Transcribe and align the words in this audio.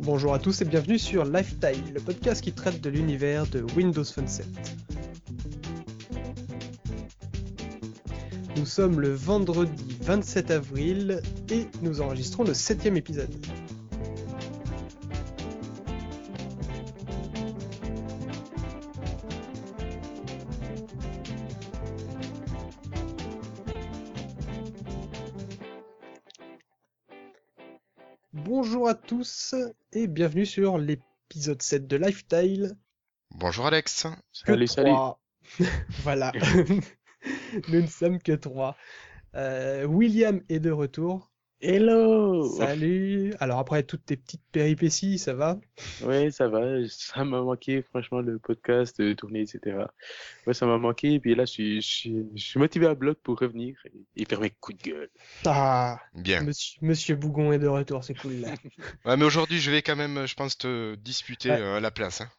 Bonjour 0.00 0.34
à 0.34 0.38
tous 0.38 0.62
et 0.62 0.64
bienvenue 0.64 0.98
sur 0.98 1.24
Lifetime, 1.24 1.92
le 1.94 2.00
podcast 2.00 2.42
qui 2.42 2.52
traite 2.52 2.80
de 2.80 2.90
l'univers 2.90 3.46
de 3.46 3.64
Windows 3.76 4.04
Phone 4.04 4.28
7. 4.28 4.46
Nous 8.56 8.66
sommes 8.66 9.00
le 9.00 9.12
vendredi 9.12 9.96
27 10.02 10.50
avril 10.50 11.22
et 11.50 11.66
nous 11.82 12.00
enregistrons 12.00 12.44
le 12.44 12.54
septième 12.54 12.96
épisode. 12.96 13.30
Tous 29.50 29.72
et 29.92 30.06
bienvenue 30.06 30.46
sur 30.46 30.78
l'épisode 30.78 31.60
7 31.60 31.86
de 31.86 31.96
Lifestyle. 31.96 32.76
Bonjour 33.32 33.66
Alex. 33.66 34.06
Que 34.44 34.66
Salut, 34.66 34.92
voilà. 36.02 36.32
Nous 37.68 37.80
ne 37.80 37.86
sommes 37.86 38.20
que 38.20 38.32
trois. 38.32 38.76
Euh, 39.34 39.84
William 39.86 40.40
est 40.48 40.60
de 40.60 40.70
retour. 40.70 41.29
Hello 41.60 42.50
Salut. 42.58 43.34
Alors 43.40 43.58
après 43.60 43.82
toutes 43.84 44.04
tes 44.04 44.16
petites 44.18 44.42
péripéties, 44.52 45.18
ça 45.18 45.32
va? 45.34 45.58
Ouais, 46.00 46.30
ça 46.30 46.48
va, 46.48 46.62
ça 46.88 47.24
m'a 47.24 47.42
manqué, 47.42 47.82
franchement, 47.82 48.20
le 48.22 48.38
podcast, 48.38 48.98
de 49.02 49.12
tourner, 49.12 49.42
etc. 49.42 49.92
Ouais, 50.46 50.54
ça 50.54 50.64
m'a 50.66 50.78
manqué, 50.78 51.14
et 51.14 51.20
puis 51.20 51.34
là, 51.34 51.44
je 51.44 51.50
suis, 51.52 51.82
je 51.82 51.86
suis, 51.88 52.26
je 52.34 52.42
suis 52.42 52.58
motivé 52.58 52.86
à 52.86 52.94
bloc 52.94 53.18
pour 53.22 53.38
revenir 53.38 53.76
et, 53.84 54.22
et 54.22 54.24
faire 54.24 54.40
mes 54.40 54.48
coups 54.50 54.78
de 54.78 54.82
gueule. 54.90 55.10
Ah, 55.44 55.98
Bien. 56.14 56.46
monsieur, 56.46 56.78
monsieur 56.82 57.16
Bougon 57.16 57.52
est 57.52 57.58
de 57.58 57.68
retour, 57.68 58.02
c'est 58.04 58.14
cool 58.14 58.40
là. 58.40 58.54
Ouais, 59.04 59.16
mais 59.18 59.24
aujourd'hui, 59.26 59.60
je 59.60 59.70
vais 59.70 59.82
quand 59.82 59.96
même, 59.96 60.26
je 60.26 60.34
pense, 60.34 60.56
te 60.56 60.94
disputer 60.96 61.50
Ouais. 61.50 61.60
euh, 61.60 61.80
la 61.80 61.90
place. 61.90 62.22
hein. 62.22 62.30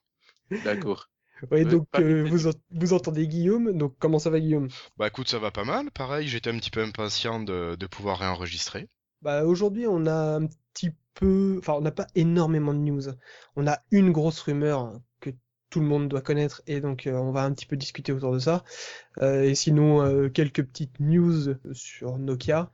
D'accord. 0.63 1.09
Ouais, 1.51 1.65
Ouais, 1.65 1.65
donc 1.65 1.87
euh, 1.99 2.23
vous 2.71 2.93
entendez 2.93 3.27
Guillaume, 3.27 3.73
donc 3.77 3.95
comment 3.99 4.19
ça 4.19 4.29
va 4.29 4.39
Guillaume? 4.39 4.69
Bah 4.95 5.07
écoute, 5.07 5.27
ça 5.27 5.37
va 5.37 5.51
pas 5.51 5.65
mal. 5.65 5.91
Pareil, 5.91 6.29
j'étais 6.29 6.49
un 6.49 6.57
petit 6.57 6.71
peu 6.71 6.81
impatient 6.81 7.41
de, 7.41 7.75
de 7.77 7.87
pouvoir 7.87 8.19
réenregistrer. 8.19 8.87
Bah 9.21 9.45
aujourd'hui 9.45 9.85
on 9.87 10.05
a 10.07 10.37
un 10.37 10.47
petit 10.47 10.91
peu, 11.13 11.55
enfin 11.59 11.73
on 11.73 11.81
n'a 11.81 11.91
pas 11.91 12.07
énormément 12.15 12.73
de 12.73 12.79
news. 12.79 13.03
On 13.55 13.67
a 13.67 13.79
une 13.91 14.11
grosse 14.11 14.41
rumeur 14.41 14.99
que 15.19 15.29
tout 15.69 15.79
le 15.79 15.85
monde 15.85 16.09
doit 16.09 16.21
connaître 16.21 16.61
et 16.67 16.81
donc 16.81 17.07
euh, 17.07 17.13
on 17.13 17.31
va 17.31 17.43
un 17.43 17.53
petit 17.53 17.65
peu 17.65 17.77
discuter 17.77 18.11
autour 18.13 18.33
de 18.33 18.39
ça. 18.39 18.63
Euh, 19.21 19.43
et 19.43 19.55
sinon 19.55 20.01
euh, 20.01 20.29
quelques 20.29 20.63
petites 20.63 20.99
news 20.99 21.55
sur 21.73 22.17
Nokia. 22.17 22.71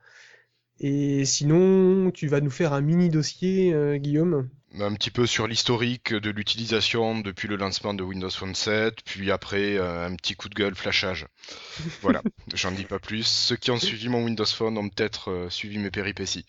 Et 0.80 1.24
sinon 1.24 2.10
tu 2.10 2.28
vas 2.28 2.40
nous 2.40 2.50
faire 2.50 2.72
un 2.72 2.80
mini 2.80 3.08
dossier 3.08 3.72
euh, 3.72 3.96
Guillaume. 3.96 4.48
Un 4.78 4.94
petit 4.94 5.10
peu 5.10 5.26
sur 5.26 5.46
l'historique 5.46 6.12
de 6.12 6.30
l'utilisation 6.30 7.20
depuis 7.20 7.48
le 7.48 7.56
lancement 7.56 7.94
de 7.94 8.02
Windows 8.02 8.30
Phone 8.30 8.54
7, 8.54 9.02
puis 9.02 9.30
après 9.30 9.78
euh, 9.78 10.06
un 10.06 10.14
petit 10.14 10.34
coup 10.34 10.48
de 10.50 10.54
gueule 10.54 10.74
flashage. 10.74 11.26
Voilà, 12.02 12.22
j'en 12.54 12.70
dis 12.70 12.84
pas 12.84 12.98
plus. 12.98 13.26
Ceux 13.26 13.56
qui 13.56 13.70
ont 13.70 13.78
suivi 13.78 14.08
mon 14.08 14.22
Windows 14.24 14.44
Phone 14.44 14.76
ont 14.76 14.88
peut-être 14.88 15.30
euh, 15.30 15.50
suivi 15.50 15.78
mes 15.78 15.90
péripéties. 15.90 16.44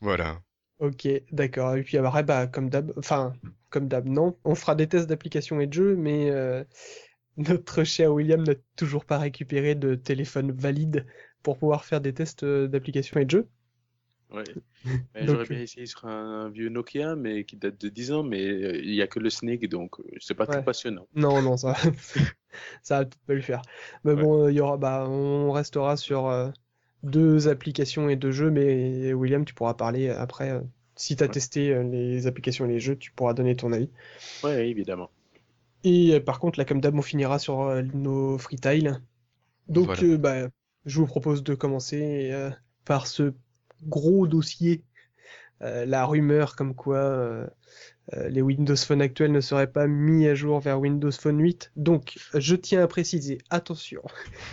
Voilà. 0.00 0.40
Ok, 0.78 1.06
d'accord. 1.30 1.76
Et 1.76 1.82
puis 1.82 1.98
après 1.98 2.22
bah 2.22 2.46
comme 2.46 2.70
d'hab, 2.70 2.92
enfin 2.96 3.34
comme 3.70 3.86
d'hab 3.86 4.06
non, 4.06 4.38
on 4.44 4.54
fera 4.54 4.74
des 4.74 4.86
tests 4.86 5.06
d'applications 5.06 5.60
et 5.60 5.66
de 5.66 5.72
jeux, 5.74 5.94
mais 5.94 6.30
euh, 6.30 6.64
notre 7.36 7.84
cher 7.84 8.12
William 8.12 8.42
n'a 8.42 8.54
toujours 8.76 9.04
pas 9.04 9.18
récupéré 9.18 9.74
de 9.74 9.94
téléphone 9.94 10.52
valide 10.52 11.06
pour 11.46 11.58
pouvoir 11.58 11.84
faire 11.84 12.00
des 12.00 12.12
tests 12.12 12.42
euh, 12.42 12.66
d'applications 12.66 13.20
et 13.20 13.24
de 13.24 13.30
jeux. 13.30 13.48
Ouais. 14.32 14.42
J'aurais 15.22 15.46
bien 15.46 15.60
essayé 15.60 15.86
sur 15.86 16.04
un, 16.06 16.50
vieux 16.50 16.68
Nokia, 16.70 17.14
mais 17.14 17.44
qui 17.44 17.56
date 17.56 17.80
de 17.80 17.88
10 17.88 18.10
ans, 18.10 18.24
mais 18.24 18.44
euh, 18.44 18.76
il 18.78 18.94
y 18.94 19.00
a 19.00 19.06
que 19.06 19.20
le 19.20 19.30
Snake, 19.30 19.64
donc 19.68 20.00
euh, 20.00 20.04
c'est 20.18 20.34
pas 20.34 20.46
très 20.46 20.58
Ouais. 20.58 20.64
passionnant. 20.64 21.06
Non, 21.14 21.42
non, 21.42 21.56
ça, 21.56 21.74
ça 22.82 22.98
va 22.98 23.04
peut-être 23.04 23.18
pas 23.26 23.34
le 23.34 23.40
faire. 23.42 23.62
Mais 24.04 24.14
Ouais. 24.14 24.22
bon, 24.22 24.44
euh, 24.46 24.50
il 24.52 24.56
y 24.56 24.60
aura, 24.60 24.76
bah, 24.76 25.06
on 25.08 25.52
restera 25.52 25.96
sur 25.96 26.26
euh, 26.26 26.50
deux 27.04 27.48
applications 27.48 28.08
et 28.08 28.16
deux 28.16 28.32
jeux, 28.32 28.50
mais 28.50 29.12
William, 29.12 29.44
tu 29.44 29.54
pourras 29.54 29.74
parler 29.74 30.08
après. 30.10 30.50
euh, 30.50 30.60
si 30.96 31.16
tu 31.16 31.22
as 31.24 31.28
Ouais. 31.28 31.32
testé 31.32 31.72
euh, 31.72 31.84
les 31.84 32.26
applications 32.26 32.64
et 32.66 32.68
les 32.68 32.80
jeux, 32.80 32.96
tu 32.98 33.12
pourras 33.12 33.34
donner 33.34 33.54
ton 33.56 33.72
avis. 33.72 33.90
Ouais, 34.42 34.68
évidemment. 34.70 35.10
Et 35.84 36.14
euh, 36.14 36.20
par 36.20 36.38
contre, 36.40 36.58
là, 36.58 36.64
comme 36.64 36.80
d'hab, 36.80 36.94
on 36.96 37.02
finira 37.02 37.38
sur 37.38 37.60
euh, 37.62 37.82
nos 37.82 38.38
freetiles. 38.38 39.00
Donc, 39.68 39.86
Voilà. 39.86 40.02
euh, 40.02 40.18
bah, 40.18 40.48
je 40.86 40.98
vous 41.00 41.06
propose 41.06 41.42
de 41.42 41.54
commencer 41.54 42.30
euh, 42.32 42.50
par 42.84 43.06
ce 43.06 43.34
gros 43.82 44.26
dossier, 44.26 44.82
euh, 45.62 45.84
la 45.86 46.04
rumeur 46.06 46.56
comme 46.56 46.74
quoi 46.74 46.98
euh, 46.98 47.46
les 48.28 48.40
Windows 48.42 48.76
Phone 48.76 49.02
actuels 49.02 49.32
ne 49.32 49.40
seraient 49.40 49.70
pas 49.72 49.86
mis 49.86 50.26
à 50.28 50.34
jour 50.34 50.60
vers 50.60 50.78
Windows 50.80 51.10
Phone 51.10 51.40
8. 51.40 51.72
Donc, 51.76 52.18
je 52.34 52.54
tiens 52.54 52.82
à 52.82 52.86
préciser, 52.86 53.38
attention, 53.50 54.02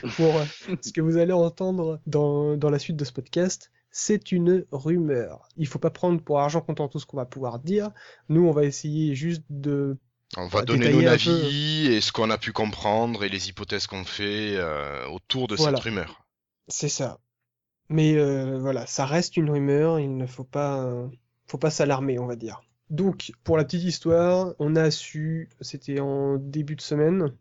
pour 0.17 0.33
ce 0.81 0.91
que 0.91 1.01
vous 1.01 1.17
allez 1.17 1.33
entendre 1.33 1.99
dans, 2.07 2.57
dans 2.57 2.69
la 2.69 2.79
suite 2.79 2.95
de 2.97 3.05
ce 3.05 3.11
podcast, 3.13 3.71
c'est 3.91 4.31
une 4.31 4.65
rumeur. 4.71 5.47
Il 5.55 5.67
faut 5.67 5.77
pas 5.77 5.91
prendre 5.91 6.19
pour 6.19 6.39
argent 6.39 6.61
comptant 6.61 6.88
tout 6.88 6.97
ce 7.00 7.05
qu'on 7.05 7.17
va 7.17 7.25
pouvoir 7.27 7.59
dire. 7.59 7.91
Nous, 8.29 8.44
on 8.44 8.51
va 8.51 8.63
essayer 8.63 9.13
juste 9.13 9.44
de 9.51 9.97
On 10.35 10.47
va 10.47 10.63
donner 10.63 10.91
nos 10.91 11.01
peu. 11.01 11.07
avis 11.09 11.88
et 11.94 12.01
ce 12.01 12.11
qu'on 12.11 12.31
a 12.31 12.39
pu 12.39 12.53
comprendre 12.53 13.23
et 13.23 13.29
les 13.29 13.50
hypothèses 13.50 13.85
qu'on 13.85 14.03
fait 14.03 14.55
euh, 14.55 15.05
autour 15.09 15.47
de 15.47 15.55
Voilà. 15.55 15.77
cette 15.77 15.83
rumeur. 15.83 16.22
C'est 16.68 16.90
ça. 16.90 17.19
Mais 17.90 18.16
euh, 18.16 18.59
voilà, 18.59 18.85
ça 18.85 19.06
reste 19.06 19.38
une 19.38 19.50
rumeur, 19.50 20.00
il 20.00 20.16
ne 20.18 20.25
faut 20.25 20.44
pas, 20.46 20.84
euh, 20.85 21.07
faut 21.47 21.57
pas 21.57 21.69
s'alarmer, 21.69 22.18
on 22.19 22.25
va 22.25 22.35
dire. 22.35 22.62
Donc, 22.90 23.31
pour 23.44 23.57
la 23.57 23.66
petite 23.66 23.84
histoire, 23.84 24.53
on 24.59 24.75
a 24.75 24.90
su, 24.91 25.50
c'était 25.62 26.00
en 26.00 26.38
début 26.38 26.75
de 26.75 26.81
semaine, 26.81 27.34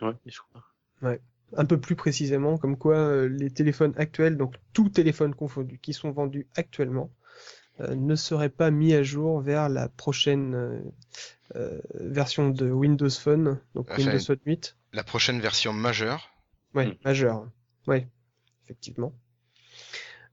Ouais, 0.00 0.12
je 0.26 0.38
crois. 0.40 1.16
un 1.56 1.64
peu 1.64 1.78
plus 1.78 1.94
précisément, 1.96 2.56
comme 2.58 2.76
quoi 2.76 2.96
euh, 2.96 3.28
les 3.28 3.50
téléphones 3.50 3.92
actuels, 3.96 4.36
donc 4.36 4.56
tout 4.72 4.88
téléphone 4.88 5.34
confondu, 5.34 5.78
qui 5.78 5.92
sont 5.92 6.10
vendus 6.10 6.46
actuellement, 6.56 7.10
euh, 7.80 7.94
ne 7.94 8.14
seraient 8.16 8.48
pas 8.48 8.70
mis 8.70 8.94
à 8.94 9.02
jour 9.02 9.40
vers 9.40 9.68
la 9.68 9.88
prochaine 9.88 10.54
euh, 10.54 10.80
euh, 11.56 11.80
version 11.94 12.48
de 12.50 12.70
Windows 12.70 13.10
Phone, 13.10 13.60
donc 13.74 13.88
Enfin, 13.90 14.02
Windows 14.02 14.24
Phone 14.24 14.38
8. 14.46 14.76
La 14.92 15.04
prochaine 15.04 15.40
version 15.40 15.72
majeure, 15.72 16.30
Ouais, 16.74 16.86
Mm. 16.86 16.94
majeur. 17.04 17.48
Ouais, 17.86 18.08
effectivement. 18.64 19.14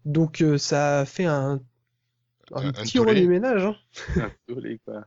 Donc 0.06 0.41
euh, 0.41 0.57
ça 0.57 1.00
a 1.01 1.06
fait 1.06 1.25
un, 1.25 1.62
un 2.53 2.63
Un- 2.63 2.72
petit 2.72 3.00
tollé. 3.00 3.09
remue-ménage, 3.23 3.63
hein. 3.66 3.75
Un 4.17 4.31
tollé, 4.47 4.79
quoi. 4.85 5.06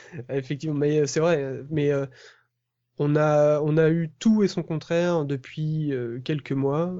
Effectivement, 0.28 0.78
mais 0.78 1.00
euh, 1.00 1.06
c'est 1.06 1.20
vrai. 1.20 1.62
Mais 1.70 1.90
euh, 1.92 2.06
on 2.98 3.16
a 3.16 3.60
on 3.62 3.76
a 3.78 3.90
eu 3.90 4.10
tout 4.18 4.42
et 4.44 4.48
son 4.48 4.62
contraire 4.62 5.24
depuis 5.24 5.92
euh, 5.94 6.20
quelques 6.24 6.52
mois. 6.52 6.94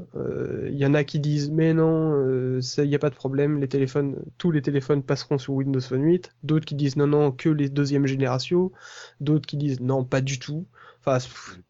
Il 0.69 0.77
y 0.77 0.87
en 0.87 0.95
a 0.95 1.05
qui 1.05 1.21
disent 1.21 1.51
mais 1.51 1.75
non, 1.75 2.13
euh, 2.15 2.61
ça 2.63 2.85
y 2.85 2.95
a 2.95 2.99
pas 2.99 3.11
de 3.11 3.15
problème, 3.15 3.61
les 3.61 3.69
téléphones, 3.69 4.23
tous 4.39 4.51
les 4.53 4.63
téléphones 4.63 5.03
passeront 5.05 5.39
sur 5.39 5.55
Windows 5.55 5.81
Phone 5.81 6.03
8. 6.05 6.33
D'autres 6.43 6.67
qui 6.67 6.75
disent 6.77 6.97
non 6.97 7.07
non 7.09 7.33
que 7.33 7.49
les 7.51 7.69
deuxième 7.71 8.07
génération. 8.07 8.73
D'autres 9.21 9.47
qui 9.47 9.57
disent 9.59 9.81
non 9.81 10.05
pas 10.05 10.21
du 10.23 10.39
tout. 10.39 10.67
Enfin 11.01 11.17
pff, 11.19 11.61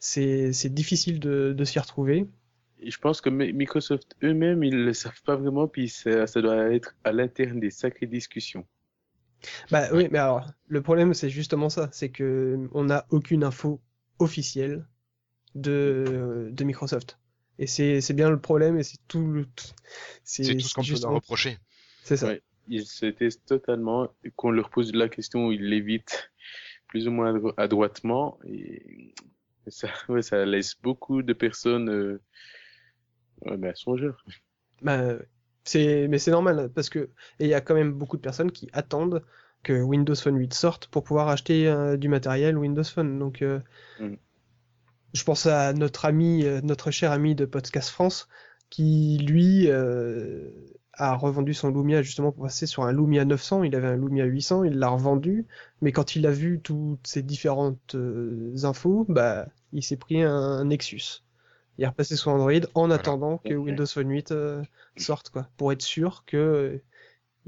c'est 0.00 0.52
c'est 0.52 0.70
difficile 0.74 1.20
de 1.20 1.54
de 1.56 1.64
s'y 1.64 1.78
retrouver. 1.78 2.28
Je 2.84 2.96
pense 2.98 3.20
que 3.20 3.30
Mi- 3.30 3.52
Microsoft 3.52 4.16
eux-mêmes, 4.22 4.64
ils 4.64 4.84
le 4.84 4.92
savent 4.92 5.22
pas 5.22 5.36
vraiment, 5.36 5.68
puis 5.68 5.88
ça, 5.88 6.26
ça 6.26 6.40
doit 6.40 6.72
être 6.72 6.94
à 7.04 7.12
l'interne 7.12 7.60
des 7.60 7.70
sacrées 7.70 8.06
discussions. 8.06 8.66
Bah 9.70 9.88
oui, 9.92 10.08
mais 10.10 10.18
alors, 10.18 10.46
le 10.68 10.82
problème, 10.82 11.14
c'est 11.14 11.30
justement 11.30 11.68
ça, 11.70 11.88
c'est 11.92 12.10
que 12.10 12.68
on 12.72 12.84
n'a 12.84 13.06
aucune 13.10 13.44
info 13.44 13.80
officielle 14.18 14.86
de, 15.54 16.50
de 16.52 16.64
Microsoft. 16.64 17.18
Et 17.58 17.66
c'est, 17.66 18.00
c'est 18.00 18.14
bien 18.14 18.30
le 18.30 18.40
problème, 18.40 18.78
et 18.78 18.82
c'est 18.82 18.98
tout 19.08 19.26
le, 19.26 19.46
c'est 20.24 20.54
tout 20.54 20.60
ce 20.60 20.74
qu'on 20.74 20.82
peut 20.82 21.00
leur 21.02 21.12
reprocher. 21.12 21.58
C'est 22.02 22.16
ça. 22.16 22.28
Ouais. 22.28 22.42
Ils 22.68 22.86
se 22.86 23.06
testent 23.06 23.46
totalement, 23.46 24.08
qu'on 24.36 24.50
leur 24.50 24.70
pose 24.70 24.94
la 24.94 25.08
question, 25.08 25.50
ils 25.50 25.68
l'évitent 25.68 26.30
plus 26.88 27.08
ou 27.08 27.10
moins 27.10 27.34
adro- 27.34 27.54
adroitement, 27.56 28.38
et 28.46 29.14
ça, 29.66 29.88
ouais, 30.08 30.22
ça 30.22 30.44
laisse 30.44 30.76
beaucoup 30.82 31.22
de 31.22 31.32
personnes, 31.32 31.88
euh, 31.88 32.20
ouais, 33.46 33.56
ben, 33.56 33.74
songeurs. 33.74 34.24
Bah, 34.82 35.14
c'est, 35.64 36.08
mais 36.08 36.18
c'est 36.18 36.30
normal, 36.30 36.70
parce 36.74 36.88
que, 36.88 37.10
il 37.38 37.46
y 37.46 37.54
a 37.54 37.60
quand 37.60 37.74
même 37.74 37.92
beaucoup 37.92 38.16
de 38.16 38.22
personnes 38.22 38.50
qui 38.50 38.68
attendent 38.72 39.22
que 39.62 39.82
Windows 39.82 40.14
Phone 40.14 40.36
8 40.38 40.54
sorte 40.54 40.86
pour 40.86 41.04
pouvoir 41.04 41.28
acheter 41.28 41.68
euh, 41.68 41.96
du 41.96 42.08
matériel 42.08 42.56
Windows 42.56 42.84
Phone. 42.84 43.18
Donc, 43.18 43.42
euh, 43.42 43.60
Mm. 44.00 44.14
je 45.12 45.24
pense 45.24 45.46
à 45.46 45.72
notre 45.72 46.04
ami, 46.04 46.44
euh, 46.44 46.60
notre 46.62 46.90
cher 46.90 47.12
ami 47.12 47.34
de 47.34 47.44
Podcast 47.44 47.90
France, 47.90 48.28
qui 48.70 49.18
lui 49.18 49.68
euh, 49.68 50.50
a 50.94 51.14
revendu 51.16 51.54
son 51.54 51.70
Lumia 51.70 52.02
justement 52.02 52.32
pour 52.32 52.44
passer 52.44 52.66
sur 52.66 52.84
un 52.84 52.92
Lumia 52.92 53.24
900. 53.24 53.64
Il 53.64 53.74
avait 53.74 53.88
un 53.88 53.96
Lumia 53.96 54.24
800, 54.24 54.64
il 54.64 54.78
l'a 54.78 54.88
revendu, 54.88 55.46
mais 55.82 55.92
quand 55.92 56.16
il 56.16 56.26
a 56.26 56.30
vu 56.30 56.60
toutes 56.60 57.06
ces 57.06 57.22
différentes 57.22 57.96
infos, 58.62 59.04
bah, 59.08 59.46
il 59.72 59.82
s'est 59.82 59.96
pris 59.96 60.22
un, 60.22 60.64
Nexus. 60.64 61.22
Il 61.80 61.84
est 61.84 61.88
repassé 61.88 62.14
sur 62.14 62.30
Android 62.30 62.52
en 62.74 62.90
attendant 62.90 63.38
que. 63.38 63.54
Windows 63.54 63.86
Phone 63.86 64.10
8 64.10 64.32
euh, 64.32 64.62
sorte, 64.98 65.30
quoi, 65.30 65.48
pour 65.56 65.72
être 65.72 65.82
sûr 65.82 66.24
que 66.26 66.36
euh, 66.36 66.82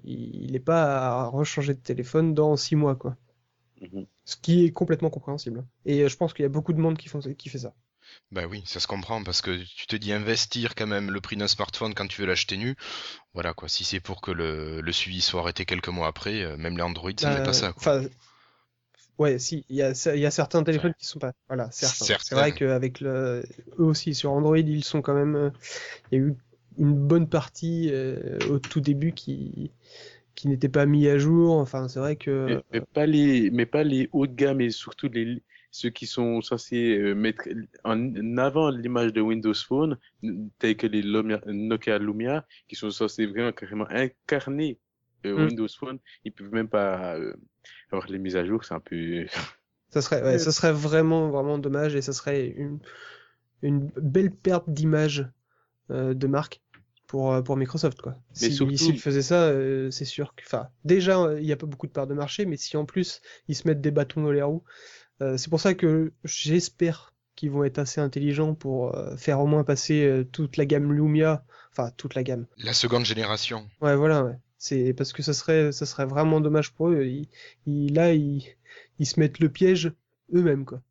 Il 0.05 0.53
n'est 0.53 0.59
pas 0.61 1.23
à 1.23 1.27
rechanger 1.27 1.75
de 1.75 1.81
téléphone 1.81 2.35
dans 2.35 2.57
six 2.57 2.75
mois, 2.75 2.97
quoi. 2.97 3.17
Mhm. 3.83 4.07
Ce 4.25 4.37
qui 4.37 4.65
est 4.65 4.73
complètement 4.73 5.11
compréhensible. 5.11 5.67
Et 5.85 6.01
euh, 6.03 6.09
je 6.09 6.17
pense 6.17 6.33
qu'il 6.33 6.45
y 6.45 6.47
a 6.47 6.49
beaucoup 6.49 6.73
de 6.73 6.81
monde 6.81 6.97
qui, 6.97 7.09
font, 7.09 7.21
qui 7.21 7.49
fait 7.51 7.59
ça. 7.59 7.75
Bah 8.31 8.47
oui, 8.47 8.63
ça 8.67 8.81
se 8.81 8.87
comprend 8.87 9.23
parce 9.23 9.43
que 9.43 9.63
tu 9.65 9.87
te 9.87 9.97
dis 9.97 10.13
investir 10.13 10.75
quand 10.75 10.87
même 10.87 11.11
le 11.11 11.21
prix 11.21 11.37
d'un 11.37 11.49
smartphone 11.49 11.95
quand 11.95 12.07
tu 12.09 12.21
veux 12.23 12.27
l'acheter 12.27 12.57
nu. 12.57 12.75
Voilà 13.35 13.55
quoi, 13.55 13.69
si 13.69 13.85
c'est 13.85 14.01
pour 14.01 14.21
que 14.21 14.31
le, 14.33 14.81
le 14.81 14.93
suivi 14.93 15.21
soit 15.21 15.41
arrêté 15.41 15.65
quelques 15.67 15.89
mois 15.89 16.09
après, 16.09 16.43
euh, 16.43 16.57
même 16.57 16.77
les 16.77 16.83
Android, 16.83 17.13
ça 17.19 17.31
n'est 17.31 17.41
Bah, 17.41 17.43
pas 17.43 17.53
ça. 17.53 17.73
Quoi. 17.73 17.83
Ouais, 19.23 19.39
si, 19.39 19.65
il 19.69 19.77
y 19.77 19.83
a, 19.83 19.93
y 20.17 20.27
a 20.27 20.31
certains 20.31 20.63
téléphones 20.65 20.95
qui 20.99 21.07
sont 21.07 21.19
pas. 21.19 21.33
Voilà, 21.49 21.71
certains. 21.71 22.17
C'est 22.23 22.35
vrai 22.35 22.53
qu'avec 22.53 23.01
le, 23.01 23.43
eux 23.79 23.85
aussi 23.85 24.15
sur 24.15 24.33
Android, 24.33 24.59
ils 24.59 24.85
sont 24.85 25.03
quand 25.03 25.15
même. 25.15 25.37
euh, 25.37 25.51
Il 26.11 26.19
y 26.19 26.21
a 26.21 26.25
eu 26.25 26.35
une 26.79 26.95
bonne 26.95 27.29
partie 27.29 27.91
euh, 27.93 28.39
au 28.51 28.59
tout 28.59 28.81
début 28.81 29.13
qui 29.13 29.71
qui 30.35 30.49
n'était 30.49 30.69
pas 30.69 30.87
mis 30.87 31.09
à 31.09 31.19
jour. 31.19 31.57
Enfin, 31.59 31.89
c'est 31.89 32.01
vrai 32.01 32.17
que. 32.17 32.47
Mais, 32.49 32.59
mais 32.73 32.81
pas 32.81 33.07
les, 33.07 33.51
mais 33.51 33.67
pas 33.67 33.85
les 33.85 34.09
hauts 34.13 34.27
de 34.27 34.35
gamme 34.35 34.61
et 34.61 34.71
surtout 34.71 35.09
les, 35.09 35.43
ceux 35.71 35.91
qui 35.91 36.07
sont 36.07 36.41
censés 36.41 36.97
euh, 36.99 37.15
mettre 37.15 37.49
en 37.85 38.37
avant 38.39 38.71
l'image 38.71 39.13
de 39.13 39.21
Windows 39.21 39.55
Phone, 39.55 39.99
tels 40.59 40.77
que 40.77 40.87
les 40.87 41.03
Lumia- 41.03 41.43
Nokia 41.47 41.99
Lumia, 41.99 42.47
qui 42.69 42.77
sont 42.77 42.91
censés 42.91 43.27
vraiment 43.27 43.53
carrément 43.53 43.87
incarner 43.91 44.79
euh, 45.27 45.37
Mm. 45.37 45.49
Windows 45.49 45.69
Phone. 45.79 45.99
Ils 46.25 46.33
peuvent 46.33 46.53
même 46.53 46.69
pas 46.69 47.15
euh, 47.17 47.35
avoir 47.91 48.09
les 48.09 48.19
mises 48.19 48.37
à 48.37 48.45
jour, 48.45 48.65
c'est 48.65 48.75
un 48.75 48.81
peu. 48.81 49.27
Ça 49.91 50.01
serait, 50.03 50.23
ouais, 50.23 50.39
ça 50.39 50.53
serait 50.53 50.73
vraiment, 50.73 51.29
vraiment 51.31 51.59
dommage 51.59 51.95
et 51.95 52.03
ça 52.03 52.13
serait 52.15 52.47
une, 52.49 52.79
une 53.63 53.91
belle 54.01 54.31
perte 54.31 54.65
d'image 54.69 55.29
euh, 55.91 56.15
de 56.15 56.27
marque 56.27 56.63
pour, 57.07 57.33
euh, 57.35 57.43
pour 57.43 57.57
Microsoft, 57.59 58.01
quoi. 58.01 58.17
Mais 58.41 58.49
Si, 58.49 58.53
surtout- 58.55 58.77
s'ils 58.79 58.99
faisaient 59.01 59.21
ça, 59.23 59.45
euh, 59.49 59.91
c'est 59.91 60.07
sûr 60.07 60.35
que, 60.35 60.43
enfin, 60.47 60.69
déjà, 60.85 61.21
euh, 61.21 61.39
il 61.41 61.45
n'y 61.45 61.53
a 61.53 61.57
pas 61.57 61.67
beaucoup 61.67 61.87
de 61.87 61.93
parts 61.93 62.07
de 62.07 62.15
marché, 62.15 62.47
mais 62.47 62.57
si 62.57 62.77
en 62.79 62.87
plus 62.87 63.21
ils 63.49 63.55
se 63.55 63.69
mettent 63.69 63.83
des 63.83 63.91
bâtons 63.91 64.23
dans 64.23 64.33
les 64.33 64.41
roues, 64.43 64.65
euh, 65.21 65.37
c'est 65.37 65.51
pour 65.51 65.61
ça 65.61 65.75
que 65.75 66.13
j'espère 66.25 67.13
qu'ils 67.37 67.51
vont 67.51 67.65
être 67.65 67.79
assez 67.79 68.01
intelligents 68.01 68.55
pour 68.55 68.97
euh, 68.97 69.17
faire 69.17 69.41
au 69.41 69.47
moins 69.47 69.65
passer 69.65 70.05
euh, 70.07 70.25
toute 70.25 70.57
la 70.57 70.65
gamme 70.67 70.93
Lumia, 70.93 71.45
enfin, 71.71 71.91
toute 71.99 72.15
la 72.15 72.23
gamme. 72.23 72.47
La 72.59 72.73
seconde 72.73 73.05
génération. 73.05 73.69
Ouais, 73.83 73.95
voilà, 73.97 74.25
ouais. 74.25 74.39
C'est 74.63 74.95
parce 74.95 75.13
que 75.13 75.23
ça 75.23 75.35
serait, 75.35 75.73
ça 75.73 75.85
serait 75.87 76.07
vraiment 76.07 76.41
dommage 76.41 76.73
pour 76.73 76.89
eux. 76.91 77.05
Ils, 77.05 77.29
ils- 77.67 77.93
là, 77.95 78.15
ils, 78.15 78.45
ils 78.99 79.07
se 79.07 79.21
mettent 79.21 79.41
le 79.41 79.51
piège 79.51 79.93
eux-mêmes, 80.35 80.65
quoi. 80.65 80.83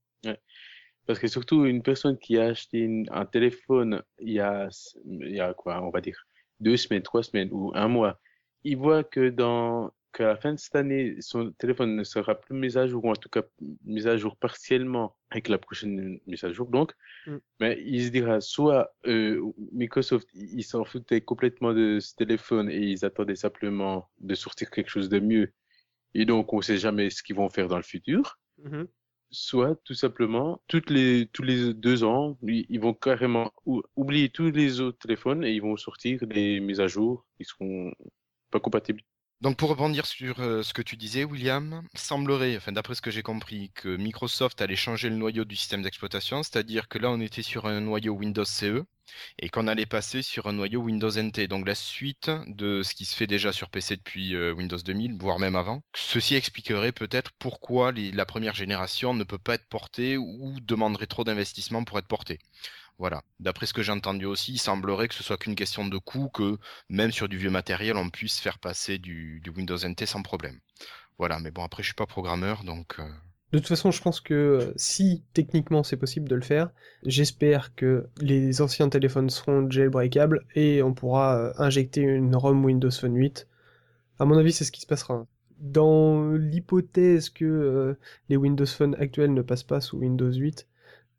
Parce 1.06 1.20
que 1.20 1.28
surtout, 1.28 1.66
une 1.66 1.82
personne 1.84 2.18
qui 2.18 2.38
a 2.38 2.46
acheté 2.48 3.04
un 3.12 3.26
téléphone 3.26 4.02
il 4.20 4.34
y 4.34 4.40
a, 4.40 4.70
il 5.06 5.36
y 5.36 5.40
a 5.40 5.54
quoi, 5.54 5.82
on 5.84 5.90
va 5.90 6.02
dire, 6.02 6.18
deux 6.60 6.78
semaines, 6.78 7.02
trois 7.04 7.24
semaines 7.24 7.50
ou 7.52 7.72
un 7.76 7.88
mois, 7.88 8.20
il 8.64 8.78
voit 8.78 9.04
que 9.04 9.30
dans, 9.30 9.92
qu'à 10.12 10.28
la 10.28 10.38
fin 10.38 10.54
de 10.54 10.60
cette 10.60 10.76
année, 10.76 11.16
son 11.22 11.52
téléphone 11.52 11.96
ne 11.96 12.04
sera 12.04 12.36
plus 12.36 12.54
mis 12.56 12.78
à 12.78 12.88
jour, 12.88 13.06
ou 13.06 13.10
en 13.10 13.16
tout 13.16 13.30
cas 13.30 13.44
mis 13.84 14.08
à 14.08 14.18
jour 14.18 14.36
partiellement 14.38 15.16
avec 15.30 15.48
la 15.48 15.58
prochaine 15.58 16.20
mise 16.28 16.44
à 16.44 16.52
jour, 16.52 16.68
donc, 16.68 16.94
Mm. 17.28 17.38
mais 17.60 17.82
il 17.86 18.04
se 18.06 18.10
dira, 18.10 18.42
soit 18.42 18.94
euh, 19.06 19.42
Microsoft, 19.72 20.28
ils 20.34 20.64
s'en 20.64 20.84
foutaient 20.86 21.22
complètement 21.22 21.74
de 21.74 22.00
ce 22.00 22.16
téléphone 22.16 22.70
et 22.70 22.80
ils 22.80 23.06
attendaient 23.06 23.36
simplement 23.36 24.10
de 24.20 24.36
sortir 24.36 24.70
quelque 24.70 24.90
chose 24.90 25.10
de 25.10 25.20
mieux, 25.20 25.54
et 26.14 26.26
donc 26.26 26.52
on 26.54 26.62
sait 26.62 26.78
jamais 26.78 27.10
ce 27.10 27.24
qu'ils 27.24 27.36
vont 27.38 27.50
faire 27.50 27.68
dans 27.68 27.78
le 27.78 27.84
futur 27.84 28.40
Mhm. 28.64 28.88
soit 29.34 29.76
tout 29.86 29.94
simplement 29.94 30.62
toutes 30.68 30.90
les 30.90 31.26
tous 31.32 31.42
les 31.42 31.74
deux 31.74 32.04
ans 32.04 32.38
ils, 32.44 32.66
ils 32.68 32.82
vont 32.82 32.94
carrément 32.94 33.52
ou- 33.66 33.82
oublier 33.96 34.30
tous 34.30 34.52
les 34.52 34.82
autres 34.82 35.00
téléphones 35.00 35.46
et 35.46 35.52
ils 35.54 35.62
vont 35.62 35.78
sortir 35.78 36.28
des 36.28 36.60
mises 36.60 36.82
à 36.82 36.88
jour 36.88 37.26
qui 37.38 37.46
seront 37.46 37.94
pas 38.52 38.60
compatibles. 38.60 39.02
Donc 39.42 39.58
pour 39.58 39.72
rebondir 39.72 40.06
sur 40.06 40.40
euh, 40.40 40.62
ce 40.62 40.72
que 40.72 40.84
tu 40.84 40.96
disais, 40.98 41.24
William, 41.24 41.82
semblerait, 41.96 42.58
enfin 42.58 42.72
d'après 42.72 42.94
ce 42.94 43.02
que 43.02 43.10
j'ai 43.10 43.24
compris, 43.24 43.72
que 43.74 43.96
Microsoft 43.98 44.62
allait 44.62 44.76
changer 44.76 45.10
le 45.10 45.16
noyau 45.16 45.46
du 45.46 45.56
système 45.56 45.82
d'exploitation, 45.82 46.44
c'est-à-dire 46.44 46.88
que 46.88 47.00
là 47.00 47.10
on 47.10 47.20
était 47.20 47.42
sur 47.42 47.66
un 47.66 47.82
noyau 47.82 48.14
Windows 48.14 48.46
CE 48.46 48.84
et 49.40 49.50
qu'on 49.50 49.68
allait 49.68 49.88
passer 49.88 50.22
sur 50.22 50.46
un 50.46 50.54
noyau 50.54 50.82
Windows 50.82 51.10
NT, 51.10 51.48
donc 51.48 51.68
la 51.68 51.74
suite 51.74 52.30
de 52.46 52.84
ce 52.84 52.94
qui 52.94 53.06
se 53.06 53.16
fait 53.16 53.26
déjà 53.26 53.52
sur 53.52 53.72
PC 53.72 53.96
depuis 53.98 54.36
euh, 54.36 54.54
Windows 54.54 54.78
2000, 54.78 55.18
voire 55.18 55.40
même 55.40 55.56
avant. 55.56 55.82
Ceci 55.96 56.36
expliquerait 56.36 56.92
peut-être 56.92 57.32
pourquoi 57.40 57.92
la 57.92 58.26
première 58.28 58.54
génération 58.54 59.16
ne 59.16 59.24
peut 59.24 59.40
pas 59.40 59.56
être 59.56 59.68
portée 59.68 60.18
ou 60.18 60.56
demanderait 60.62 61.08
trop 61.08 61.24
d'investissement 61.24 61.84
pour 61.84 61.98
être 61.98 62.08
portée. 62.08 62.38
Voilà. 63.02 63.24
D'après 63.40 63.66
ce 63.66 63.74
que 63.74 63.82
j'ai 63.82 63.92
entendu 63.92 64.26
aussi, 64.28 64.54
il 64.54 64.58
semblerait 64.60 65.08
que 65.08 65.16
ce 65.16 65.24
soit 65.24 65.38
qu'une 65.38 65.56
question 65.56 65.88
de 65.88 65.98
coût, 65.98 66.30
que 66.30 66.60
même 66.88 67.12
sur 67.12 67.28
du 67.28 67.36
vieux 67.36 67.50
matériel, 67.50 67.98
on 67.98 68.12
puisse 68.12 68.38
faire 68.40 68.60
passer 68.60 69.00
du, 69.00 69.42
Windows 69.58 69.76
NT 69.76 70.06
sans 70.06 70.22
problème. 70.22 70.60
Voilà, 71.18 71.40
mais 71.40 71.50
bon, 71.50 71.64
après, 71.64 71.82
je 71.82 71.88
suis 71.88 71.96
pas 71.96 72.06
programmeur, 72.06 72.64
donc... 72.64 73.00
euh, 73.00 73.10
De 73.54 73.58
toute 73.58 73.70
façon, 73.70 73.90
je 73.90 74.04
pense 74.04 74.22
que 74.22 74.36
euh, 74.36 74.74
si 74.76 75.24
techniquement 75.34 75.82
c'est 75.82 75.98
possible 75.98 76.30
de 76.30 76.36
le 76.36 76.44
faire, 76.44 76.70
j'espère 77.04 77.74
que 77.74 78.08
les 78.20 78.62
anciens 78.62 78.88
téléphones 78.88 79.32
seront 79.32 79.68
jailbreakables 79.68 80.46
et 80.54 80.84
on 80.84 80.94
pourra 80.94 81.38
euh, 81.40 81.54
injecter 81.58 82.02
une 82.02 82.36
ROM 82.36 82.64
Windows 82.64 82.92
Phone 82.92 83.16
8. 83.16 83.48
À 84.20 84.26
mon 84.26 84.38
avis, 84.38 84.52
c'est 84.54 84.64
ce 84.64 84.72
qui 84.72 84.82
se 84.82 84.86
passera. 84.86 85.26
Dans 85.58 86.30
l'hypothèse 86.34 87.32
que 87.32 87.98
les 88.30 88.38
Windows 88.38 88.68
Phone 88.68 88.96
actuels 89.00 89.34
ne 89.34 89.42
passent 89.42 89.64
pas 89.64 89.82
sous 89.82 89.98
Windows 89.98 90.32
8, 90.32 90.68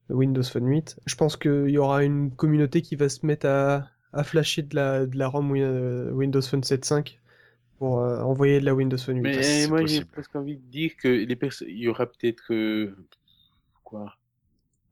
Windows 0.08 0.42
Phone 0.42 0.66
8, 0.66 0.96
je 1.06 1.14
pense 1.14 1.36
qu'il 1.36 1.70
y 1.70 1.78
aura 1.78 2.04
une 2.04 2.30
communauté 2.30 2.82
qui 2.82 2.96
va 2.96 3.08
se 3.08 3.24
mettre 3.24 3.46
à, 3.46 3.88
à 4.12 4.24
flasher 4.24 4.62
de 4.62 4.74
la, 4.76 5.06
de 5.06 5.16
la 5.16 5.28
ROM 5.28 5.54
euh, 5.56 6.10
Windows 6.10 6.42
Phone 6.42 6.60
7.5 6.60 7.18
pour 7.78 8.00
euh, 8.00 8.20
envoyer 8.22 8.60
de 8.60 8.64
la 8.64 8.74
Windows 8.74 8.98
Phone 8.98 9.16
8. 9.16 9.22
Mais 9.22 9.66
moi 9.68 9.86
j'ai 9.86 10.04
presque 10.04 10.34
envie 10.36 10.56
de 10.56 10.70
dire 10.70 10.96
que 10.96 11.08
les 11.08 11.36
personnes 11.36 11.68
il 11.68 11.78
y 11.78 11.88
aura 11.88 12.06
peut-être 12.06 12.52
euh, 12.52 12.94
quoi 13.84 14.16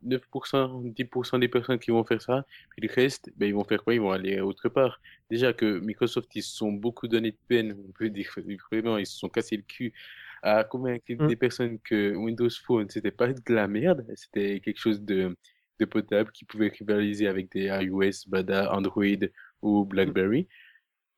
9%, 0.06 0.94
10% 0.94 1.40
des 1.40 1.48
personnes 1.48 1.78
qui 1.78 1.90
vont 1.90 2.04
faire 2.04 2.22
ça, 2.22 2.46
puis 2.70 2.86
le 2.86 2.92
reste, 2.92 3.30
ben, 3.36 3.46
ils 3.46 3.54
vont 3.54 3.64
faire 3.64 3.84
quoi? 3.84 3.94
Ils 3.94 4.00
vont 4.00 4.12
aller 4.12 4.40
autre 4.40 4.70
part. 4.70 5.00
Déjà 5.30 5.52
que 5.52 5.78
Microsoft, 5.80 6.34
ils 6.34 6.42
se 6.42 6.56
sont 6.56 6.72
beaucoup 6.72 7.06
donné 7.06 7.32
de 7.32 7.36
peine, 7.48 7.76
on 7.86 7.92
peut 7.92 8.08
dire 8.08 8.34
vraiment, 8.70 8.96
ils 8.96 9.06
se 9.06 9.18
sont 9.18 9.28
cassés 9.28 9.56
le 9.56 9.62
cul 9.62 9.92
à 10.42 10.64
convaincre 10.64 11.04
Mm. 11.08 11.26
des 11.26 11.36
personnes 11.36 11.78
que 11.80 12.14
Windows 12.16 12.48
Phone, 12.64 12.88
c'était 12.90 13.10
pas 13.10 13.28
de 13.28 13.54
la 13.54 13.68
merde, 13.68 14.06
c'était 14.16 14.60
quelque 14.60 14.78
chose 14.78 15.02
de, 15.02 15.36
de 15.78 15.84
potable 15.84 16.30
qui 16.32 16.44
pouvait 16.44 16.68
rivaliser 16.68 17.26
avec 17.26 17.50
des 17.52 17.64
iOS, 17.66 18.28
Bada, 18.28 18.72
Android 18.74 19.26
ou 19.62 19.84
BlackBerry. 19.84 20.48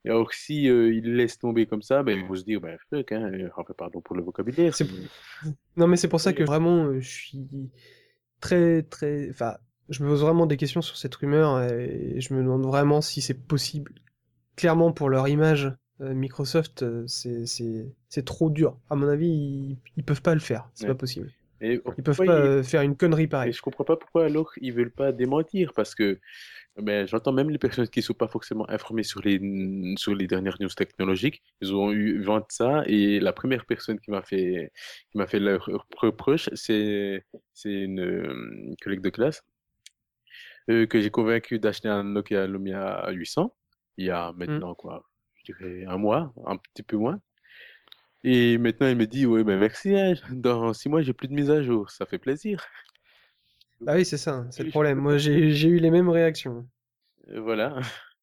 Et 0.04 0.10
alors, 0.10 0.32
si 0.32 0.69
euh, 0.69 0.93
ils 0.93 1.14
laissent 1.14 1.38
tomber 1.38 1.67
comme 1.67 1.82
ça, 1.82 2.02
ben, 2.02 2.19
ils 2.19 2.26
vont 2.26 2.34
se 2.34 2.43
dire, 2.44 2.60
ben, 2.60 2.76
fuck, 2.91 3.12
hein, 3.12 3.31
euh, 3.32 3.48
enfin, 3.56 3.72
pardon 3.76 4.00
pour 4.00 4.17
le 4.17 4.22
vocabulaire. 4.22 4.74
Non, 5.76 5.86
mais 5.86 5.96
c'est 5.96 6.08
pour 6.08 6.20
ça 6.20 6.32
que 6.32 6.43
vraiment, 6.43 6.86
euh, 6.86 7.00
je 7.00 7.08
suis 7.08 7.48
très, 8.41 8.82
très. 8.82 9.31
Enfin, 9.31 9.56
je 9.88 10.02
me 10.02 10.08
pose 10.08 10.22
vraiment 10.22 10.46
des 10.46 10.56
questions 10.56 10.82
sur 10.82 10.96
cette 10.96 11.14
rumeur 11.14 11.62
et 11.62 12.20
je 12.20 12.34
me 12.34 12.43
demande 12.43 12.64
vraiment 12.67 13.00
si 13.00 13.20
c'est 13.20 13.46
possible. 13.46 13.93
Clairement, 14.56 14.93
pour 14.93 15.08
leur 15.08 15.29
image, 15.29 15.72
Microsoft, 16.01 16.82
euh, 16.82 17.05
c'est 17.06 18.25
trop 18.25 18.51
dur. 18.51 18.77
À 18.91 18.96
mon 18.96 19.08
avis, 19.08 19.29
ils, 19.29 19.77
ils 19.96 20.03
peuvent 20.05 20.22
pas 20.22 20.34
le 20.34 20.41
faire. 20.41 20.69
C'est 20.75 20.87
Ouais. 20.87 20.93
pas 20.93 20.99
possible. 20.99 21.31
Et 21.61 21.81
Ils 21.96 22.03
peuvent 22.03 22.17
pas 22.17 22.25
ils- 22.25 22.31
euh, 22.31 22.63
faire 22.65 22.82
une 22.82 22.96
connerie 22.96 23.25
Et 23.25 23.29
pareille. 23.29 23.53
je 23.53 23.63
comprends 23.63 23.84
pas 23.84 23.96
pourquoi 23.96 24.25
alors 24.25 24.51
ils 24.61 24.72
veulent 24.72 24.91
pas 24.91 25.13
démentir 25.13 25.72
parce 25.75 25.94
que 25.94 26.19
ben, 26.79 27.06
j'entends 27.06 27.32
même 27.32 27.51
les 27.51 27.58
personnes 27.58 27.89
qui 27.89 28.03
sont 28.03 28.15
pas 28.15 28.29
forcément 28.29 28.69
informées 28.70 29.05
sur 29.05 29.20
les 29.22 29.39
sur 29.96 30.15
les 30.15 30.27
dernières 30.27 30.56
news 30.61 30.69
technologiques, 30.70 31.43
ils 31.61 31.75
ont 31.75 31.93
eu 31.93 32.20
vent 32.22 32.39
de 32.41 32.46
ça 32.49 32.82
et 32.87 33.20
la 33.20 33.32
première 33.32 33.67
personne 33.67 34.01
qui 34.01 34.11
m'a 34.11 34.22
fait 34.22 34.72
qui 35.11 35.19
m'a 35.19 35.27
fait 35.27 35.41
leur 35.41 35.69
reproche, 35.96 36.51
c'est 36.55 37.25
c'est 37.55 37.72
une 37.72 38.01
euh, 38.01 38.75
collègue 38.82 39.03
de 39.03 39.11
classe 39.11 39.43
euh, 40.70 40.87
que 40.87 41.01
j'ai 41.01 41.11
convaincu 41.11 41.58
d'acheter 41.58 41.89
un 41.89 42.05
Nokia 42.05 42.46
Lumia 42.46 43.11
800 43.13 43.55
il 43.99 44.06
y 44.06 44.11
a 44.11 44.32
maintenant 44.32 44.75
quoi, 44.75 45.05
je 45.44 45.53
dirais 45.53 45.84
un 45.87 45.99
mois, 45.99 46.32
un 46.46 46.56
petit 46.56 46.82
peu 46.82 46.96
moins. 46.96 47.20
Et 48.25 48.58
maintenant, 48.58 48.89
il 48.89 48.96
me 48.96 49.06
dit, 49.06 49.27
ouais, 49.27 49.44
ben 49.44 49.58
merci, 49.58 49.94
hein, 49.96 50.15
dans 50.32 50.72
six 50.72 50.89
mois, 50.89 51.03
j'ai 51.03 51.13
plus 51.13 51.29
de 51.29 51.34
mise 51.34 51.51
à 51.51 51.63
jour, 51.63 51.91
ça 51.91 52.06
fait 52.06 52.19
plaisir. 52.19 52.65
Ah 53.87 53.94
oui, 53.94 54.05
c'est 54.05 54.19
ça, 54.19 54.44
c'est 54.51 54.63
le 54.65 54.69
Oui, 54.69 54.70
problème. 54.70 54.99
Moi, 54.99 55.19
j'ai 55.19 55.53
j'ai 55.53 55.69
eu 55.69 55.79
les 55.79 55.91
mêmes 55.93 56.08
réactions. 56.08 56.69
Voilà. 57.37 57.81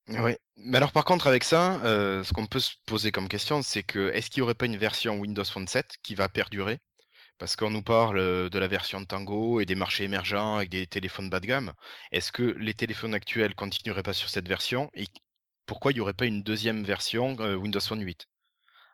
Oui. 0.09 0.35
Mais 0.57 0.77
alors 0.77 0.91
par 0.91 1.05
contre 1.05 1.27
avec 1.27 1.43
ça, 1.43 1.79
euh, 1.85 2.23
ce 2.23 2.33
qu'on 2.33 2.47
peut 2.47 2.59
se 2.59 2.71
poser 2.85 3.11
comme 3.11 3.27
question, 3.29 3.61
c'est 3.61 3.83
que 3.83 4.09
est-ce 4.11 4.29
qu'il 4.29 4.41
n'y 4.41 4.43
aurait 4.45 4.55
pas 4.55 4.65
une 4.65 4.75
version 4.77 5.17
Windows 5.19 5.43
Phone 5.45 5.67
7 5.67 5.97
qui 6.03 6.15
va 6.15 6.27
perdurer? 6.29 6.79
Parce 7.39 7.55
qu'on 7.55 7.71
nous 7.71 7.83
parle 7.83 8.19
euh, 8.19 8.49
de 8.49 8.59
la 8.59 8.67
version 8.67 9.05
Tango 9.05 9.61
et 9.61 9.65
des 9.67 9.75
marchés 9.75 10.05
émergents 10.05 10.57
avec 10.57 10.69
des 10.69 10.87
téléphones 10.87 11.29
bas 11.29 11.39
de 11.41 11.47
gamme. 11.47 11.73
Est-ce 12.11 12.31
que 12.31 12.43
les 12.43 12.73
téléphones 12.75 13.13
actuels 13.15 13.55
continueraient 13.55 14.03
pas 14.03 14.13
sur 14.13 14.29
cette 14.29 14.47
version? 14.47 14.89
Et 14.95 15.07
pourquoi 15.69 15.91
il 15.91 15.95
n'y 15.95 16.01
aurait 16.01 16.13
pas 16.13 16.25
une 16.25 16.43
deuxième 16.43 16.83
version 16.83 17.37
euh, 17.39 17.55
Windows 17.55 17.79
Phone 17.79 18.01
8? 18.01 18.27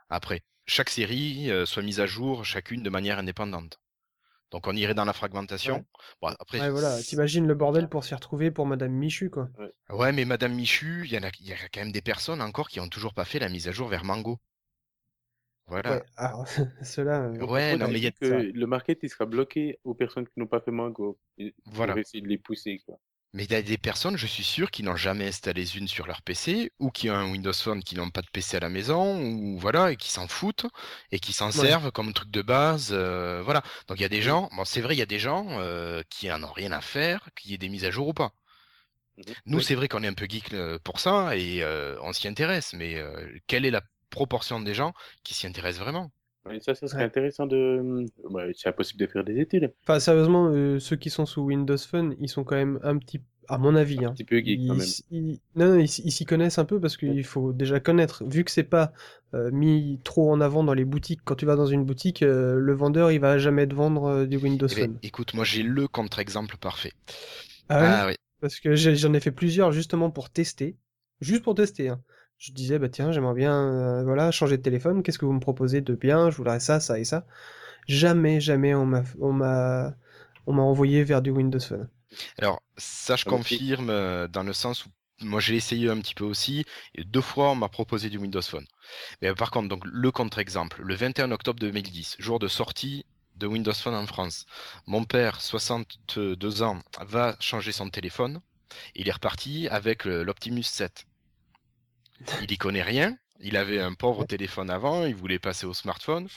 Après, 0.10 0.42
chaque 0.68 0.90
série 0.90 1.52
euh, 1.52 1.66
soit 1.66 1.84
mise 1.84 2.00
à 2.00 2.06
jour, 2.06 2.46
chacune 2.46 2.84
de 2.84 2.90
manière 2.90 3.20
indépendante. 3.20 3.80
Donc 4.52 4.68
on 4.68 4.76
irait 4.76 4.94
dans 4.94 5.06
la 5.06 5.14
fragmentation. 5.14 5.78
Ouais. 5.78 5.84
Bon, 6.22 6.36
après, 6.40 6.60
Ouais, 6.62 6.70
voilà. 6.70 7.02
T'imagines 7.02 7.48
le 7.48 7.56
bordel 7.56 7.90
pour 7.90 8.04
s'y 8.04 8.16
retrouver 8.16 8.52
pour 8.52 8.66
Madame 8.66 8.92
Michu, 8.94 9.30
quoi. 9.30 9.50
Ouais, 9.90 10.12
mais 10.12 10.26
Madame 10.26 10.54
Michu, 10.54 11.04
il 11.06 11.14
y 11.14 11.18
en 11.18 11.24
a, 11.24 11.32
il 11.40 11.48
y 11.48 11.54
a 11.54 11.58
quand 11.74 11.80
même 11.82 11.92
des 11.92 12.02
personnes 12.02 12.42
encore 12.42 12.70
qui 12.70 12.80
ont 12.80 12.90
toujours 12.90 13.14
pas 13.14 13.26
fait 13.26 13.40
la 13.40 13.50
mise 13.50 13.68
à 13.68 13.72
jour 13.72 13.88
vers 13.88 14.04
Mango. 14.04 14.40
Voilà. 15.68 15.96
Ouais, 15.96 16.04
alors, 16.18 16.46
ceux-là. 16.84 17.24
euh, 17.24 17.46
Ouais, 17.46 17.74
On 17.74 17.78
non, 17.78 17.88
mais 17.88 18.00
il 18.00 18.04
y 18.04 18.08
a 18.08 18.12
dit 18.12 18.14
que 18.14 18.26
le 18.26 18.68
market 18.68 19.00
il 19.04 19.10
sera 19.10 19.26
bloqué 19.26 19.80
aux 19.84 19.94
personnes 19.96 20.26
qui 20.28 20.40
n'ont 20.40 20.48
pas 20.48 20.62
fait 20.62 20.72
Mango. 20.72 21.20
Il 21.38 21.54
Voilà. 21.66 21.94
faut 21.94 22.00
essayer 22.00 22.22
de 22.22 22.28
les 22.28 22.38
pousser 22.38 22.80
quoi. 22.86 23.00
Mais 23.36 23.44
il 23.46 23.52
y 23.52 23.56
a 23.56 23.62
des 23.62 23.78
personnes, 23.78 24.18
je 24.18 24.26
suis 24.28 24.44
sûr, 24.44 24.72
qui 24.72 24.82
n'ont 24.82 24.96
jamais 24.96 25.28
installé 25.28 25.76
une 25.78 25.88
sur 25.88 26.08
leur 26.08 26.24
PC, 26.24 26.72
ou 26.80 26.90
qui 26.90 27.10
ont 27.12 27.16
un 27.16 27.30
Windows 27.30 27.54
Phone 27.54 27.84
qui 27.84 27.96
n'ont 27.96 28.10
pas 28.10 28.22
de 28.24 28.30
PC 28.32 28.58
à 28.58 28.62
la 28.62 28.70
maison, 28.70 29.20
ou 29.22 29.60
voilà, 29.60 29.92
et 29.92 29.98
qui 29.98 30.10
s'en 30.10 30.28
foutent, 30.28 30.66
et 31.12 31.20
qui 31.20 31.34
s'en 31.34 31.52
servent 31.52 31.92
comme 31.92 32.14
truc 32.14 32.32
de 32.32 32.42
base, 32.42 32.90
euh, 32.94 33.42
voilà. 33.44 33.62
Donc 33.88 34.00
il 34.00 34.04
y 34.04 34.06
a 34.06 34.10
des 34.10 34.22
gens, 34.24 34.50
bon 34.56 34.66
c'est 34.66 34.82
vrai, 34.82 34.96
il 34.96 35.00
y 35.00 35.04
a 35.04 35.06
des 35.06 35.20
gens 35.20 35.46
euh, 35.60 36.02
qui 36.10 36.32
en 36.32 36.42
ont 36.44 36.52
rien 36.52 36.72
à 36.72 36.82
faire, 36.82 37.30
qu'il 37.36 37.52
y 37.52 37.54
ait 37.54 37.58
des 37.60 37.70
mises 37.70 37.86
à 37.86 37.92
jour 37.92 38.08
ou 38.08 38.14
pas. 38.14 38.34
Mhm. 39.18 39.36
Nous, 39.46 39.60
Oui. 39.60 39.64
c'est 39.64 39.76
vrai 39.76 39.88
qu'on 39.88 40.04
est 40.04 40.08
un 40.08 40.14
peu 40.14 40.26
geek 40.30 40.54
euh, 40.54 40.80
pour 40.84 41.00
ça, 41.00 41.36
et 41.36 41.64
euh, 41.64 41.98
on 42.02 42.14
s'y 42.14 42.28
intéresse, 42.28 42.74
mais 42.74 43.02
quelle 43.48 43.66
est 43.66 43.72
la 43.72 43.82
proportion 44.10 44.60
des 44.60 44.74
gens 44.74 44.94
qui 45.24 45.34
s'y 45.34 45.48
intéressent 45.48 45.84
vraiment? 45.84 46.12
Et 46.52 46.60
ça, 46.60 46.76
ça 46.76 46.88
serait 46.88 47.00
Ouais. 47.00 47.06
intéressant 47.06 47.48
de. 47.48 48.06
Ouais, 48.24 48.52
c'est 48.56 48.70
impossible 48.70 49.00
de 49.00 49.08
faire 49.08 49.24
des 49.24 49.40
études. 49.40 49.74
Enfin, 49.84 50.00
sérieusement, 50.00 50.48
euh, 50.52 50.80
ceux 50.80 50.96
qui 50.96 51.10
sont 51.10 51.26
sous 51.26 51.42
Windows 51.42 51.78
Phone, 51.78 52.16
ils 52.20 52.30
sont 52.30 52.44
quand 52.44 52.56
même 52.56 52.80
un 52.84 52.98
petit, 52.98 53.22
à 53.48 53.58
mon 53.58 53.76
avis, 53.76 53.98
Un 54.00 54.04
hein, 54.06 54.14
petit 54.14 54.24
peu 54.24 54.38
geek 54.38 54.60
ils, 54.60 54.68
quand 54.68 54.76
même. 54.76 54.88
ils- 55.12 55.40
non, 55.56 55.70
non, 55.70 55.80
ils, 55.80 55.88
s'y 55.88 56.26
connaissent 56.26 56.60
un 56.60 56.66
peu 56.66 56.80
parce 56.80 56.98
qu'il 56.98 57.24
faut 57.24 57.52
déjà 57.52 57.80
connaître. 57.80 58.24
Vu 58.26 58.44
que 58.44 58.52
c'est 58.52 58.64
pas 58.64 58.94
euh, 59.34 59.50
mis 59.52 60.00
trop 60.04 60.32
en 60.32 60.40
avant 60.40 60.64
dans 60.64 60.74
les 60.76 60.86
boutiques, 60.86 61.22
quand 61.26 61.36
tu 61.36 61.46
vas 61.46 61.56
dans 61.56 61.66
une 61.66 61.84
boutique, 61.84 62.22
euh, 62.22 62.56
le 62.60 62.74
vendeur 62.74 63.12
il 63.12 63.20
va 63.20 63.38
jamais 63.40 63.68
te 63.68 63.74
vendre 63.74 64.06
euh, 64.06 64.26
du 64.28 64.38
Windows 64.38 64.68
Eh 64.70 64.76
ben, 64.76 64.88
Phone. 64.88 65.00
Écoute, 65.02 65.34
moi 65.34 65.44
j'ai 65.44 65.64
le 65.64 65.88
contre-exemple 65.88 66.58
parfait. 66.58 66.94
Ah 67.70 67.82
ouais? 67.82 67.88
Ah 67.92 68.08
oui. 68.08 68.16
Parce 68.42 68.60
que 68.60 68.76
j'en 68.76 69.14
ai 69.14 69.20
fait 69.20 69.32
plusieurs 69.32 69.72
justement 69.72 70.12
pour 70.12 70.30
tester, 70.30 70.78
juste 71.22 71.44
pour 71.44 71.56
tester. 71.56 71.90
hein. 71.90 72.02
Je 72.38 72.52
disais 72.54 72.80
bah 72.80 72.88
tiens 72.90 73.12
j'aimerais 73.12 73.34
bien 73.34 73.54
euh, 73.54 74.04
voilà 74.06 74.32
changer 74.32 74.58
de 74.58 74.62
téléphone. 74.62 75.04
Qu'est-ce 75.04 75.20
que 75.20 75.26
vous 75.26 75.34
me 75.34 75.40
proposez 75.42 75.82
de 75.82 75.96
bien? 75.96 76.30
Je 76.30 76.38
voudrais 76.38 76.60
ça, 76.62 76.80
ça 76.80 76.98
et 77.00 77.04
ça. 77.06 77.26
Jamais 77.88 78.40
jamais 78.42 78.76
on 78.76 78.86
m'a 78.88 79.04
on 79.22 79.34
m'a 79.34 79.96
on 80.48 80.54
m'a 80.54 80.64
envoyé 80.64 81.04
vers 81.06 81.22
du 81.22 81.32
Windows 81.32 81.60
Phone. 81.60 81.90
Alors, 82.38 82.62
ça, 82.78 83.16
je 83.16 83.26
Ah, 83.26 83.32
confirme 83.36 83.90
euh, 83.90 84.28
dans 84.28 84.44
le 84.44 84.54
sens 84.54 84.86
où 84.86 84.90
moi 85.22 85.40
j'ai 85.40 85.56
essayé 85.56 85.90
un 85.90 86.00
petit 86.00 86.14
peu 86.14 86.24
aussi, 86.26 86.66
et 86.94 87.04
deux 87.06 87.22
fois 87.22 87.52
on 87.52 87.56
m'a 87.56 87.70
proposé 87.70 88.10
du 88.10 88.18
Windows 88.18 88.42
Phone. 88.42 88.66
Mais 89.22 89.34
par 89.36 89.52
contre, 89.52 89.70
donc 89.70 89.84
le 89.86 90.12
contre-exemple, 90.12 90.82
le 90.84 90.96
21 90.96 91.32
octobre 91.32 91.60
2010, 91.60 92.16
jour 92.20 92.40
de 92.40 92.48
sortie 92.50 93.06
de 93.38 93.48
Windows 93.48 93.74
Phone 93.74 93.96
en 93.96 94.08
France, 94.08 94.46
mon 94.88 95.06
père, 95.06 95.42
62 95.42 96.64
ans, 96.64 96.82
va 97.02 97.38
changer 97.40 97.72
son 97.74 97.90
téléphone. 97.92 98.42
Il 98.96 99.10
est 99.10 99.14
reparti 99.14 99.68
avec 99.70 100.06
le- 100.06 100.24
l'Optimus 100.24 100.64
7. 100.64 101.06
Il 102.42 102.52
y 102.52 102.58
connaît 102.58 102.82
rien. 102.82 103.18
Il 103.42 103.58
avait 103.58 103.80
un 103.82 103.94
pauvre 103.94 104.24
téléphone 104.26 104.70
avant, 104.70 105.06
il 105.06 105.14
voulait 105.16 105.40
passer 105.40 105.66
au 105.66 105.74
smartphone. 105.74 106.28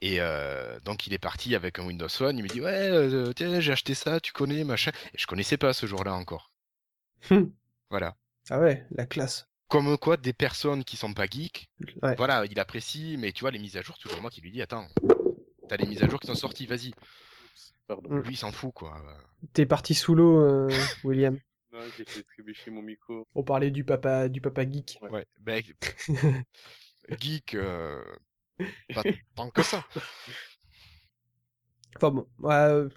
Et 0.00 0.20
euh, 0.20 0.78
donc 0.84 1.06
il 1.06 1.12
est 1.12 1.18
parti 1.18 1.54
avec 1.54 1.78
un 1.78 1.84
Windows 1.86 2.08
Phone. 2.08 2.38
Il 2.38 2.42
me 2.44 2.48
dit 2.48 2.60
ouais, 2.60 2.88
euh, 2.90 3.32
tiens, 3.32 3.58
j'ai 3.60 3.72
acheté 3.72 3.94
ça, 3.94 4.20
tu 4.20 4.32
connais 4.32 4.62
machin. 4.64 4.92
Et 5.14 5.18
je 5.18 5.26
connaissais 5.26 5.56
pas 5.56 5.72
ce 5.72 5.86
jour-là 5.86 6.14
encore. 6.14 6.52
Hum. 7.30 7.52
Voilà. 7.90 8.14
Ah 8.50 8.60
ouais 8.60 8.86
la 8.92 9.06
classe. 9.06 9.48
Comme 9.68 9.96
quoi, 9.98 10.16
des 10.16 10.32
personnes 10.32 10.84
qui 10.84 10.96
sont 10.96 11.14
pas 11.14 11.26
geeks, 11.26 11.68
Ouais. 12.02 12.14
voilà, 12.16 12.44
il 12.48 12.60
apprécie, 12.60 13.16
mais 13.18 13.32
tu 13.32 13.40
vois 13.40 13.50
les 13.50 13.58
mises 13.58 13.76
à 13.76 13.82
jour, 13.82 13.98
toujours 13.98 14.20
moi 14.20 14.30
qui 14.30 14.40
lui 14.40 14.52
dis 14.52 14.62
attends, 14.62 14.86
t'as 15.68 15.76
les 15.76 15.86
mises 15.86 16.02
à 16.02 16.08
jour 16.08 16.20
qui 16.20 16.26
sont 16.28 16.34
sorties, 16.34 16.66
vas-y. 16.66 16.92
Pardon. 17.88 18.14
Lui 18.16 18.34
il 18.34 18.36
s'en 18.36 18.52
fout 18.52 18.72
quoi. 18.74 19.02
T'es 19.54 19.66
parti 19.66 19.94
sous 19.94 20.14
l'eau, 20.14 20.38
euh, 20.40 20.70
William. 21.02 21.38
J'ai 21.96 22.04
fait 22.04 22.22
trébucher 22.22 22.70
mon 22.70 22.82
micro. 22.82 23.26
On 23.34 23.42
parlait 23.42 23.70
du 23.70 23.84
papa, 23.84 24.28
du 24.28 24.40
papa 24.40 24.68
geek. 24.68 24.98
Ouais, 25.10 25.26
ben, 25.40 25.62
geek, 27.20 27.54
euh, 27.54 28.02
pas 28.94 29.02
tant 29.34 29.50
que 29.50 29.62
ça. 29.62 29.84
Enfin 31.96 32.10
bon, 32.10 32.26
ouais, 32.40 32.54
euh, 32.54 32.88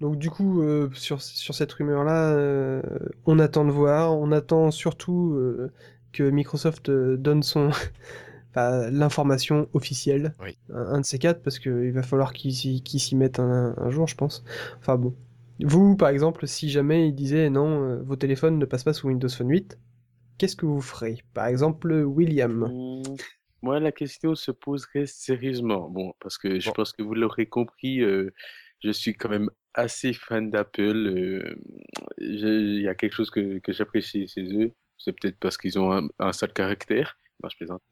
donc 0.00 0.18
du 0.18 0.30
coup, 0.30 0.62
euh, 0.62 0.90
sur, 0.94 1.22
sur 1.22 1.54
cette 1.54 1.72
rumeur-là, 1.72 2.32
euh, 2.32 2.82
on 3.26 3.38
attend 3.38 3.64
de 3.64 3.70
voir. 3.70 4.12
On 4.16 4.32
attend 4.32 4.70
surtout 4.70 5.34
euh, 5.34 5.72
que 6.12 6.28
Microsoft 6.30 6.90
donne 6.90 7.42
son, 7.42 7.70
enfin, 8.50 8.90
l'information 8.90 9.68
officielle, 9.74 10.34
Oui. 10.40 10.58
un, 10.72 10.94
un 10.96 11.00
de 11.00 11.06
ces 11.06 11.18
quatre, 11.18 11.42
parce 11.42 11.58
qu'il 11.58 11.92
va 11.92 12.02
falloir 12.02 12.32
qu'ils 12.32 12.54
s'y 12.54 12.82
qu'ils 12.82 13.00
s'y 13.00 13.16
mettent 13.16 13.40
un, 13.40 13.74
un 13.76 13.90
jour, 13.90 14.06
je 14.08 14.16
pense. 14.16 14.44
Enfin 14.80 14.96
bon. 14.96 15.14
Vous, 15.60 15.96
par 15.96 16.08
exemple, 16.10 16.46
si 16.46 16.68
jamais 16.70 17.08
ils 17.08 17.14
disaient 17.14 17.50
non, 17.50 17.82
euh, 17.84 18.02
vos 18.02 18.16
téléphones 18.16 18.58
ne 18.58 18.64
passent 18.66 18.84
pas 18.84 18.92
sous 18.92 19.08
Windows 19.08 19.28
Phone 19.28 19.50
8, 19.50 19.78
qu'est-ce 20.38 20.56
que 20.56 20.66
vous 20.66 20.80
ferez? 20.80 21.22
Par 21.34 21.46
exemple, 21.46 21.92
William. 22.04 22.72
Hmm, 22.72 23.02
Moi, 23.62 23.80
la 23.80 23.92
question 23.92 24.34
se 24.34 24.50
poserait 24.50 25.06
sérieusement. 25.06 25.88
Bon, 25.90 26.14
parce 26.20 26.38
que 26.38 26.60
je 26.60 26.70
Bon. 26.70 26.72
pense 26.72 26.92
que 26.92 27.02
vous 27.02 27.14
l'aurez 27.14 27.46
compris, 27.46 28.00
euh, 28.02 28.32
je 28.82 28.90
suis 28.90 29.14
quand 29.14 29.28
même 29.30 29.50
assez 29.74 30.12
fan 30.12 30.50
d'Apple. 30.50 30.82
euh, 31.08 31.56
Il 32.18 32.80
y 32.82 32.88
a 32.88 32.94
quelque 32.94 33.14
chose 33.14 33.30
que, 33.30 33.58
que 33.58 33.72
j'apprécie 33.72 34.28
chez 34.28 34.44
eux. 34.56 34.72
C'est 34.98 35.12
peut-être 35.12 35.38
parce 35.38 35.56
qu'ils 35.58 35.78
ont 35.78 35.92
un, 35.92 36.08
un 36.18 36.32
sale 36.32 36.52
caractère. 36.52 37.18
Non, 37.42 37.48
je 37.50 37.56
plaisante. 37.56 37.82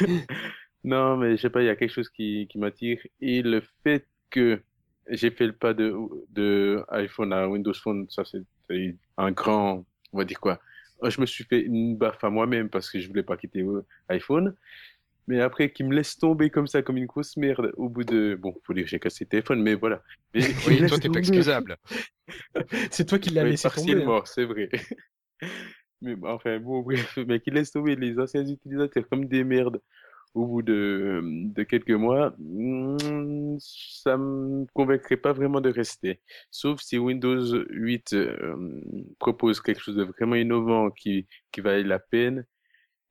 Non, 0.84 1.16
mais 1.16 1.36
je 1.36 1.42
sais 1.42 1.50
pas, 1.50 1.62
il 1.62 1.66
y 1.66 1.68
a 1.68 1.76
quelque 1.76 1.92
chose 1.92 2.08
qui, 2.10 2.48
qui 2.50 2.58
m'attire. 2.58 2.98
Et 3.20 3.42
le 3.42 3.62
fait 3.84 4.08
que 4.30 4.62
j'ai 5.10 5.30
fait 5.30 5.46
le 5.46 5.52
pas 5.52 5.74
de, 5.74 5.94
de 6.30 6.82
iPhone 6.88 7.32
à 7.32 7.48
Windows 7.48 7.74
Phone, 7.74 8.06
ça 8.10 8.22
c'est 8.24 8.42
un 9.16 9.30
grand, 9.32 9.84
on 10.12 10.18
va 10.18 10.24
dire 10.24 10.40
quoi. 10.40 10.60
Je 11.02 11.20
me 11.20 11.26
suis 11.26 11.44
fait 11.44 11.60
une 11.62 11.96
baffe 11.96 12.22
à 12.24 12.30
moi-même 12.30 12.68
parce 12.68 12.90
que 12.90 13.00
je 13.00 13.08
voulais 13.08 13.22
pas 13.22 13.36
quitter 13.36 13.62
euh, 13.62 13.84
iPhone. 14.10 14.54
Mais 15.26 15.40
après, 15.40 15.70
qu'il 15.70 15.86
me 15.86 15.94
laisse 15.94 16.18
tomber 16.18 16.50
comme 16.50 16.66
ça, 16.66 16.82
comme 16.82 16.96
une 16.96 17.06
grosse 17.06 17.36
merde, 17.36 17.72
au 17.76 17.88
bout 17.88 18.04
de... 18.04 18.36
Bon, 18.40 18.54
faut 18.64 18.74
dire 18.74 18.84
que 18.84 18.90
j'ai 18.90 18.98
cassé 18.98 19.24
le 19.24 19.28
téléphone, 19.28 19.62
mais 19.62 19.74
voilà. 19.74 20.02
Mais 20.34 20.42
Oui, 20.66 20.84
toi 20.88 20.98
t'es 20.98 21.08
pas 21.08 21.20
excusable. 21.20 21.76
C'est 22.90 23.06
toi 23.06 23.18
qui 23.18 23.30
l'as 23.30 23.44
oui, 23.44 23.50
laissé 23.50 23.68
tomber. 23.70 24.02
hein. 24.04 24.22
c'est 24.24 24.44
vrai. 24.44 24.68
Mais 26.02 26.16
enfin, 26.24 26.58
bon, 26.58 26.80
bref, 26.80 27.18
mais 27.26 27.40
qui 27.40 27.50
laisse 27.50 27.72
tomber 27.72 27.94
les 27.94 28.18
anciens 28.18 28.46
utilisateurs 28.46 29.06
comme 29.08 29.26
des 29.26 29.44
merdes 29.44 29.80
au 30.34 30.46
bout 30.46 30.62
de, 30.62 31.20
de 31.24 31.62
quelques 31.64 31.90
mois, 31.90 32.34
hmm, 32.38 33.56
ça 33.58 34.16
me 34.16 34.66
convaincrait 34.74 35.16
pas 35.16 35.32
vraiment 35.32 35.60
de 35.60 35.70
rester. 35.70 36.20
Sauf 36.50 36.80
si 36.80 36.98
Windows 36.98 37.64
8 37.70 38.12
euh, 38.14 38.80
propose 39.18 39.60
quelque 39.60 39.80
chose 39.82 39.96
de 39.96 40.04
vraiment 40.04 40.36
innovant 40.36 40.90
qui, 40.90 41.26
qui 41.52 41.60
vaille 41.60 41.84
la 41.84 41.98
peine. 41.98 42.46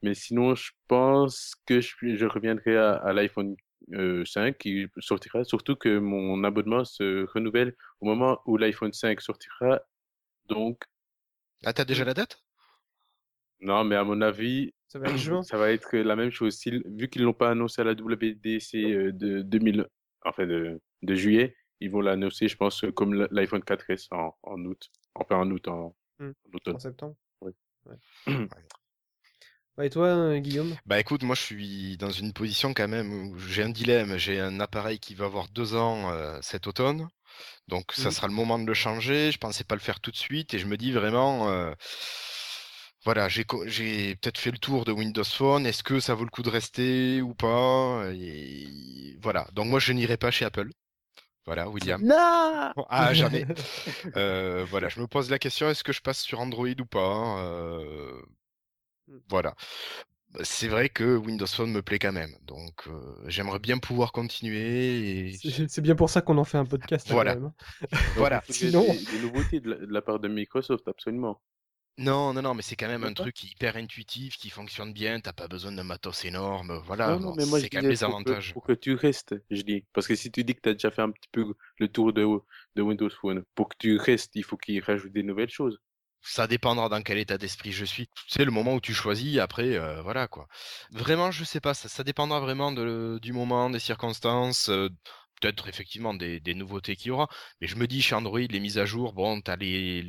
Mais 0.02 0.14
sinon, 0.14 0.56
je 0.56 0.72
pense 0.88 1.56
que 1.66 1.82
je, 1.82 1.94
je 2.02 2.26
reviendrai 2.26 2.78
à, 2.78 2.94
à 2.94 3.14
l'iPhone 3.14 3.56
euh, 3.94 4.24
5 4.26 4.58
qui 4.58 4.88
sortira, 5.00 5.44
surtout 5.44 5.76
que 5.76 6.00
mon 6.00 6.44
abonnement 6.44 6.86
se 6.86 7.26
renouvelle 7.34 7.76
au 8.02 8.06
moment 8.08 8.40
où 8.46 8.58
l'iPhone 8.58 8.94
5 8.94 9.22
sortira. 9.22 9.82
Donc, 10.48 10.84
Ah 11.64 11.72
t'as 11.72 11.86
déjà 11.86 12.04
la 12.04 12.14
date? 12.14 12.44
Non, 13.62 13.84
mais 13.84 13.96
à 13.96 14.04
mon 14.04 14.22
avis, 14.22 14.74
Ça 14.88 15.00
va 15.00 15.08
être 15.10 15.18
juin. 15.18 15.44
ça 15.44 15.58
va 15.58 15.72
être 15.72 15.96
la 15.98 16.16
même 16.16 16.32
chose. 16.32 16.60
Vu 16.86 17.10
qu'ils 17.10 17.24
l'ont 17.24 17.34
pas 17.34 17.52
annoncé 17.52 17.82
à 17.82 17.84
la 17.86 17.92
WDC 17.94 18.76
euh, 18.76 19.12
de 19.12 19.42
2000, 19.42 19.86
enfin 20.26 20.46
de, 20.48 20.80
de 21.02 21.16
juillet, 21.16 21.56
ils 21.80 21.90
vont 21.92 22.02
l'annoncer, 22.02 22.48
je 22.48 22.58
pense, 22.58 22.84
comme 22.96 23.28
l'iPhone 23.32 23.62
4S 23.62 24.08
en, 24.12 24.36
en 24.44 24.60
août. 24.66 24.90
Enfin, 25.16 25.38
en 25.38 25.50
août, 25.52 25.68
en, 25.68 25.96
en 26.22 26.32
automne. 26.54 26.76
En 26.76 26.80
septembre. 26.80 27.16
Oui. 27.42 27.52
Ouais. 27.86 27.96
Ouais, 29.78 29.88
et 29.88 29.90
toi, 29.90 30.08
euh, 30.08 30.40
Guillaume? 30.40 30.76
Bah 30.86 31.00
écoute, 31.00 31.24
moi 31.24 31.36
je 31.36 31.42
suis 31.42 31.96
dans 31.96 32.10
une 32.10 32.34
position 32.34 32.74
quand 32.74 32.90
même 32.90 33.14
où 33.14 33.38
j'ai 33.40 33.64
un 33.64 33.70
dilemme. 33.70 34.18
J'ai 34.18 34.38
un 34.40 34.60
appareil 34.60 35.00
qui 35.00 35.16
va 35.16 35.24
avoir 35.26 35.48
deux 35.48 35.74
ans 35.76 36.12
euh, 36.12 36.38
cet 36.42 36.68
automne, 36.68 37.08
donc 37.70 37.94
ça 37.94 38.10
Mhm. 38.10 38.12
sera 38.12 38.28
le 38.28 38.34
moment 38.34 38.60
de 38.60 38.66
le 38.66 38.74
changer. 38.74 39.32
Je 39.32 39.38
pensais 39.38 39.64
pas 39.64 39.76
le 39.76 39.80
faire 39.82 40.02
tout 40.02 40.12
de 40.12 40.18
suite 40.18 40.54
et 40.54 40.60
je 40.60 40.66
me 40.66 40.76
dis 40.76 40.92
vraiment, 40.92 41.50
euh, 41.50 41.72
voilà, 43.06 43.28
j'ai 43.30 43.44
peut-être 43.46 44.38
fait 44.38 44.52
le 44.52 44.58
tour 44.58 44.84
de 44.86 44.92
Windows 44.92 45.24
Phone. 45.24 45.66
Est-ce 45.66 45.84
que 45.84 46.00
ça 46.00 46.14
vaut 46.16 46.26
le 46.26 46.30
coup 46.30 46.44
de 46.44 46.50
rester 46.50 47.22
ou 47.22 47.34
pas? 47.34 48.04
Et 48.14 49.18
voilà. 49.22 49.48
Donc 49.54 49.68
moi 49.68 49.80
je 49.80 49.94
n'irai 49.94 50.18
pas 50.18 50.32
chez 50.32 50.46
Apple. 50.46 50.70
Voilà, 51.46 51.68
William. 51.70 52.02
Non 52.04 52.74
Ah 52.90 53.14
jamais. 53.14 53.46
Euh, 54.18 54.66
voilà, 54.70 54.90
je 54.90 55.00
me 55.00 55.08
pose 55.08 55.30
la 55.32 55.40
question, 55.40 55.70
est-ce 55.70 55.84
que 55.84 55.94
je 55.94 56.02
passe 56.02 56.20
sur 56.22 56.40
Android 56.40 56.68
ou 56.68 56.86
pas 56.86 57.40
Euh, 57.44 58.22
Voilà. 59.30 59.56
C'est 60.44 60.68
vrai 60.68 60.90
que 60.90 61.18
Windows 61.18 61.48
Phone 61.48 61.72
me 61.72 61.82
plaît 61.82 61.98
quand 61.98 62.12
même, 62.12 62.36
donc 62.44 62.88
euh, 62.88 63.16
j'aimerais 63.28 63.58
bien 63.58 63.80
pouvoir 63.80 64.12
continuer. 64.12 65.30
Et... 65.32 65.38
C'est 65.68 65.82
bien 65.82 65.96
pour 65.96 66.12
ça 66.12 66.22
qu'on 66.22 66.38
en 66.38 66.44
fait 66.44 66.60
un 66.60 66.66
podcast. 66.66 67.08
hein, 67.10 67.14
Voilà. 67.16 67.34
quand 67.34 67.42
même, 67.42 67.52
hein. 67.82 67.88
Donc, 67.92 68.02
Voilà. 68.16 68.44
Sinon- 68.50 68.84
des, 68.94 69.06
des 69.18 69.20
nouveautés 69.24 69.60
de 69.60 69.72
la, 69.72 69.78
de 69.78 69.92
la 69.92 70.02
part 70.04 70.20
de 70.20 70.28
Microsoft, 70.28 70.88
absolument. 70.88 71.42
Non, 72.00 72.34
non, 72.34 72.42
non, 72.42 72.56
mais 72.56 72.64
c'est 72.64 72.76
quand 72.76 72.88
même 72.88 73.04
un 73.04 73.14
truc 73.14 73.44
hyper 73.44 73.76
intuitif, 73.76 74.38
qui 74.38 74.50
fonctionne 74.50 74.92
bien, 74.92 75.20
t'as 75.20 75.34
pas 75.34 75.48
besoin 75.48 75.72
d'un 75.72 75.84
matos 75.84 76.26
énorme, 76.26 76.80
voilà, 76.86 77.16
Non, 77.16 77.20
non, 77.20 77.36
mais 77.36 77.46
moi 77.46 77.60
je 77.60 77.66
c'est 77.66 77.70
quand 77.70 77.82
même 77.82 77.88
les 77.90 77.98
que, 77.98 78.06
avantages. 78.06 78.54
pour 78.54 78.64
que 78.64 78.74
tu 78.74 78.94
restes, 78.96 79.36
je 79.50 79.62
dis. 79.64 79.86
Parce 79.94 80.08
que 80.08 80.16
si 80.16 80.32
tu 80.32 80.44
dis 80.44 80.56
que 80.56 80.62
tu 80.62 80.70
as 80.70 80.74
déjà 80.74 80.92
fait 80.92 81.02
un 81.02 81.12
petit 81.12 81.30
peu 81.32 81.54
le 81.78 81.88
tour 81.90 82.14
de, 82.14 82.26
de 82.76 82.82
Windows 82.82 83.10
Phone, 83.10 83.44
pour 83.56 83.70
que 83.70 83.76
tu 83.80 83.98
restes, 83.98 84.36
il 84.36 84.44
faut 84.44 84.58
qu'il 84.58 84.82
rajoute 84.84 85.12
des 85.14 85.24
nouvelles 85.24 85.50
choses. 85.50 85.80
Ça 86.22 86.48
dépendra 86.48 86.90
dans 86.90 87.02
quel 87.02 87.18
état 87.18 87.38
d'esprit 87.38 87.72
je 87.72 87.86
suis. 87.86 88.10
C'est 88.28 88.44
le 88.46 88.52
moment 88.52 88.74
où 88.76 88.82
tu 88.82 88.94
choisis, 88.94 89.38
après, 89.40 89.76
euh, 89.78 90.02
voilà 90.02 90.28
quoi. 90.28 90.48
Vraiment, 90.92 91.32
je 91.32 91.44
sais 91.44 91.62
pas, 91.62 91.74
ça, 91.74 91.88
ça 91.90 92.04
dépendra 92.04 92.40
vraiment 92.42 92.72
de, 92.72 93.20
du 93.22 93.32
moment, 93.34 93.70
des 93.70 93.80
circonstances, 93.80 94.70
euh, 94.70 94.90
peut-être 95.40 95.68
effectivement 95.68 96.14
des, 96.14 96.40
des 96.40 96.54
nouveautés 96.56 96.96
qu'il 96.96 97.10
y 97.10 97.12
aura. 97.12 97.28
Mais 97.62 97.68
je 97.68 97.76
me 97.76 97.88
dis, 97.88 98.02
chez 98.02 98.16
Android, 98.16 98.40
les 98.40 98.60
mises 98.60 98.78
à 98.78 98.86
jour, 98.86 99.14
bon, 99.14 99.42
t'as 99.42 99.56
les, 99.56 100.04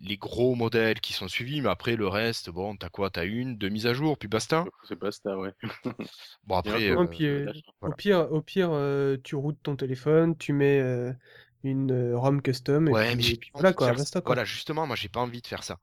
les 0.00 0.16
gros 0.16 0.54
modèles 0.54 1.00
qui 1.00 1.12
sont 1.12 1.28
suivis, 1.28 1.60
mais 1.60 1.68
après, 1.68 1.96
le 1.96 2.08
reste, 2.08 2.50
bon, 2.50 2.76
t'as 2.76 2.88
quoi? 2.88 3.10
T'as 3.10 3.24
une, 3.26 3.56
deux 3.58 3.68
mises 3.68 3.86
à 3.86 3.94
jour, 3.94 4.18
puis 4.18 4.28
basta. 4.28 4.64
C'est 4.88 4.98
basta, 4.98 5.36
ouais. 5.38 5.52
Bon, 6.44 6.56
après, 6.56 6.90
euh, 6.90 7.06
puis, 7.06 7.26
euh, 7.26 7.44
voilà. 7.44 7.54
Au 7.80 7.92
pire, 7.92 8.32
au 8.32 8.42
pire 8.42 8.70
euh, 8.72 9.16
tu 9.22 9.34
routes 9.36 9.62
ton 9.62 9.76
téléphone, 9.76 10.36
tu 10.36 10.52
mets 10.52 10.80
euh, 10.80 11.12
une 11.62 11.92
euh, 11.92 12.18
ROM 12.18 12.42
custom 12.42 12.88
et 12.88 12.94
Ouais, 12.94 13.14
mais 13.16 13.36
puis, 13.36 13.50
voilà 13.54 13.68
envie 13.68 13.74
de 13.74 13.76
quoi, 13.78 13.86
faire 13.86 13.96
basta 13.96 14.18
ça. 14.18 14.20
quoi. 14.20 14.34
Voilà, 14.34 14.44
justement, 14.44 14.86
moi, 14.86 14.96
j'ai 14.96 15.08
pas 15.08 15.20
envie 15.20 15.42
de 15.42 15.46
faire 15.46 15.62
ça. 15.64 15.78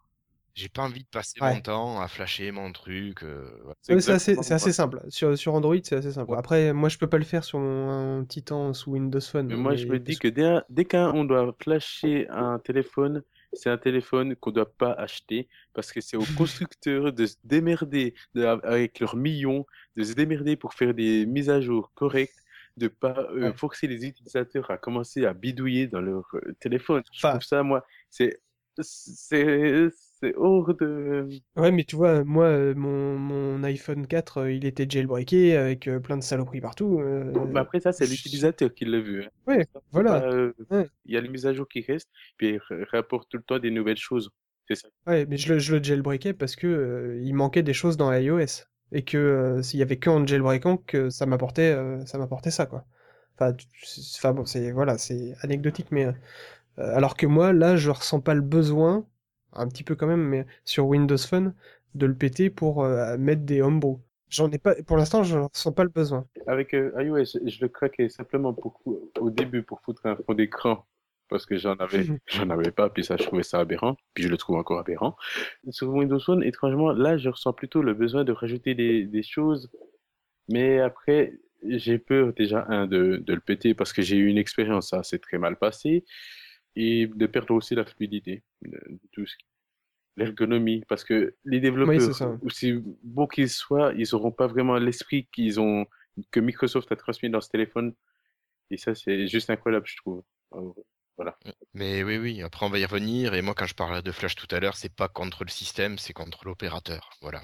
J'ai 0.56 0.70
pas 0.70 0.84
envie 0.84 1.04
de 1.04 1.10
passer 1.10 1.38
Ouais. 1.42 1.54
mon 1.56 1.60
temps 1.62 2.02
à 2.02 2.08
flasher 2.08 2.50
mon 2.52 2.72
truc. 2.72 3.24
euh. 3.24 3.46
C'est 3.82 3.94
Ouais, 3.94 4.00
c'est 4.02 4.14
assez, 4.54 4.72
simple. 4.72 5.02
Sur, 5.10 5.38
sur 5.38 5.54
Android, 5.54 5.76
c'est 5.84 5.98
assez 5.98 6.14
simple. 6.14 6.32
Ouais. 6.32 6.38
Après, 6.38 6.72
moi, 6.72 6.88
je 6.88 6.98
peux 6.98 7.08
pas 7.08 7.18
le 7.18 7.26
faire 7.26 7.44
sur 7.44 7.60
mon 7.60 8.20
un 8.22 8.24
Titan 8.26 8.74
sous 8.74 8.92
Windows 8.92 9.20
Phone. 9.20 9.48
Mais 9.48 9.56
moi, 9.58 9.76
je 9.76 9.86
me 9.86 10.00
dis 10.00 10.18
que 10.18 10.30
dès, 10.30 10.60
dès 10.70 10.86
qu'on 10.86 11.26
doit 11.26 11.54
flasher 11.62 12.28
un 12.30 12.58
téléphone, 12.60 13.22
c'est 13.52 13.70
un 13.70 13.78
téléphone 13.78 14.36
qu'on 14.38 14.52
doit 14.52 14.74
pas 14.74 14.94
acheter 14.94 15.50
parce 15.74 15.92
que 15.92 16.00
c'est 16.00 16.16
aux 16.16 16.24
constructeurs 16.70 17.12
de 17.12 17.26
se 17.26 17.36
démerder 17.44 18.14
de- 18.34 18.44
avec 18.46 19.02
leurs 19.02 19.18
millions, 19.18 19.66
de 19.98 20.04
se 20.04 20.14
démerder 20.14 20.56
pour 20.56 20.74
faire 20.74 20.94
des 20.94 21.26
mises 21.26 21.50
à 21.50 21.60
jour 21.60 21.92
correctes, 21.96 22.40
de 22.78 22.88
pas 22.88 23.28
euh, 23.32 23.50
Ouais. 23.52 23.54
forcer 23.58 23.88
les 23.88 24.06
utilisateurs 24.06 24.72
à 24.72 24.78
commencer 24.78 25.26
à 25.26 25.34
bidouiller 25.34 25.88
dans 25.88 26.02
leur 26.02 26.24
euh, 26.36 26.54
téléphone. 26.62 27.04
Je 27.12 27.20
Enfin- 27.20 27.32
trouve 27.32 27.44
ça, 27.44 27.62
moi, 27.62 27.86
c'est 28.10 28.40
c'est 28.82 29.90
c'est 30.26 30.36
hors 30.38 30.74
de. 30.74 31.28
Ouais, 31.56 31.72
mais 31.72 31.86
tu 31.86 31.96
vois, 31.96 32.24
moi, 32.26 32.46
euh, 32.48 32.76
mon, 32.76 33.18
mon 33.18 33.64
iPhone 33.64 34.08
4, 34.08 34.40
euh, 34.40 34.52
il 34.52 34.66
était 34.66 34.86
jailbreaké 34.90 35.56
avec 35.56 35.88
euh, 35.88 36.00
plein 36.00 36.18
de 36.18 36.24
saloperies 36.24 36.60
partout. 36.62 37.00
euh, 37.00 37.32
Mais 37.48 37.60
après 37.60 37.80
ça, 37.80 37.94
c'est 37.94 38.08
l'utilisateur 38.08 38.74
qui 38.74 38.86
l'a 38.86 39.00
vu. 39.00 39.24
hein. 39.24 39.30
Ouais, 39.48 39.66
voilà. 39.92 40.16
euh, 40.26 40.54
Ouais. 40.70 40.88
Il 41.06 41.14
y 41.14 41.18
a 41.18 41.22
les 41.22 41.30
mises 41.30 41.46
à 41.46 41.54
jour 41.54 41.68
qui 41.68 41.82
restent, 41.82 42.10
puis 42.38 42.50
il 42.50 42.62
rapporte 42.92 43.30
tout 43.30 43.38
le 43.38 43.44
temps 43.44 43.60
des 43.60 43.72
nouvelles 43.72 43.98
choses. 43.98 44.30
C'est 44.68 44.76
ça. 44.76 44.90
Ouais, 45.08 45.26
mais 45.28 45.38
je 45.38 45.54
le, 45.54 45.60
je 45.60 45.76
le 45.76 45.84
jailbreakais 45.84 46.34
parce 46.34 46.56
que 46.56 46.66
euh, 46.68 47.22
il 47.24 47.34
manquait 47.36 47.64
des 47.64 47.74
choses 47.74 47.96
dans 47.98 48.12
iOS. 48.12 48.66
Et 48.92 49.04
que 49.04 49.62
s'il 49.64 49.80
y 49.80 49.84
avait 49.84 49.98
que 49.98 50.10
en 50.10 50.26
jailbreakant 50.26 50.78
que 50.78 51.10
ça 51.10 51.26
m'apportait 51.26 51.76
ça 52.06 52.18
m'apportait 52.18 52.52
ça, 52.52 52.66
quoi. 52.66 52.86
Enfin, 53.40 54.34
bon, 54.34 54.46
c'est 54.46 54.72
voilà, 54.72 54.98
c'est 54.98 55.36
anecdotique, 55.42 55.88
mais 55.92 56.08
alors 56.78 57.18
que 57.18 57.28
moi, 57.28 57.54
là, 57.54 57.78
je 57.78 57.92
ressens 57.92 58.22
pas 58.22 58.34
le 58.36 58.42
besoin, 58.42 59.08
un 59.56 59.68
petit 59.68 59.84
peu 59.84 59.96
quand 59.96 60.08
même, 60.08 60.24
mais 60.24 60.46
sur 60.64 60.88
Windows 60.88 61.18
Phone, 61.18 61.54
de 61.94 62.06
le 62.06 62.16
péter 62.16 62.50
pour 62.50 62.84
euh, 62.84 63.18
mettre 63.18 63.44
des 63.44 63.62
homebrew. 63.62 64.00
J'en 64.30 64.52
ai 64.52 64.58
pas, 64.58 64.76
pour 64.84 64.98
l'instant, 64.98 65.24
je 65.24 65.38
ressens 65.38 65.72
pas 65.72 65.84
le 65.84 65.90
besoin. 65.90 66.26
Avec 66.48 66.74
euh, 66.74 66.92
iOS, 66.98 67.40
je 67.46 67.62
le 67.62 67.68
craquais 67.70 68.10
simplement 68.10 68.54
pour, 68.54 68.82
au 69.20 69.30
début 69.30 69.64
pour 69.64 69.82
foutre 69.82 70.06
un 70.06 70.16
fond 70.16 70.34
d'écran 70.34 70.86
parce 71.30 71.46
que 71.46 71.58
j'en 71.58 71.76
avais, 71.76 72.06
j'en 72.28 72.50
avais 72.50 72.72
pas, 72.72 72.90
puis 72.90 73.04
ça, 73.04 73.18
je 73.18 73.24
trouvais 73.24 73.44
ça 73.44 73.60
aberrant, 73.60 73.96
puis 74.14 74.24
je 74.24 74.30
le 74.30 74.38
trouve 74.38 74.58
encore 74.58 74.80
aberrant. 74.80 75.16
Sur 75.70 75.90
Windows 75.90 76.20
Phone, 76.20 76.44
étrangement, 76.44 76.92
là, 76.92 77.18
je 77.18 77.30
ressens 77.30 77.54
plutôt 77.54 77.82
le 77.82 77.94
besoin 77.94 78.24
de 78.24 78.32
rajouter 78.32 78.76
des, 78.76 79.06
des 79.06 79.24
choses, 79.24 79.72
mais 80.50 80.80
après, 80.80 81.34
j'ai 81.68 81.98
peur 81.98 82.34
déjà, 82.34 82.66
un, 82.70 82.88
de, 82.88 83.18
de 83.18 83.34
le 83.34 83.40
péter 83.40 83.74
parce 83.74 83.94
que 83.94 84.02
j'ai 84.02 84.18
eu 84.18 84.28
une 84.28 84.38
expérience, 84.38 84.90
ça 84.90 85.04
s'est 85.04 85.20
très 85.20 85.38
mal 85.38 85.56
passé, 85.56 86.06
et 86.76 87.08
de 87.08 87.26
perdre 87.28 87.54
aussi 87.54 87.76
la 87.76 87.86
fluidité 87.86 88.44
tout 89.12 89.26
ce 89.26 89.36
qui 89.38 89.46
l'ergonomie, 90.18 90.84
parce 90.88 91.04
que 91.04 91.36
les 91.44 91.60
développeurs, 91.60 92.40
aussi 92.42 92.74
beaux 93.04 93.28
qu'ils 93.28 93.50
soient, 93.50 93.94
ils 93.96 94.08
n'auront 94.12 94.32
pas 94.32 94.48
vraiment 94.48 94.78
l'esprit 94.78 95.28
qu'ils 95.32 95.60
ont, 95.60 95.86
que 96.32 96.40
Microsoft 96.40 96.92
a 96.92 96.96
transmis 96.96 97.30
dans 97.30 97.42
ce 97.42 97.50
téléphone. 97.50 97.94
Et 98.72 98.78
ça, 98.78 98.96
c'est 98.96 99.28
juste 99.28 99.50
incroyable, 99.50 99.86
je 99.88 99.98
trouve. 99.98 100.24
Euh, 100.54 100.72
Voilà. 101.18 101.38
Mais 101.74 102.04
oui, 102.04 102.18
oui, 102.18 102.42
après 102.42 102.66
on 102.66 102.70
va 102.70 102.80
y 102.80 102.86
revenir. 102.86 103.34
Et 103.34 103.42
moi, 103.42 103.54
quand 103.56 103.66
je 103.66 103.76
parlais 103.76 104.02
de 104.02 104.12
Flash 104.12 104.36
tout 104.36 104.54
à 104.56 104.60
l'heure, 104.60 104.76
c'est 104.76 104.94
pas 104.94 105.08
contre 105.08 105.44
le 105.44 105.50
système, 105.50 105.98
c'est 105.98 106.14
contre 106.14 106.46
l'opérateur. 106.46 107.10
Voilà. 107.22 107.42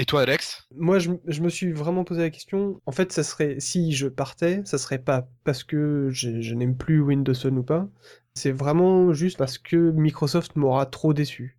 Et 0.00 0.06
toi, 0.06 0.22
Alex? 0.22 0.66
Moi, 0.74 0.98
je, 0.98 1.10
me 1.42 1.50
suis 1.50 1.72
vraiment 1.72 2.04
posé 2.04 2.22
la 2.22 2.30
question. 2.30 2.80
En 2.86 2.90
fait, 2.90 3.12
ça 3.12 3.22
serait, 3.22 3.56
si 3.60 3.92
je 3.92 4.08
partais, 4.08 4.62
ça 4.64 4.78
serait 4.78 4.98
pas 4.98 5.28
parce 5.44 5.62
que 5.62 6.08
je, 6.10 6.54
n'aime 6.54 6.74
plus 6.74 7.02
Windows 7.02 7.34
ou 7.34 7.62
pas. 7.62 7.86
C'est 8.32 8.50
vraiment 8.50 9.12
juste 9.12 9.36
parce 9.36 9.58
que 9.58 9.76
Microsoft 9.90 10.56
m'aura 10.56 10.86
trop 10.86 11.12
déçu. 11.12 11.58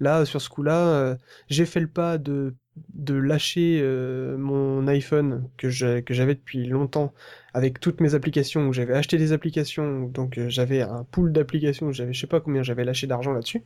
Là, 0.00 0.24
sur 0.24 0.40
ce 0.40 0.48
coup-là, 0.48 0.88
euh, 0.88 1.16
j'ai 1.48 1.64
fait 1.64 1.78
le 1.78 1.86
pas 1.86 2.18
de, 2.18 2.56
de 2.92 3.14
lâcher 3.14 3.78
euh, 3.80 4.36
mon 4.36 4.88
iPhone 4.88 5.48
que 5.56 5.70
j'avais 5.70 6.34
depuis 6.34 6.66
longtemps 6.66 7.14
avec 7.54 7.78
toutes 7.78 8.00
mes 8.00 8.16
applications, 8.16 8.66
où 8.66 8.72
j'avais 8.72 8.94
acheté 8.94 9.16
des 9.16 9.30
applications, 9.30 10.08
donc 10.08 10.38
euh, 10.38 10.48
j'avais 10.48 10.82
un 10.82 11.04
pool 11.04 11.32
d'applications, 11.32 11.92
j'avais, 11.92 12.12
je 12.12 12.20
sais 12.20 12.26
pas 12.26 12.40
combien 12.40 12.64
j'avais 12.64 12.84
lâché 12.84 13.06
d'argent 13.06 13.32
là-dessus. 13.32 13.62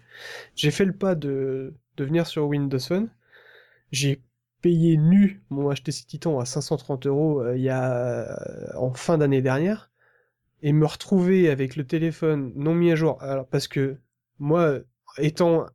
J'ai 0.56 0.70
fait 0.70 0.84
le 0.84 0.92
pas 0.92 1.14
de, 1.14 1.72
de 1.96 2.04
venir 2.04 2.26
sur 2.26 2.46
Windows 2.46 2.78
Phone. 2.78 3.08
J'ai 3.92 4.22
payé 4.62 4.96
nu 4.96 5.42
mon 5.50 5.72
HTC 5.72 6.06
Titan 6.06 6.38
à 6.38 6.44
530 6.44 7.06
euros 7.06 7.40
euh, 7.40 7.56
il 7.56 7.62
y 7.62 7.70
a 7.70 7.92
euh, 7.92 8.76
en 8.76 8.92
fin 8.92 9.18
d'année 9.18 9.42
dernière 9.42 9.90
et 10.62 10.72
me 10.72 10.86
retrouver 10.86 11.50
avec 11.50 11.76
le 11.76 11.86
téléphone 11.86 12.52
non 12.56 12.74
mis 12.74 12.92
à 12.92 12.96
jour. 12.96 13.22
Alors 13.22 13.46
parce 13.48 13.68
que 13.68 13.98
moi, 14.38 14.78
étant 15.18 15.66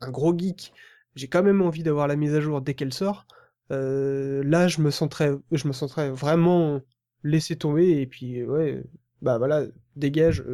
un 0.00 0.10
gros 0.10 0.36
geek, 0.36 0.72
j'ai 1.14 1.28
quand 1.28 1.42
même 1.42 1.62
envie 1.62 1.82
d'avoir 1.82 2.08
la 2.08 2.16
mise 2.16 2.34
à 2.34 2.40
jour 2.40 2.60
dès 2.60 2.74
qu'elle 2.74 2.92
sort. 2.92 3.26
Euh, 3.70 4.42
là, 4.44 4.68
je 4.68 4.80
me 4.80 4.90
sentirais, 4.90 5.32
je 5.52 5.68
me 5.68 6.08
vraiment 6.12 6.80
laissé 7.24 7.56
tomber 7.56 8.00
et 8.00 8.06
puis 8.06 8.44
ouais, 8.44 8.82
bah 9.22 9.38
voilà, 9.38 9.64
dégage. 9.96 10.44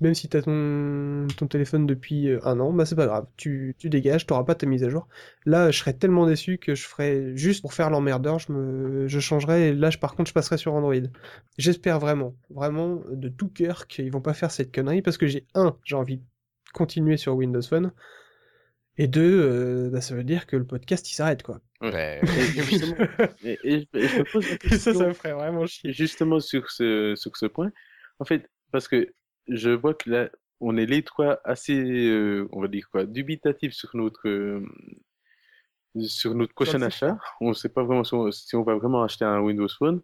Même 0.00 0.14
si 0.14 0.28
t'as 0.28 0.42
ton, 0.42 1.26
ton 1.36 1.46
téléphone 1.46 1.86
depuis 1.86 2.28
euh, 2.28 2.40
un 2.44 2.60
an, 2.60 2.72
bah 2.72 2.84
c'est 2.86 2.96
pas 2.96 3.06
grave, 3.06 3.26
tu, 3.36 3.74
tu 3.78 3.88
dégages, 3.90 4.26
t'auras 4.26 4.44
pas 4.44 4.54
ta 4.54 4.66
mise 4.66 4.84
à 4.84 4.90
jour. 4.90 5.08
Là, 5.46 5.70
je 5.70 5.78
serais 5.78 5.94
tellement 5.94 6.26
déçu 6.26 6.58
que 6.58 6.74
je 6.74 6.84
ferais 6.86 7.36
juste 7.36 7.60
pour 7.62 7.74
faire 7.74 7.90
l'emmerdeur, 7.90 8.38
je 8.38 8.52
me, 8.52 9.08
je 9.08 9.20
changerais. 9.20 9.68
Et 9.68 9.72
là, 9.74 9.90
je, 9.90 9.98
par 9.98 10.14
contre, 10.14 10.28
je 10.28 10.34
passerai 10.34 10.58
sur 10.58 10.74
Android. 10.74 10.94
J'espère 11.58 11.98
vraiment, 12.00 12.34
vraiment 12.50 13.02
de 13.10 13.28
tout 13.28 13.48
cœur 13.48 13.86
qu'ils 13.86 14.10
vont 14.10 14.20
pas 14.20 14.34
faire 14.34 14.50
cette 14.50 14.74
connerie 14.74 15.02
parce 15.02 15.18
que 15.18 15.26
j'ai 15.26 15.46
un, 15.54 15.76
j'ai 15.84 15.96
envie 15.96 16.18
de 16.18 16.24
continuer 16.72 17.16
sur 17.16 17.34
Windows 17.36 17.62
Phone, 17.62 17.92
et 18.96 19.08
deux, 19.08 19.40
euh, 19.42 19.90
bah, 19.90 20.00
ça 20.00 20.14
veut 20.14 20.24
dire 20.24 20.46
que 20.46 20.56
le 20.56 20.64
podcast 20.64 21.10
il 21.10 21.14
s'arrête 21.14 21.42
quoi. 21.42 21.60
Et 21.82 22.20
justement, 22.62 22.96
et, 23.44 23.58
et 23.64 23.80
je, 23.80 23.98
et 23.98 24.08
je 24.08 24.18
me 24.18 24.24
pose 24.32 24.48
la 24.48 24.54
Et 24.54 24.58
question, 24.68 24.92
ça, 24.92 24.94
ça 24.94 25.06
me 25.08 25.12
ferait 25.12 25.32
vraiment 25.32 25.66
chier. 25.66 25.92
justement 25.92 26.38
sur 26.40 26.70
ce, 26.70 27.14
sur 27.16 27.36
ce 27.36 27.46
point. 27.46 27.72
En 28.20 28.24
fait, 28.24 28.48
parce 28.70 28.86
que 28.86 29.08
je 29.48 29.70
vois 29.70 29.94
que 29.94 30.10
là, 30.10 30.30
on 30.60 30.76
est 30.76 30.86
les 30.86 31.02
trois 31.02 31.40
assez, 31.44 31.74
euh, 31.74 32.48
on 32.52 32.60
va 32.60 32.68
dire 32.68 32.88
quoi, 32.90 33.04
dubitatifs 33.04 33.74
sur 33.74 33.90
notre, 33.94 34.28
euh, 34.28 34.64
sur 36.06 36.34
notre 36.34 36.54
prochain 36.54 36.82
achat. 36.82 37.18
On 37.40 37.50
ne 37.50 37.54
sait 37.54 37.68
pas 37.68 37.84
vraiment 37.84 38.04
si 38.04 38.14
on, 38.14 38.30
si 38.30 38.56
on 38.56 38.62
va 38.62 38.74
vraiment 38.74 39.02
acheter 39.02 39.24
un 39.24 39.40
Windows 39.40 39.68
Phone. 39.68 40.02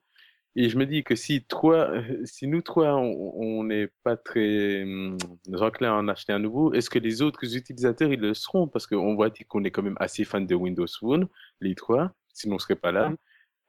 Et 0.57 0.68
je 0.68 0.76
me 0.76 0.85
dis 0.85 1.05
que 1.05 1.14
si 1.14 1.44
trois, 1.44 1.90
si 2.24 2.46
nous 2.46 2.62
trois, 2.62 2.94
on 2.96 3.64
n'est 3.64 3.88
pas 4.03 4.16
très 4.16 4.83
hum, 4.83 5.16
enclins 5.55 5.92
à 5.92 5.94
en 5.94 6.09
acheter 6.09 6.33
un 6.33 6.40
nouveau, 6.40 6.72
est-ce 6.72 6.90
que 6.90 6.98
les 6.98 7.22
autres 7.22 7.57
utilisateurs, 7.57 8.12
ils 8.12 8.20
le 8.20 8.35
seront? 8.35 8.68
Parce 8.68 8.87
qu'on 8.87 9.14
voit 9.14 9.31
qu'on 9.48 9.64
est 9.64 9.70
quand 9.70 9.83
même 9.83 9.96
assez 10.00 10.24
fans 10.24 10.40
de 10.40 10.55
Windows 10.55 10.87
Phone, 10.98 11.29
les 11.61 11.74
trois, 11.74 12.12
sinon 12.33 12.55
on 12.55 12.57
ne 12.57 12.61
serait 12.61 12.76
pas 12.76 12.92
là. 12.92 13.12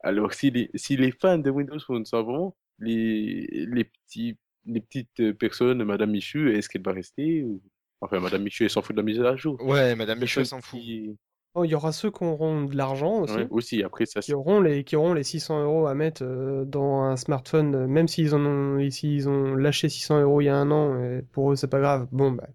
Alors, 0.04 0.34
si 0.34 0.50
les, 0.50 0.72
si 0.74 0.98
les 0.98 1.12
fans 1.12 1.38
de 1.38 1.52
Windows 1.52 1.80
Phone 1.80 2.06
s'en 2.06 2.24
vont, 2.24 2.56
les, 2.80 3.48
les 3.68 3.84
petits, 3.84 4.38
les 4.66 4.82
petites 4.82 5.34
personnes, 5.34 5.84
Madame 5.84 6.12
Michu, 6.12 6.56
est-ce 6.56 6.70
qu'elle 6.70 6.84
va 6.84 6.92
rester? 6.94 7.44
ou- 7.44 7.62
Enfin, 8.04 8.20
Madame 8.20 8.42
Michu, 8.44 8.64
elle 8.64 8.70
s'en 8.72 8.82
fout 8.82 8.96
de 8.96 9.02
la 9.02 9.06
mise 9.06 9.20
à 9.22 9.36
jour. 9.36 9.62
ouais, 9.64 9.96
Madame 9.96 10.20
Michel 10.20 10.42
Personne 10.42 10.60
s'en 10.60 10.66
fout. 10.68 10.80
qui- 10.80 11.16
Oh, 11.54 11.66
il 11.66 11.70
y 11.72 11.76
aura 11.76 11.92
ceux 11.92 12.10
qui 12.12 12.24
auront 12.24 12.64
de 12.64 12.78
l'argent 12.78 13.24
aussi. 13.24 13.36
Ouais, 13.36 13.48
aussi, 13.50 13.84
après, 13.84 14.06
ça, 14.06 14.22
qui 14.22 14.34
auront 14.34 14.62
les 14.62 14.86
qui 14.86 14.96
auront 14.96 15.14
les 15.14 15.24
600 15.24 15.62
euros 15.62 15.86
à 15.86 15.94
mettre 15.94 16.24
euh, 16.24 16.64
dans 16.64 17.02
un 17.02 17.18
smartphone, 17.18 17.76
euh, 17.76 17.88
même 17.88 18.08
s'ils 18.08 18.34
en 18.34 18.40
ont 18.46 18.90
s'ils 18.90 19.28
ont 19.28 19.54
lâché 19.56 19.90
600 19.90 20.22
euros 20.22 20.40
il 20.40 20.46
y 20.46 20.50
a 20.50 20.56
un 20.56 20.72
an, 20.72 20.98
et 21.04 21.24
pour 21.34 21.52
eux 21.52 21.58
c'est 21.58 21.70
pas 21.70 21.82
grave. 21.82 22.08
Bon 22.14 22.32
bah 22.32 22.48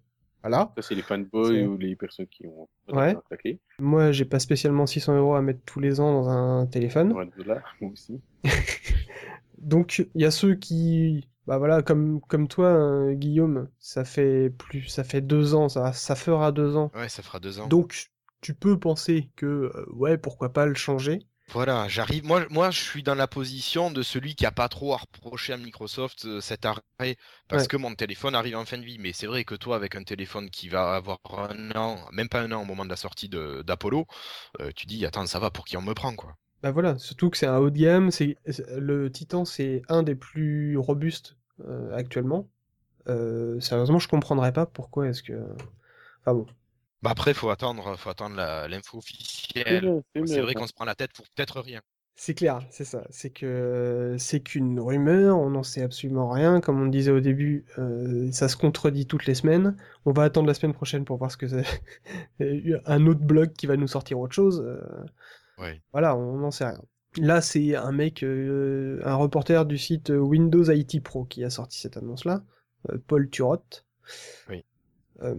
voilà. 0.42 0.72
ça, 0.76 0.80
c'est 0.82 0.94
les 0.94 1.02
fanboys 1.02 1.66
ou 1.66 1.76
les 1.76 1.94
personnes 1.94 2.26
qui 2.28 2.46
ont 2.46 2.68
Ouais. 2.88 3.14
attaqué. 3.14 3.58
Moi 3.80 4.12
j'ai 4.12 4.24
pas 4.24 4.38
spécialement 4.38 4.86
600 4.86 5.14
euros 5.18 5.34
à 5.34 5.42
mettre 5.42 5.60
tous 5.66 5.80
les 5.80 6.00
ans 6.00 6.12
dans 6.22 6.30
un 6.30 6.64
téléphone. 6.66 7.12
Ouais, 7.12 7.26
de 7.26 7.32
dollars, 7.42 7.76
moi 7.82 7.90
aussi. 7.92 8.18
donc 9.58 10.06
il 10.14 10.20
y 10.22 10.24
a 10.24 10.30
ceux 10.30 10.54
qui, 10.54 11.28
bah 11.46 11.58
voilà, 11.58 11.82
comme 11.82 12.20
comme 12.22 12.48
toi, 12.48 12.70
hein, 12.70 13.14
Guillaume, 13.14 13.68
ça 13.78 14.04
fait 14.04 14.50
plus, 14.50 14.88
ça 14.88 15.04
fait 15.04 15.20
deux 15.20 15.54
ans, 15.54 15.68
ça, 15.68 15.92
ça 15.92 16.14
fera 16.16 16.52
deux 16.52 16.76
ans. 16.76 16.90
Ouais, 16.94 17.08
ça 17.08 17.22
fera 17.22 17.38
deux 17.38 17.60
ans. 17.60 17.68
Donc 17.68 18.10
tu 18.40 18.54
peux 18.54 18.78
penser 18.78 19.30
que 19.36 19.46
euh, 19.46 19.86
ouais, 19.92 20.18
pourquoi 20.18 20.52
pas 20.52 20.66
le 20.66 20.74
changer. 20.74 21.26
Voilà, 21.48 21.86
j'arrive. 21.88 22.24
Moi, 22.24 22.46
moi, 22.50 22.70
je 22.70 22.80
suis 22.80 23.02
dans 23.04 23.14
la 23.16 23.26
position 23.28 23.90
de 23.92 24.02
celui 24.02 24.34
qui 24.36 24.44
a 24.46 24.50
pas 24.52 24.68
trop 24.68 24.92
à 24.94 24.96
reprocher 24.98 25.52
à 25.52 25.56
Microsoft 25.56 26.24
euh, 26.24 26.40
cet 26.40 26.64
arrêt 26.66 27.16
parce 27.48 27.62
Ouais. 27.62 27.68
que 27.68 27.76
mon 27.76 27.94
téléphone 27.94 28.34
arrive 28.34 28.56
en 28.56 28.64
fin 28.64 28.78
de 28.78 28.84
vie. 28.84 28.98
Mais 28.98 29.12
c'est 29.12 29.26
vrai 29.26 29.44
que 29.44 29.54
toi, 29.56 29.76
avec 29.76 29.94
un 29.96 30.02
téléphone 30.04 30.50
qui 30.50 30.68
va 30.68 30.94
avoir 30.96 31.18
un 31.50 31.70
an, 31.76 31.98
même 32.12 32.28
pas 32.28 32.40
un 32.42 32.50
an 32.52 32.62
au 32.62 32.64
moment 32.64 32.84
de 32.84 32.90
la 32.90 32.96
sortie 32.96 33.28
d'Apollo, 33.28 34.06
euh, 34.60 34.72
tu 34.76 34.86
dis 34.86 35.04
attends, 35.06 35.26
ça 35.26 35.38
va 35.40 35.50
pour 35.50 35.64
qui 35.66 35.76
on 35.76 35.82
me 35.82 35.94
prend 35.94 36.14
quoi. 36.16 36.36
Bah 36.66 36.72
voilà, 36.72 36.98
surtout 36.98 37.30
que 37.30 37.36
c'est 37.36 37.46
un 37.46 37.58
haut 37.58 37.70
de 37.70 37.78
gamme, 37.78 38.10
c'est 38.10 38.38
le 38.76 39.08
Titan, 39.08 39.44
c'est 39.44 39.82
un 39.88 40.02
des 40.02 40.16
plus 40.16 40.76
robustes 40.76 41.36
euh, 41.64 41.94
actuellement. 41.94 42.48
Euh, 43.06 43.60
sérieusement, 43.60 44.00
je 44.00 44.08
comprendrais 44.08 44.52
pas 44.52 44.66
pourquoi 44.66 45.06
est-ce 45.06 45.22
que. 45.22 45.46
Enfin 46.22 46.34
bon. 46.34 46.46
Bah 47.02 47.10
après, 47.12 47.34
faut 47.34 47.50
attendre, 47.50 47.96
faut 47.96 48.10
attendre 48.10 48.34
l'info 48.68 48.98
officielle. 48.98 50.02
c'est 50.12 50.40
vrai. 50.40 50.40
vrai 50.40 50.54
qu'on 50.54 50.66
se 50.66 50.72
prend 50.72 50.84
la 50.84 50.96
tête 50.96 51.12
pour 51.12 51.24
peut-être 51.36 51.60
rien. 51.60 51.80
C'est 52.16 52.34
clair, 52.34 52.66
c'est 52.70 52.84
ça. 52.84 53.04
C'est 53.10 53.30
que 53.30 54.16
c'est 54.18 54.40
qu'une 54.40 54.80
rumeur, 54.80 55.38
on 55.38 55.50
n'en 55.50 55.62
sait 55.62 55.82
absolument 55.82 56.30
rien. 56.30 56.60
Comme 56.60 56.80
on 56.80 56.86
disait 56.86 57.10
au 57.12 57.20
début, 57.20 57.66
euh, 57.78 58.32
ça 58.32 58.48
se 58.48 58.56
contredit 58.56 59.06
toutes 59.06 59.26
les 59.26 59.34
semaines. 59.34 59.76
On 60.06 60.12
va 60.12 60.24
attendre 60.24 60.48
la 60.48 60.54
semaine 60.54 60.72
prochaine 60.72 61.04
pour 61.04 61.18
voir 61.18 61.30
ce 61.30 61.36
que 61.36 61.46
c'est. 61.46 61.64
Un 62.86 63.06
autre 63.06 63.20
blog 63.20 63.52
qui 63.52 63.66
va 63.66 63.76
nous 63.76 63.86
sortir 63.86 64.18
autre 64.18 64.34
chose. 64.34 64.60
euh, 64.66 64.80
Ouais. 65.58 65.80
Voilà, 65.92 66.16
on 66.16 66.36
n'en 66.38 66.50
sait 66.50 66.66
rien. 66.66 66.80
Là, 67.18 67.40
c'est 67.40 67.74
un 67.74 67.92
mec, 67.92 68.22
euh, 68.22 69.00
un 69.04 69.14
reporter 69.14 69.64
du 69.64 69.78
site 69.78 70.10
Windows 70.10 70.64
IT 70.70 71.02
Pro 71.02 71.24
qui 71.24 71.44
a 71.44 71.50
sorti 71.50 71.78
cette 71.80 71.96
annonce-là, 71.96 72.42
euh, 72.90 72.98
Paul 73.06 73.30
Turot. 73.30 73.62
Oui. 74.50 74.64
Euh, 75.22 75.34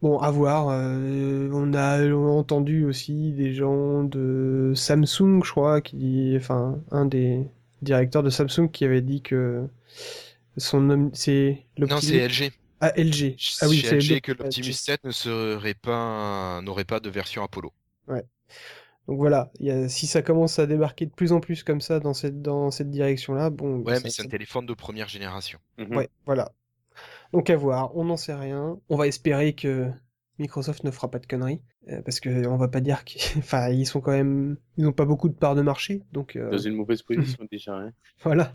bon, 0.00 0.18
à 0.18 0.30
voir. 0.30 0.68
euh, 0.70 1.50
on 1.52 1.74
a 1.74 2.02
entendu 2.14 2.86
aussi 2.86 3.32
des 3.32 3.52
gens 3.52 4.02
de 4.04 4.72
Samsung, 4.74 5.42
je 5.44 5.50
crois, 5.50 5.82
qui, 5.82 6.34
enfin, 6.38 6.80
un 6.90 7.04
des 7.04 7.46
directeurs 7.82 8.22
de 8.22 8.30
Samsung 8.30 8.70
qui 8.72 8.86
avait 8.86 9.02
dit 9.02 9.20
que 9.20 9.68
son 10.56 10.88
om- 10.88 11.10
c'est 11.12 11.66
Non, 11.76 12.00
c'est 12.00 12.16
LG. 12.16 12.52
Ah, 12.80 12.92
LG. 12.96 13.36
Ah 13.60 13.68
oui, 13.68 13.82
c'est 13.84 13.96
LG 13.98 14.14
le- 14.14 14.20
que 14.20 14.32
l'Optimus 14.32 14.72
7 14.72 15.04
ne 15.04 15.10
serait 15.10 15.74
pas, 15.74 16.60
n'aurait 16.62 16.84
pas 16.84 17.00
de 17.00 17.10
version 17.10 17.42
Apollo. 17.44 17.72
Donc 19.08 19.18
voilà, 19.18 19.50
il 19.60 19.66
y 19.66 19.70
a, 19.70 19.88
si 19.88 20.06
ça 20.06 20.22
commence 20.22 20.58
à 20.58 20.66
débarquer 20.66 21.04
de 21.06 21.10
plus 21.12 21.32
en 21.32 21.40
plus 21.40 21.62
comme 21.62 21.80
ça 21.82 22.00
dans 22.00 22.14
cette, 22.14 22.40
dans 22.40 22.70
cette 22.70 22.90
direction-là, 22.90 23.50
bon, 23.50 23.80
Ouais, 23.82 23.96
ça- 23.96 24.00
mais 24.04 24.10
c'est 24.10 24.22
un 24.22 24.28
téléphone 24.28 24.64
de 24.66 24.72
première 24.74 25.08
génération. 25.08 25.58
Mhm. 25.78 25.94
Ouais, 25.96 26.08
voilà. 26.24 26.52
Donc 27.32 27.50
à 27.50 27.56
voir, 27.56 27.94
on 27.96 28.04
n'en 28.04 28.16
sait 28.16 28.34
rien. 28.34 28.78
On 28.88 28.96
va 28.96 29.06
espérer 29.06 29.54
que 29.54 29.90
Microsoft 30.38 30.84
ne 30.84 30.90
fera 30.90 31.10
pas 31.10 31.18
de 31.18 31.26
conneries, 31.26 31.60
euh, 31.88 32.00
parce 32.02 32.18
que 32.20 32.46
on 32.46 32.56
va 32.56 32.68
pas 32.68 32.80
dire 32.80 33.04
qu'ils, 33.04 33.20
enfin, 33.38 33.68
ils 33.68 33.86
sont 33.86 34.00
quand 34.00 34.12
même, 34.12 34.56
ils 34.78 34.84
n'ont 34.84 34.92
pas 34.92 35.04
beaucoup 35.04 35.28
de 35.28 35.34
parts 35.34 35.54
de 35.54 35.62
marché, 35.62 36.02
donc 36.12 36.36
euh, 36.36 36.50
Dans 36.50 36.58
une 36.58 36.74
mauvaise 36.74 37.02
position 37.02 37.44
déjà. 37.50 37.76
Hein. 37.76 37.92
voilà, 38.22 38.54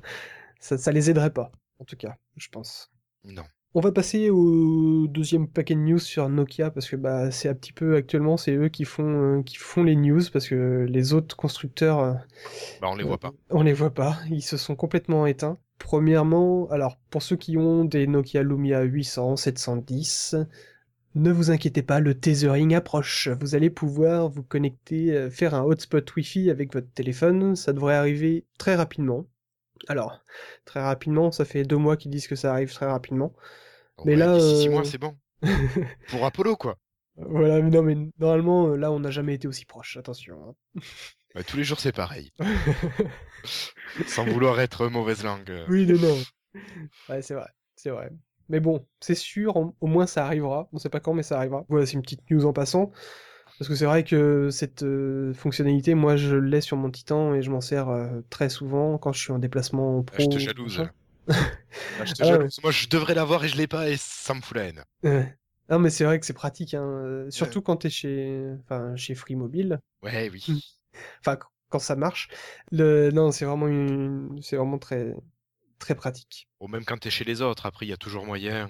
ça, 0.59 0.77
ça 0.77 0.91
les 0.91 1.09
aiderait 1.09 1.31
pas, 1.33 1.51
en 1.79 1.85
tout 1.85 1.95
cas, 1.97 2.17
je 2.37 2.49
pense. 2.49 2.91
Non. 3.23 3.43
On 3.73 3.81
va 3.81 3.91
passer 3.91 4.29
au 4.31 5.07
deuxième 5.07 5.47
paquet 5.47 5.75
de 5.75 5.79
news 5.79 5.99
sur 5.99 6.27
Nokia 6.29 6.71
parce 6.71 6.89
que 6.89 6.95
bah 6.95 7.31
c'est 7.31 7.49
un 7.49 7.53
petit 7.55 7.73
peu 7.73 7.95
actuellement 7.95 8.35
c'est 8.37 8.55
eux 8.55 8.69
qui 8.69 8.83
font 8.85 9.37
euh, 9.39 9.43
qui 9.43 9.57
font 9.57 9.83
les 9.83 9.95
news 9.95 10.21
parce 10.33 10.47
que 10.47 10.85
les 10.89 11.13
autres 11.13 11.35
constructeurs 11.35 11.99
euh, 11.99 12.13
Bah, 12.81 12.87
on 12.91 12.95
les 12.95 13.03
voit 13.03 13.19
pas. 13.19 13.31
on 13.49 13.61
les 13.61 13.73
voit 13.73 13.93
pas, 13.93 14.19
ils 14.29 14.41
se 14.41 14.57
sont 14.57 14.75
complètement 14.75 15.25
éteints. 15.27 15.57
Premièrement, 15.77 16.67
alors 16.71 16.97
pour 17.09 17.21
ceux 17.23 17.35
qui 17.37 17.57
ont 17.57 17.85
des 17.85 18.07
Nokia 18.07 18.43
Lumia 18.43 18.81
800, 18.83 19.35
710, 19.37 20.35
ne 21.15 21.31
vous 21.31 21.51
inquiétez 21.51 21.83
pas, 21.83 21.99
le 21.99 22.19
tethering 22.19 22.75
approche. 22.75 23.29
Vous 23.41 23.55
allez 23.55 23.69
pouvoir 23.69 24.29
vous 24.29 24.43
connecter, 24.43 25.13
euh, 25.13 25.29
faire 25.29 25.53
un 25.55 25.63
hotspot 25.63 26.15
Wi-Fi 26.15 26.49
avec 26.49 26.73
votre 26.73 26.91
téléphone. 26.91 27.55
Ça 27.55 27.73
devrait 27.73 27.95
arriver 27.95 28.45
très 28.57 28.75
rapidement. 28.75 29.25
Alors, 29.87 30.21
très 30.65 30.81
rapidement, 30.81 31.31
ça 31.31 31.45
fait 31.45 31.63
deux 31.63 31.77
mois 31.77 31.97
qu'ils 31.97 32.11
disent 32.11 32.27
que 32.27 32.35
ça 32.35 32.51
arrive 32.51 32.73
très 32.73 32.85
rapidement. 32.85 33.33
Mais 34.05 34.13
Ouais, 34.13 34.17
là, 34.17 34.39
six 34.39 34.69
euh, 34.69 34.71
mois, 34.71 34.83
c'est 34.85 34.97
bon. 34.97 35.17
Pour 36.07 36.25
Apollo, 36.25 36.55
quoi. 36.57 36.77
Voilà, 37.17 37.61
mais 37.61 37.69
non, 37.69 37.83
mais 37.83 37.95
normalement, 38.19 38.67
euh, 38.69 38.75
là, 38.77 38.91
on 38.91 38.99
n'a 38.99 39.11
jamais 39.11 39.33
été 39.35 39.47
aussi 39.47 39.65
proche. 39.65 39.97
Attention. 39.97 40.55
hein. 40.75 40.81
Bah, 41.35 41.43
tous 41.43 41.57
les 41.57 41.63
jours, 41.63 41.79
c'est 41.79 41.91
pareil. 41.91 42.31
Sans 44.07 44.25
vouloir 44.25 44.59
être 44.59 44.87
mauvaise 44.87 45.23
langue. 45.23 45.49
euh. 45.49 45.65
Oui, 45.69 45.85
non, 45.85 45.99
non. 45.99 46.17
Ouais, 47.09 47.21
c'est 47.21 47.35
vrai, 47.35 47.47
c'est 47.75 47.89
vrai. 47.91 48.09
Mais 48.49 48.59
bon, 48.59 48.85
c'est 48.99 49.15
sûr, 49.15 49.55
au 49.57 49.75
au 49.79 49.87
moins 49.87 50.07
ça 50.07 50.25
arrivera. 50.25 50.67
On 50.73 50.79
sait 50.79 50.89
pas 50.89 50.99
quand, 50.99 51.13
mais 51.13 51.23
ça 51.23 51.37
arrivera. 51.37 51.65
Voilà, 51.69 51.85
c'est 51.85 51.93
une 51.93 52.01
petite 52.01 52.29
news 52.31 52.45
en 52.45 52.53
passant. 52.53 52.91
Parce 53.59 53.67
que 53.67 53.75
c'est 53.75 53.85
vrai 53.85 54.03
que 54.05 54.49
cette 54.51 54.83
euh, 54.83 55.33
fonctionnalité, 55.33 55.93
moi, 55.93 56.15
je 56.15 56.35
l'ai 56.35 56.61
sur 56.61 56.77
mon 56.77 56.89
Titan 56.89 57.33
et 57.35 57.41
je 57.41 57.51
m'en 57.51 57.61
sers 57.61 57.89
euh, 57.89 58.21
très 58.29 58.49
souvent 58.49 58.97
quand 58.97 59.11
je 59.11 59.19
suis 59.19 59.31
en 59.33 59.39
déplacement 59.39 60.01
pro. 60.01 60.15
Ah, 60.17 60.19
je 60.19 60.27
te 60.27 60.39
jalouse. 60.39 60.79
Ah, 61.99 62.05
je 62.05 62.13
te 62.13 62.19
Ah 62.23 62.25
ouais. 62.27 62.37
jalouse. 62.37 62.59
Moi, 62.63 62.71
je 62.71 62.87
devrais 62.87 63.13
l'avoir 63.15 63.43
et 63.43 63.49
je 63.49 63.57
l'ai 63.57 63.67
pas 63.67 63.89
et 63.89 63.97
ça 63.97 64.33
me 64.33 64.41
fout 64.41 64.55
la 64.57 64.63
haine. 64.63 64.83
Ouais. 65.03 65.35
Non, 65.69 65.77
mais 65.77 65.89
c'est 65.89 66.03
vrai 66.05 66.19
que 66.19 66.25
c'est 66.25 66.33
pratique, 66.33 66.73
hein. 66.73 66.83
euh, 66.83 67.29
Surtout 67.29 67.61
quand 67.61 67.77
t'es 67.77 67.89
chez, 67.89 68.43
enfin, 68.63 68.95
chez 68.95 69.13
Free 69.13 69.35
Mobile. 69.35 69.79
Ouais, 70.01 70.29
oui. 70.31 70.43
Mm. 70.47 70.57
Enfin, 71.19 71.35
qu- 71.35 71.47
quand 71.69 71.79
ça 71.79 71.95
marche. 71.95 72.29
Le... 72.71 73.11
Non, 73.11 73.31
c'est 73.31 73.45
vraiment 73.45 73.67
une... 73.67 74.39
c'est 74.41 74.55
vraiment 74.55 74.79
très, 74.79 75.13
très 75.79 75.95
pratique. 75.95 76.47
Ou 76.59 76.67
même 76.67 76.85
quand 76.85 76.97
t'es 76.97 77.09
chez 77.11 77.23
les 77.25 77.41
autres, 77.41 77.65
après, 77.65 77.85
il 77.85 77.89
y 77.89 77.93
a 77.93 77.97
toujours 77.97 78.25
moyen. 78.25 78.69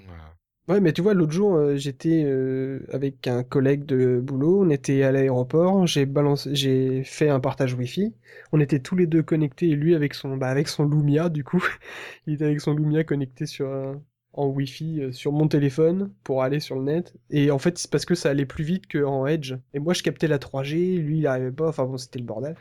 Euh. 0.70 0.74
Ouais, 0.74 0.80
mais 0.80 0.92
tu 0.92 1.02
vois, 1.02 1.14
l'autre 1.14 1.32
jour, 1.32 1.54
euh, 1.54 1.76
j'étais 1.76 2.22
euh, 2.24 2.80
avec 2.92 3.26
un 3.26 3.42
collègue 3.42 3.84
de 3.86 4.20
boulot, 4.20 4.62
on 4.64 4.70
était 4.70 5.02
à 5.02 5.12
l'aéroport, 5.12 5.86
j'ai 5.86 6.06
balancé, 6.06 6.54
j'ai 6.54 7.02
fait 7.04 7.28
un 7.28 7.40
partage 7.40 7.74
Wi-Fi, 7.74 8.14
on 8.52 8.60
était 8.60 8.80
tous 8.80 8.94
les 8.96 9.06
deux 9.06 9.22
connectés, 9.22 9.68
et 9.70 9.76
lui 9.76 9.94
avec 9.94 10.14
son, 10.14 10.36
bah, 10.36 10.48
avec 10.48 10.68
son 10.68 10.84
Lumia, 10.86 11.28
du 11.28 11.44
coup, 11.44 11.64
il 12.26 12.34
était 12.34 12.44
avec 12.44 12.60
son 12.60 12.74
Lumia 12.74 13.04
connecté 13.04 13.46
sur 13.46 13.68
un- 13.72 14.00
en 14.32 14.46
Wi-Fi 14.46 15.00
euh, 15.02 15.12
sur 15.12 15.32
mon 15.32 15.48
téléphone 15.48 16.12
pour 16.22 16.42
aller 16.44 16.60
sur 16.60 16.76
le 16.76 16.82
net, 16.84 17.14
et 17.30 17.50
en 17.50 17.58
fait, 17.58 17.78
c'est 17.78 17.90
parce 17.90 18.04
que 18.04 18.14
ça 18.14 18.30
allait 18.30 18.46
plus 18.46 18.62
vite 18.64 18.84
qu'en 18.90 19.26
Edge, 19.26 19.54
et 19.74 19.80
moi 19.80 19.92
je 19.94 20.02
captais 20.04 20.28
la 20.28 20.38
3G, 20.38 20.98
lui 20.98 21.18
il 21.18 21.26
arrivait 21.26 21.50
pas, 21.50 21.68
enfin 21.68 21.84
bon, 21.84 21.96
c'était 21.98 22.20
le 22.20 22.24
bordel. 22.24 22.54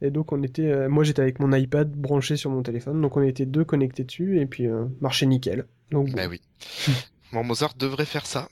Et 0.00 0.10
donc 0.10 0.32
on 0.32 0.42
était, 0.42 0.70
euh, 0.70 0.88
moi 0.88 1.04
j'étais 1.04 1.22
avec 1.22 1.40
mon 1.40 1.52
iPad 1.52 1.90
branché 1.90 2.36
sur 2.36 2.50
mon 2.50 2.62
téléphone, 2.62 3.00
donc 3.00 3.16
on 3.16 3.22
était 3.22 3.46
deux 3.46 3.64
connectés 3.64 4.04
dessus, 4.04 4.40
et 4.40 4.46
puis 4.46 4.66
euh, 4.66 4.84
marchait 5.00 5.26
nickel. 5.26 5.66
Donc 5.90 6.08
bon. 6.10 6.16
Bah 6.16 6.28
oui. 6.28 6.40
Mozart 7.32 7.74
devrait 7.74 8.04
faire 8.04 8.26
ça. 8.26 8.48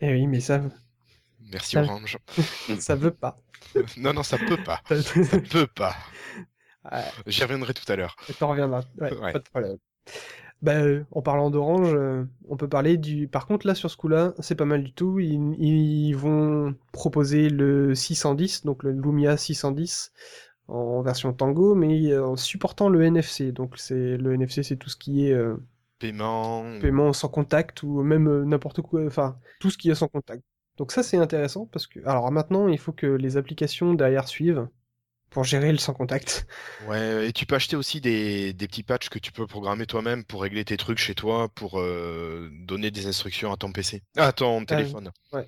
Eh 0.00 0.12
oui, 0.12 0.26
mais 0.26 0.40
ça, 0.40 0.62
Merci 1.52 1.72
Ça- 1.72 1.82
Orange. 1.82 2.18
ça 2.78 2.94
veut 2.94 3.10
pas. 3.10 3.38
non, 3.98 4.12
non, 4.14 4.22
ça 4.22 4.38
peut 4.38 4.56
pas. 4.56 4.80
Ça- 4.88 5.38
peut 5.50 5.66
pas. 5.66 5.94
J'y 7.26 7.42
reviendrai 7.42 7.74
tout 7.74 7.90
à 7.92 7.96
l'heure. 7.96 8.16
T'en 8.38 8.48
reviendras. 8.48 8.84
Ouais, 8.98 9.12
Ouais. 9.18 9.32
pas 9.32 9.38
de 9.38 9.44
problème. 9.44 9.76
Euh, 10.68 11.04
en 11.12 11.22
parlant 11.22 11.50
d'Orange, 11.50 11.92
euh, 11.94 12.24
on 12.48 12.56
peut 12.56 12.68
parler 12.68 12.96
du. 12.98 13.28
Par 13.28 13.46
contre, 13.46 13.66
là, 13.66 13.74
sur 13.74 13.90
ce 13.90 13.96
coup-là, 13.96 14.34
c'est 14.40 14.54
pas 14.54 14.64
mal 14.66 14.84
du 14.84 14.92
tout. 14.92 15.18
Ils, 15.18 15.54
ils 15.58 16.12
vont 16.14 16.74
proposer 16.92 17.48
le 17.48 17.94
610, 17.94 18.64
donc 18.64 18.82
le 18.82 18.92
Lumia 18.92 19.36
610 19.36 20.12
en 20.68 21.02
version 21.02 21.32
Tango, 21.32 21.74
mais 21.74 22.12
euh, 22.12 22.26
en 22.26 22.36
supportant 22.36 22.88
le 22.88 23.02
NFC. 23.02 23.52
Donc, 23.52 23.74
c'est 23.78 24.16
le 24.18 24.34
NFC, 24.34 24.62
c'est 24.62 24.76
tout 24.76 24.90
ce 24.90 24.96
qui 24.96 25.26
est 25.26 25.32
euh, 25.32 25.56
Paiement. 26.00 26.64
paiement 26.80 27.12
sans 27.12 27.28
contact 27.28 27.84
ou 27.84 28.02
même 28.02 28.26
euh, 28.28 28.44
n'importe 28.44 28.82
quoi. 28.82 29.06
Enfin, 29.06 29.38
tout 29.60 29.70
ce 29.70 29.78
qui 29.78 29.90
est 29.90 29.94
sans 29.94 30.08
contact. 30.08 30.42
Donc 30.78 30.92
ça, 30.92 31.02
c'est 31.04 31.18
intéressant 31.18 31.66
parce 31.66 31.86
que. 31.86 32.00
Alors 32.06 32.32
maintenant, 32.32 32.66
il 32.68 32.78
faut 32.78 32.92
que 32.92 33.06
les 33.06 33.36
applications 33.36 33.94
derrière 33.94 34.26
suivent 34.26 34.68
pour 35.30 35.44
gérer 35.44 35.70
le 35.70 35.78
sans 35.78 35.92
contact. 35.94 36.46
Ouais, 36.88 37.28
et 37.28 37.32
tu 37.32 37.46
peux 37.46 37.54
acheter 37.54 37.76
aussi 37.76 38.00
des, 38.00 38.52
des 38.52 38.66
petits 38.66 38.82
patchs 38.82 39.10
que 39.10 39.18
tu 39.18 39.30
peux 39.30 39.46
programmer 39.46 39.86
toi-même 39.86 40.24
pour 40.24 40.42
régler 40.42 40.64
tes 40.64 40.76
trucs 40.76 40.98
chez 40.98 41.14
toi, 41.14 41.48
pour 41.48 41.78
euh, 41.78 42.50
donner 42.66 42.90
des 42.90 43.06
instructions 43.06 43.52
à 43.52 43.56
ton 43.56 43.70
PC, 43.70 44.02
ah, 44.16 44.28
à 44.28 44.32
ton 44.32 44.64
téléphone. 44.64 45.12
ouais. 45.32 45.46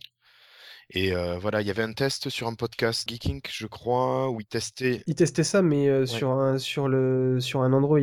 Et 0.90 1.14
euh, 1.14 1.38
voilà, 1.38 1.62
il 1.62 1.66
y 1.66 1.70
avait 1.70 1.82
un 1.82 1.92
test 1.94 2.28
sur 2.28 2.46
un 2.46 2.54
podcast 2.54 3.08
Geeking, 3.08 3.40
je 3.48 3.66
crois, 3.66 4.30
où 4.30 4.40
ils 4.40 4.46
testaient. 4.46 5.02
Ils 5.06 5.14
testaient 5.14 5.42
ça, 5.42 5.62
mais 5.62 5.88
euh, 5.88 6.04
sur 6.04 6.30
un 6.30 6.58
sur 6.58 6.86
le 6.88 7.40
sur 7.40 7.62
un 7.62 7.72
Android. 7.72 7.98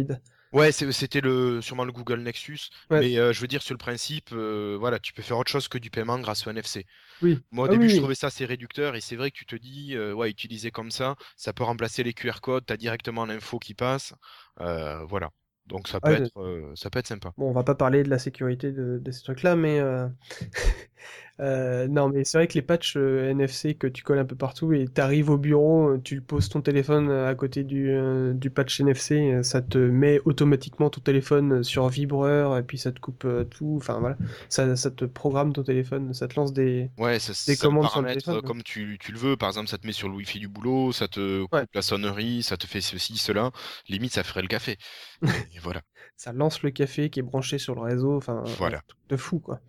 Ouais, 0.52 0.72
c'est- 0.72 0.92
c'était 0.92 1.22
le 1.22 1.62
sûrement 1.62 1.86
le 1.86 1.92
Google 1.92 2.22
Nexus, 2.22 2.70
Ouais. 2.90 3.02
mais 3.02 3.18
euh, 3.20 3.34
je 3.34 3.40
veux 3.42 3.48
dire 3.48 3.62
sur 3.62 3.74
le 3.74 3.78
principe, 3.78 4.30
euh, 4.34 4.78
voilà, 4.80 4.98
tu 5.00 5.14
peux 5.14 5.22
faire 5.22 5.38
autre 5.38 5.52
chose 5.52 5.68
que 5.68 5.78
du 5.78 5.92
paiement 5.92 6.18
grâce 6.20 6.48
au 6.48 6.50
NFC. 6.50 6.86
Oui. 7.22 7.44
Moi, 7.52 7.66
au 7.66 7.68
Ah 7.68 7.70
début, 7.70 7.88
oui, 7.88 7.90
je 7.90 7.96
trouvais 7.98 8.16
ça 8.16 8.28
assez 8.28 8.46
réducteur, 8.46 8.96
et 8.96 9.02
c'est 9.02 9.16
vrai 9.16 9.30
que 9.32 9.38
tu 9.38 9.46
te 9.46 9.56
dis, 9.56 9.96
euh, 9.96 10.14
ouais, 10.14 10.30
utiliser 10.32 10.72
comme 10.72 10.90
ça, 10.92 11.16
ça 11.38 11.54
peut 11.54 11.64
remplacer 11.64 12.04
les 12.04 12.14
QR 12.14 12.42
codes, 12.42 12.66
t'as 12.66 12.78
directement 12.78 13.26
l'info 13.26 13.60
qui 13.60 13.76
passe, 13.76 14.14
euh, 14.62 15.04
voilà. 15.06 15.30
Donc 15.70 15.88
ça 15.88 16.02
peut, 16.02 16.14
être, 16.14 16.38
euh, 16.42 16.72
ça 16.76 16.90
peut 16.90 17.00
être 17.00 17.08
sympa. 17.08 17.34
Bon, 17.38 17.48
on 17.50 17.52
va 17.54 17.64
pas 17.64 17.76
parler 17.76 18.04
de 18.04 18.10
la 18.10 18.20
sécurité 18.20 18.72
de, 18.74 19.00
de 19.02 19.12
ces 19.12 19.24
trucs-là, 19.24 19.56
mais 19.56 19.80
euh, 19.80 20.08
euh, 21.40 21.88
non, 21.88 22.10
mais 22.10 22.26
c'est 22.26 22.38
vrai 22.38 22.48
que 22.48 22.54
les 22.56 22.62
patchs 22.62 22.98
NFC 22.98 23.76
que 23.76 23.88
tu 23.88 24.04
colles 24.04 24.20
un 24.20 24.26
peu 24.26 24.36
partout 24.36 24.74
et 24.74 24.88
t'arrives 24.88 25.30
au 25.30 25.38
bureau, 25.38 25.98
tu 26.00 26.22
poses 26.22 26.50
ton 26.50 26.62
téléphone 26.62 27.10
à 27.10 27.34
côté 27.36 27.64
du, 27.64 27.94
du 28.34 28.50
patch 28.50 28.82
NFC, 28.82 29.42
ça 29.44 29.62
te 29.62 29.78
met 29.78 30.20
automatiquement 30.26 30.90
ton 30.90 31.00
téléphone 31.02 31.64
sur 31.64 31.88
vibreur 31.88 32.58
et 32.58 32.64
puis 32.64 32.78
ça 32.78 32.92
te 32.92 33.00
coupe 33.00 33.26
tout. 33.52 33.76
Enfin 33.78 34.00
voilà, 34.00 34.18
ça, 34.50 34.76
ça 34.76 34.92
te 34.92 35.06
programme 35.06 35.54
ton 35.54 35.64
téléphone, 35.64 36.14
ça 36.14 36.28
te 36.28 36.36
lance 36.36 36.52
des. 36.52 36.90
Ouais, 36.98 37.18
ça, 37.20 37.34
Des 37.48 37.56
ça 37.56 37.68
commandes 37.68 37.88
sur 37.88 38.02
le 38.02 38.08
téléphone, 38.08 38.42
comme 38.42 38.62
tu, 38.62 38.98
tu 39.00 39.14
le 39.14 39.18
veux. 39.20 39.38
Par 39.38 39.48
exemple, 39.50 39.70
ça 39.70 39.78
te 39.78 39.88
met 39.88 39.94
sur 39.94 40.10
le 40.10 40.16
Wi-Fi 40.16 40.40
du 40.40 40.50
boulot, 40.50 40.92
ça 40.92 41.08
te 41.08 41.44
coupe 41.46 41.52
Ouais. 41.52 41.66
la 41.74 41.82
sonnerie, 41.82 42.44
ça 42.44 42.58
te 42.58 42.68
fait 42.68 42.82
ceci, 42.82 43.18
cela. 43.18 43.52
Limite, 43.88 44.12
ça 44.14 44.24
ferait 44.26 44.42
le 44.42 44.50
café. 44.50 44.78
Voilà. 45.62 45.82
Ça 46.16 46.34
lance 46.34 46.62
le 46.64 46.72
café 46.72 47.10
qui 47.10 47.20
est 47.20 47.24
branché 47.24 47.58
sur 47.58 47.76
le 47.76 47.82
réseau. 47.82 48.16
Enfin, 48.18 48.44
Voilà. 48.58 48.82
de 49.10 49.18
fou 49.18 49.40
quoi. 49.40 49.60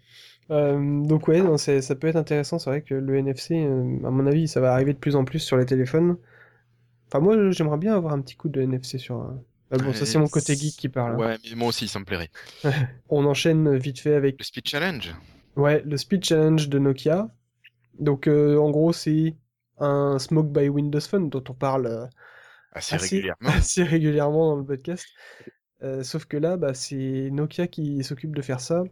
Euh, 0.50 1.04
donc 1.04 1.28
ouais, 1.28 1.40
non, 1.42 1.56
ça 1.58 1.72
peut 1.94 2.08
être 2.08 2.16
intéressant. 2.16 2.58
C'est 2.58 2.70
vrai 2.70 2.82
que 2.82 2.94
le 2.94 3.16
NFC, 3.16 3.54
euh, 3.64 3.98
à 4.06 4.10
mon 4.10 4.26
avis, 4.26 4.48
ça 4.48 4.60
va 4.60 4.72
arriver 4.72 4.92
de 4.92 4.98
plus 4.98 5.14
en 5.16 5.24
plus 5.24 5.38
sur 5.38 5.56
les 5.56 5.66
téléphones. 5.66 6.16
Enfin 7.08 7.20
moi, 7.20 7.50
j'aimerais 7.50 7.78
bien 7.78 7.94
avoir 7.96 8.12
un 8.14 8.20
petit 8.20 8.36
coup 8.36 8.48
de 8.48 8.60
NFC 8.60 8.98
sur. 8.98 9.16
un- 9.16 9.40
Ah 9.72 9.76
bon, 9.78 9.92
ça 9.92 10.04
c'est 10.06 10.18
mon 10.18 10.26
côté 10.26 10.54
geek 10.56 10.74
qui 10.76 10.88
parle. 10.88 11.12
hein. 11.12 11.18
Ouais, 11.18 11.36
mais 11.48 11.54
moi 11.56 11.68
aussi, 11.68 11.86
ça 11.86 12.00
me 12.00 12.04
plairait. 12.04 12.30
On 13.08 13.24
enchaîne 13.26 13.76
vite 13.76 14.00
fait 14.00 14.14
avec 14.14 14.36
Le 14.38 14.44
Speed 14.44 14.66
Challenge. 14.66 15.14
ouais 15.56 15.82
le 15.84 15.96
Speed 15.96 16.24
Challenge 16.24 16.68
de 16.68 16.78
Nokia. 16.80 17.28
Donc 18.00 18.26
euh, 18.26 18.56
en 18.58 18.70
gros, 18.70 18.92
c'est 18.92 19.36
un 19.78 20.18
Smoke 20.18 20.48
by 20.50 20.68
Windows 20.68 21.00
Phone 21.00 21.28
dont 21.30 21.44
on 21.48 21.54
parle 21.54 21.86
euh, 21.86 22.06
Assez, 22.72 22.94
assez, 22.96 23.16
régulièrement. 23.16 23.48
assez 23.56 23.82
régulièrement 23.84 24.50
dans 24.54 24.56
le 24.56 24.64
podcast. 24.64 25.06
Euh, 25.82 26.02
sauf 26.02 26.24
que 26.26 26.36
là, 26.36 26.56
bah, 26.56 26.74
c'est 26.74 27.30
Nokia 27.30 27.66
qui 27.66 28.02
s'occupe 28.04 28.34
de 28.36 28.42
faire 28.42 28.60
ça, 28.60 28.84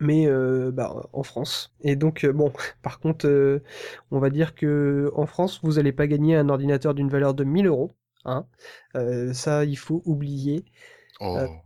mais 0.00 0.26
euh, 0.26 0.70
bah, 0.72 1.08
en 1.12 1.22
France. 1.22 1.74
Et 1.80 1.96
donc, 1.96 2.24
euh, 2.24 2.32
bon, 2.32 2.52
par 2.82 3.00
contre, 3.00 3.60
on 4.10 4.18
va 4.18 4.30
dire 4.30 4.54
que 4.54 5.10
en 5.14 5.26
France, 5.26 5.60
vous 5.62 5.74
n'allez 5.74 5.92
pas 5.92 6.06
gagner 6.06 6.36
un 6.36 6.48
ordinateur 6.48 6.94
d'une 6.94 7.08
valeur 7.08 7.34
de 7.34 7.44
1000 7.44 7.66
euros. 7.66 7.92
Hein. 8.24 8.46
Ça, 9.32 9.64
il 9.64 9.76
faut 9.78 10.02
oublier. 10.04 10.64
Oh. 11.20 11.62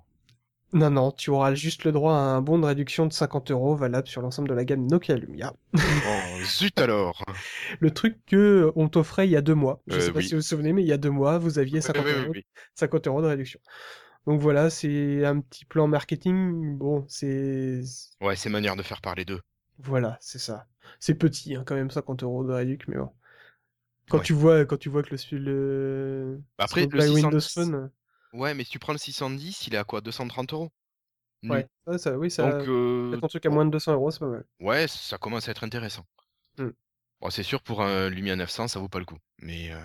Non, 0.74 0.90
non, 0.90 1.10
tu 1.12 1.30
auras 1.30 1.54
juste 1.54 1.84
le 1.84 1.92
droit 1.92 2.14
à 2.14 2.16
un 2.16 2.40
bon 2.40 2.58
de 2.58 2.64
réduction 2.66 3.06
de 3.06 3.12
50 3.12 3.50
euros 3.50 3.74
valable 3.76 4.08
sur 4.08 4.22
l'ensemble 4.22 4.48
de 4.48 4.54
la 4.54 4.64
gamme 4.64 4.86
Nokia 4.86 5.16
Lumia. 5.16 5.54
Oh, 6.04 6.42
zut 6.44 6.78
alors. 6.80 7.22
Le 7.80 7.90
truc 7.92 8.18
que 8.26 8.72
on 8.76 8.88
t'offrait 8.88 9.28
il 9.28 9.30
y 9.30 9.36
a 9.36 9.42
deux 9.42 9.54
mois. 9.54 9.82
Je 9.86 9.98
Euh, 9.98 10.00
sais 10.00 10.12
pas 10.12 10.20
oui. 10.20 10.24
si 10.24 10.34
vous 10.34 10.38
vous 10.40 10.42
souvenez, 10.46 10.72
mais 10.72 10.82
il 10.82 10.88
y 10.88 10.92
a 10.92 10.96
deux 10.98 11.10
mois, 11.10 11.38
vous 11.38 11.58
aviez 11.58 11.80
Oui, 11.80 11.82
50 11.82 12.06
oui, 12.06 12.12
oui, 12.16 12.24
euros 12.24 12.32
oui. 12.34 12.46
50 12.74 13.06
euros 13.06 13.22
de 13.22 13.26
réduction. 13.26 13.60
Donc 14.26 14.40
voilà, 14.40 14.70
c'est 14.70 15.24
un 15.24 15.40
petit 15.40 15.64
plan 15.64 15.88
marketing. 15.88 16.78
Bon, 16.78 17.04
c'est. 17.08 17.82
Ouais, 18.20 18.36
c'est 18.36 18.48
manière 18.48 18.76
de 18.76 18.82
faire 18.82 19.00
parler 19.00 19.24
d'eux. 19.24 19.40
Voilà, 19.78 20.16
c'est 20.20 20.38
ça. 20.38 20.66
C'est 21.00 21.14
petit, 21.14 21.54
hein, 21.54 21.64
quand 21.66 21.74
même, 21.74 21.90
50 21.90 22.22
euros 22.22 22.44
de 22.44 22.52
réduction, 22.52 22.92
mais 22.92 22.98
bon. 22.98 23.10
Quand 24.08 24.18
Ouais. 24.18 24.24
tu 24.24 24.32
vois, 24.32 24.64
quand 24.64 24.76
tu 24.76 24.88
vois 24.88 25.02
que 25.02 25.14
le. 25.14 25.38
le... 25.38 26.42
Après, 26.58 26.82
le 26.82 26.86
by 26.88 27.02
610, 27.02 27.14
Windows 27.24 27.40
Phone. 27.40 27.90
Ouais, 28.32 28.54
mais 28.54 28.64
si 28.64 28.70
tu 28.70 28.78
prends 28.78 28.92
le 28.92 28.98
610, 28.98 29.66
il 29.66 29.74
est 29.74 29.78
à 29.78 29.84
quoi? 29.84 30.00
230 30.00 30.52
euros. 30.52 30.70
Ouais, 31.42 31.66
ça, 31.86 31.98
ça- 31.98 32.18
oui, 32.18 32.30
ça. 32.30 32.50
Donc, 32.52 32.68
euh, 32.68 33.18
ton 33.20 33.28
truc 33.28 33.46
à 33.46 33.50
moins 33.50 33.64
de 33.64 33.70
200 33.70 33.92
euros, 33.92 34.10
c'est 34.10 34.20
pas 34.20 34.26
mal. 34.26 34.44
ouais, 34.60 34.86
ça 34.88 35.18
commence 35.18 35.48
à 35.48 35.50
être 35.50 35.64
intéressant. 35.64 36.06
Hmm. 36.58 36.70
Bon, 37.20 37.30
c'est 37.30 37.42
sûr, 37.42 37.62
pour 37.62 37.82
un 37.82 38.08
Lumia 38.08 38.36
900, 38.36 38.68
ça 38.68 38.80
vaut 38.80 38.88
pas 38.88 38.98
le 38.98 39.04
coup. 39.04 39.18
Mais 39.38 39.70
euh, 39.72 39.80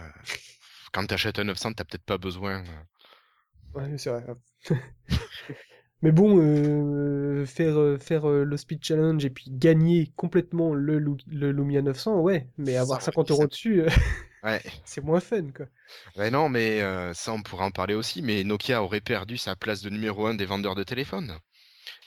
quand 0.93 1.05
t'achètes 1.07 1.39
un 1.39 1.45
900, 1.45 1.73
t'as 1.73 1.83
peut-être 1.83 2.03
pas 2.05 2.17
besoin. 2.17 2.63
Ouais, 3.73 3.97
c'est 3.97 4.09
vrai. 4.09 4.25
Mais 6.01 6.11
bon, 6.11 6.37
euh, 6.39 7.45
faire, 7.45 7.77
euh, 7.77 7.97
faire 7.97 8.29
euh, 8.29 8.43
le 8.43 8.55
Speed 8.57 8.83
Challenge 8.83 9.23
et 9.25 9.29
puis 9.31 9.45
gagner 9.49 10.11
complètement 10.15 10.73
le, 10.75 10.99
Lu- 10.99 11.17
le 11.27 11.51
Lumia 11.51 11.81
900, 11.81 12.19
ouais, 12.21 12.47
mais 12.57 12.77
avoir 12.77 12.99
ouais, 12.99 13.03
50 13.03 13.29
ça- 13.29 13.33
euros 13.33 13.47
dessus, 13.47 13.83
Ouais. 14.43 14.61
c'est 14.83 15.03
moins 15.03 15.19
fun, 15.19 15.51
quoi. 15.51 15.67
Ouais, 16.17 16.29
non, 16.31 16.49
mais 16.49 16.81
euh, 16.81 17.13
ça, 17.13 17.31
on 17.33 17.41
pourra 17.41 17.65
en 17.65 17.71
parler 17.71 17.93
aussi. 17.93 18.21
Mais 18.21 18.43
Nokia 18.43 18.83
aurait 18.83 19.01
perdu 19.01 19.37
sa 19.37 19.55
place 19.55 19.81
de 19.81 19.89
numéro 19.89 20.25
un 20.27 20.33
des 20.35 20.45
vendeurs 20.45 20.75
de 20.75 20.83
téléphones. 20.83 21.37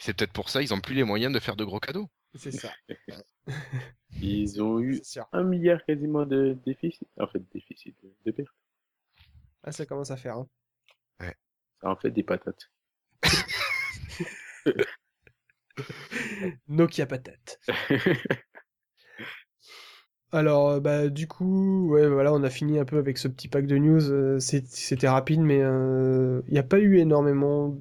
C'est 0.00 0.14
peut-être 0.16 0.32
pour 0.32 0.50
ça 0.50 0.62
ils 0.62 0.74
ont 0.74 0.80
plus 0.80 0.94
les 0.94 1.04
moyens 1.04 1.32
de 1.34 1.40
faire 1.40 1.56
de 1.56 1.64
gros 1.64 1.80
cadeaux. 1.80 2.08
C'est 2.34 2.52
ça. 2.52 2.72
Ils 4.22 4.62
ont 4.62 4.80
eu 4.80 5.00
un 5.32 5.42
milliard 5.42 5.84
quasiment 5.84 6.24
de 6.26 6.56
déficit. 6.64 7.08
En 7.18 7.26
fait, 7.26 7.42
déficit, 7.52 7.96
de- 8.02 8.14
de 8.26 8.30
perte. 8.32 8.54
Ah, 9.62 9.72
ça 9.72 9.86
commence 9.86 10.10
à 10.10 10.16
faire. 10.18 10.36
Hein. 10.36 10.48
Ça 11.82 11.90
en 11.90 11.96
fait 11.96 12.10
des 12.10 12.22
patates. 12.22 12.70
Nokia 16.68 17.06
patate. 17.06 17.58
Alors, 20.32 20.68
euh, 20.70 20.80
bah, 20.80 21.08
du 21.08 21.26
coup, 21.26 21.88
ouais, 21.90 22.06
voilà, 22.08 22.32
on 22.32 22.42
a 22.44 22.50
fini 22.50 22.78
un 22.78 22.84
peu 22.84 22.98
avec 22.98 23.18
ce 23.18 23.26
petit 23.28 23.48
pack 23.48 23.66
de 23.66 23.76
news. 23.78 24.10
euh, 24.10 24.38
C'était 24.38 25.08
rapide, 25.08 25.40
mais 25.40 25.58
il 25.58 26.52
n'y 26.52 26.58
a 26.58 26.62
pas 26.62 26.78
eu 26.78 26.98
énormément 26.98 27.76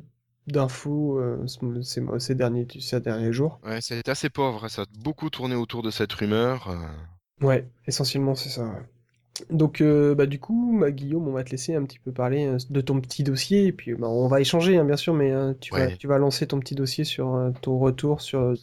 d'infos 0.47 1.19
euh, 1.19 1.45
ce- 1.45 1.81
ces, 1.83 2.01
ces 2.17 2.35
derniers, 2.35 2.67
ces 2.79 2.99
derniers 3.01 3.31
jours. 3.33 3.59
Ouais, 3.63 3.81
c'est 3.81 4.07
assez 4.09 4.29
pauvre. 4.29 4.67
Ça 4.67 4.83
a 4.83 4.85
beaucoup 5.03 5.29
tourné 5.29 5.55
autour 5.55 5.83
de 5.83 5.91
cette 5.91 6.13
rumeur. 6.13 6.69
euh. 6.69 7.45
Ouais, 7.45 7.69
essentiellement, 7.85 8.33
c'est 8.35 8.49
ça. 8.49 8.65
ouais. 8.65 8.89
Donc, 9.49 9.81
euh, 9.81 10.15
bah, 10.15 10.25
du 10.25 10.39
coup, 10.39 10.77
bah, 10.79 10.91
Guillaume, 10.91 11.27
on 11.27 11.31
va 11.31 11.43
te 11.43 11.51
laisser 11.51 11.75
un 11.75 11.83
petit 11.85 11.99
peu 11.99 12.11
parler 12.11 12.45
euh, 12.47 12.57
de 12.69 12.81
ton 12.81 12.99
petit 13.01 13.23
dossier, 13.23 13.65
et 13.67 13.71
puis 13.73 13.93
bah, 13.95 14.07
on 14.07 14.27
va 14.27 14.41
échanger, 14.41 14.77
hein, 14.77 14.85
bien 14.85 14.97
sûr, 14.97 15.13
mais 15.13 15.31
euh, 15.31 15.53
tu 15.59 15.73
vas, 15.75 15.87
Ouais. 15.87 15.97
tu 15.97 16.07
vas 16.07 16.17
lancer 16.17 16.47
ton 16.47 16.59
petit 16.59 16.75
dossier 16.75 17.03
sur 17.05 17.51
ton 17.61 17.77
retour 17.79 18.21
sur 18.21 18.55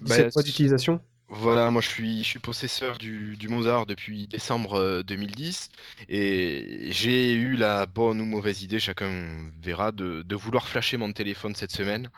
Bah, 0.00 0.16
17 0.16 0.34
mois 0.34 0.42
d'utilisation. 0.42 1.00
Voilà, 1.28 1.70
moi 1.70 1.80
je 1.80 1.88
suis, 1.88 2.18
je 2.22 2.28
suis 2.28 2.38
possesseur 2.38 2.98
du, 2.98 3.36
du 3.36 3.48
Mozart 3.48 3.86
depuis 3.86 4.28
décembre 4.28 4.74
euh, 4.74 5.02
2010 5.02 5.70
et 6.08 6.88
j'ai 6.92 7.32
eu 7.32 7.56
la 7.56 7.86
bonne 7.86 8.20
ou 8.20 8.24
mauvaise 8.26 8.62
idée, 8.62 8.78
chacun 8.78 9.50
verra, 9.62 9.90
de, 9.90 10.22
de 10.22 10.36
vouloir 10.36 10.68
flasher 10.68 10.98
mon 10.98 11.12
téléphone 11.12 11.54
cette 11.54 11.72
semaine. 11.72 12.10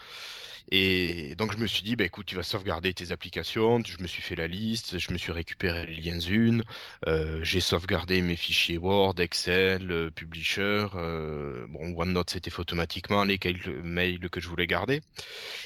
Et 0.71 1.35
donc 1.37 1.53
je 1.53 1.59
me 1.59 1.67
suis 1.67 1.83
dit, 1.83 1.97
bah 1.97 2.05
écoute, 2.05 2.27
tu 2.27 2.35
vas 2.35 2.43
sauvegarder 2.43 2.93
tes 2.95 3.13
applications, 3.13 3.81
je 3.85 4.03
me 4.03 4.07
suis 4.07 4.23
fait 4.23 4.35
la 4.37 4.49
liste, 4.49 4.99
je 4.99 5.13
me 5.13 5.19
suis 5.19 5.33
récupéré 5.33 5.87
les 5.87 5.97
liens 5.97 6.19
une, 6.21 6.65
euh, 7.07 7.43
j'ai 7.45 7.61
sauvegardé 7.61 8.21
mes 8.23 8.37
fichiers 8.37 8.79
Word, 8.79 9.15
Excel, 9.21 9.91
euh, 9.91 10.11
Publisher, 10.11 10.87
euh, 10.95 11.67
bon 11.69 11.95
OneNote 11.97 12.31
c'était 12.31 12.53
automatiquement, 12.59 13.25
les 13.25 13.39
quelques 13.39 13.69
mails 13.69 14.29
que 14.31 14.41
je 14.41 14.49
voulais 14.49 14.67
garder. 14.67 15.03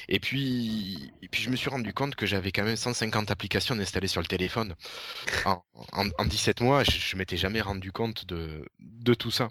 Et 0.09 0.19
puis, 0.19 1.13
et 1.21 1.27
puis 1.27 1.41
je 1.41 1.49
me 1.49 1.55
suis 1.55 1.69
rendu 1.69 1.93
compte 1.93 2.15
que 2.15 2.25
j'avais 2.25 2.51
quand 2.51 2.63
même 2.63 2.75
150 2.75 3.31
applications 3.31 3.77
installées 3.79 4.07
sur 4.07 4.21
le 4.21 4.27
téléphone. 4.27 4.75
En 6.17 6.25
17 6.25 6.61
mois, 6.61 6.83
je, 6.83 6.91
je 6.91 7.15
m'étais 7.15 7.37
jamais 7.37 7.61
rendu 7.61 7.91
compte 7.91 8.25
de, 8.27 8.65
de 8.79 9.13
tout 9.13 9.31
ça. 9.31 9.49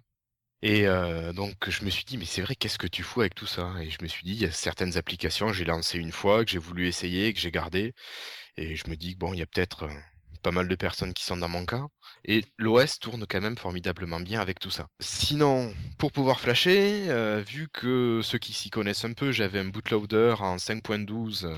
Et 0.62 0.86
euh, 0.86 1.32
donc 1.32 1.68
je 1.68 1.84
me 1.84 1.90
suis 1.90 2.04
dit, 2.04 2.18
mais 2.18 2.26
c'est 2.26 2.42
vrai, 2.42 2.54
qu'est-ce 2.54 2.78
que 2.78 2.86
tu 2.86 3.02
fous 3.02 3.20
avec 3.20 3.34
tout 3.34 3.46
ça 3.46 3.72
Et 3.80 3.90
je 3.90 3.98
me 4.02 4.08
suis 4.08 4.24
dit, 4.24 4.32
il 4.32 4.42
y 4.42 4.46
a 4.46 4.52
certaines 4.52 4.96
applications, 4.98 5.52
j'ai 5.52 5.64
lancé 5.64 5.98
une 5.98 6.12
fois, 6.12 6.44
que 6.44 6.50
j'ai 6.50 6.58
voulu 6.58 6.86
essayer, 6.86 7.32
que 7.32 7.40
j'ai 7.40 7.50
gardé. 7.50 7.94
Et 8.56 8.76
je 8.76 8.88
me 8.90 8.96
dis 8.96 9.14
bon, 9.14 9.32
il 9.32 9.38
y 9.38 9.42
a 9.42 9.46
peut-être 9.46 9.84
euh, 9.84 9.94
pas 10.42 10.50
mal 10.50 10.68
de 10.68 10.74
personnes 10.74 11.14
qui 11.14 11.24
sont 11.24 11.38
dans 11.38 11.48
mon 11.48 11.64
cas. 11.64 11.86
Et 12.24 12.44
l'OS 12.58 12.98
tourne 12.98 13.24
quand 13.26 13.40
même 13.40 13.56
formidablement 13.56 14.20
bien 14.20 14.40
avec 14.40 14.58
tout 14.58 14.70
ça. 14.70 14.88
Sinon, 15.00 15.72
pour 15.96 16.12
pouvoir 16.12 16.40
flasher, 16.40 17.08
euh, 17.08 17.42
vu 17.46 17.68
que 17.72 18.20
ceux 18.22 18.38
qui 18.38 18.52
s'y 18.52 18.68
connaissent 18.68 19.06
un 19.06 19.14
peu, 19.14 19.32
j'avais 19.32 19.60
un 19.60 19.64
bootloader 19.66 20.34
en 20.40 20.56
5.12 20.56 21.48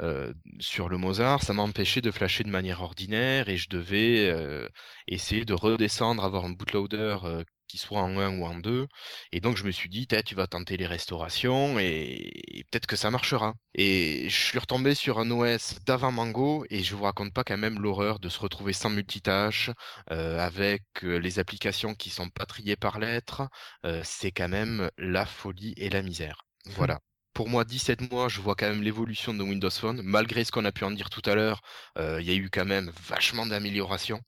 euh, 0.00 0.32
sur 0.58 0.88
le 0.88 0.96
Mozart, 0.96 1.42
ça 1.42 1.52
m'empêchait 1.52 2.00
de 2.00 2.10
flasher 2.10 2.44
de 2.44 2.50
manière 2.50 2.80
ordinaire 2.80 3.50
et 3.50 3.58
je 3.58 3.68
devais 3.68 4.66
essayer 5.06 5.44
de 5.44 5.52
redescendre, 5.54 6.24
avoir 6.24 6.46
un 6.46 6.50
bootloader 6.50 7.44
euh, 7.68 7.78
qui 7.78 7.78
soit 7.78 8.00
en 8.00 8.18
1 8.18 8.38
ou 8.38 8.44
en 8.44 8.54
2. 8.58 8.86
Et 9.32 9.40
donc 9.40 9.56
je 9.56 9.64
me 9.64 9.70
suis 9.70 9.88
dit, 9.88 10.06
tu 10.24 10.34
vas 10.34 10.46
tenter 10.46 10.76
les 10.76 10.86
restaurations 10.86 11.78
et, 11.78 12.30
et 12.58 12.64
peut-être 12.64 12.86
que 12.86 12.96
ça 12.96 13.10
marchera. 13.10 13.54
Et 13.74 14.28
je 14.28 14.36
suis 14.36 14.58
retombé 14.58 14.94
sur 14.94 15.18
un 15.18 15.30
OS 15.30 15.78
d'avant 15.86 16.12
Mango 16.12 16.64
et 16.70 16.82
je 16.82 16.94
vous 16.96 17.04
raconte 17.04 17.32
pas 17.32 17.44
quand 17.44 17.58
même 17.58 17.80
l'horreur 17.80 18.18
de 18.20 18.28
se 18.28 18.40
retrouver 18.40 18.72
sans 18.72 18.90
multitâche, 18.90 19.70
euh, 20.10 20.38
avec 20.38 20.82
euh, 21.04 21.18
les 21.18 21.38
applications 21.38 21.94
qui 21.94 22.10
sont 22.10 22.30
pas 22.30 22.46
triées 22.46 22.76
par 22.76 22.98
lettres. 22.98 23.48
Euh, 23.84 24.00
c'est 24.04 24.32
quand 24.32 24.48
même 24.48 24.90
la 24.98 25.26
folie 25.26 25.74
et 25.76 25.90
la 25.90 26.02
misère. 26.02 26.42
Voilà. 26.66 27.00
Pour 27.34 27.48
moi, 27.48 27.64
17 27.64 28.10
mois, 28.10 28.28
je 28.28 28.40
vois 28.40 28.56
quand 28.56 28.68
même 28.68 28.82
l'évolution 28.82 29.32
de 29.34 29.42
Windows 29.44 29.70
Phone. 29.70 30.00
Malgré 30.02 30.44
ce 30.44 30.50
qu'on 30.50 30.64
a 30.64 30.72
pu 30.72 30.84
en 30.84 30.90
dire 30.90 31.10
tout 31.10 31.22
à 31.24 31.36
l'heure, 31.36 31.60
euh, 31.98 32.20
il 32.20 32.26
y 32.26 32.32
a 32.32 32.34
eu 32.34 32.50
quand 32.50 32.64
même 32.64 32.90
vachement 33.06 33.46
d'améliorations. 33.46 34.20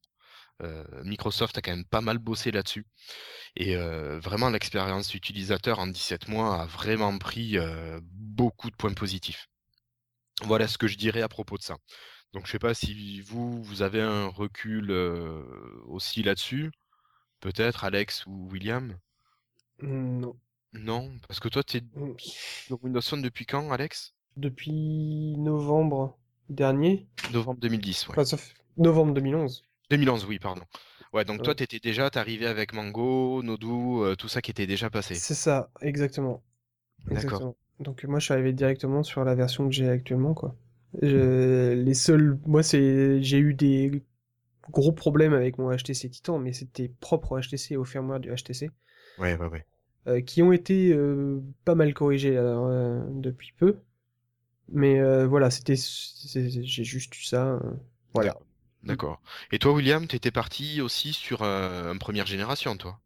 Euh, 0.61 0.85
Microsoft 1.05 1.57
a 1.59 1.63
quand 1.63 1.71
même 1.71 1.85
pas 1.87 2.01
mal 2.01 2.19
bossé 2.19 2.51
là-dessus. 2.51 2.87
Et 3.57 3.77
euh, 3.77 4.19
vraiment, 4.21 4.51
l'expérience 4.51 5.15
utilisateur 5.15 5.79
en 5.79 5.87
17 5.87 6.29
mois 6.29 6.63
a 6.63 6.67
vraiment 6.67 7.17
pris 7.19 7.59
euh, 7.59 8.01
beaucoup 8.05 8.71
de 8.71 8.77
points 8.77 8.95
positifs. 8.95 9.49
Voilà 10.43 10.69
ce 10.69 10.79
que 10.79 10.87
je 10.87 10.97
dirais 10.97 11.23
à 11.23 11.29
propos 11.29 11.57
de 11.59 11.63
ça. 11.63 11.77
Donc 12.33 12.47
je 12.47 12.53
sais 12.53 12.59
pas 12.59 12.75
si 12.75 13.21
vous, 13.23 13.63
vous 13.63 13.83
avez 13.83 14.01
un 14.03 14.29
recul 14.29 14.91
aussi 15.87 16.23
là-dessus. 16.23 16.71
Peut-être 17.41 17.85
Alex 17.85 18.25
ou 18.27 18.49
William? 18.51 18.97
Non. 19.83 20.37
Non, 20.73 21.11
parce 21.27 21.41
que 21.41 21.49
toi, 21.49 21.63
t'es 21.65 21.81
Mm. 21.81 22.15
sur 22.19 22.83
Windows 22.85 23.01
Phone 23.03 23.23
depuis 23.23 23.47
quand, 23.47 23.73
Alex? 23.73 24.15
Depuis 24.37 25.35
novembre 25.37 26.17
dernier, 26.49 27.07
Novembre 27.33 27.61
2010, 27.61 28.09
ouais. 28.09 28.19
enfin, 28.19 28.37
fait 28.37 28.55
novembre 28.77 29.15
2011. 29.15 29.65
2011, 29.91 30.25
oui, 30.27 30.39
pardon. 30.39 30.63
Ouais, 31.13 31.25
donc 31.25 31.43
toi, 31.43 31.55
t'étais 31.55 31.81
déjà, 31.81 32.09
t'arrivais 32.11 32.47
avec 32.47 32.73
Mango, 32.73 33.43
Nodoo, 33.43 34.05
euh, 34.05 34.15
tout 34.17 34.29
ça 34.29 34.41
qui 34.41 34.51
était 34.51 34.67
déjà 34.67 34.91
passé. 34.91 35.15
C'est 35.15 35.35
ça, 35.35 35.71
exactement. 35.83 36.43
D'accord. 37.11 37.55
Donc 37.81 38.05
moi 38.05 38.19
je 38.19 38.25
suis 38.27 38.35
arrivé 38.35 38.53
directement 38.53 39.03
sur 39.03 39.25
la 39.25 39.35
version 39.35 39.67
que 39.67 39.75
j'ai 39.75 39.89
actuellement 39.89 40.35
quoi. 40.35 40.55
Je- 41.01 41.73
les 41.73 41.95
seuls, 41.95 42.39
moi 42.47 42.63
c'est, 42.63 43.23
j'ai 43.23 43.39
eu 43.39 43.55
des 43.55 44.03
gros 44.71 44.93
problèmes 44.93 45.33
avec 45.33 45.59
mon 45.59 45.71
HTC 45.71 46.11
Titan, 46.11 46.39
mais 46.39 46.53
c'était 46.53 46.91
propre 47.01 47.33
au 47.33 47.41
HTC 47.41 47.77
au 47.77 47.85
firmware 47.85 48.21
du 48.21 48.31
HTC, 48.31 48.71
Ouais, 49.19 49.37
ouais, 49.37 49.47
ouais. 49.47 49.65
euh, 50.09 50.21
qui 50.21 50.43
ont 50.43 50.53
été 50.53 50.93
euh, 50.93 51.41
pas 51.65 51.75
mal 51.75 51.95
corrigés 51.95 52.37
alors, 52.37 52.67
euh, 52.67 53.01
depuis 53.15 53.53
peu. 53.59 53.77
Mais 54.73 55.01
voilà, 55.25 55.51
c'était, 55.51 55.75
j'ai 55.77 56.85
juste 56.85 57.17
eu 57.19 57.25
ça. 57.25 57.61
voilà. 58.15 58.37
D'accord. 58.83 59.21
Et 59.53 59.59
toi, 59.59 59.73
William, 59.73 60.07
t'étais 60.07 60.31
parti 60.31 60.81
aussi 60.83 61.13
sur 61.15 61.43
euh, 61.43 61.93
une 61.93 61.99
première 61.99 62.27
génération, 62.27 62.77
toi? 62.77 63.01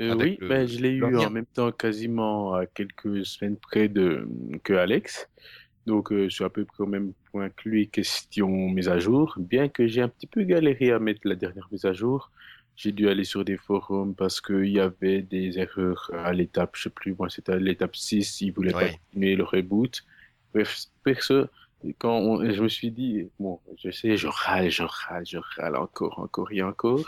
Euh, 0.00 0.14
oui, 0.14 0.38
le- 0.38 0.48
ben, 0.48 0.66
je 0.66 0.78
l'ai 0.78 0.90
eu 0.92 1.16
en 1.16 1.28
même 1.30 1.46
temps 1.46 1.72
quasiment 1.72 2.54
à 2.54 2.66
quelques 2.66 3.26
semaines 3.26 3.56
près 3.58 3.88
de 3.88 4.28
que 4.62 4.72
Alex. 4.74 5.28
Donc, 5.86 6.12
euh, 6.12 6.24
je 6.28 6.34
suis 6.34 6.44
à 6.44 6.50
peu 6.50 6.64
près 6.64 6.84
au 6.84 6.86
même 6.86 7.14
point 7.32 7.50
que 7.50 7.68
lui, 7.68 7.90
question 7.90 8.48
mise 8.48 8.88
à 8.88 8.98
jour. 9.00 9.34
Bien 9.38 9.68
que 9.68 9.88
j'ai 9.88 10.02
un 10.02 10.08
petit 10.08 10.26
peu 10.28 10.44
galéré 10.44 10.92
à 10.92 10.98
mettre 11.00 11.22
la 11.24 11.36
dernière 11.36 11.68
mise 11.72 11.84
à 11.86 11.92
jour, 11.94 12.30
j'ai 12.76 12.92
dû 12.92 13.08
aller 13.08 13.24
sur 13.24 13.44
des 13.44 13.56
forums 13.58 14.14
parce 14.16 14.40
qu'il 14.40 14.66
y 14.68 14.80
avait 14.80 15.22
des 15.22 15.58
erreurs 15.58 16.10
à 16.14 16.32
l'étape, 16.32 16.72
je 16.76 16.84
sais 16.84 16.90
plus, 16.90 17.14
moi 17.14 17.28
c'était 17.30 17.52
à 17.52 17.56
l'étape 17.58 17.96
6, 17.96 18.40
ils 18.42 18.52
voulaient 18.52 18.74
pas 18.74 18.88
Ouais. 18.88 18.90
continuer 18.90 19.36
le 19.36 19.44
reboot. 19.44 20.02
Bref, 20.54 20.84
perso, 21.04 21.46
quand 21.98 22.16
on- 22.18 22.50
je 22.50 22.62
me 22.62 22.68
suis 22.68 22.90
dit, 22.90 23.30
bon, 23.38 23.60
je 23.78 23.90
sais, 23.90 24.16
je 24.16 24.28
râle, 24.28 24.70
je 24.70 24.82
râle, 24.84 25.24
je 25.26 25.38
râle 25.56 25.76
encore, 25.76 26.18
encore 26.20 26.52
et 26.52 26.62
encore. 26.62 27.04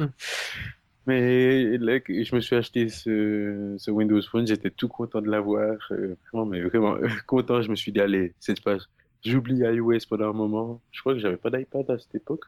Mais 1.06 1.76
là, 1.78 1.98
je 2.08 2.34
me 2.34 2.40
suis 2.40 2.56
acheté 2.56 2.88
ce, 2.88 3.74
ce 3.78 3.90
Windows 3.90 4.20
Phone, 4.22 4.46
j'étais 4.46 4.70
tout 4.70 4.88
content 4.88 5.20
de 5.20 5.28
l'avoir. 5.30 5.76
euh, 5.92 6.16
vraiment, 6.32 6.46
mais 6.46 6.60
vraiment 6.62 6.94
euh, 6.96 7.08
content. 7.26 7.62
Je 7.62 7.70
me 7.70 7.76
suis 7.76 7.92
dit, 7.92 8.00
allez, 8.00 8.34
cette 8.38 8.62
page, 8.62 8.82
j'oublie 9.24 9.58
iOS 9.60 9.98
pendant 10.08 10.30
un 10.30 10.32
moment. 10.32 10.80
Je 10.92 11.00
crois 11.00 11.14
que 11.14 11.20
j'avais 11.20 11.36
pas 11.36 11.50
d'iPad 11.50 11.90
à 11.90 11.98
cette 11.98 12.14
époque. 12.14 12.44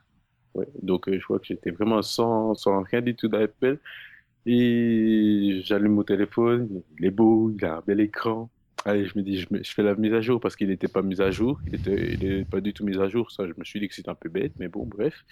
Ouais, 0.54 0.68
donc 0.82 1.08
euh, 1.08 1.18
je 1.18 1.24
crois 1.24 1.38
que 1.38 1.46
j'étais 1.46 1.70
vraiment 1.70 2.02
sans, 2.02 2.54
sans 2.54 2.82
rien 2.82 3.00
du 3.02 3.14
tout 3.16 3.28
d'Apple. 3.28 3.78
Et 4.46 5.60
j'allume 5.64 5.94
mon 5.94 6.04
téléphone, 6.04 6.82
il 6.98 7.06
est 7.06 7.10
beau, 7.10 7.50
il 7.56 7.64
a 7.64 7.76
un 7.78 7.82
bel 7.86 8.00
écran. 8.00 8.50
Allez, 8.84 9.06
je 9.06 9.16
me 9.16 9.22
dis, 9.22 9.38
je, 9.40 9.46
me- 9.50 9.62
je 9.62 9.72
fais 9.72 9.82
la 9.82 9.94
mise 9.94 10.12
à 10.12 10.20
jour 10.20 10.40
parce 10.40 10.56
qu'il 10.56 10.68
n'était 10.68 10.88
pas 10.88 11.02
mis 11.02 11.20
à 11.20 11.30
jour. 11.30 11.60
Il 11.66 11.74
était, 11.76 12.14
il 12.14 12.24
est 12.24 12.44
pas 12.44 12.60
du 12.60 12.72
tout 12.72 12.84
mis 12.84 12.98
à 12.98 13.08
jour. 13.08 13.30
Ça, 13.30 13.46
je 13.46 13.52
me 13.56 13.64
suis 13.64 13.78
dit 13.80 13.88
que 13.88 13.94
c'était 13.94 14.08
un 14.10 14.14
peu 14.16 14.28
bête, 14.28 14.52
mais 14.58 14.68
bon, 14.68 14.84
bref. 14.86 15.24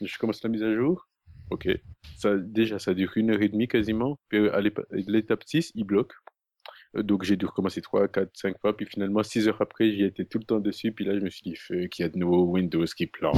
Je 0.00 0.18
commence 0.18 0.42
la 0.42 0.50
mise 0.50 0.62
à 0.64 0.74
jour. 0.74 1.06
Ok. 1.50 1.68
Ça, 2.16 2.36
déjà, 2.36 2.78
ça 2.80 2.92
dure 2.94 3.12
une 3.16 3.30
heure 3.30 3.40
et 3.42 3.48
demie 3.48 3.68
quasiment. 3.68 4.18
Puis 4.28 4.38
euh, 4.38 4.56
à 4.56 4.60
l'étape 4.90 5.44
6, 5.44 5.70
il 5.76 5.84
bloque. 5.84 6.12
Euh, 6.96 7.02
Donc 7.04 7.22
j'ai 7.22 7.36
dû 7.36 7.46
recommencer 7.46 7.80
3, 7.82 8.08
4, 8.08 8.30
5 8.34 8.58
fois. 8.60 8.76
Puis 8.76 8.86
finalement, 8.86 9.22
6 9.22 9.46
heures 9.48 9.60
après, 9.62 9.92
j'y 9.92 10.02
étais 10.04 10.24
tout 10.24 10.38
le 10.38 10.44
temps 10.44 10.58
dessus. 10.58 10.90
Puis 10.92 11.04
là, 11.04 11.14
je 11.16 11.20
me 11.24 11.30
suis 11.30 11.42
dit, 11.44 11.54
fuck, 11.56 11.98
il 11.98 12.02
y 12.02 12.04
a 12.04 12.08
de 12.08 12.18
nouveau 12.18 12.44
Windows 12.50 12.84
qui 12.84 13.06
plante. 13.06 13.36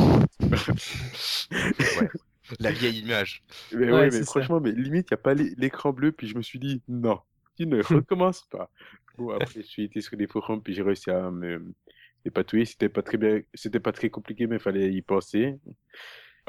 Ouais. 2.01 2.09
La 2.61 2.71
vieille 2.73 3.01
image. 3.01 3.43
Mais 3.73 3.87
Ouais, 3.87 3.93
ouais, 3.93 4.05
mais 4.07 4.11
ça. 4.11 4.25
franchement, 4.25 4.61
mais 4.61 4.73
limite, 4.73 5.09
il 5.11 5.15
n'y 5.15 5.19
a 5.19 5.19
pas 5.19 5.35
l'é- 5.35 5.55
l'écran 5.57 5.93
bleu. 5.93 6.13
Puis 6.13 6.29
je 6.29 6.37
me 6.37 6.43
suis 6.43 6.59
dit, 6.59 6.83
non, 6.89 7.19
tu 7.57 7.67
ne 7.67 7.83
recommences 7.83 8.45
pas. 8.51 8.71
Bon, 9.17 9.31
après, 9.31 9.61
je 9.61 9.61
suis 9.63 9.85
été 9.85 10.01
sur 10.01 10.17
des 10.17 10.27
forums. 10.27 10.63
Puis 10.63 10.75
j'ai 10.75 10.83
réussi 10.83 11.11
à 11.11 11.31
me 11.31 11.73
dépatouiller. 12.25 12.65
C'était 12.65 12.89
pas 12.89 13.03
très 13.03 13.19
bien, 13.19 13.41
c'était 13.55 13.81
pas 13.81 13.93
très 13.93 14.11
compliqué, 14.11 14.47
mais 14.47 14.57
il 14.57 14.63
fallait 14.63 14.93
y 14.93 15.03
penser. 15.03 15.55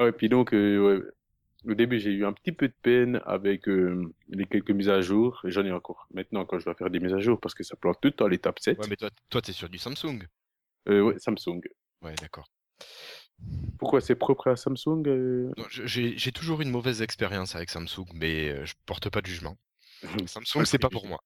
Ouais, 0.00 0.12
puis 0.12 0.28
donc, 0.28 0.52
euh, 0.52 1.00
ouais, 1.00 1.70
au 1.70 1.74
début, 1.74 1.98
j'ai 1.98 2.10
eu 2.10 2.24
un 2.24 2.32
petit 2.32 2.52
peu 2.52 2.68
de 2.68 2.74
peine 2.82 3.20
avec 3.24 3.68
euh, 3.68 4.12
les 4.28 4.46
quelques 4.46 4.70
mises 4.70 4.88
à 4.88 5.00
jour. 5.00 5.42
Et 5.44 5.50
J'en 5.50 5.64
ai 5.64 5.72
encore 5.72 6.06
maintenant 6.12 6.44
quand 6.44 6.58
je 6.58 6.64
dois 6.64 6.74
faire 6.74 6.90
des 6.90 7.00
mises 7.00 7.14
à 7.14 7.20
jour 7.20 7.40
parce 7.40 7.54
que 7.54 7.64
ça 7.64 7.76
plante 7.76 7.98
tout 8.00 8.12
dans 8.16 8.28
l'étape 8.28 8.58
7. 8.58 8.78
Ouais, 8.78 8.86
mais 8.88 8.96
toi, 8.96 9.10
toi, 9.30 9.42
t'es 9.42 9.52
sur 9.52 9.68
du 9.68 9.78
Samsung. 9.78 10.26
Euh, 10.88 11.02
ouais, 11.02 11.18
Samsung. 11.18 11.60
Ouais, 12.02 12.14
d'accord. 12.20 12.48
Pourquoi 13.78 14.00
c'est 14.00 14.14
propre 14.14 14.48
à 14.48 14.56
Samsung 14.56 15.02
euh? 15.06 15.52
J'ai 15.68 16.32
toujours 16.32 16.62
une 16.62 16.70
mauvaise 16.70 17.02
expérience 17.02 17.54
avec 17.54 17.68
Samsung, 17.68 18.06
mais 18.14 18.64
je 18.64 18.74
porte 18.86 19.10
pas 19.10 19.20
de 19.20 19.26
jugement. 19.26 19.56
Samsung, 20.26 20.64
c'est 20.64 20.78
pas 20.78 20.88
pour 20.90 21.06
moi. 21.06 21.20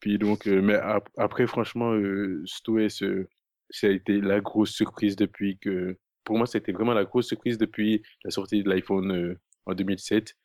Puis 0.00 0.18
donc, 0.18 0.46
euh, 0.46 0.62
mais 0.62 0.74
ap- 0.74 1.08
après, 1.16 1.46
franchement, 1.46 1.92
euh, 1.92 2.44
euh, 2.68 3.28
ça 3.70 3.86
a 3.86 3.90
été 3.90 4.20
la 4.20 4.40
grosse 4.40 4.70
surprise 4.72 5.16
depuis 5.16 5.58
que. 5.58 5.96
Pour 6.24 6.36
moi, 6.38 6.46
c'était 6.46 6.72
vraiment 6.72 6.94
la 6.94 7.04
grosse 7.04 7.26
surprise 7.28 7.58
depuis 7.58 8.02
la 8.24 8.30
sortie 8.30 8.62
de 8.62 8.68
l'iPhone 8.68 9.36
en 9.66 9.74
2007. 9.74 10.36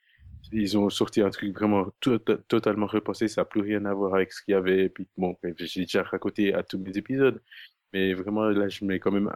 Ils 0.52 0.78
ont 0.78 0.90
sorti 0.90 1.22
un 1.22 1.30
truc 1.30 1.54
vraiment 1.54 1.88
to- 2.00 2.18
totalement 2.20 2.88
repensé, 2.88 3.28
ça 3.28 3.42
n'a 3.42 3.46
plus 3.46 3.62
rien 3.62 3.86
à 3.86 3.94
voir 3.94 4.16
avec 4.16 4.32
ce 4.32 4.42
qu'il 4.44 4.54
y 4.54 4.56
avait. 4.56 4.90
Puis 4.90 5.08
bon, 5.18 5.36
j'ai 5.58 5.82
déjà 5.82 6.04
raconté 6.04 6.54
à 6.54 6.64
tous 6.64 6.78
mes 6.80 6.98
épisodes, 6.98 7.42
mais 7.94 8.14
vraiment 8.14 8.46
là, 8.46 8.70
je 8.70 8.86
mets 8.86 9.00
quand 9.00 9.12
même 9.12 9.32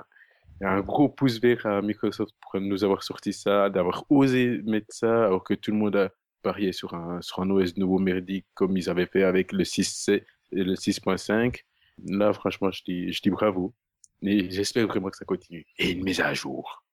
un 0.62 0.82
gros 0.82 1.10
pouce 1.10 1.40
vert 1.42 1.66
à 1.66 1.82
Microsoft 1.82 2.34
pour 2.42 2.60
nous 2.62 2.84
avoir 2.84 3.04
sorti 3.04 3.34
ça, 3.34 3.70
d'avoir 3.70 4.06
osé 4.10 4.62
mettre 4.66 4.88
ça, 4.94 5.26
alors 5.26 5.44
que 5.44 5.54
tout 5.54 5.72
le 5.72 5.78
monde 5.78 5.96
a 5.96 6.12
parié 6.42 6.72
sur 6.72 6.94
un, 6.94 7.20
OS 7.20 7.78
nouveau 7.78 8.00
merdique 8.00 8.46
comme 8.54 8.78
ils 8.78 8.90
avaient 8.90 9.08
fait 9.08 9.24
avec 9.24 9.52
le 9.52 9.64
6 9.64 10.10
et 10.10 10.24
le 10.52 10.76
6.5. 10.76 11.64
Là, 12.06 12.34
franchement, 12.34 12.72
je 12.72 12.84
dis, 12.84 13.12
je 13.12 13.22
dis 13.22 13.30
bravo. 13.30 13.74
Et 14.22 14.50
j'espère 14.52 14.88
vraiment 14.88 15.10
que 15.10 15.18
ça 15.18 15.26
continue. 15.26 15.66
Et 15.78 15.92
une 15.92 16.04
mise 16.04 16.22
à 16.22 16.34
jour. 16.34 16.84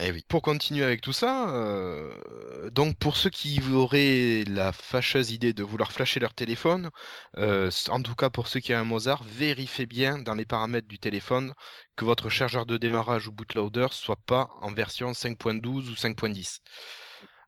Eh 0.00 0.10
oui. 0.10 0.24
Pour 0.26 0.40
continuer 0.40 0.84
avec 0.84 1.02
tout 1.02 1.12
ça, 1.12 1.50
euh, 1.50 2.70
donc 2.70 2.96
pour 2.96 3.18
ceux 3.18 3.28
qui 3.28 3.60
auraient 3.74 4.42
la 4.46 4.72
fâcheuse 4.72 5.32
idée 5.32 5.52
de 5.52 5.62
vouloir 5.62 5.92
flasher 5.92 6.18
leur 6.18 6.32
téléphone, 6.32 6.88
euh, 7.36 7.70
en 7.90 8.00
tout 8.02 8.14
cas 8.14 8.30
pour 8.30 8.48
ceux 8.48 8.60
qui 8.60 8.72
ont 8.72 8.78
un 8.78 8.84
Mozart, 8.84 9.22
vérifiez 9.24 9.84
bien 9.84 10.18
dans 10.18 10.34
les 10.34 10.46
paramètres 10.46 10.88
du 10.88 10.98
téléphone 10.98 11.52
que 11.94 12.06
votre 12.06 12.30
chargeur 12.30 12.64
de 12.64 12.78
démarrage 12.78 13.28
ou 13.28 13.32
bootloader 13.32 13.88
soit 13.90 14.18
pas 14.24 14.48
en 14.62 14.72
version 14.72 15.12
5.12 15.12 15.90
ou 15.90 15.94
5.10. 15.94 16.60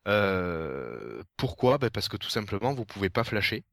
Euh, 0.08 1.22
pourquoi? 1.36 1.78
Ben 1.78 1.90
Parce 1.90 2.08
que 2.08 2.16
tout 2.16 2.28
simplement, 2.30 2.74
vous 2.74 2.84
pouvez 2.84 3.10
pas 3.10 3.24
flasher. 3.24 3.64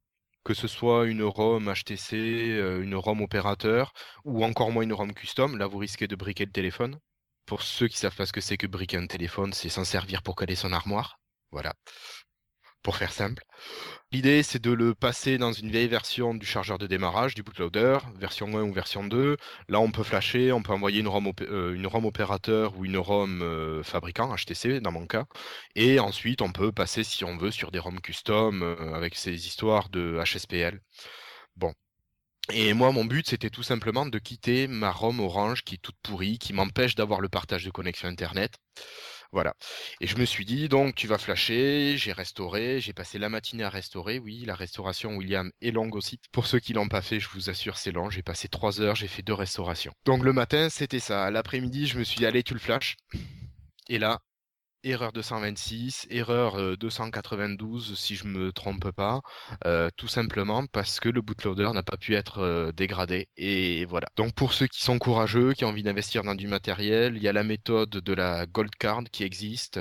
Que 0.44 0.54
ce 0.54 0.68
soit 0.68 1.06
une 1.08 1.24
ROM 1.24 1.72
HTC, 1.72 2.16
euh, 2.16 2.82
une 2.82 2.96
ROM 2.96 3.22
opérateur, 3.22 3.94
ou 4.26 4.44
encore 4.44 4.72
moins 4.72 4.84
une 4.84 4.94
ROM 4.94 5.14
custom, 5.14 5.58
là 5.58 5.68
vous 5.68 5.78
risquez 5.78 6.08
de 6.08 6.16
briquer 6.16 6.46
le 6.46 6.52
téléphone. 6.52 7.00
Pour 7.46 7.62
ceux 7.64 7.88
qui 7.88 7.98
savent 7.98 8.16
pas 8.16 8.26
ce 8.26 8.34
que 8.34 8.42
c'est 8.42 8.58
que 8.58 8.68
briquer 8.68 8.98
un 8.98 9.08
téléphone, 9.08 9.54
c'est 9.54 9.70
s'en 9.70 9.84
servir 9.86 10.24
pour 10.24 10.36
caler 10.36 10.56
son 10.56 10.74
armoire. 10.74 11.20
Voilà. 11.52 11.74
Pour 12.84 12.98
faire 12.98 13.14
simple. 13.14 13.44
L'idée, 14.12 14.42
c'est 14.44 14.62
de 14.62 14.72
le 14.72 14.96
passer 14.96 15.38
dans 15.38 15.54
une 15.54 15.70
vieille 15.70 15.88
version 15.88 16.34
du 16.34 16.46
chargeur 16.46 16.80
de 16.80 16.88
démarrage, 16.88 17.36
du 17.36 17.44
bootloader, 17.44 18.00
version 18.18 18.48
1 18.48 18.64
ou 18.64 18.74
version 18.74 19.04
2. 19.04 19.38
Là, 19.70 19.80
on 19.80 19.92
peut 19.92 20.04
flasher, 20.04 20.52
on 20.52 20.64
peut 20.64 20.74
envoyer 20.74 21.00
une 21.00 21.08
ROM, 21.08 21.32
euh, 21.42 21.76
une 21.76 21.86
ROM 21.86 22.06
opérateur 22.06 22.76
ou 22.76 22.86
une 22.86 22.98
ROM 22.98 23.42
euh, 23.42 23.84
fabricant, 23.84 24.36
HTC 24.36 24.82
dans 24.82 24.92
mon 24.92 25.06
cas. 25.06 25.26
Et 25.76 26.00
ensuite, 26.00 26.42
on 26.42 26.52
peut 26.52 26.72
passer, 26.72 27.04
si 27.04 27.24
on 27.24 27.38
veut, 27.38 27.52
sur 27.52 27.72
des 27.72 27.80
ROM 27.80 28.02
custom 28.02 28.64
euh, 28.64 28.94
avec 28.96 29.16
ces 29.16 29.48
histoires 29.48 29.90
de 29.90 30.20
HSPL. 30.22 30.82
Bon. 31.56 31.74
Et 32.52 32.74
moi, 32.74 32.92
mon 32.92 33.06
but, 33.06 33.30
c'était 33.30 33.52
tout 33.52 33.64
simplement 33.64 34.06
de 34.08 34.20
quitter 34.20 34.68
ma 34.68 34.92
ROM 34.92 35.20
Orange 35.20 35.64
qui 35.64 35.76
est 35.76 35.82
toute 35.82 35.96
pourrie, 36.02 36.40
qui 36.40 36.52
m'empêche 36.52 36.96
d'avoir 36.96 37.22
le 37.22 37.30
partage 37.30 37.64
de 37.64 37.70
connexion 37.70 38.10
Internet. 38.10 38.56
Voilà. 39.32 39.54
Et 40.02 40.08
je 40.08 40.18
me 40.18 40.26
suis 40.26 40.46
dit, 40.46 40.68
donc, 40.68 40.96
tu 40.96 41.08
vas 41.08 41.18
flasher, 41.18 41.96
j'ai 41.98 42.12
restauré, 42.12 42.82
j'ai 42.82 42.94
passé 42.94 43.18
la 43.18 43.30
matinée 43.30 43.64
à 43.64 43.70
restaurer. 43.70 44.20
Oui, 44.20 44.44
la 44.46 44.56
restauration, 44.56 45.16
William, 45.16 45.52
est 45.62 45.72
longue 45.72 45.96
aussi. 45.96 46.20
Pour 46.32 46.48
ceux 46.48 46.60
qui 46.60 46.74
l'ont 46.74 46.90
pas 46.90 47.02
fait, 47.02 47.20
je 47.20 47.30
vous 47.30 47.50
assure, 47.50 47.78
c'est 47.78 47.92
long. 47.92 48.10
J'ai 48.10 48.24
passé 48.24 48.50
trois 48.50 48.82
heures, 48.82 48.96
j'ai 48.96 49.08
fait 49.08 49.22
deux 49.22 49.34
restaurations. 49.34 49.94
Donc, 50.06 50.24
le 50.24 50.34
matin, 50.34 50.70
c'était 50.70 51.00
ça. 51.00 51.32
L'après-midi, 51.32 51.88
je 51.88 51.98
me 51.98 52.04
suis 52.04 52.18
dit, 52.18 52.26
allez, 52.26 52.44
tu 52.44 52.54
le 52.54 52.60
flashes. 52.60 52.98
Et 53.88 54.00
là, 54.00 54.22
erreur 54.84 55.12
226, 55.12 56.08
erreur 56.10 56.56
euh, 56.60 56.76
292 56.76 57.98
si 57.98 58.16
je 58.16 58.26
me 58.26 58.52
trompe 58.52 58.92
pas, 58.92 59.22
euh, 59.66 59.90
tout 59.98 60.08
simplement 60.08 60.66
parce 60.68 61.00
que 61.00 61.10
le 61.10 61.22
bootloader 61.22 61.72
n'a 61.74 61.84
pas 61.84 61.98
pu 61.98 62.16
être 62.16 62.72
dégradé. 62.76 63.30
Et 63.38 63.86
voilà. 63.86 64.08
Donc 64.16 64.34
pour 64.34 64.54
ceux 64.54 64.68
qui 64.68 64.84
sont 64.84 65.00
courageux, 65.00 65.54
qui 65.54 65.66
ont 65.66 65.70
envie 65.70 65.84
d'investir 65.84 66.24
dans 66.24 66.36
du 66.36 66.48
matériel, 66.48 67.16
il 67.18 67.24
y 67.24 67.28
a 67.28 67.34
la 67.34 67.44
méthode 67.44 67.90
de 67.90 68.14
la 68.14 68.46
Gold 68.46 68.76
Card 68.76 69.04
qui 69.12 69.24
existe. 69.24 69.80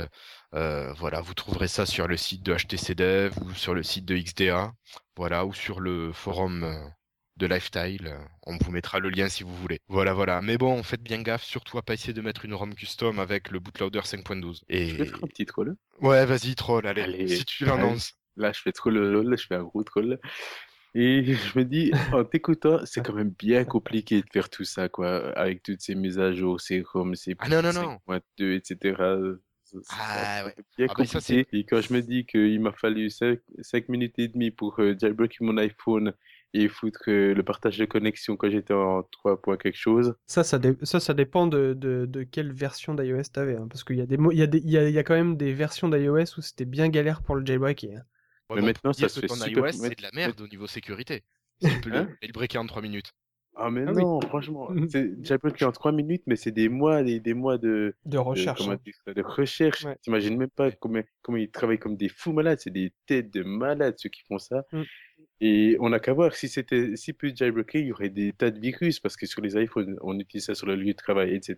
Euh, 0.55 0.93
voilà, 0.95 1.21
vous 1.21 1.35
trouverez 1.35 1.69
ça 1.69 1.87
sur 1.87 2.09
le 2.09 2.17
site 2.17 2.43
de 2.43 2.55
HTC 2.55 2.95
Dev 2.95 3.33
ou 3.43 3.53
sur 3.55 3.75
le 3.75 3.83
site 3.83 4.05
de 4.05 4.17
XDA, 4.17 4.73
voilà, 5.17 5.47
ou 5.47 5.55
sur 5.55 5.81
le 5.81 6.13
forum 6.13 6.93
de 7.41 7.47
Lifestyle. 7.47 8.07
euh, 8.07 8.19
On 8.47 8.57
vous 8.59 8.71
mettra 8.71 8.99
le 9.01 9.09
lien 9.11 9.29
si 9.29 9.43
vous 9.43 9.55
voulez. 9.57 9.81
Voilà, 9.89 10.13
voilà. 10.13 10.41
Mais 10.43 10.59
bon, 10.59 10.83
faites 10.83 11.03
bien 11.03 11.21
gaffe, 11.23 11.43
surtout 11.43 11.79
à 11.79 11.83
pas 11.83 11.95
essayer 11.95 12.13
de 12.13 12.21
mettre 12.21 12.45
une 12.45 12.55
ROM 12.55 12.75
custom 12.75 13.19
avec 13.19 13.51
le 13.51 13.59
bootloader 13.59 14.01
5.12. 14.05 14.63
Je 14.69 14.75
vais 14.77 15.05
Et 15.05 15.07
faire 15.07 15.25
un 15.25 15.27
petit 15.27 15.47
troll. 15.47 15.77
ouais, 16.01 16.27
vas-y, 16.27 16.55
troll, 16.55 16.87
allez, 16.87 17.03
Allez, 17.03 17.29
si 17.29 17.45
tu 17.45 17.65
l'annonces. 17.65 18.13
là, 18.37 18.53
je 18.53 18.61
fais 18.61 18.73
trop 18.73 18.91
le 18.91 19.11
lol, 19.13 19.37
je 19.39 19.47
fais 19.47 19.57
un 19.57 19.63
gros 19.65 19.83
troll. 19.83 20.19
Et 20.95 21.25
je 21.55 21.59
me 21.59 21.65
dis, 21.65 21.93
en 22.13 22.25
t'écoutant, 22.25 22.85
c'est 22.85 23.05
quand 23.05 23.13
même 23.15 23.31
bien 23.31 23.65
compliqué 23.65 24.21
de 24.23 24.27
faire 24.33 24.51
tout 24.51 24.65
ça, 24.65 24.89
quoi, 24.89 25.31
avec 25.39 25.63
toutes 25.63 25.81
ces 25.81 25.95
mises 25.95 26.19
à 26.19 26.33
jour, 26.33 26.61
ces 26.61 26.83
ROM, 26.83 27.15
ces 27.15 27.35
Ah 27.39 27.49
non, 27.49 27.63
non, 27.63 27.73
non. 27.73 27.99
5.2, 28.07 28.55
etc. 28.57 29.19
C'est 29.65 29.79
Ah 29.91 30.43
ouais. 30.47 30.55
bien 30.77 30.89
Ah, 30.89 31.05
ça, 31.05 31.21
c'est- 31.21 31.45
compliqué. 31.45 31.59
Et 31.61 31.65
quand 31.65 31.81
je 31.81 31.93
me 31.93 32.03
dis 32.03 32.27
qu'il 32.27 32.61
m'a 32.61 32.73
fallu 32.73 33.09
5, 33.09 33.89
minutes 33.89 34.19
et 34.19 34.27
demie 34.29 34.51
pour 34.51 34.81
euh, 34.81 34.97
jailbreaker 34.99 35.47
mon 35.47 35.57
iPhone 35.59 36.13
et 36.53 36.69
foutre 36.69 37.03
le 37.07 37.41
partage 37.43 37.79
de 37.79 37.85
connexion 37.85 38.37
quand 38.37 38.51
j'étais 38.51 38.75
en 38.75 39.03
3 39.05 39.41
points 39.41 39.57
quelque 39.57 39.77
chose, 39.79 40.15
Ça, 40.27 40.43
ça, 40.45 40.59
dé- 40.59 40.77
ça, 40.83 40.99
ça 41.01 41.15
dépend 41.15 41.47
de, 41.47 41.75
de, 41.75 42.07
de 42.07 42.23
quelle 42.25 42.53
version 42.53 42.95
d'iOS 42.95 43.23
t'avais, 43.33 43.57
hein, 43.57 43.67
parce 43.69 43.85
qu'il 43.85 43.97
y 43.97 44.01
a 44.01 44.07
des 44.07 44.17
y 44.33 44.43
a 44.43 44.47
des, 44.47 44.59
il 44.59 44.71
y 44.71 44.79
a, 44.79 44.89
il 44.89 44.95
y 44.95 44.99
a 44.99 45.05
quand 45.05 45.15
même 45.15 45.37
des 45.37 45.53
versions 45.53 45.89
d'iOS 45.89 46.39
où 46.39 46.43
c'était 46.43 46.65
bien 46.65 46.89
galère 46.89 47.23
pour 47.23 47.37
le 47.37 47.45
jailbreaker. 47.47 47.91
hein. 47.99 48.03
Ouais, 48.49 48.57
Mais 48.57 48.61
bon, 48.63 48.67
maintenant, 48.67 48.93
ça 48.93 49.09
se 49.09 49.21
fait 49.21 49.27
ton 49.29 49.35
super- 49.37 49.67
iOS, 49.69 49.73
c'est 49.73 49.97
de 49.99 50.03
la 50.03 50.11
merde 50.13 50.41
au 50.41 50.49
niveau 50.49 50.67
sécurité. 50.67 51.23
Tu 51.63 51.81
peux 51.83 51.93
Hein 51.95 52.09
le 52.23 52.33
breaker 52.33 52.59
en 52.59 52.67
3 52.67 52.83
minutes. 52.83 53.13
Ah 53.57 53.69
mais 53.71 53.85
Ah 53.87 53.93
oui. 53.93 54.03
non, 54.03 54.21
franchement, 54.23 54.71
Mhm. 54.71 54.89
c'est 54.91 55.25
jailbreaker 55.25 55.69
en 55.69 55.73
3 55.73 55.93
minutes, 55.93 56.23
mais 56.27 56.37
c'est 56.37 56.51
des 56.53 56.69
mois 56.69 57.03
et 57.03 57.21
des 57.21 57.35
mois 57.35 57.59
de, 57.59 57.95
De 58.07 58.17
recherche. 58.19 58.67
hein. 58.69 58.79
ça, 59.05 59.13
de 59.13 59.23
recherche. 59.23 59.85
Ouais. 59.85 59.97
T'imagines 60.03 60.37
même 60.39 60.51
pas 60.51 60.71
comment, 60.73 61.03
comment 61.23 61.37
ils 61.39 61.51
travaillent 61.51 61.79
comme 61.79 61.97
des 61.97 62.09
fous 62.09 62.33
malades, 62.33 62.59
c'est 62.61 62.71
des 62.73 62.93
têtes 63.07 63.33
de 63.33 63.43
malades 63.43 63.95
ceux 63.99 64.09
qui 64.09 64.23
font 64.27 64.39
ça. 64.39 64.65
Mm. 64.73 64.83
Et 65.41 65.77
on 65.81 65.89
n'a 65.89 66.01
qu'à 66.01 66.13
voir 66.13 66.35
si 66.35 66.49
c'était 66.49 66.97
si 66.97 67.15
peu 67.15 67.33
jailbreaker, 67.35 67.81
il 67.81 67.87
y 67.89 67.93
aurait 67.93 68.11
des 68.11 68.33
tas 68.33 68.51
de 68.51 68.61
virus 68.61 69.01
parce 69.01 69.17
que 69.17 69.25
sur 69.25 69.41
les 69.41 69.57
iPhones, 69.57 69.97
on 70.03 70.19
utilise 70.19 70.45
ça 70.47 70.55
sur 70.55 70.67
le 70.67 70.77
lieu 70.77 70.93
de 70.93 70.97
travail, 70.97 71.35
etc. 71.35 71.57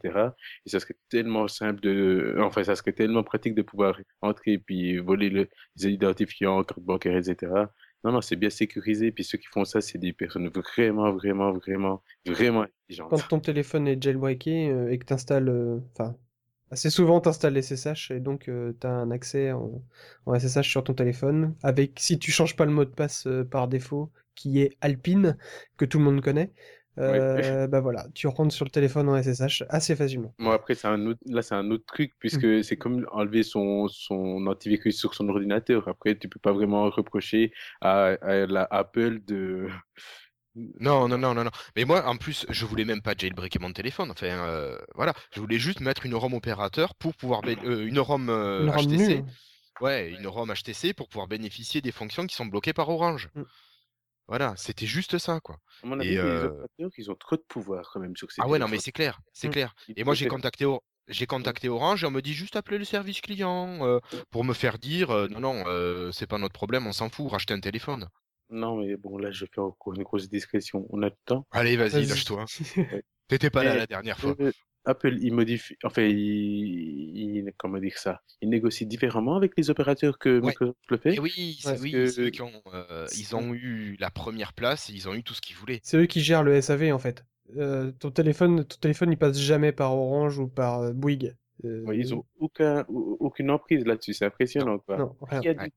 Et 0.65 0.71
ça 0.71 0.79
serait 0.79 0.97
tellement 1.09 1.49
simple 1.49 1.81
de, 1.81 2.37
enfin, 2.41 2.63
ça 2.63 2.77
serait 2.77 2.93
tellement 2.93 3.25
pratique 3.25 3.55
de 3.57 3.63
pouvoir 3.63 3.99
entrer 4.21 4.53
et 4.53 4.59
puis 4.59 4.99
voler 4.99 5.31
le, 5.31 5.49
les 5.77 5.89
identifiants, 5.89 6.63
carte 6.63 6.81
bancaire, 6.81 7.17
etc. 7.17 7.53
Non, 8.05 8.13
non, 8.13 8.21
c'est 8.21 8.37
bien 8.37 8.51
sécurisé. 8.51 9.11
Puis 9.11 9.25
ceux 9.25 9.39
qui 9.39 9.47
font 9.47 9.65
ça, 9.65 9.81
c'est 9.81 9.99
des 9.99 10.13
personnes 10.13 10.49
vraiment, 10.49 11.13
vraiment, 11.13 11.53
vraiment, 11.53 12.03
vraiment 12.25 12.63
intelligentes. 12.63 13.11
Quand 13.11 13.29
ton 13.29 13.41
téléphone 13.41 13.89
est 13.89 14.01
jailbreaké 14.01 14.71
euh, 14.71 14.91
et 14.93 14.99
que 14.99 15.07
tu 15.07 15.13
installes, 15.13 15.83
enfin, 15.93 16.17
assez 16.73 16.91
souvent 16.91 17.21
tu 17.21 17.29
installes 17.29 17.63
SSH 17.63 18.11
et 18.13 18.21
donc 18.21 18.45
tu 18.45 18.87
as 18.87 18.91
un 18.91 19.11
accès 19.11 19.53
en, 19.53 19.83
en 20.27 20.39
SSH 20.39 20.69
sur 20.71 20.85
ton 20.85 20.95
téléphone 20.95 21.55
avec, 21.63 21.99
si 22.01 22.19
tu 22.19 22.31
changes 22.33 22.57
pas 22.57 22.65
le 22.65 22.73
mot 22.73 22.85
de 22.85 22.91
passe 22.91 23.27
euh, 23.27 23.45
par 23.45 23.69
défaut, 23.69 24.11
qui 24.35 24.61
est 24.61 24.77
Alpine, 24.81 25.37
que 25.77 25.85
tout 25.85 25.99
le 25.99 26.05
monde 26.05 26.21
connaît, 26.23 26.53
euh, 26.99 27.67
bah 27.69 27.81
voilà, 27.81 28.07
tu 28.15 28.27
rentres 28.27 28.55
sur 28.55 28.65
le 28.65 28.71
téléphone 28.71 29.09
en 29.09 29.23
SSH 29.23 29.65
assez 29.69 29.97
facilement. 29.97 30.35
Bon, 30.39 30.51
après, 30.51 30.75
c'est 30.75 30.89
un 30.89 31.07
autre, 31.07 31.21
là, 31.27 31.43
c'est 31.43 31.55
un 31.55 31.71
autre 31.71 31.85
truc, 31.87 32.13
puisque 32.19 32.45
Mm. 32.45 32.63
c'est 32.63 32.77
comme 32.77 33.07
enlever 33.13 33.43
son, 33.45 33.87
son 33.89 34.47
antivirus 34.47 34.99
sur 34.99 35.15
son 35.15 35.29
ordinateur. 35.29 35.87
Après, 35.89 36.17
tu 36.19 36.29
peux 36.29 36.41
pas 36.41 36.53
vraiment 36.53 36.91
reprocher 36.91 37.53
à, 37.81 38.17
à 38.23 38.47
la 38.47 38.67
Apple 38.71 39.21
de... 39.25 39.69
Non, 40.55 41.09
non, 41.09 41.17
non, 41.19 41.35
non, 41.35 41.45
non. 41.45 41.51
Mais 41.77 41.85
moi, 41.85 42.07
en 42.07 42.17
plus, 42.17 42.45
je 42.51 42.67
voulais 42.67 42.85
même 42.85 43.01
pas 43.01 43.15
jailbreaker 43.17 43.61
mon 43.63 43.73
téléphone. 43.73 44.11
Enfin, 44.11 44.27
euh, 44.27 44.79
voilà. 44.95 45.15
Je 45.35 45.41
voulais 45.41 45.59
juste 45.59 45.81
mettre 45.81 46.05
une 46.05 46.15
ROM 46.15 46.35
opérateur 46.35 46.95
pour 46.95 47.15
pouvoir... 47.15 47.41
euh, 47.47 47.87
une 47.87 47.99
ROM 47.99 48.29
euh, 48.29 48.63
Une 48.67 48.73
HTC. 48.73 49.09
nulle. 49.17 49.25
Ouais, 49.81 50.11
une 50.11 50.27
ROM 50.27 50.53
HTC 50.53 50.93
pour 50.93 51.09
pouvoir 51.09 51.27
bénéficier 51.27 51.81
des 51.81 51.93
fonctions 51.93 52.27
qui 52.27 52.35
sont 52.37 52.45
bloquées 52.47 52.75
par 52.75 52.89
Orange. 52.91 53.31
Mm. 53.35 53.43
Voilà, 54.29 54.55
c'était 54.57 54.87
juste 54.87 55.19
ça, 55.19 55.41
quoi. 55.41 55.57
À 55.83 55.87
mon 55.87 55.99
avis, 55.99 56.11
Et, 56.11 56.13
les 56.13 56.19
euh, 56.19 56.47
opérateurs, 56.49 56.91
ils 56.99 57.11
ont 57.11 57.15
trop 57.17 57.37
de 57.37 57.43
pouvoir 57.49 57.91
quand 57.93 58.01
même 58.01 58.17
sur 58.17 58.31
ces 58.31 58.41
Ah 58.43 58.49
ouais, 58.49 58.59
non, 58.59 58.69
mais 58.69 58.79
c'est 58.79 58.93
clair, 58.93 59.21
c'est 59.33 59.49
Mm. 59.49 59.53
clair. 59.53 59.75
Et 59.97 60.05
moi, 60.05 60.15
j'ai 60.15 60.27
préfèrent- 60.27 60.37
contacté, 60.37 60.65
Or- 60.67 60.83
j'ai 61.09 61.27
contacté 61.27 61.69
Orange 61.69 62.05
et 62.05 62.07
on 62.07 62.11
me 62.13 62.21
dit 62.23 62.33
juste 62.35 62.55
appeler 62.57 62.79
le 62.79 62.85
service 62.85 63.21
client 63.21 63.79
euh, 63.85 63.99
pour 64.31 64.45
me 64.45 64.53
faire 64.55 64.79
dire 64.79 65.11
euh, 65.11 65.27
non, 65.29 65.41
non, 65.41 65.65
euh, 65.67 66.13
c'est 66.13 66.29
pas 66.29 66.39
notre 66.39 66.53
problème, 66.55 66.87
on 66.87 66.93
s'en 66.93 67.09
fout, 67.11 67.31
racheter 67.33 67.55
un 67.55 67.61
téléphone. 67.61 68.09
Non, 68.53 68.77
mais 68.77 68.97
bon, 68.97 69.19
là, 69.19 69.31
je 69.31 69.45
fais 69.47 69.61
encore 69.61 69.95
une 69.95 70.03
grosse 70.03 70.29
discrétion. 70.29 70.87
On 70.91 71.03
a 71.03 71.07
le 71.07 71.15
temps. 71.25 71.47
Allez, 71.51 71.77
vas-y, 71.77 72.05
lâche-toi. 72.07 72.45
T'étais 73.29 73.51
pas 73.51 73.65
là 73.65 73.77
la 73.77 73.87
dernière 73.87 74.19
fois. 74.19 74.37
Euh, 74.41 74.53
Apple, 74.85 75.17
il 75.21 75.33
modifie, 75.33 75.77
enfin, 75.85 76.03
il, 76.03 76.17
il- 77.17 77.53
comment 77.57 77.79
dire 77.79 77.97
ça? 77.99 78.21
Il 78.41 78.49
négocie 78.51 78.85
différemment 78.87 79.37
avec 79.37 79.53
les 79.57 79.71
opérateurs 79.71 80.19
que 80.19 80.41
Ouais. 80.41 80.49
Microsoft 80.49 80.79
le 80.91 80.97
fait? 80.99 81.15
Et 81.15 81.21
oui, 81.21 81.59
c'est 81.63 81.81
oui, 81.81 81.93
que- 81.93 82.07
c'est 82.07 82.23
eux 82.23 82.31
qui 82.31 82.43
ont, 82.43 82.51
euh, 82.75 83.07
ils 83.17 83.37
ont 83.37 83.55
eu 83.55 83.97
la 84.01 84.11
première 84.11 84.53
place, 84.53 84.89
ils 84.89 85.09
ont 85.09 85.15
eu 85.15 85.23
tout 85.23 85.35
ce 85.35 85.41
qu'ils 85.41 85.57
voulaient. 85.57 85.81
C'est 85.85 85.97
eux 85.99 86.07
qui 86.07 86.21
gèrent 86.21 86.43
le 86.43 86.61
SAV 86.61 86.93
en 86.93 86.99
fait. 86.99 87.25
Euh, 87.57 87.93
ton 87.93 88.11
téléphone, 88.11 88.65
ton 88.65 88.77
téléphone, 88.81 89.13
il 89.13 89.17
passe 89.19 89.39
jamais 89.39 89.71
par 89.73 89.95
Orange 89.97 90.39
ou 90.39 90.49
par 90.49 90.81
euh, 90.81 90.93
Bouygues. 90.93 91.37
Euh, 91.65 91.85
Ouais, 91.85 91.97
ils 91.99 92.13
ont 92.15 92.25
aucun, 92.41 92.85
au- 92.89 93.17
aucune 93.21 93.51
emprise 93.53 93.85
là-dessus. 93.87 94.15
C'est 94.15 94.25
impressionnant, 94.25 94.79
quoi. 94.81 94.97
Non, 94.97 95.17
rien. 95.23 95.41
Ouais. 95.43 95.71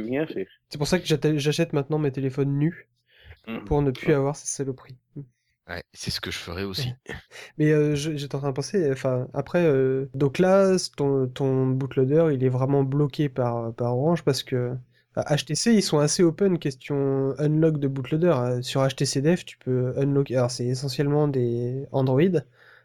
Rien 0.00 0.26
faire. 0.26 0.46
C'est 0.68 0.78
pour 0.78 0.86
ça 0.88 0.98
que 0.98 1.06
j'achète 1.38 1.72
maintenant 1.72 1.98
mes 1.98 2.12
téléphones 2.12 2.58
nus 2.58 2.88
Mm. 3.48 3.64
pour 3.64 3.82
ne 3.82 3.90
plus 3.90 4.12
avoir 4.14 4.36
ces 4.36 4.46
saloperies. 4.46 4.96
Ouais, 5.68 5.82
c'est 5.92 6.10
ce 6.10 6.20
que 6.20 6.30
je 6.30 6.38
ferais 6.38 6.64
aussi. 6.64 6.92
Mais 7.58 7.72
euh, 7.72 7.94
je- 7.94 8.16
j'étais 8.16 8.34
en 8.34 8.38
train 8.40 8.50
de 8.50 8.54
penser, 8.54 8.90
enfin, 8.92 9.28
après, 9.32 9.64
euh, 9.64 10.08
donc 10.14 10.38
là, 10.38 10.76
ton, 10.96 11.28
ton 11.28 11.66
bootloader, 11.68 12.30
il 12.34 12.44
est 12.44 12.48
vraiment 12.48 12.82
bloqué 12.84 13.28
par, 13.28 13.72
par 13.74 13.96
Orange 13.96 14.22
parce 14.24 14.42
que 14.42 14.74
HTC, 15.16 15.74
ils 15.74 15.82
sont 15.82 15.98
assez 15.98 16.22
open 16.22 16.58
question 16.58 17.34
unlock 17.38 17.78
de 17.78 17.88
bootloader. 17.88 18.34
Euh, 18.36 18.62
Sur 18.62 18.82
HTC 18.86 19.22
Dev, 19.22 19.44
tu 19.44 19.58
peux 19.58 19.94
unlock, 19.98 20.30
alors 20.32 20.50
c'est 20.50 20.66
essentiellement 20.66 21.28
des 21.28 21.86
Android, 21.92 22.20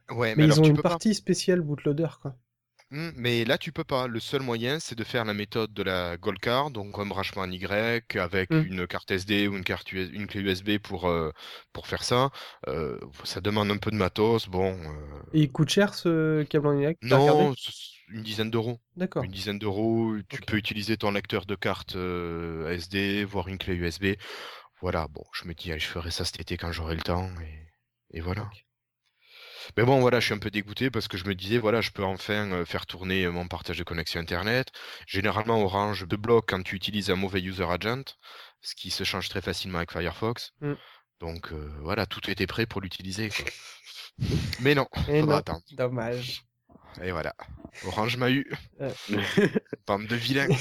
Ouais, 0.10 0.36
mais 0.36 0.44
alors 0.44 0.58
ils 0.58 0.62
ont 0.62 0.68
une 0.68 0.80
pas. 0.82 0.82
partie 0.82 1.14
spéciale 1.16 1.62
bootloader, 1.62 2.08
quoi. 2.22 2.36
Hmm, 2.90 3.10
mais 3.18 3.44
là, 3.44 3.58
tu 3.58 3.72
peux 3.74 3.84
pas. 3.84 4.08
Le 4.08 4.20
seul 4.22 4.42
moyen, 4.42 4.80
c'est 4.80 4.96
de 4.96 5.04
faire 5.04 5.26
la 5.26 5.34
méthode 5.34 5.74
de 5.74 5.84
la 5.84 6.16
Gold 6.18 6.40
Card, 6.40 6.72
donc 6.72 6.98
un 7.00 7.06
branchement 7.06 7.42
en 7.44 7.52
Y 7.52 8.16
avec 8.18 8.50
Hmm. 8.50 8.64
une 8.64 8.88
carte 8.88 9.12
SD 9.12 9.48
ou 9.50 9.58
une 9.58 9.64
carte 9.66 9.92
US 9.92 10.10
une 10.14 10.26
clé 10.28 10.40
USB 10.42 10.78
pour 10.80 11.06
euh, 11.10 11.32
pour 11.74 11.88
faire 11.88 12.04
ça. 12.04 12.30
Euh, 12.68 12.98
ça 13.26 13.42
demande 13.42 13.72
un 13.72 13.78
peu 13.78 13.92
de 13.92 13.98
matos. 13.98 14.48
Bon, 14.48 14.74
euh, 14.74 15.22
Et 15.32 15.42
il 15.44 15.52
coûte 15.54 15.70
cher 15.70 15.94
ce 15.94 16.44
câble 16.44 16.68
en 16.68 16.78
Y 16.78 16.98
T'as 17.08 17.18
regardé 17.18 17.50
non, 17.50 17.56
une 18.10 18.24
dizaine 18.24 18.52
d'euros. 18.52 18.80
D'accord. 18.98 19.28
Une 19.28 19.32
dizaine 19.32 19.60
d'euros. 19.60 20.16
Tu 20.30 20.42
Ok. 20.42 20.48
peux 20.48 20.58
utiliser 20.58 20.98
ton 20.98 21.12
lecteur 21.12 21.46
de 21.46 21.56
carte 21.56 21.96
euh, 21.96 22.70
SD, 22.72 23.24
voire 23.26 23.48
une 23.48 23.58
clé 23.58 23.76
USB. 23.76 24.16
Voilà. 24.82 25.08
Bon, 25.08 25.24
je 25.34 25.46
me 25.48 25.54
dis, 25.54 25.72
allez, 25.72 25.80
je 25.80 25.88
ferai 25.88 26.12
ça 26.12 26.26
cet 26.26 26.40
été 26.40 26.58
quand 26.58 26.72
j'aurai 26.72 26.96
le 26.96 27.02
temps 27.02 27.30
et, 27.42 28.18
et 28.18 28.22
voilà. 28.22 28.52
Ok. 28.52 28.67
Mais 29.76 29.84
bon, 29.84 30.00
voilà, 30.00 30.20
je 30.20 30.26
suis 30.26 30.34
un 30.34 30.38
peu 30.40 30.50
dégoûté 30.52 30.90
parce 30.90 31.08
que 31.08 31.18
je 31.18 31.26
me 31.26 31.36
disais, 31.36 31.58
voilà, 31.58 31.82
je 31.82 31.92
peux 31.92 32.04
enfin 32.04 32.52
euh, 32.52 32.66
faire 32.66 32.86
tourner 32.86 33.26
euh, 33.26 33.32
mon 33.32 33.48
partage 33.48 33.78
de 33.78 33.84
connexion 33.84 34.20
Internet. 34.20 34.72
Généralement, 35.08 35.62
Orange 35.62 36.08
te 36.08 36.16
bloque 36.16 36.46
quand 36.50 36.64
tu 36.64 36.76
utilises 36.76 37.10
un 37.10 37.16
mauvais 37.16 37.42
user 37.42 37.66
agent, 37.66 38.04
ce 38.62 38.76
qui 38.76 38.90
se 38.92 39.04
change 39.04 39.30
très 39.30 39.42
facilement 39.42 39.78
avec 39.80 39.92
Firefox. 39.92 40.54
Mm. 40.62 40.74
Donc 41.20 41.52
euh, 41.52 41.72
voilà, 41.82 42.06
tout 42.06 42.30
était 42.30 42.48
prêt 42.48 42.66
pour 42.66 42.82
l'utiliser. 42.82 43.30
Mais 44.62 44.76
non, 44.76 44.88
Et 45.10 45.22
faudra 45.22 45.26
non, 45.26 45.34
attendre. 45.34 45.64
dommage. 45.72 46.44
Et 47.02 47.12
voilà, 47.12 47.34
Orange 47.86 48.18
m'a 48.18 48.32
eu. 48.32 48.52
Bande 49.88 50.08
de 50.08 50.16
vilains. 50.16 50.48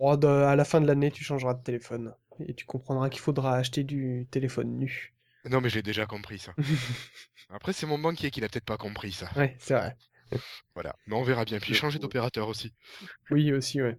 À 0.00 0.56
la 0.56 0.64
fin 0.64 0.80
de 0.80 0.86
l'année, 0.86 1.10
tu 1.10 1.22
changeras 1.24 1.54
de 1.54 1.62
téléphone. 1.62 2.14
Et 2.46 2.54
tu 2.54 2.66
comprendras 2.66 3.08
qu'il 3.08 3.20
faudra 3.20 3.56
acheter 3.56 3.84
du 3.84 4.26
téléphone 4.30 4.76
nu. 4.78 5.14
Non, 5.44 5.60
mais 5.60 5.68
j'ai 5.70 5.82
déjà 5.82 6.06
compris 6.06 6.38
ça. 6.38 6.52
Après, 7.50 7.72
c'est 7.72 7.86
mon 7.86 7.98
banquier 7.98 8.30
qui 8.30 8.40
l'a 8.40 8.48
peut-être 8.48 8.64
pas 8.64 8.76
compris 8.76 9.12
ça. 9.12 9.28
Ouais, 9.36 9.56
c'est 9.58 9.74
vrai. 9.74 9.96
Voilà, 10.74 10.94
mais 11.06 11.16
on 11.16 11.22
verra 11.22 11.44
bien. 11.46 11.58
Puis 11.58 11.72
changer 11.74 11.98
d'opérateur 11.98 12.48
aussi. 12.48 12.74
Oui, 13.30 13.52
aussi, 13.52 13.80
ouais. 13.80 13.96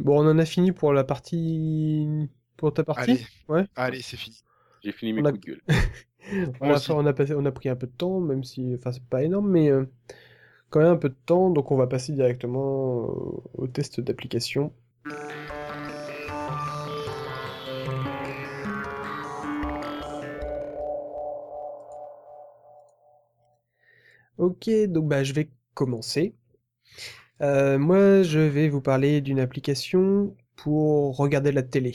Bon, 0.00 0.20
on 0.24 0.28
en 0.28 0.38
a 0.38 0.44
fini 0.44 0.72
pour 0.72 0.92
la 0.92 1.04
partie... 1.04 2.28
Pour 2.56 2.74
ta 2.74 2.82
partie? 2.82 3.12
Allez, 3.12 3.26
Ouais. 3.48 3.64
allez, 3.76 4.02
c'est 4.02 4.16
fini. 4.16 4.42
J'ai 4.82 4.90
fini 4.92 5.12
mes 5.12 5.22
On 5.22 5.26
a- 5.26 5.30
coups 5.32 5.44
de 5.46 5.46
gueule. 5.52 5.62
On 6.60 6.70
a, 6.74 6.90
on, 6.90 7.06
a 7.06 7.12
passé, 7.12 7.32
on 7.34 7.44
a 7.46 7.52
pris 7.52 7.68
un 7.70 7.76
peu 7.76 7.86
de 7.86 7.92
temps, 7.92 8.20
même 8.20 8.42
si... 8.44 8.74
Enfin, 8.76 8.92
c'est 8.92 9.04
pas 9.04 9.22
énorme, 9.22 9.48
mais... 9.50 9.70
euh, 9.70 9.84
quand 10.70 10.80
même 10.80 10.90
un 10.92 10.96
peu 10.96 11.08
de 11.08 11.16
temps, 11.26 11.50
donc 11.50 11.70
on 11.70 11.76
va 11.76 11.86
passer 11.86 12.12
directement 12.12 12.60
au, 12.60 13.44
au 13.54 13.68
test 13.68 14.00
d'application. 14.00 14.72
Ok, 24.38 24.70
donc 24.88 25.06
bah, 25.08 25.22
je 25.22 25.34
vais 25.34 25.50
commencer. 25.74 26.34
Euh, 27.40 27.78
moi, 27.78 28.22
je 28.22 28.38
vais 28.38 28.68
vous 28.68 28.80
parler 28.80 29.20
d'une 29.20 29.40
application 29.40 30.36
pour 30.56 31.16
regarder 31.16 31.52
la 31.52 31.62
télé. 31.62 31.94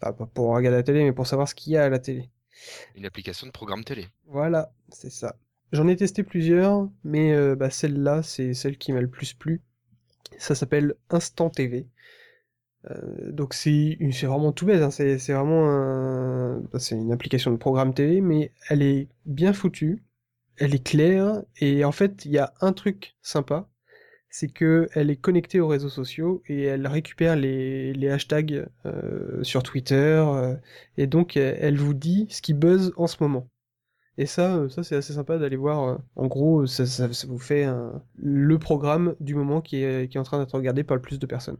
Enfin, 0.00 0.12
pas 0.12 0.26
pour 0.26 0.54
regarder 0.54 0.78
la 0.78 0.82
télé, 0.82 1.04
mais 1.04 1.12
pour 1.12 1.26
savoir 1.26 1.48
ce 1.48 1.54
qu'il 1.54 1.72
y 1.72 1.76
a 1.76 1.84
à 1.84 1.88
la 1.88 1.98
télé. 1.98 2.30
Une 2.96 3.06
application 3.06 3.46
de 3.46 3.52
programme 3.52 3.84
télé. 3.84 4.08
Voilà, 4.26 4.72
c'est 4.90 5.10
ça. 5.10 5.36
J'en 5.72 5.88
ai 5.88 5.96
testé 5.96 6.22
plusieurs, 6.22 6.88
mais 7.04 7.32
euh, 7.32 7.56
bah, 7.56 7.70
celle-là, 7.70 8.22
c'est 8.22 8.54
celle 8.54 8.78
qui 8.78 8.92
m'a 8.92 9.00
le 9.00 9.08
plus 9.08 9.34
plu. 9.34 9.62
Ça 10.38 10.54
s'appelle 10.54 10.94
Instant 11.10 11.50
TV. 11.50 11.86
Euh, 12.90 13.32
donc 13.32 13.54
c'est 13.54 13.98
vraiment 14.26 14.52
tout 14.52 14.66
bête, 14.66 14.82
hein. 14.82 14.90
C'est 14.90 15.18
c'est 15.18 15.32
vraiment 15.34 15.70
un- 15.70 16.60
bah, 16.72 16.78
c'est 16.80 16.96
une 16.96 17.12
application 17.12 17.50
de 17.52 17.56
programme 17.58 17.94
télé, 17.94 18.20
mais 18.22 18.52
elle 18.68 18.82
est 18.82 19.08
bien 19.26 19.52
foutue, 19.54 20.02
elle 20.58 20.74
est 20.74 20.84
claire, 20.84 21.42
et 21.60 21.84
en 21.84 21.92
fait 21.92 22.24
il 22.24 22.32
y 22.32 22.38
a 22.38 22.54
un 22.60 22.72
truc 22.72 23.16
sympa, 23.22 23.68
c'est 24.30 24.48
que 24.48 24.88
elle 24.94 25.10
est 25.10 25.16
connectée 25.16 25.60
aux 25.60 25.68
réseaux 25.68 25.88
sociaux 25.88 26.42
et 26.48 26.64
elle 26.64 26.86
récupère 26.86 27.36
les, 27.36 28.08
hashtags 28.10 28.66
euh, 28.86 29.42
sur 29.44 29.62
Twitter 29.62 30.24
euh, 30.26 30.56
et 30.96 31.06
donc 31.06 31.36
elle 31.36 31.78
vous 31.78 31.94
dit 31.94 32.26
ce 32.30 32.42
qui 32.42 32.54
buzz 32.54 32.92
en 32.96 33.06
ce 33.06 33.16
moment. 33.20 33.48
Et 34.16 34.26
ça, 34.26 34.56
euh, 34.56 34.68
ça 34.68 34.82
c'est 34.84 34.96
assez 34.96 35.12
sympa 35.12 35.38
d'aller 35.38 35.56
voir. 35.56 36.00
En 36.16 36.26
gros, 36.26 36.66
ça, 36.66 37.08
vous 37.26 37.38
fait 37.38 37.66
le 38.16 38.58
programme 38.58 39.16
du 39.20 39.34
moment 39.34 39.60
qui 39.60 39.76
est, 39.78 40.16
en 40.16 40.22
train 40.22 40.38
d'être 40.38 40.54
regardé 40.54 40.84
par 40.84 40.96
le 40.96 41.02
plus 41.02 41.18
de 41.18 41.26
personnes. 41.26 41.58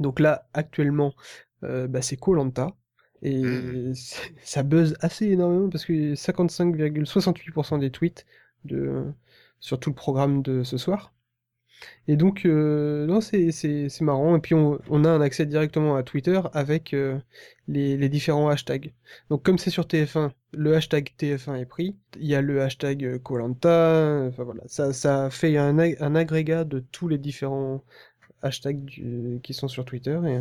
Donc 0.00 0.18
là, 0.18 0.48
actuellement, 0.54 1.14
euh, 1.64 1.86
bah, 1.86 2.02
c'est 2.02 2.16
Colanta. 2.16 2.74
Et 3.22 3.42
mmh. 3.42 3.94
ça 4.44 4.62
buzz 4.62 4.96
assez 5.00 5.26
énormément 5.26 5.68
parce 5.68 5.84
que 5.84 6.14
55,68% 6.14 7.78
des 7.78 7.90
tweets 7.90 8.26
de, 8.64 9.04
sur 9.60 9.78
tout 9.78 9.90
le 9.90 9.94
programme 9.94 10.42
de 10.42 10.62
ce 10.62 10.78
soir. 10.78 11.12
Et 12.08 12.16
donc, 12.16 12.44
euh, 12.44 13.06
non, 13.06 13.20
c'est, 13.20 13.88
marrant. 14.00 14.36
Et 14.36 14.40
puis, 14.40 14.54
on, 14.54 14.78
on, 14.88 15.04
a 15.04 15.10
un 15.10 15.20
accès 15.20 15.46
directement 15.46 15.96
à 15.96 16.02
Twitter 16.02 16.40
avec 16.52 16.92
euh, 16.94 17.18
les, 17.68 17.96
les, 17.96 18.08
différents 18.08 18.48
hashtags. 18.48 18.92
Donc, 19.30 19.42
comme 19.42 19.58
c'est 19.58 19.70
sur 19.70 19.84
TF1, 19.84 20.30
le 20.52 20.74
hashtag 20.74 21.10
TF1 21.18 21.56
est 21.56 21.66
pris. 21.66 21.96
Il 22.16 22.26
y 22.26 22.34
a 22.34 22.42
le 22.42 22.62
hashtag 22.62 23.18
Colanta. 23.22 24.26
Enfin, 24.28 24.44
voilà. 24.44 24.62
Ça, 24.66 24.92
ça 24.92 25.30
fait 25.30 25.56
un, 25.56 25.78
un 25.78 26.14
agrégat 26.14 26.64
de 26.64 26.80
tous 26.80 27.08
les 27.08 27.18
différents 27.18 27.82
hashtags 28.42 29.40
qui 29.42 29.54
sont 29.54 29.68
sur 29.68 29.84
Twitter. 29.84 30.18
Et, 30.26 30.38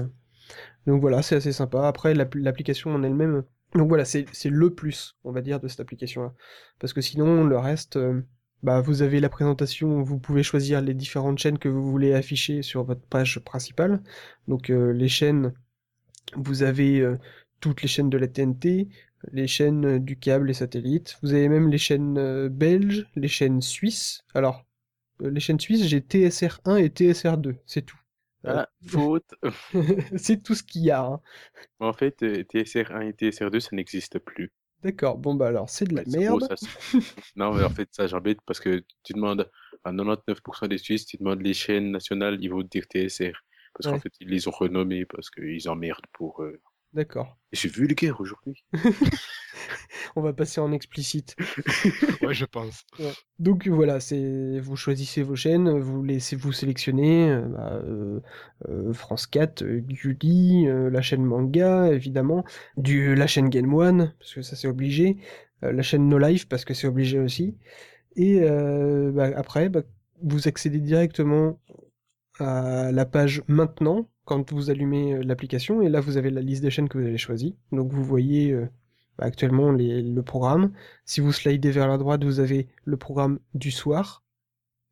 donc 0.90 1.02
voilà, 1.02 1.22
c'est 1.22 1.36
assez 1.36 1.52
sympa. 1.52 1.88
Après, 1.88 2.16
l'application 2.16 2.90
en 2.96 3.04
elle-même, 3.04 3.44
donc 3.76 3.90
voilà, 3.90 4.06
c'est 4.06 4.26
le 4.46 4.74
plus, 4.74 5.16
on 5.24 5.32
va 5.32 5.42
dire, 5.42 5.60
de 5.60 5.68
cette 5.68 5.82
application-là. 5.82 6.34
Parce 6.80 6.94
que 6.94 7.02
sinon, 7.02 7.44
le 7.44 7.60
reste, 7.60 7.98
euh, 7.98 8.24
bah, 8.64 8.82
vous 8.82 9.04
avez 9.04 9.20
la 9.20 9.30
présentation, 9.30 10.02
vous 10.02 10.18
pouvez 10.18 10.42
choisir 10.42 10.82
les 10.82 10.96
différentes 10.96 11.38
chaînes 11.38 11.60
que 11.60 11.70
vous 11.70 11.92
voulez 11.92 12.16
afficher 12.16 12.64
sur 12.64 12.86
votre 12.86 13.06
page 13.06 13.38
principale. 13.40 14.02
Donc 14.48 14.72
euh, 14.72 14.92
les 14.92 15.10
chaînes, 15.10 15.54
vous 16.36 16.64
avez 16.64 17.02
euh, 17.02 17.20
toutes 17.60 17.84
les 17.84 17.88
chaînes 17.88 18.10
de 18.10 18.18
la 18.18 18.28
TNT, 18.28 18.90
les 19.32 19.46
chaînes 19.46 20.00
du 20.00 20.18
câble, 20.18 20.48
les 20.48 20.56
satellites. 20.56 21.20
Vous 21.22 21.36
avez 21.36 21.50
même 21.50 21.70
les 21.70 21.78
chaînes 21.78 22.48
belges, 22.48 23.06
les 23.16 23.28
chaînes 23.28 23.62
suisses. 23.62 24.24
Alors, 24.34 24.66
les 25.20 25.40
chaînes 25.40 25.60
suisses, 25.60 25.86
j'ai 25.86 26.00
TSR1 26.00 26.80
et 26.80 26.90
TSR2, 26.90 27.58
c'est 27.68 27.86
tout. 27.86 28.00
Ah, 28.46 28.70
faute. 28.86 29.36
c'est 30.18 30.42
tout 30.42 30.56
ce 30.56 30.64
qu'il 30.64 30.84
y 30.84 30.92
a. 30.92 31.04
Hein. 31.04 31.22
En 31.80 31.94
fait, 31.94 32.24
euh, 32.24 32.44
TSR1 32.44 33.10
et 33.10 33.12
TSR2, 33.12 33.60
ça 33.60 33.70
n'existe 33.74 34.20
plus. 34.20 34.52
D'accord, 34.82 35.18
bon 35.18 35.36
bah 35.36 35.48
alors 35.48 35.70
c'est 35.70 35.86
de 35.86 35.96
la 35.96 36.04
merde. 36.06 36.48
non, 37.36 37.54
mais 37.54 37.64
en 37.64 37.70
fait, 37.70 37.90
ça 37.92 38.08
j'embête 38.08 38.40
parce 38.46 38.62
que 38.62 38.82
tu 39.04 39.12
demandes 39.14 39.50
à 39.84 39.92
99% 39.92 40.70
des 40.70 40.78
Suisses, 40.78 41.06
tu 41.06 41.18
demandes 41.18 41.42
les 41.42 41.54
chaînes 41.54 41.92
nationales, 41.92 42.38
ils 42.42 42.50
vont 42.50 42.64
te 42.64 42.68
dire 42.70 42.86
TSR. 42.88 43.34
Parce 43.74 43.94
qu'en 43.94 44.00
fait, 44.00 44.14
ils 44.22 44.30
les 44.30 44.48
ont 44.48 44.52
renommés 44.52 45.06
parce 45.06 45.30
qu'ils 45.30 45.68
emmerdent 45.70 46.08
pour. 46.14 46.44
Euh, 46.44 46.62
D'accord. 46.94 47.38
J'ai 47.52 47.70
vu 47.70 47.88
le 47.88 47.94
guerre 47.94 48.20
aujourd'hui. 48.20 48.64
On 50.16 50.22
va 50.22 50.34
passer 50.34 50.60
en 50.60 50.72
explicite. 50.72 51.36
ouais, 52.22 52.34
je 52.34 52.46
pense. 52.46 52.86
Donc 53.38 53.68
voilà, 53.68 54.00
c'est 54.00 54.60
vous 54.60 54.76
choisissez 54.76 55.22
vos 55.22 55.36
chaînes, 55.36 55.80
vous 55.80 56.04
laissez 56.04 56.36
vous 56.36 56.52
sélectionner 56.52 57.32
euh, 57.32 57.42
bah, 57.42 57.74
euh, 57.84 58.20
euh, 58.70 58.94
France 58.94 59.28
4, 59.28 59.64
Gulli, 59.64 60.66
la 60.66 61.02
chaîne 61.02 61.24
Manga 61.24 61.92
évidemment, 61.92 62.44
du 62.78 63.16
la 63.16 63.28
chaîne 63.28 63.50
Game 63.50 63.74
One 63.74 64.14
parce 64.20 64.34
que 64.34 64.42
ça 64.42 64.56
c'est 64.56 64.68
obligé, 64.68 65.18
la 65.62 65.82
chaîne 65.82 66.08
No 66.08 66.18
Life 66.18 66.48
parce 66.48 66.66
que 66.66 66.74
c'est 66.74 66.88
obligé 66.88 67.20
aussi. 67.20 67.56
Et 68.16 68.42
bah, 68.42 69.30
après, 69.36 69.70
bah, 69.70 69.82
vous 70.22 70.48
accédez 70.48 70.80
directement 70.80 71.60
à 72.40 72.92
la 72.92 73.06
page 73.06 73.44
maintenant 73.48 74.10
quand 74.30 74.54
vous 74.54 74.70
allumez 74.70 75.16
euh, 75.16 75.24
l'application 75.24 75.82
et 75.82 75.90
là 75.90 76.02
vous 76.02 76.18
avez 76.18 76.30
la 76.30 76.42
liste 76.42 76.62
des 76.62 76.70
chaînes 76.70 76.88
que 76.88 77.00
vous 77.00 77.06
avez 77.06 77.18
choisies. 77.18 77.56
Donc 77.72 77.92
vous 77.92 78.04
voyez 78.04 78.52
euh, 78.52 78.70
bah, 79.18 79.26
actuellement 79.26 79.72
le 79.72 80.22
programme. 80.22 80.72
Si 81.04 81.20
vous 81.20 81.34
slidez 81.34 81.72
vers 81.72 81.88
la 81.88 81.98
droite, 81.98 82.24
vous 82.24 82.40
avez 82.40 82.68
le 82.86 82.96
programme 82.96 83.40
du 83.56 83.72
soir. 83.72 84.24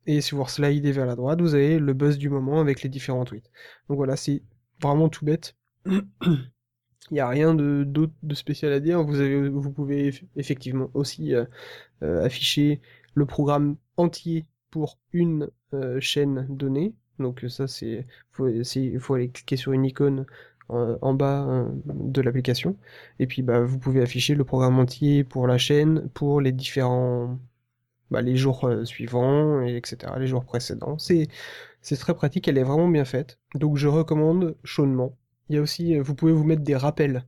Et 0.06 0.20
si 0.20 0.34
vous 0.34 0.44
slidez 0.48 0.90
vers 0.90 1.06
la 1.06 1.14
droite, 1.14 1.40
vous 1.40 1.54
avez 1.54 1.78
le 1.78 1.92
buzz 1.94 2.18
du 2.18 2.28
moment 2.28 2.60
avec 2.60 2.82
les 2.82 2.88
différents 2.88 3.24
tweets. 3.24 3.48
Donc 3.88 3.98
voilà, 3.98 4.16
c'est 4.16 4.42
vraiment 4.82 5.08
tout 5.08 5.24
bête. 5.24 5.56
Il 5.86 7.14
n'y 7.14 7.20
a 7.20 7.28
rien 7.28 7.54
de, 7.54 7.86
de 7.86 8.34
spécial 8.34 8.72
à 8.72 8.80
dire. 8.80 9.02
Vous, 9.04 9.20
avez, 9.20 9.48
vous 9.48 9.70
pouvez 9.70 10.12
effectivement 10.34 10.90
aussi 10.94 11.32
euh, 11.34 11.44
afficher 12.24 12.80
le 13.14 13.24
programme 13.24 13.76
entier 13.96 14.46
pour 14.70 14.98
une 15.12 15.48
chaîne 16.00 16.46
donnée. 16.50 16.94
Donc 17.18 17.44
ça, 17.48 17.66
c'est 17.66 18.06
faut, 18.32 18.48
faut 19.00 19.14
aller 19.14 19.30
cliquer 19.30 19.56
sur 19.56 19.72
une 19.72 19.84
icône 19.84 20.26
en, 20.68 21.14
bas 21.14 21.38
hein, 21.40 21.74
de 21.86 22.20
l'application. 22.22 22.76
Et 23.18 23.26
puis 23.26 23.42
bah, 23.42 23.60
vous 23.62 23.78
pouvez 23.78 24.02
afficher 24.02 24.34
le 24.34 24.44
programme 24.44 24.78
entier 24.78 25.24
pour 25.24 25.46
la 25.46 25.58
chaîne, 25.58 26.08
pour 26.10 26.40
les 26.40 26.52
différents 26.52 27.38
bah, 28.10 28.22
les 28.22 28.36
jours 28.36 28.64
euh, 28.64 28.84
suivants, 28.84 29.62
et 29.62 29.76
etc. 29.76 30.12
Les 30.18 30.26
jours 30.26 30.44
précédents. 30.44 30.98
C'est 30.98 31.28
c'est 31.82 31.96
très 31.96 32.14
pratique, 32.14 32.48
elle 32.48 32.58
est 32.58 32.62
vraiment 32.64 32.88
bien 32.88 33.04
faite. 33.04 33.38
Donc 33.54 33.76
je 33.76 33.88
recommande 33.88 34.56
chaudement. 34.64 35.16
Il 35.48 35.56
y 35.56 35.58
a 35.58 35.62
aussi, 35.62 35.96
euh, 35.96 36.02
vous 36.02 36.14
pouvez 36.14 36.32
vous 36.32 36.44
mettre 36.44 36.62
des 36.62 36.76
rappels 36.76 37.24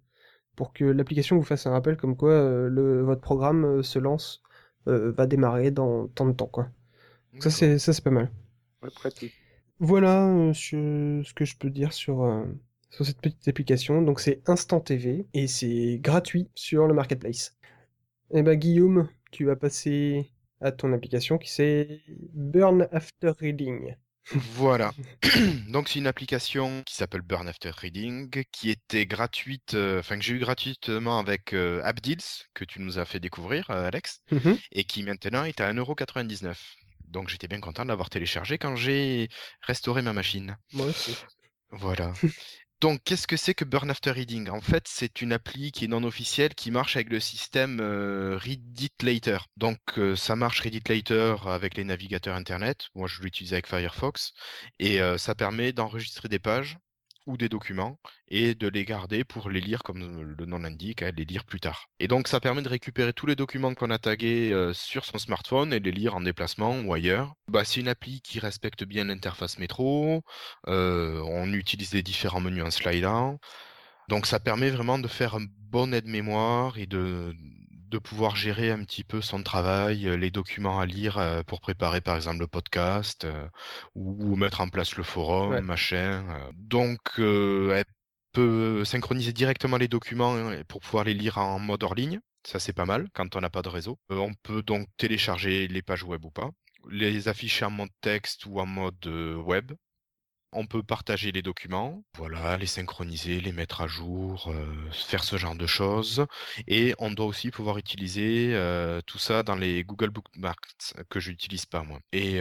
pour 0.57 0.73
que 0.73 0.85
l'application 0.85 1.37
vous 1.37 1.45
fasse 1.45 1.67
un 1.67 1.71
rappel 1.73 1.97
comme 1.97 2.17
quoi 2.17 2.33
euh, 2.33 2.69
le, 2.69 3.03
votre 3.03 3.21
programme 3.21 3.83
se 3.83 3.99
lance, 3.99 4.43
va 4.87 5.27
démarrer 5.27 5.71
dans 5.71 6.09
tant 6.09 6.27
de 6.27 6.33
temps 6.33 6.49
quoi. 6.49 6.69
ça 7.39 7.51
c'est 7.51 7.79
ça 7.79 7.93
c'est 7.93 8.03
pas 8.03 8.11
mal. 8.11 8.31
Ouais, 8.83 8.91
pratique. 8.91 9.40
Voilà 9.81 10.27
euh, 10.27 10.53
ce 10.53 11.33
que 11.33 11.47
je 11.47 11.57
peux 11.57 11.71
dire 11.71 11.95
sur, 11.95 12.23
euh, 12.23 12.45
sur 12.91 13.07
cette 13.07 13.21
petite 13.21 13.49
application. 13.49 14.03
Donc 14.03 14.21
c'est 14.21 14.47
Instant 14.47 14.81
TV 14.81 15.27
et 15.33 15.47
c'est 15.47 15.99
gratuit 15.99 16.49
sur 16.55 16.87
le 16.87 16.93
marketplace. 16.93 17.57
Eh 18.33 18.43
ben 18.43 18.57
Guillaume, 18.57 19.09
tu 19.33 19.47
vas 19.47 19.57
passer 19.57 20.31
à 20.61 20.71
ton 20.71 20.93
application 20.93 21.39
qui 21.39 21.51
c'est 21.51 22.03
Burn 22.35 22.89
After 22.93 23.33
Reading. 23.41 23.97
Voilà. 24.33 24.93
Donc 25.71 25.89
c'est 25.89 25.99
une 25.99 26.07
application 26.07 26.83
qui 26.85 26.95
s'appelle 26.95 27.23
Burn 27.23 27.49
After 27.49 27.71
Reading, 27.71 28.31
qui 28.53 28.69
était 28.69 29.07
gratuite, 29.07 29.73
euh, 29.73 30.01
enfin 30.01 30.19
que 30.19 30.23
j'ai 30.23 30.35
eu 30.35 30.41
gratuitement 30.41 31.19
avec 31.19 31.55
Abdils, 31.55 32.45
que 32.53 32.67
tu 32.67 32.83
nous 32.83 32.99
as 32.99 33.07
fait 33.07 33.19
découvrir, 33.19 33.71
Alex, 33.71 34.21
mmh 34.31 34.53
et 34.73 34.85
qui 34.85 35.03
maintenant 35.05 35.45
est 35.45 35.63
à 35.63 35.73
1,99€. 35.73 36.55
Donc 37.11 37.29
j'étais 37.29 37.49
bien 37.49 37.61
content 37.61 37.85
de 37.85 37.89
l'avoir 37.89 38.11
téléchargé 38.11 38.59
quand 38.59 38.77
j'ai 38.77 39.29
restauré 39.63 40.03
ma 40.03 40.13
machine. 40.13 40.57
Moi 40.73 40.87
aussi. 40.87 41.17
Voilà. 41.71 42.13
Donc, 42.81 43.03
qu'est-ce 43.05 43.27
que 43.27 43.37
c'est 43.37 43.53
que 43.53 43.67
Burn 43.67 43.91
After 43.91 44.11
Reading? 44.11 44.49
En 44.49 44.63
fait, 44.63 44.85
c'est 44.89 45.21
une 45.21 45.35
appli 45.35 45.71
qui 45.71 45.85
est 45.85 45.89
non 45.89 46.03
officielle 46.03 46.55
qui 46.55 46.71
marche 46.71 46.97
avec 46.97 47.11
le 47.11 47.21
système 47.21 47.79
euh, 47.81 48.39
Read 48.39 48.81
It 48.81 49.03
Later. 49.03 49.39
Donc, 49.59 49.79
euh, 49.99 50.17
ça 50.17 50.35
marche 50.35 50.61
Read 50.61 50.77
It 50.77 50.89
Later 50.89 51.37
avec 51.47 51.77
les 51.77 51.85
navigateurs 51.85 52.37
Internet. 52.37 52.89
Moi, 52.95 53.07
je 53.07 53.21
l'utilise 53.21 53.53
avec 53.53 53.67
Firefox. 53.67 54.33
Et 54.79 55.03
euh, 55.03 55.19
ça 55.19 55.35
permet 55.35 55.75
d'enregistrer 55.75 56.31
des 56.31 56.39
pages 56.39 56.79
ou 57.31 57.37
des 57.37 57.49
documents 57.49 57.99
et 58.29 58.55
de 58.55 58.69
les 58.69 58.85
garder 58.85 59.25
pour 59.25 59.49
les 59.49 59.61
lire 59.61 59.83
comme 59.83 60.35
le 60.37 60.47
nom 60.47 60.59
l'indique, 60.59 61.01
les 61.01 61.25
lire 61.25 61.45
plus 61.45 61.61
tard. 61.61 61.87
Et 61.99 62.09
donc 62.09 62.29
ça 62.29 62.41
permet 62.41 62.63
de 62.63 62.69
récupérer 62.69 63.13
tous 63.13 63.27
les 63.27 63.37
documents 63.37 63.75
qu'on 63.75 63.91
a 63.91 63.99
tagués 63.99 64.53
euh, 64.53 64.73
sur 64.73 65.05
son 65.05 65.19
smartphone 65.19 65.73
et 65.73 65.81
les 65.81 65.93
lire 65.93 66.17
en 66.17 66.21
déplacement 66.21 66.81
ou 66.81 66.93
ailleurs. 66.93 67.35
Bah, 67.49 67.65
c'est 67.65 67.81
une 67.81 67.89
appli 67.89 68.21
qui 68.21 68.41
respecte 68.41 68.85
bien 68.85 69.05
l'interface 69.05 69.59
métro, 69.59 70.23
euh, 70.67 71.21
on 71.25 71.53
utilise 71.53 71.95
les 71.95 72.03
différents 72.03 72.41
menus 72.41 72.65
en 72.65 72.71
slidant. 72.71 73.39
Donc 74.09 74.27
ça 74.27 74.41
permet 74.41 74.71
vraiment 74.71 74.99
de 74.99 75.07
faire 75.07 75.37
un 75.37 75.47
bon 75.71 75.95
aide-mémoire 75.95 76.79
et 76.79 76.87
de, 76.87 77.35
de 77.91 77.99
pouvoir 77.99 78.37
gérer 78.37 78.71
un 78.71 78.85
petit 78.85 79.05
peu 79.05 79.21
son 79.21 79.43
travail, 79.43 80.09
euh, 80.09 80.17
les 80.17 80.31
documents 80.31 80.81
à 80.81 80.87
lire 80.87 81.19
euh, 81.19 81.43
pour 81.43 81.61
préparer 81.61 82.01
par 82.01 82.17
exemple 82.17 82.39
le 82.39 82.47
podcast 82.47 83.25
euh, 83.25 83.49
ou, 83.95 84.37
mettre 84.37 84.61
en 84.61 84.69
place 84.69 84.97
le 84.97 85.03
forum, 85.03 85.61
machin. 85.61 86.25
Donc 86.55 87.19
elle 87.19 87.85
peut 88.33 88.85
synchroniser 88.85 89.33
directement 89.33 89.77
les 89.77 89.89
documents 89.89 90.35
hein, 90.37 90.63
pour 90.69 90.81
pouvoir 90.81 91.05
les 91.05 91.15
lire 91.15 91.39
en 91.39 91.59
mode 91.59 91.83
hors 91.83 91.95
ligne. 91.95 92.21
Ça 92.47 92.59
c'est 92.59 92.73
pas 92.73 92.87
mal 92.87 93.09
quand 93.13 93.37
on 93.37 93.41
n'a 93.41 93.51
pas 93.51 93.63
de 93.63 93.69
réseau. 93.69 93.99
on 94.09 94.33
peut 94.43 94.63
donc 94.63 94.87
télécharger 94.97 95.69
les 95.69 95.83
pages 95.83 96.05
web 96.05 96.25
ou 96.25 96.31
pas, 96.31 96.51
les 96.91 97.29
afficher 97.29 97.67
en 97.67 97.71
mode 97.71 97.91
texte 98.01 98.47
ou 98.47 98.61
en 98.61 98.67
mode 98.67 99.07
web 99.07 99.73
on 100.53 100.67
peut 100.67 100.83
partager 100.83 101.33
les 101.33 101.43
documents, 101.43 102.05
voilà, 102.17 102.57
les 102.57 102.67
synchroniser, 102.67 103.41
les 103.41 103.53
mettre 103.53 103.81
à 103.83 103.87
jour, 103.87 104.49
euh, 104.49 104.91
faire 104.93 105.25
ce 105.25 105.37
genre 105.37 105.55
de 105.55 105.67
choses. 105.67 106.27
Et 106.67 106.95
on 106.99 107.11
doit 107.11 107.27
aussi 107.27 107.51
pouvoir 107.51 107.79
utiliser 107.79 108.51
euh, 108.55 109.01
tout 109.07 109.19
ça 109.19 109.43
dans 109.43 109.55
les 109.55 109.85
Google 109.85 110.11
Bookmarks 110.11 110.95
que 111.09 111.21
je 111.21 111.31
n'utilise 111.31 111.67
pas 111.67 111.83
moi. 111.83 112.01
Et 112.13 112.41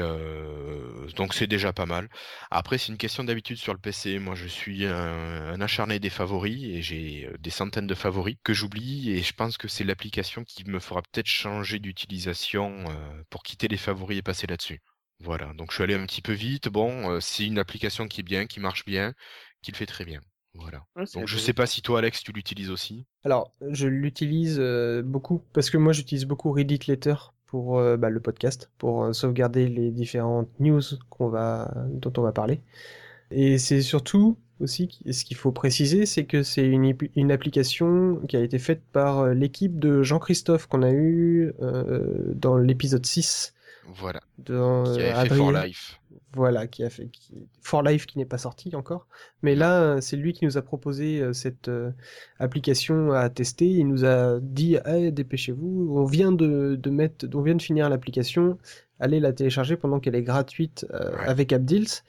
donc 1.15 1.33
c'est 1.33 1.47
déjà 1.47 1.73
pas 1.73 1.85
mal. 1.85 2.09
Après, 2.51 2.77
c'est 2.77 2.91
une 2.91 2.97
question 2.97 3.23
d'habitude 3.23 3.57
sur 3.57 3.73
le 3.73 3.79
PC. 3.79 4.19
Moi, 4.19 4.35
je 4.35 4.47
suis 4.47 4.85
un, 4.85 5.59
acharné 5.61 5.99
des 5.99 6.09
favoris 6.09 6.63
et 6.63 6.81
j'ai 6.81 7.29
des 7.39 7.49
centaines 7.49 7.87
de 7.87 7.95
favoris 7.95 8.37
que 8.43 8.53
j'oublie. 8.53 9.11
Et 9.11 9.21
je 9.21 9.33
pense 9.33 9.57
que 9.57 9.67
c'est 9.67 9.83
l'application 9.83 10.43
qui 10.43 10.63
me 10.65 10.79
fera 10.79 11.01
peut-être 11.01 11.27
changer 11.27 11.79
d'utilisation 11.79 12.85
pour 13.29 13.43
quitter 13.43 13.67
les 13.67 13.77
favoris 13.77 14.19
et 14.19 14.21
passer 14.21 14.47
là-dessus. 14.47 14.81
Voilà, 15.21 15.53
donc 15.53 15.69
je 15.71 15.75
suis 15.75 15.83
allé 15.83 15.93
un 15.95 16.05
petit 16.05 16.21
peu 16.21 16.33
vite. 16.33 16.67
Bon, 16.69 17.09
euh, 17.11 17.19
c'est 17.21 17.45
une 17.45 17.59
application 17.59 18.07
qui 18.07 18.19
est 18.21 18.23
bien, 18.23 18.47
qui 18.47 18.59
marche 18.59 18.85
bien, 18.85 19.13
qui 19.61 19.71
le 19.71 19.77
fait 19.77 19.85
très 19.85 20.03
bien. 20.05 20.21
Voilà. 20.53 20.85
Ouais, 20.95 21.05
c'est 21.05 21.19
Donc 21.19 21.27
je 21.27 21.35
intéressant. 21.35 21.45
sais 21.45 21.53
pas 21.53 21.67
si 21.67 21.81
toi, 21.81 21.99
Alex, 21.99 22.21
tu 22.23 22.31
l'utilises 22.33 22.69
aussi. 22.71 23.05
Alors, 23.23 23.53
je 23.71 23.87
l'utilise 23.87 24.57
euh, 24.59 25.01
beaucoup 25.03 25.41
parce 25.53 25.69
que 25.69 25.77
moi 25.77 25.93
j'utilise 25.93 26.25
beaucoup 26.25 26.51
Reddit 26.51 26.79
Letter 26.87 27.15
pour 27.45 27.77
euh, 27.79 27.97
bah, 27.97 28.09
le 28.09 28.19
podcast, 28.21 28.71
pour 28.77 29.03
euh, 29.03 29.13
sauvegarder 29.13 29.67
les 29.67 29.91
différentes 29.91 30.49
news 30.59 30.81
qu'on 31.09 31.29
va, 31.29 31.73
dont 31.89 32.13
on 32.17 32.21
va 32.21 32.31
parler. 32.31 32.61
Et 33.31 33.57
c'est 33.59 33.81
surtout 33.81 34.37
aussi, 34.59 34.89
ce 35.11 35.25
qu'il 35.25 35.37
faut 35.37 35.51
préciser, 35.51 36.05
c'est 36.05 36.25
que 36.25 36.43
c'est 36.43 36.67
une, 36.67 36.95
une 37.15 37.31
application 37.31 38.17
qui 38.27 38.37
a 38.37 38.41
été 38.41 38.59
faite 38.59 38.81
par 38.91 39.27
l'équipe 39.29 39.79
de 39.79 40.03
Jean-Christophe 40.03 40.67
qu'on 40.67 40.83
a 40.83 40.91
eu 40.91 41.53
euh, 41.61 42.33
dans 42.35 42.57
l'épisode 42.57 43.05
6 43.05 43.53
Voilà, 43.95 44.19
dans 44.37 44.83
qui 44.83 45.01
euh, 45.01 45.15
avait 45.15 45.29
fait 45.29 45.35
For. 45.35 45.51
Life. 45.51 45.99
Voilà, 46.33 46.67
qui 46.67 46.83
a 46.83 46.89
fait 46.89 47.07
qui... 47.09 47.47
For 47.61 47.81
Life 47.81 48.05
qui 48.05 48.17
n'est 48.19 48.25
pas 48.25 48.37
sorti 48.37 48.75
encore. 48.75 49.07
Mais 49.41 49.55
là, 49.55 49.81
euh, 49.81 50.01
c'est 50.01 50.15
lui 50.17 50.33
qui 50.33 50.45
nous 50.45 50.57
a 50.57 50.61
proposé 50.61 51.21
euh, 51.21 51.33
cette 51.33 51.69
euh, 51.69 51.91
application 52.39 53.11
à 53.13 53.29
tester. 53.29 53.65
Il 53.67 53.87
nous 53.87 54.05
a 54.05 54.39
dit, 54.41 54.77
Eh, 54.85 55.11
dépêchez-vous, 55.11 55.93
on 55.97 56.05
vient 56.05 56.31
de, 56.31 56.75
de 56.75 56.89
mettre, 56.89 57.27
on 57.33 57.41
vient 57.41 57.55
de 57.55 57.61
finir 57.61 57.89
l'application, 57.89 58.59
allez 58.99 59.19
la 59.19 59.33
télécharger 59.33 59.75
pendant 59.77 59.99
qu'elle 59.99 60.15
est 60.15 60.23
gratuite 60.23 60.85
euh, 60.93 61.11
Ouais. 61.17 61.25
avec 61.25 61.51
Abdils. 61.53 62.03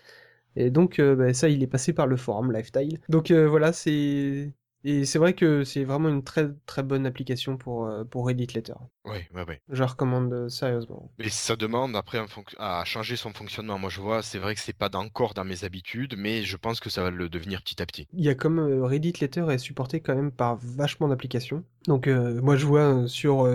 Et 0.56 0.70
donc, 0.70 0.98
euh, 0.98 1.14
bah, 1.16 1.32
ça, 1.32 1.48
il 1.48 1.62
est 1.62 1.66
passé 1.68 1.92
par 1.92 2.06
le 2.06 2.16
forum 2.16 2.52
Lifestyle. 2.52 3.00
Donc 3.08 3.30
euh, 3.30 3.48
voilà, 3.48 3.72
c'est 3.72 4.52
et 4.84 5.04
c'est 5.04 5.18
vrai 5.18 5.34
que 5.34 5.64
c'est 5.64 5.84
vraiment 5.84 6.08
une 6.08 6.22
très 6.24 6.48
très 6.66 6.82
bonne 6.82 7.06
application 7.06 7.56
pour 7.56 7.86
euh, 7.86 8.04
pour 8.04 8.26
Reddit 8.26 8.48
Letter. 8.54 8.74
Ouais, 9.04 9.28
ouais, 9.34 9.44
ouais. 9.46 9.60
Je 9.68 9.80
la 9.80 9.86
recommande 9.86 10.32
euh, 10.32 10.48
sérieusement. 10.48 11.10
Et 11.18 11.28
ça 11.30 11.56
demande 11.56 11.96
après 11.96 12.18
un 12.18 12.26
à 12.58 12.84
changer 12.84 13.16
son 13.16 13.32
fonctionnement. 13.32 13.78
Moi, 13.78 13.90
je 13.90 14.00
vois, 14.00 14.22
c'est 14.22 14.38
vrai 14.38 14.54
que 14.54 14.60
c'est 14.60 14.76
pas 14.76 14.90
encore 14.94 15.34
dans 15.34 15.44
mes 15.44 15.64
habitudes, 15.64 16.14
mais 16.16 16.42
je 16.42 16.56
pense 16.56 16.80
que 16.80 16.90
ça 16.90 17.02
va 17.02 17.10
le 17.10 17.28
devenir 17.28 17.62
petit 17.62 17.82
à 17.82 17.86
petit. 17.86 18.06
Il 18.12 18.24
y 18.24 18.28
a 18.28 18.34
comme 18.34 18.58
euh, 18.58 18.84
Reddit 18.84 19.14
Letter 19.20 19.46
est 19.50 19.58
supporté 19.58 20.00
quand 20.00 20.14
même 20.14 20.32
par 20.32 20.56
vachement 20.56 21.08
d'applications. 21.08 21.64
Donc 21.86 22.06
moi 22.08 22.56
je 22.56 22.66
vois 22.66 23.08
sur 23.08 23.48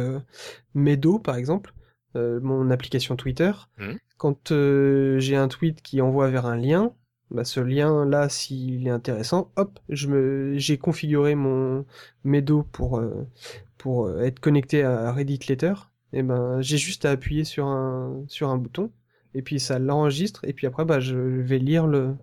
Meadow 0.74 1.20
par 1.20 1.36
exemple, 1.36 1.74
mon 2.16 2.72
application 2.72 3.16
Twitter, 3.16 3.52
Mhm. 3.78 4.00
quand 4.18 4.50
j'ai 5.20 5.36
un 5.36 5.48
tweet 5.48 5.82
qui 5.82 6.02
envoie 6.02 6.30
vers 6.30 6.46
un 6.48 6.58
lien, 6.58 6.94
bah, 7.32 7.44
ce 7.44 7.60
lien 7.60 8.06
là 8.06 8.30
s'il 8.30 8.88
est 8.88 8.92
intéressant, 8.92 9.52
hop, 9.56 9.80
je 9.90 10.08
me 10.08 10.58
j'ai 10.58 10.78
configuré 10.78 11.36
mon 11.36 11.86
Meadow 12.24 12.64
pour 12.64 12.98
euh, 13.00 13.28
pour 13.78 14.08
euh, 14.08 14.22
être 14.22 14.40
connecté 14.40 14.84
à 14.84 15.12
Reddit 15.12 15.40
Letter. 15.50 15.74
Et 16.14 16.24
ben 16.24 16.62
j'ai 16.62 16.78
juste 16.78 17.06
à 17.06 17.12
appuyer 17.12 17.44
sur 17.44 17.68
un 17.68 18.24
sur 18.28 18.50
un 18.50 18.58
bouton 18.58 18.92
et 19.34 19.42
puis 19.42 19.60
ça 19.60 19.80
l'enregistre 19.80 20.46
et 20.46 20.54
puis 20.54 20.68
après 20.68 20.86
bah 20.86 21.00
je 21.00 21.18
vais 21.18 21.60
lire 21.60 21.88
le 21.88 22.16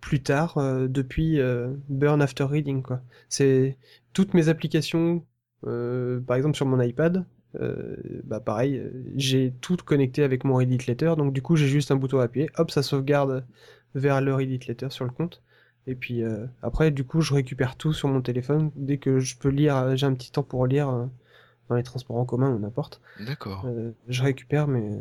plus 0.00 0.22
tard 0.22 0.58
euh, 0.58 0.86
depuis 0.88 1.40
Burn 1.88 2.22
After 2.22 2.44
Reading 2.44 2.82
quoi. 2.82 3.02
C'est 3.28 3.76
toutes 4.12 4.34
mes 4.34 4.48
applications 4.48 5.24
par 5.62 6.36
exemple 6.36 6.56
sur 6.56 6.66
mon 6.66 6.80
iPad 6.80 7.24
euh, 7.60 7.96
bah 8.24 8.40
pareil, 8.40 8.82
j'ai 9.16 9.52
tout 9.60 9.76
connecté 9.76 10.22
avec 10.22 10.44
mon 10.44 10.56
Reddit 10.56 10.78
Letter 10.86 11.14
donc 11.16 11.32
du 11.32 11.42
coup 11.42 11.56
j'ai 11.56 11.68
juste 11.68 11.90
un 11.90 11.96
bouton 11.96 12.18
à 12.18 12.24
appuyer, 12.24 12.50
hop 12.58 12.70
ça 12.70 12.82
sauvegarde 12.82 13.44
vers 13.94 14.20
le 14.20 14.34
Reddit 14.34 14.60
Letter 14.66 14.88
sur 14.90 15.04
le 15.04 15.10
compte 15.10 15.42
et 15.86 15.94
puis 15.94 16.22
euh, 16.22 16.46
après 16.62 16.90
du 16.90 17.04
coup 17.04 17.20
je 17.20 17.34
récupère 17.34 17.76
tout 17.76 17.92
sur 17.92 18.08
mon 18.08 18.22
téléphone 18.22 18.70
dès 18.74 18.98
que 18.98 19.20
je 19.20 19.36
peux 19.36 19.50
lire, 19.50 19.96
j'ai 19.96 20.06
un 20.06 20.14
petit 20.14 20.32
temps 20.32 20.42
pour 20.42 20.66
lire 20.66 20.88
euh, 20.88 21.06
dans 21.68 21.76
les 21.76 21.82
transports 21.82 22.16
en 22.16 22.24
commun 22.24 22.50
ou 22.50 22.58
n'importe. 22.58 23.00
D'accord. 23.20 23.66
Je 24.08 24.22
récupère 24.22 24.68
mes 24.68 24.98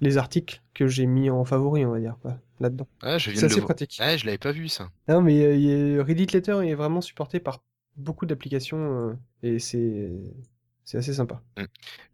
les 0.00 0.16
articles 0.16 0.62
que 0.74 0.86
j'ai 0.86 1.06
mis 1.06 1.28
en 1.28 1.44
favori 1.44 1.84
on 1.84 1.90
va 1.90 1.98
dire 1.98 2.16
quoi 2.22 2.38
là-dedans. 2.60 2.86
Ah, 3.02 3.18
je 3.18 3.30
viens 3.30 3.40
C'est 3.40 3.48
de 3.48 3.60
le 3.60 3.62
pratique. 3.62 3.98
Ah, 4.00 4.16
je 4.16 4.24
l'avais 4.24 4.38
pas 4.38 4.52
vu 4.52 4.68
ça. 4.68 4.90
Non, 5.08 5.20
mais 5.20 6.00
Reddit 6.00 6.26
Letter 6.26 6.58
est 6.64 6.74
vraiment 6.74 7.00
supporté 7.00 7.40
par 7.40 7.62
beaucoup 7.96 8.26
d'applications 8.26 9.16
et 9.42 9.58
c'est 9.58 10.12
c'est 10.88 10.96
assez 10.98 11.12
sympa. 11.12 11.42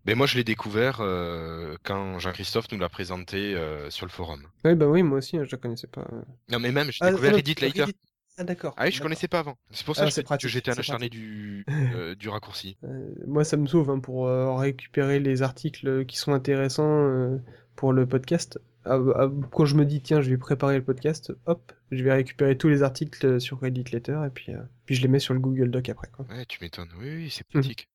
Mais 0.05 0.15
moi, 0.17 0.27
je 0.27 0.37
l'ai 0.37 0.43
découvert 0.45 0.99
euh, 1.01 1.77
quand 1.85 2.19
Jean-Christophe 2.19 2.71
nous 2.73 2.79
l'a 2.79 2.89
présenté 2.89 3.55
euh, 3.55 3.89
sur 3.91 4.05
le 4.05 4.11
forum. 4.11 4.43
Oui, 4.65 4.75
bah 4.75 4.87
oui, 4.87 5.03
moi 5.05 5.19
aussi, 5.19 5.37
hein, 5.37 5.45
je 5.45 5.53
la 5.53 5.59
connaissais 5.59 5.87
pas. 5.87 6.01
euh. 6.13 6.23
Non, 6.51 6.59
mais 6.59 6.73
même, 6.73 6.91
j'ai 6.91 6.99
Ah, 7.01 7.11
découvert 7.11 7.35
Reddit 7.37 7.55
Later. 7.61 7.85
Reddit- 7.85 7.95
Ah 8.37 8.43
d'accord. 8.43 8.75
Ah 8.77 8.87
oui, 8.87 8.91
je 8.91 9.01
connaissais 9.01 9.29
pas 9.29 9.39
avant. 9.39 9.57
C'est 9.71 9.87
pour 9.87 9.95
ça 9.95 10.09
Ah, 10.29 10.39
que 10.39 10.49
j'étais 10.49 10.73
un 10.73 10.75
acharné 10.79 11.09
du, 11.09 11.65
euh, 11.95 12.17
du 12.17 12.29
raccourci. 12.29 12.77
Euh, 12.83 13.15
moi, 13.29 13.45
ça 13.45 13.57
me 13.57 13.67
sauve 13.69 13.91
hein, 13.91 14.01
pour 14.01 14.27
euh, 14.27 14.53
récupérer 14.57 15.21
les 15.21 15.43
articles 15.43 16.05
qui 16.07 16.17
sont 16.17 16.33
intéressants 16.33 17.07
euh, 17.07 17.39
pour 17.77 17.93
le 17.93 18.07
podcast. 18.09 18.59
Ah, 18.87 18.99
ah, 19.15 19.31
quand 19.53 19.65
je 19.65 19.77
me 19.77 19.85
dis 19.87 20.03
tiens, 20.03 20.21
je 20.21 20.29
vais 20.31 20.37
préparer 20.37 20.77
le 20.77 20.85
podcast, 20.85 21.33
hop, 21.47 21.73
je 21.93 22.03
vais 22.05 22.13
récupérer 22.13 22.59
tous 22.59 22.69
les 22.69 22.83
articles 22.83 23.41
sur 23.41 23.61
Reddit 23.61 23.85
Letter 23.93 24.19
et 24.27 24.31
puis 24.31 24.53
euh, 24.53 24.59
puis 24.85 24.95
je 24.95 25.01
les 25.01 25.09
mets 25.09 25.21
sur 25.21 25.33
le 25.33 25.41
Google 25.41 25.71
Doc 25.71 25.89
après 25.89 26.09
quoi. 26.13 26.27
Ouais, 26.29 26.45
tu 26.45 26.59
m'étonnes. 26.61 26.91
Oui, 26.99 27.09
oui, 27.15 27.31
c'est 27.31 27.47
Mhm. 27.55 27.63
pratique. 27.63 27.89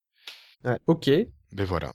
Ouais, 0.64 0.78
ok. 0.86 1.10
Ben 1.52 1.64
voilà. 1.64 1.92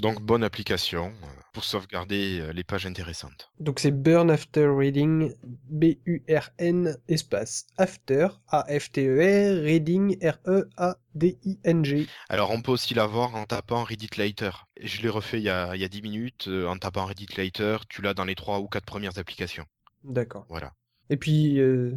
Donc, 0.00 0.20
bonne 0.20 0.42
application 0.42 1.08
euh, 1.22 1.26
pour 1.52 1.64
sauvegarder 1.64 2.40
euh, 2.40 2.52
les 2.52 2.64
pages 2.64 2.86
intéressantes. 2.86 3.50
Donc 3.60 3.78
c'est 3.78 3.90
Burn 3.92 4.30
After 4.30 4.66
Reading, 4.66 5.32
B-U-R-N 5.70 6.96
espace 7.08 7.66
After, 7.76 8.28
A-F-T-E-R, 8.48 9.62
Reading, 9.62 10.16
R-E-A-D-I-N-G. 10.24 12.06
Alors, 12.28 12.50
on 12.50 12.62
peut 12.62 12.72
aussi 12.72 12.94
l'avoir 12.94 13.34
en 13.36 13.44
tapant 13.44 13.84
Reddit 13.84 14.08
Later. 14.16 14.66
Et 14.76 14.86
Je 14.88 15.02
l'ai 15.02 15.08
refait 15.08 15.38
il 15.38 15.44
y 15.44 15.50
a, 15.50 15.74
il 15.76 15.80
y 15.80 15.84
a 15.84 15.88
10 15.88 16.02
minutes. 16.02 16.48
euh, 16.48 16.66
en 16.66 16.76
tapant 16.78 17.04
Reddit 17.04 17.28
Later, 17.36 17.78
tu 17.88 18.02
l'as 18.02 18.14
dans 18.14 18.24
les 18.24 18.34
3 18.34 18.58
ou 18.60 18.66
4 18.68 18.84
premières 18.84 19.18
applications. 19.18 19.66
D'accord. 20.04 20.46
Voilà. 20.48 20.72
Et 21.10 21.16
puis 21.16 21.60
euh, 21.60 21.92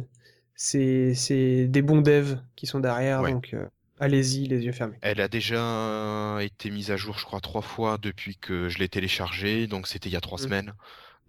c'est 0.54 1.14
c'est 1.14 1.66
des 1.66 1.82
bons 1.82 2.02
devs 2.02 2.38
qui 2.54 2.66
sont 2.66 2.80
derrière, 2.80 3.22
Ouais. 3.22 3.32
donc 3.32 3.52
euh, 3.54 3.66
allez-y 3.98 4.46
les 4.46 4.64
yeux 4.64 4.72
fermés. 4.72 5.00
Elle 5.00 5.20
a 5.20 5.28
déjà 5.28 6.38
été 6.42 6.70
mise 6.70 6.90
à 6.90 6.96
jour, 6.96 7.18
je 7.18 7.24
crois, 7.24 7.40
trois 7.40 7.62
fois 7.62 7.96
depuis 7.98 8.36
que 8.36 8.68
je 8.68 8.78
l'ai 8.78 8.88
téléchargée. 8.88 9.66
Donc, 9.66 9.86
c'était 9.86 10.08
il 10.08 10.12
y 10.12 10.16
a 10.16 10.20
trois 10.20 10.38
Mhm. 10.38 10.46
semaines. 10.48 10.74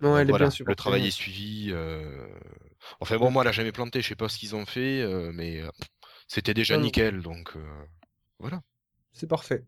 Non, 0.02 0.18
elle 0.18 0.30
est 0.30 0.34
bien 0.34 0.50
supportée. 0.50 0.72
le 0.72 0.76
travail 0.76 1.08
est 1.08 1.12
suivi. 1.12 1.70
euh, 1.72 2.28
Enfin 3.00 3.18
bon, 3.18 3.32
moi, 3.32 3.44
elle 3.44 3.50
a 3.50 3.52
jamais 3.52 3.72
planté. 3.72 4.02
Je 4.02 4.10
sais 4.10 4.16
pas 4.16 4.30
ce 4.30 4.38
qu'ils 4.38 4.56
ont 4.56 4.66
fait, 4.66 5.02
euh, 5.02 5.32
mais 5.34 5.62
euh, 5.62 5.70
c'était 6.28 6.54
déjà 6.54 6.78
Non, 6.78 6.80
nickel. 6.80 7.22
Donc 7.22 7.56
euh, 7.58 7.86
voilà. 8.40 8.62
C'est 9.12 9.28
parfait. 9.28 9.66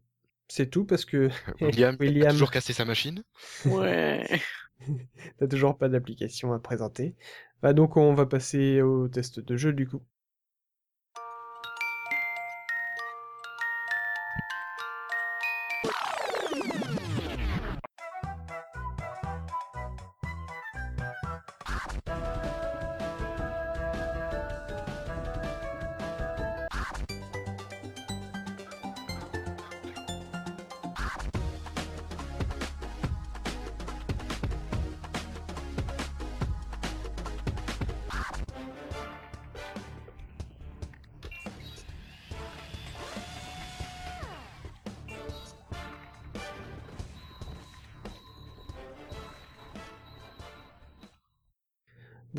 C'est 0.48 0.70
tout 0.70 0.86
parce 0.86 1.06
que 1.06 1.30
William, 1.62 1.98
il 2.18 2.22
a 2.22 2.26
William. 2.26 2.26
toujours 2.26 2.52
cassé 2.52 2.74
sa 2.74 2.86
machine? 2.86 3.24
Ouais. 3.64 4.42
t'as 5.38 5.48
toujours 5.48 5.78
pas 5.78 5.90
d'application 5.90 6.54
à 6.54 6.60
présenter. 6.60 7.16
Bah 7.62 7.74
donc 7.74 7.98
on 7.98 8.14
va 8.14 8.26
passer 8.26 8.82
au 8.82 9.08
test 9.10 9.40
de 9.40 9.58
jeu 9.58 9.74
du 9.74 9.88
coup. 9.88 10.02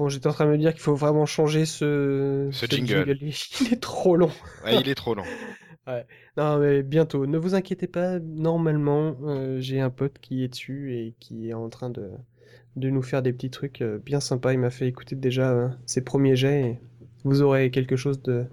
Bon, 0.00 0.08
j'étais 0.08 0.28
en 0.28 0.32
train 0.32 0.46
de 0.46 0.52
me 0.52 0.56
dire 0.56 0.72
qu'il 0.72 0.80
faut 0.80 0.94
vraiment 0.94 1.26
changer 1.26 1.66
ce, 1.66 2.48
Ce 2.52 2.64
jingle. 2.64 3.18
Il 3.20 3.72
est 3.74 3.82
trop 3.82 4.16
long. 4.16 4.30
Ouais, 4.64 4.80
il 4.80 4.88
est 4.88 4.94
trop 4.94 5.14
long. 5.14 5.24
Non, 6.38 6.58
mais 6.58 6.82
bientôt. 6.82 7.26
Ne 7.26 7.36
vous 7.36 7.54
inquiétez 7.54 7.86
pas. 7.86 8.18
Normalement, 8.20 9.16
euh, 9.24 9.60
j'ai 9.60 9.78
un 9.80 9.90
pote 9.90 10.18
qui 10.20 10.42
est 10.42 10.48
dessus 10.48 10.94
et 10.94 11.14
qui 11.20 11.50
est 11.50 11.52
en 11.52 11.68
train 11.68 11.90
de, 11.90 12.08
de 12.76 12.88
nous 12.88 13.02
faire 13.02 13.20
des 13.20 13.32
petits 13.32 13.50
trucs 13.50 13.82
euh, 13.82 13.98
bien 13.98 14.20
sympas. 14.20 14.52
Il 14.54 14.60
m'a 14.60 14.70
fait 14.70 14.86
écouter 14.86 15.16
déjà 15.16 15.50
euh, 15.50 15.68
ses 15.84 16.02
premiers 16.02 16.36
jets. 16.36 16.60
Et 16.62 16.78
vous 17.24 17.42
aurez 17.42 17.70
quelque 17.70 17.96
chose 17.96 18.22
de 18.22 18.46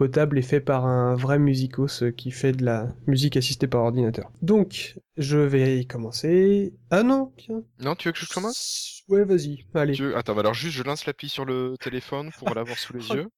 potable 0.00 0.38
et 0.38 0.42
fait 0.42 0.60
par 0.60 0.86
un 0.86 1.14
vrai 1.14 1.38
musicos 1.38 2.02
euh, 2.02 2.10
qui 2.10 2.30
fait 2.30 2.52
de 2.52 2.64
la 2.64 2.88
musique 3.06 3.36
assistée 3.36 3.66
par 3.66 3.82
ordinateur. 3.82 4.32
Donc, 4.40 4.96
je 5.18 5.36
vais 5.36 5.78
y 5.80 5.86
commencer. 5.86 6.72
Ah 6.90 7.02
non, 7.02 7.34
tiens. 7.36 7.62
Non, 7.80 7.94
tu 7.94 8.08
veux 8.08 8.12
que 8.12 8.18
je 8.18 8.26
commence? 8.32 9.02
Ouais, 9.08 9.24
vas-y. 9.24 9.66
Allez. 9.74 9.92
Tu 9.92 10.04
veux- 10.04 10.16
Attends, 10.16 10.34
bah 10.34 10.40
alors 10.40 10.54
juste, 10.54 10.74
je 10.74 10.82
lance 10.82 11.04
l'appli 11.04 11.28
sur 11.28 11.44
le 11.44 11.74
téléphone 11.78 12.30
pour 12.38 12.54
l'avoir 12.54 12.78
sous 12.78 12.94
les 12.94 13.00
Oh, 13.10 13.14
yeux. 13.14 13.28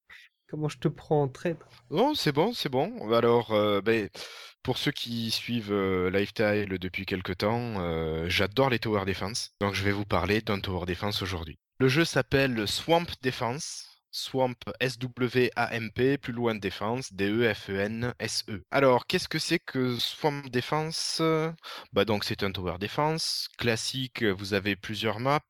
Comment 0.49 0.69
je 0.69 0.77
te 0.77 0.87
prends 0.87 1.23
en 1.23 1.27
traître 1.27 1.67
Non, 1.91 2.13
c'est 2.15 2.31
bon, 2.31 2.53
c'est 2.53 2.69
bon. 2.69 3.11
Alors, 3.13 3.51
euh, 3.51 3.81
ben, 3.81 4.07
pour 4.61 4.77
ceux 4.77 4.91
qui 4.91 5.31
suivent 5.31 5.73
euh, 5.73 6.09
Lifestyle 6.11 6.77
depuis 6.79 7.05
quelques 7.05 7.39
temps, 7.39 7.73
euh, 7.81 8.25
j'adore 8.29 8.69
les 8.69 8.79
Tower 8.79 9.03
Defense. 9.05 9.51
Donc, 9.59 9.73
je 9.73 9.83
vais 9.83 9.91
vous 9.91 10.05
parler 10.05 10.39
d'un 10.39 10.61
Tower 10.61 10.85
Defense 10.85 11.21
aujourd'hui. 11.21 11.57
Le 11.79 11.89
jeu 11.89 12.05
s'appelle 12.05 12.65
Swamp 12.69 13.07
Defense. 13.21 13.92
Swamp 14.15 14.55
S-W-A-M-P, 14.79 16.19
plus 16.19 16.33
loin 16.33 16.53
de 16.53 16.59
défense, 16.59 17.11
D-E-F-E-N-S-E. 17.13 18.61
Alors, 18.69 19.07
qu'est-ce 19.07 19.27
que 19.27 19.39
c'est 19.39 19.57
que 19.57 19.97
Swamp 19.97 20.43
Defense 20.51 21.21
Bah 21.93 22.05
donc 22.05 22.23
c'est 22.23 22.43
un 22.43 22.51
tower 22.51 22.77
defense 22.79 23.49
classique. 23.57 24.23
Vous 24.23 24.53
avez 24.53 24.75
plusieurs 24.75 25.19
maps. 25.19 25.41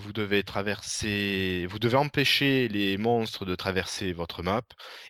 Vous 0.00 0.14
devez 0.14 0.42
traverser, 0.42 1.66
vous 1.68 1.78
devez 1.78 1.96
empêcher 1.96 2.68
les 2.68 2.96
monstres 2.96 3.44
de 3.44 3.54
traverser 3.54 4.12
votre 4.12 4.42
map 4.42 4.62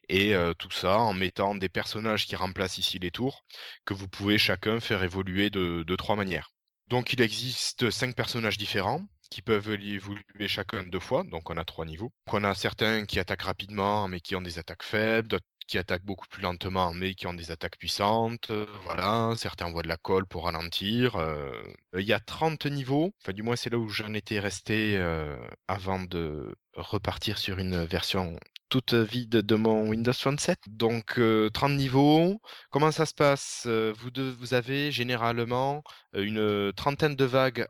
et 0.08 0.34
euh, 0.34 0.52
tout 0.54 0.70
ça 0.72 0.98
en 0.98 1.14
mettant 1.14 1.54
des 1.54 1.68
personnages 1.68 2.26
qui 2.26 2.34
remplacent 2.34 2.78
ici 2.78 2.98
les 2.98 3.12
tours 3.12 3.44
que 3.84 3.94
vous 3.94 4.08
pouvez 4.08 4.36
chacun 4.36 4.80
faire 4.80 5.04
évoluer 5.04 5.48
de 5.50 5.96
trois 5.96 6.16
manières. 6.16 6.50
Donc 6.88 7.12
il 7.12 7.20
existe 7.20 7.90
cinq 7.90 8.16
personnages 8.16 8.58
différents 8.58 9.06
qui 9.30 9.42
peuvent 9.42 9.70
évoluer 9.70 10.48
chacun 10.48 10.82
deux 10.84 11.00
fois, 11.00 11.24
donc 11.24 11.50
on 11.50 11.56
a 11.56 11.64
trois 11.64 11.84
niveaux. 11.86 12.12
On 12.32 12.44
a 12.44 12.54
certains 12.54 13.06
qui 13.06 13.18
attaquent 13.18 13.42
rapidement 13.42 14.08
mais 14.08 14.20
qui 14.20 14.34
ont 14.36 14.42
des 14.42 14.58
attaques 14.58 14.82
faibles, 14.82 15.28
d'autres 15.28 15.44
qui 15.66 15.78
attaquent 15.78 16.04
beaucoup 16.04 16.26
plus 16.28 16.42
lentement 16.42 16.92
mais 16.94 17.14
qui 17.14 17.26
ont 17.26 17.34
des 17.34 17.50
attaques 17.50 17.78
puissantes. 17.78 18.50
euh, 18.50 18.66
voilà, 18.84 19.32
certains 19.36 19.66
envoient 19.66 19.82
de 19.82 19.88
la 19.88 19.96
colle 19.96 20.26
pour 20.26 20.44
ralentir. 20.44 21.16
euh. 21.16 21.52
Il 21.96 22.04
y 22.06 22.12
a 22.12 22.20
30 22.20 22.66
niveaux, 22.66 23.12
enfin 23.22 23.32
du 23.32 23.42
moins 23.42 23.56
c'est 23.56 23.70
là 23.70 23.78
où 23.78 23.88
j'en 23.88 24.14
étais 24.14 24.40
resté 24.40 24.96
euh, 24.96 25.36
avant 25.68 26.00
de 26.00 26.54
repartir 26.74 27.38
sur 27.38 27.58
une 27.58 27.84
version 27.84 28.38
toute 28.70 28.94
vide 28.94 29.30
de 29.30 29.54
mon 29.56 29.88
Windows 29.88 30.12
Phone 30.14 30.38
7. 30.38 30.58
Donc 30.68 31.18
euh, 31.18 31.50
30 31.50 31.72
niveaux. 31.72 32.40
Comment 32.70 32.92
ça 32.92 33.06
se 33.06 33.14
passe? 33.14 33.64
Euh, 33.66 33.92
vous, 33.98 34.54
avez 34.54 34.90
généralement 34.92 35.82
euh, 36.16 36.22
une 36.22 36.72
trentaine 36.72 37.16
de 37.16 37.24
vagues 37.24 37.66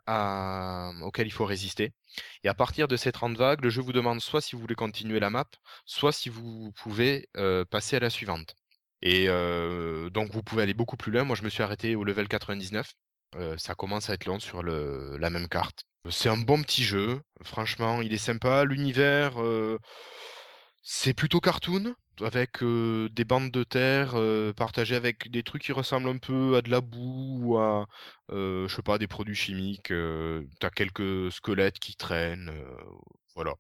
auxquelles 1.03 1.27
il 1.27 1.33
faut 1.33 1.45
résister. 1.47 1.93
Et 2.45 2.49
à 2.49 2.55
partir 2.55 2.89
de 2.89 2.97
ces 2.97 3.13
30 3.13 3.37
vagues, 3.37 3.63
le 3.63 3.71
jeu 3.71 3.83
vous 3.83 3.93
demande 3.93 4.21
soit 4.21 4.41
si 4.41 4.55
vous 4.55 4.63
voulez 4.63 4.75
continuer 4.75 5.21
la 5.21 5.31
map, 5.31 5.47
soit 5.85 6.13
si 6.13 6.29
vous 6.29 6.73
pouvez 6.73 7.29
euh, 7.37 7.65
passer 7.65 7.97
à 7.97 8.01
la 8.01 8.11
suivante. 8.11 8.55
Et 9.03 9.27
euh, 9.29 10.11
donc 10.11 10.31
vous 10.33 10.43
pouvez 10.43 10.63
aller 10.63 10.75
beaucoup 10.75 10.97
plus 10.97 11.13
loin. 11.13 11.25
Moi, 11.25 11.37
je 11.37 11.43
me 11.43 11.49
suis 11.49 11.63
arrêté 11.63 11.95
au 11.97 12.05
level 12.05 12.29
99. 12.29 12.93
Euh, 13.37 13.57
ça 13.59 13.75
commence 13.75 14.11
à 14.11 14.15
être 14.15 14.27
long 14.27 14.41
sur 14.41 14.63
le, 14.63 15.17
la 15.19 15.31
même 15.31 15.49
carte. 15.49 15.85
C'est 16.11 16.29
un 16.29 16.37
bon 16.37 16.63
petit 16.63 16.83
jeu. 16.83 17.21
Franchement, 17.45 18.03
il 18.03 18.13
est 18.13 18.19
sympa. 18.19 18.65
L'univers, 18.65 19.41
euh, 19.43 19.79
c'est 20.83 21.15
plutôt 21.15 21.41
cartoon, 21.41 21.95
avec 22.21 22.63
euh, 22.63 23.09
des 23.11 23.25
bandes 23.25 23.51
de 23.51 23.65
terre 23.65 24.13
euh, 24.15 24.53
partagées 24.53 24.97
avec 24.97 25.31
des 25.31 25.43
trucs 25.43 25.63
qui 25.63 25.73
ressemblent 25.73 26.09
un 26.09 26.19
peu 26.19 26.57
à 26.57 26.63
de 26.63 26.71
la 26.71 26.81
boue 26.81 27.39
ou 27.43 27.59
à, 27.59 27.87
euh, 28.31 28.67
je 28.69 28.77
sais 28.77 28.83
pas, 28.83 28.99
des 28.99 29.07
produits 29.07 29.35
chimiques. 29.35 29.93
T'as 30.61 30.71
quelques 30.71 31.33
squelettes 31.33 31.79
qui 31.79 31.97
traînent. 31.97 32.53
voilà. 33.35 33.55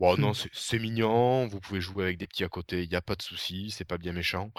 Bon, 0.00 0.16
non, 0.18 0.32
Hmm. 0.32 0.34
c'est 0.34 0.50
c'est 0.52 0.78
mignon. 0.78 1.46
Vous 1.46 1.60
pouvez 1.60 1.80
jouer 1.80 2.04
avec 2.04 2.18
des 2.18 2.26
petits 2.26 2.44
à 2.44 2.48
côté. 2.48 2.82
Il 2.84 2.88
n'y 2.90 2.96
a 2.96 3.02
pas 3.02 3.14
de 3.16 3.22
souci. 3.22 3.70
C'est 3.70 3.84
pas 3.86 3.98
bien 3.98 4.12
méchant. 4.12 4.52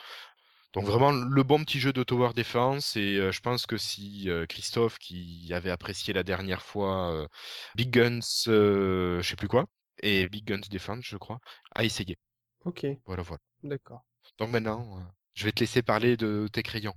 Donc 0.74 0.86
vraiment 0.86 1.11
le 1.11 1.43
bon 1.43 1.64
petit 1.64 1.80
jeu 1.80 1.93
de 1.93 2.03
tower 2.03 2.32
defense 2.36 2.95
et 2.95 3.18
euh, 3.18 3.32
je 3.32 3.41
pense 3.41 3.66
que 3.68 3.78
si 3.78 4.30
euh, 4.30 4.45
Christophe 4.47 4.97
qui 4.99 5.51
avait 5.53 5.70
apprécié 5.72 6.14
la 6.14 6.24
dernière 6.24 6.64
fois 6.64 7.14
euh, 7.14 7.28
Big 7.76 7.91
Guns, 7.91 8.20
je 8.47 9.22
sais 9.24 9.36
plus 9.36 9.47
quoi, 9.47 9.66
et 10.04 10.30
Big 10.30 10.45
Guns 10.45 10.62
Defense 10.72 11.06
je 11.06 11.18
crois, 11.18 11.39
a 11.76 11.84
essayé. 11.86 12.18
Ok, 12.66 12.84
Voilà 13.06 13.24
voilà. 13.24 13.41
d'accord. 13.64 14.06
Donc 14.38 14.51
maintenant, 14.51 14.99
euh, 14.99 15.04
je 15.34 15.45
vais 15.45 15.51
te 15.51 15.62
laisser 15.62 15.82
parler 15.82 16.18
de 16.18 16.47
tes 16.54 16.62
crayons. 16.64 16.93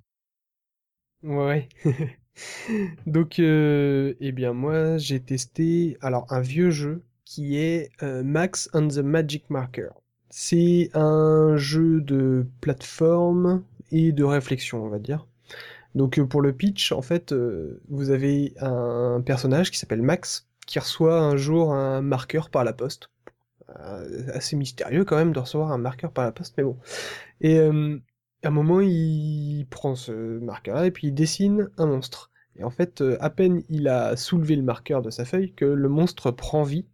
Ouais. 1.22 1.68
Donc, 3.07 3.38
euh, 3.38 4.14
eh 4.20 4.32
bien, 4.32 4.52
moi, 4.52 4.98
j'ai 4.98 5.20
testé 5.20 5.96
alors 6.00 6.26
un 6.30 6.40
vieux 6.40 6.70
jeu 6.70 7.02
qui 7.24 7.57
est 7.57 7.90
euh, 8.02 8.22
Max 8.22 8.68
and 8.74 8.88
the 8.88 8.98
Magic 8.98 9.48
Marker. 9.50 9.90
C'est 10.30 10.90
un 10.94 11.57
jeu 11.57 12.00
de 12.00 12.46
plateforme 12.61 13.64
et 13.90 14.12
de 14.12 14.24
réflexion, 14.24 14.84
on 14.84 14.88
va 14.88 14.98
dire. 14.98 15.26
Donc, 15.94 16.20
pour 16.24 16.42
le 16.42 16.52
pitch, 16.54 16.92
en 16.92 17.02
fait, 17.02 17.32
euh, 17.32 17.80
vous 17.88 18.11
avez 18.11 18.54
un 18.61 19.22
personnage 19.24 19.70
qui 19.70 19.78
s'appelle 19.78 20.02
Max 20.02 20.46
qui 20.66 20.78
reçoit 20.78 21.20
un 21.20 21.36
jour 21.36 21.72
un 21.72 22.02
marqueur 22.02 22.50
par 22.50 22.64
la 22.64 22.72
poste. 22.72 23.10
Euh, 23.70 24.28
assez 24.32 24.54
mystérieux 24.54 25.04
quand 25.04 25.16
même 25.16 25.32
de 25.32 25.40
recevoir 25.40 25.72
un 25.72 25.78
marqueur 25.78 26.12
par 26.12 26.24
la 26.24 26.32
poste, 26.32 26.54
mais 26.56 26.64
bon. 26.64 26.78
Et 27.40 27.58
euh, 27.58 27.98
à 28.42 28.48
un 28.48 28.50
moment, 28.50 28.80
il 28.80 29.66
prend 29.70 29.96
ce 29.96 30.38
marqueur-là 30.38 30.86
et 30.86 30.90
puis 30.90 31.08
il 31.08 31.14
dessine 31.14 31.68
un 31.76 31.86
monstre. 31.86 32.30
Et 32.56 32.64
en 32.64 32.70
fait, 32.70 33.00
euh, 33.00 33.16
à 33.20 33.30
peine 33.30 33.62
il 33.68 33.88
a 33.88 34.16
soulevé 34.16 34.56
le 34.56 34.62
marqueur 34.62 35.02
de 35.02 35.10
sa 35.10 35.24
feuille 35.24 35.52
que 35.54 35.64
le 35.64 35.88
monstre 35.88 36.30
prend 36.30 36.62
vie 36.62 36.86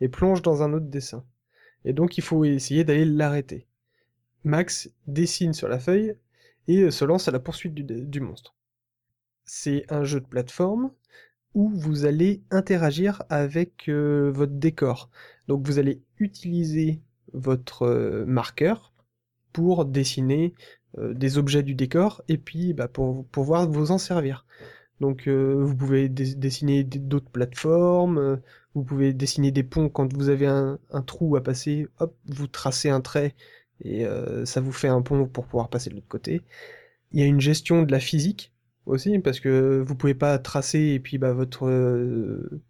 et 0.00 0.08
plonge 0.08 0.42
dans 0.42 0.62
un 0.62 0.72
autre 0.72 0.86
dessin. 0.86 1.24
Et 1.84 1.92
donc 1.92 2.18
il 2.18 2.22
faut 2.22 2.44
essayer 2.44 2.84
d'aller 2.84 3.04
l'arrêter. 3.04 3.66
Max 4.44 4.90
dessine 5.06 5.52
sur 5.52 5.68
la 5.68 5.78
feuille 5.78 6.16
et 6.66 6.90
se 6.90 7.04
lance 7.04 7.28
à 7.28 7.30
la 7.30 7.40
poursuite 7.40 7.74
du 7.74 8.20
monstre. 8.20 8.54
C'est 9.44 9.84
un 9.90 10.04
jeu 10.04 10.20
de 10.20 10.26
plateforme 10.26 10.90
où 11.54 11.68
vous 11.70 12.04
allez 12.06 12.42
interagir 12.50 13.22
avec 13.28 13.88
euh, 13.88 14.30
votre 14.32 14.52
décor. 14.52 15.10
Donc 15.48 15.66
vous 15.66 15.78
allez 15.78 16.00
utiliser 16.18 17.00
votre 17.32 17.82
euh, 17.82 18.24
marqueur 18.26 18.92
pour 19.52 19.84
dessiner 19.84 20.54
euh, 20.98 21.14
des 21.14 21.38
objets 21.38 21.62
du 21.62 21.74
décor 21.74 22.22
et 22.28 22.38
puis 22.38 22.72
bah, 22.72 22.88
pour 22.88 23.26
pouvoir 23.26 23.68
vous 23.68 23.90
en 23.90 23.98
servir. 23.98 24.46
Donc 25.00 25.28
vous 25.28 25.74
pouvez 25.74 26.10
dessiner 26.10 26.84
d'autres 26.84 27.30
plateformes, 27.30 28.38
vous 28.74 28.84
pouvez 28.84 29.14
dessiner 29.14 29.50
des 29.50 29.62
ponts 29.62 29.88
quand 29.88 30.12
vous 30.12 30.28
avez 30.28 30.46
un, 30.46 30.78
un 30.90 31.00
trou 31.00 31.36
à 31.36 31.42
passer, 31.42 31.86
hop, 32.00 32.14
vous 32.26 32.46
tracez 32.46 32.90
un 32.90 33.00
trait 33.00 33.34
et 33.82 34.04
ça 34.44 34.60
vous 34.60 34.72
fait 34.72 34.88
un 34.88 35.00
pont 35.00 35.24
pour 35.26 35.46
pouvoir 35.46 35.70
passer 35.70 35.88
de 35.88 35.94
l'autre 35.94 36.06
côté. 36.06 36.42
Il 37.12 37.20
y 37.20 37.22
a 37.22 37.26
une 37.26 37.40
gestion 37.40 37.82
de 37.82 37.90
la 37.90 37.98
physique 37.98 38.49
aussi 38.90 39.18
parce 39.20 39.40
que 39.40 39.82
vous 39.86 39.94
pouvez 39.96 40.14
pas 40.14 40.38
tracer 40.38 40.80
et 40.94 41.00
puis 41.00 41.18
bah 41.18 41.32
votre 41.32 41.66
euh, 41.66 42.62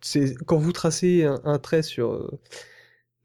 c'est 0.00 0.34
quand 0.46 0.58
vous 0.58 0.72
tracez 0.72 1.24
un, 1.24 1.40
un 1.44 1.58
trait 1.58 1.82
sur 1.82 2.12
euh, 2.12 2.40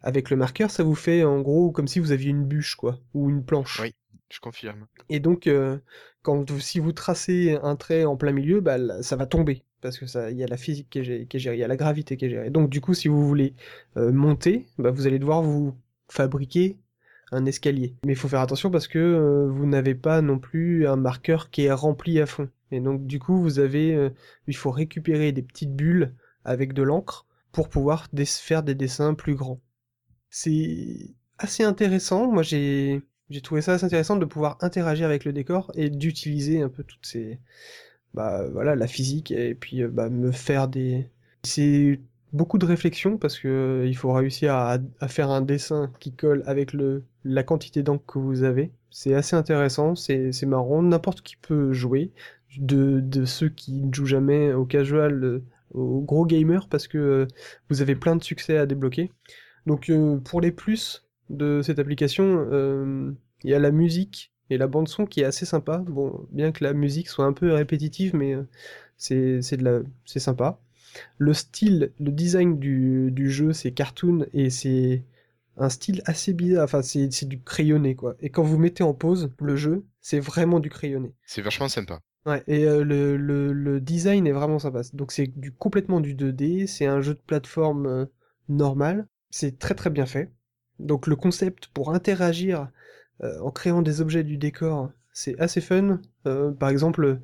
avec 0.01 0.29
le 0.29 0.37
marqueur, 0.37 0.71
ça 0.71 0.83
vous 0.83 0.95
fait 0.95 1.23
en 1.23 1.41
gros 1.41 1.71
comme 1.71 1.87
si 1.87 1.99
vous 1.99 2.11
aviez 2.11 2.29
une 2.29 2.45
bûche 2.45 2.75
quoi 2.75 2.99
ou 3.13 3.29
une 3.29 3.43
planche. 3.45 3.79
Oui, 3.81 3.93
je 4.31 4.39
confirme. 4.39 4.87
Et 5.09 5.19
donc, 5.19 5.47
euh, 5.47 5.77
quand 6.21 6.49
si 6.59 6.79
vous 6.79 6.91
tracez 6.91 7.57
un 7.63 7.75
trait 7.75 8.05
en 8.05 8.15
plein 8.17 8.31
milieu, 8.31 8.61
bah, 8.61 8.77
là, 8.77 9.01
ça 9.03 9.15
va 9.15 9.25
tomber. 9.25 9.63
Parce 9.81 9.97
que 9.97 10.05
ça, 10.07 10.31
il 10.31 10.37
y 10.37 10.43
a 10.43 10.47
la 10.47 10.57
physique 10.57 10.89
qui 10.89 10.99
est, 10.99 11.03
gérée- 11.03 11.27
qui 11.27 11.37
est 11.37 11.39
gérée, 11.39 11.55
il 11.57 11.59
y 11.59 11.63
a 11.63 11.67
la 11.67 11.77
gravité 11.77 12.17
qui 12.17 12.25
est 12.25 12.29
gérée. 12.29 12.49
Donc, 12.49 12.69
du 12.69 12.81
coup, 12.81 12.93
si 12.93 13.07
vous 13.07 13.25
voulez 13.27 13.55
euh, 13.97 14.11
monter, 14.11 14.67
bah, 14.77 14.91
vous 14.91 15.07
allez 15.07 15.19
devoir 15.19 15.41
vous 15.41 15.75
fabriquer 16.09 16.77
escalier. 17.45 17.95
Mais 18.05 18.13
il 18.13 18.15
faut 18.15 18.27
faire 18.27 18.41
attention 18.41 18.71
parce 18.71 18.87
que 18.87 18.99
euh, 18.99 19.47
vous 19.49 19.65
n'avez 19.65 19.95
pas 19.95 20.21
non 20.21 20.39
plus 20.39 20.87
un 20.87 20.95
marqueur 20.95 21.49
qui 21.49 21.63
est 21.63 21.71
rempli 21.71 22.19
à 22.19 22.25
fond. 22.25 22.49
Et 22.71 22.79
donc, 22.79 23.05
du 23.05 23.19
coup, 23.19 23.41
vous 23.41 23.59
avez, 23.59 23.95
euh, 23.95 24.09
il 24.47 24.55
faut 24.55 24.71
récupérer 24.71 25.31
des 25.31 25.41
petites 25.41 25.75
bulles 25.75 26.13
avec 26.45 26.73
de 26.73 26.83
l'encre 26.83 27.25
pour 27.51 27.69
pouvoir 27.69 28.07
faire 28.25 28.63
des 28.63 28.75
dessins 28.75 29.13
plus 29.13 29.35
grands. 29.35 29.59
C'est 30.29 31.15
assez 31.37 31.63
intéressant. 31.63 32.31
Moi, 32.31 32.43
j'ai 32.43 33.01
j'ai 33.29 33.41
trouvé 33.41 33.61
ça 33.61 33.73
assez 33.73 33.85
intéressant 33.85 34.15
de 34.15 34.25
pouvoir 34.25 34.57
interagir 34.61 35.05
avec 35.05 35.23
le 35.25 35.33
décor 35.33 35.71
et 35.75 35.89
d'utiliser 35.89 36.61
un 36.61 36.69
peu 36.69 36.83
toutes 36.83 37.05
ces 37.05 37.39
bah 38.15 38.47
voilà 38.49 38.75
la 38.75 38.87
physique 38.87 39.31
et 39.31 39.53
puis 39.53 39.83
euh, 39.83 39.87
bah, 39.87 40.09
me 40.09 40.31
faire 40.31 40.67
des 40.67 41.07
c'est 41.43 41.99
beaucoup 42.33 42.57
de 42.57 42.65
réflexion 42.65 43.17
parce 43.17 43.39
que 43.39 43.47
euh, 43.47 43.87
il 43.87 43.95
faut 43.95 44.11
réussir 44.13 44.53
à, 44.53 44.79
faire 45.07 45.29
un 45.29 45.41
dessin 45.41 45.91
qui 45.99 46.13
colle 46.13 46.43
avec 46.45 46.73
le 46.73 47.03
la 47.23 47.43
quantité 47.43 47.83
d'encre 47.83 48.05
que 48.05 48.19
vous 48.19 48.43
avez. 48.43 48.71
C'est 48.91 49.13
assez 49.13 49.35
intéressant, 49.35 49.95
c'est 49.95 50.45
marrant, 50.45 50.81
n'importe 50.81 51.21
qui 51.21 51.35
peut 51.35 51.73
jouer 51.73 52.11
de 52.57 52.99
de 53.01 53.25
ceux 53.25 53.49
qui 53.49 53.83
ne 53.83 53.93
jouent 53.93 54.05
jamais 54.05 54.53
au 54.53 54.65
casual 54.65 55.23
euh, 55.23 55.43
au 55.71 56.01
gros 56.01 56.25
gamer 56.25 56.67
parce 56.67 56.87
que 56.87 56.97
euh, 56.97 57.27
vous 57.69 57.81
avez 57.81 57.95
plein 57.95 58.15
de 58.15 58.23
succès 58.23 58.57
à 58.57 58.65
débloquer. 58.65 59.11
Donc 59.65 59.91
pour 60.25 60.41
les 60.41 60.51
plus 60.51 61.05
de 61.29 61.61
cette 61.61 61.79
application, 61.79 62.47
il 63.43 63.49
y 63.49 63.53
a 63.53 63.59
la 63.59 63.71
musique 63.71 64.33
et 64.49 64.57
la 64.57 64.67
bande 64.67 64.87
son 64.87 65.05
qui 65.05 65.21
est 65.21 65.25
assez 65.25 65.45
sympa. 65.45 65.79
Bon, 65.79 66.27
bien 66.31 66.51
que 66.51 66.63
la 66.63 66.73
musique 66.73 67.07
soit 67.09 67.25
un 67.25 67.33
peu 67.33 67.53
répétitive, 67.53 68.15
mais 68.15 68.35
c'est 68.97 69.41
c'est 69.41 70.19
sympa. 70.19 70.59
Le 71.17 71.33
style, 71.33 71.91
le 71.99 72.11
design 72.11 72.59
du, 72.59 73.11
du 73.11 73.29
jeu, 73.29 73.53
c'est 73.53 73.71
cartoon 73.71 74.25
et 74.33 74.49
c'est 74.49 75.03
un 75.57 75.69
style 75.69 76.01
assez 76.05 76.33
bizarre. 76.33 76.63
Enfin, 76.63 76.81
c'est 76.81 77.11
c'est 77.11 77.27
du 77.27 77.41
crayonné 77.41 77.95
quoi. 77.95 78.15
Et 78.21 78.29
quand 78.29 78.43
vous 78.43 78.57
mettez 78.57 78.83
en 78.83 78.93
pause 78.93 79.31
le 79.39 79.55
jeu, 79.55 79.85
c'est 80.01 80.19
vraiment 80.19 80.59
du 80.59 80.69
crayonné. 80.69 81.13
C'est 81.25 81.41
vachement 81.41 81.69
sympa. 81.69 81.99
Ouais, 82.25 82.43
et 82.47 82.65
euh, 82.65 82.83
le, 82.83 83.17
le, 83.17 83.53
le 83.53 83.79
design 83.79 84.27
est 84.27 84.31
vraiment 84.31 84.59
sympa. 84.59 84.81
Donc 84.93 85.11
c'est 85.11 85.27
du 85.27 85.51
complètement 85.51 85.99
du 86.01 86.15
2D, 86.15 86.67
c'est 86.67 86.85
un 86.85 87.01
jeu 87.01 87.13
de 87.13 87.19
plateforme 87.19 87.85
euh, 87.85 88.05
normal, 88.49 89.07
c'est 89.29 89.57
très 89.57 89.75
très 89.75 89.89
bien 89.89 90.05
fait. 90.05 90.31
Donc 90.79 91.07
le 91.07 91.15
concept 91.15 91.67
pour 91.67 91.93
interagir 91.93 92.69
euh, 93.23 93.39
en 93.41 93.51
créant 93.51 93.81
des 93.81 94.01
objets 94.01 94.23
du 94.23 94.37
décor, 94.37 94.91
c'est 95.13 95.39
assez 95.39 95.61
fun. 95.61 95.99
Par 96.23 96.69
exemple, 96.69 97.19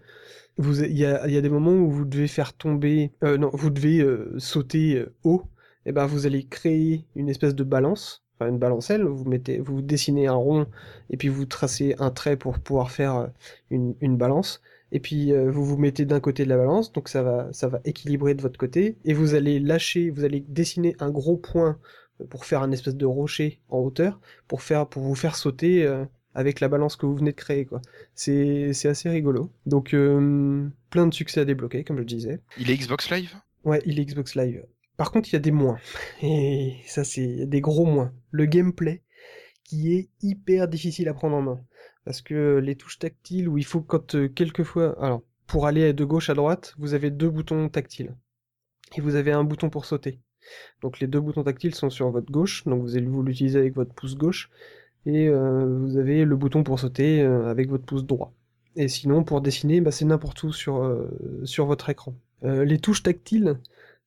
vous, 0.58 0.84
il 0.84 0.98
y 0.98 1.06
a, 1.06 1.42
des 1.42 1.50
moments 1.50 1.74
où 1.74 1.90
vous 1.90 2.06
devez 2.06 2.28
faire 2.28 2.54
tomber, 2.54 3.12
euh, 3.24 3.38
non, 3.38 3.50
vous 3.54 3.70
devez 3.70 4.00
euh, 4.00 4.34
sauter 4.38 4.96
euh, 4.96 5.14
haut. 5.24 5.44
Et 5.86 5.92
ben 5.92 6.06
vous 6.08 6.26
allez 6.26 6.46
créer 6.46 7.06
une 7.16 7.30
espèce 7.30 7.54
de 7.54 7.64
balance, 7.64 8.24
enfin 8.36 8.50
une 8.50 8.58
balancelle. 8.58 9.04
Vous 9.04 9.26
mettez, 9.26 9.60
vous 9.60 9.82
dessinez 9.82 10.28
un 10.28 10.34
rond 10.34 10.66
et 11.12 11.18
puis 11.18 11.28
vous 11.28 11.46
tracez 11.46 11.96
un 12.00 12.10
trait 12.10 12.38
pour 12.38 12.60
pouvoir 12.60 12.90
faire 12.90 13.16
euh, 13.16 13.28
une, 13.70 13.96
une 14.02 14.18
balance. 14.18 14.62
Et 14.92 15.00
puis 15.00 15.34
vous 15.34 15.66
vous 15.66 15.78
mettez 15.78 16.06
d'un 16.06 16.22
côté 16.22 16.46
de 16.46 16.50
la 16.50 16.58
balance, 16.58 16.94
donc 16.94 17.10
ça 17.10 17.22
va, 17.22 17.50
ça 17.52 17.68
va 17.68 17.82
équilibrer 17.84 18.34
de 18.34 18.42
votre 18.42 18.58
côté. 18.58 18.98
Et 19.04 19.14
vous 19.14 19.34
allez 19.34 19.60
lâcher, 19.60 20.10
vous 20.10 20.24
allez 20.24 20.46
dessiner 20.48 20.96
un 21.00 21.10
gros 21.10 21.36
point 21.38 21.80
pour 22.30 22.46
faire 22.46 22.62
un 22.62 22.72
espèce 22.72 22.96
de 22.96 23.06
rocher 23.06 23.60
en 23.68 23.80
hauteur, 23.80 24.22
pour 24.48 24.62
faire, 24.62 24.88
pour 24.88 25.04
vous 25.04 25.16
faire 25.16 25.36
sauter 25.36 25.86
avec 26.36 26.60
la 26.60 26.68
balance 26.68 26.98
que 26.98 27.06
vous 27.06 27.16
venez 27.16 27.32
de 27.32 27.36
créer, 27.36 27.66
quoi. 27.66 27.82
C'est, 28.14 28.74
c'est 28.74 28.90
assez 28.90 29.10
rigolo. 29.10 29.52
Donc 29.66 29.94
euh, 29.94 30.68
plein 30.90 31.08
de 31.08 31.14
succès 31.14 31.40
à 31.40 31.46
débloquer, 31.46 31.84
comme 31.84 31.98
je 31.98 32.04
disais. 32.04 32.42
Il 32.60 32.70
est 32.70 32.78
Xbox 32.78 33.10
Live? 33.10 33.36
Ouais, 33.64 33.82
il 33.86 34.00
est 34.00 34.06
Xbox 34.06 34.36
Live. 34.36 34.64
Par 34.98 35.12
contre, 35.12 35.30
il 35.30 35.34
y 35.34 35.36
a 35.38 35.40
des 35.40 35.52
moins. 35.52 35.80
Et 36.22 36.76
ça, 36.86 37.04
c'est 37.04 37.46
des 37.46 37.62
gros 37.62 37.86
moins. 37.86 38.14
Le 38.32 38.46
gameplay, 38.46 39.02
qui 39.64 39.94
est 39.94 40.10
hyper 40.22 40.68
difficile 40.68 41.08
à 41.08 41.14
prendre 41.14 41.38
en 41.38 41.42
main. 41.42 41.62
Parce 42.04 42.22
que 42.22 42.60
les 42.60 42.76
touches 42.76 43.00
tactiles, 43.00 43.50
où 43.50 43.58
il 43.58 43.66
faut 43.66 43.82
quand 43.82 44.16
euh, 44.16 44.28
quelquefois... 44.28 45.02
Alors, 45.02 45.24
pour 45.48 45.68
aller 45.68 45.94
de 45.94 46.06
gauche 46.06 46.30
à 46.30 46.34
droite, 46.34 46.76
vous 46.78 46.94
avez 46.94 47.12
deux 47.12 47.30
boutons 47.30 47.70
tactiles. 47.70 48.16
Et 48.96 49.02
vous 49.02 49.16
avez 49.16 49.32
un 49.32 49.44
bouton 49.44 49.70
pour 49.70 49.86
sauter. 49.86 50.20
Donc 50.82 51.00
les 51.00 51.08
deux 51.08 51.20
boutons 51.20 51.44
tactiles 51.44 51.74
sont 51.74 51.90
sur 51.90 52.10
votre 52.12 52.32
gauche, 52.32 52.64
donc 52.66 52.82
vous 52.82 52.96
allez 52.96 53.08
vous 53.08 53.24
l'utiliser 53.24 53.60
avec 53.60 53.74
votre 53.74 53.94
pouce 53.94 54.16
gauche. 54.16 54.50
Et 55.06 55.28
euh, 55.28 55.78
vous 55.80 55.98
avez 55.98 56.26
le 56.26 56.36
bouton 56.36 56.64
pour 56.64 56.80
sauter 56.80 57.22
euh, 57.22 57.50
avec 57.50 57.70
votre 57.70 57.86
pouce 57.86 58.06
droit. 58.06 58.34
Et 58.76 58.88
sinon, 58.88 59.24
pour 59.24 59.42
dessiner, 59.42 59.82
bah, 59.82 59.92
c'est 59.92 60.06
n'importe 60.06 60.44
où 60.44 60.52
sur, 60.52 60.84
euh, 60.84 61.08
votre 61.60 61.90
écran. 61.90 62.16
Les 62.44 62.78
touches 62.78 63.02
tactiles, 63.02 63.60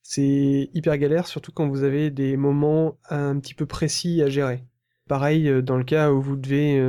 c'est 0.03 0.71
hyper 0.73 0.97
galère, 0.99 1.27
surtout 1.27 1.51
quand 1.51 1.69
vous 1.69 1.83
avez 1.83 2.11
des 2.11 2.37
moments 2.37 2.97
un 3.11 3.39
petit 3.41 3.55
peu 3.55 3.67
précis 3.67 4.23
à 4.23 4.29
gérer. 4.29 4.65
Pareil, 5.09 5.63
dans 5.63 5.77
le 5.77 5.83
cas 5.83 6.13
où 6.13 6.21
vous 6.21 6.37
devez 6.37 6.81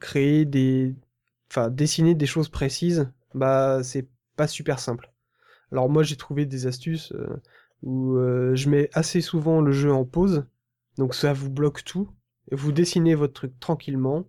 créer 0.00 0.44
des... 0.44 0.94
Enfin, 1.50 1.70
dessiner 1.70 2.14
des 2.14 2.26
choses 2.26 2.50
précises, 2.50 3.10
bah, 3.32 3.80
c'est 3.82 4.06
pas 4.36 4.48
super 4.48 4.80
simple. 4.80 5.10
Alors 5.72 5.88
moi, 5.88 6.02
j'ai 6.02 6.16
trouvé 6.16 6.44
des 6.44 6.66
astuces 6.66 7.14
où 7.82 8.16
je 8.18 8.68
mets 8.68 8.90
assez 8.92 9.22
souvent 9.22 9.62
le 9.62 9.72
jeu 9.72 9.92
en 9.92 10.04
pause, 10.04 10.44
donc 10.98 11.14
ça 11.14 11.32
vous 11.32 11.48
bloque 11.48 11.84
tout, 11.84 12.10
vous 12.52 12.72
dessinez 12.72 13.14
votre 13.14 13.34
truc 13.34 13.58
tranquillement, 13.60 14.28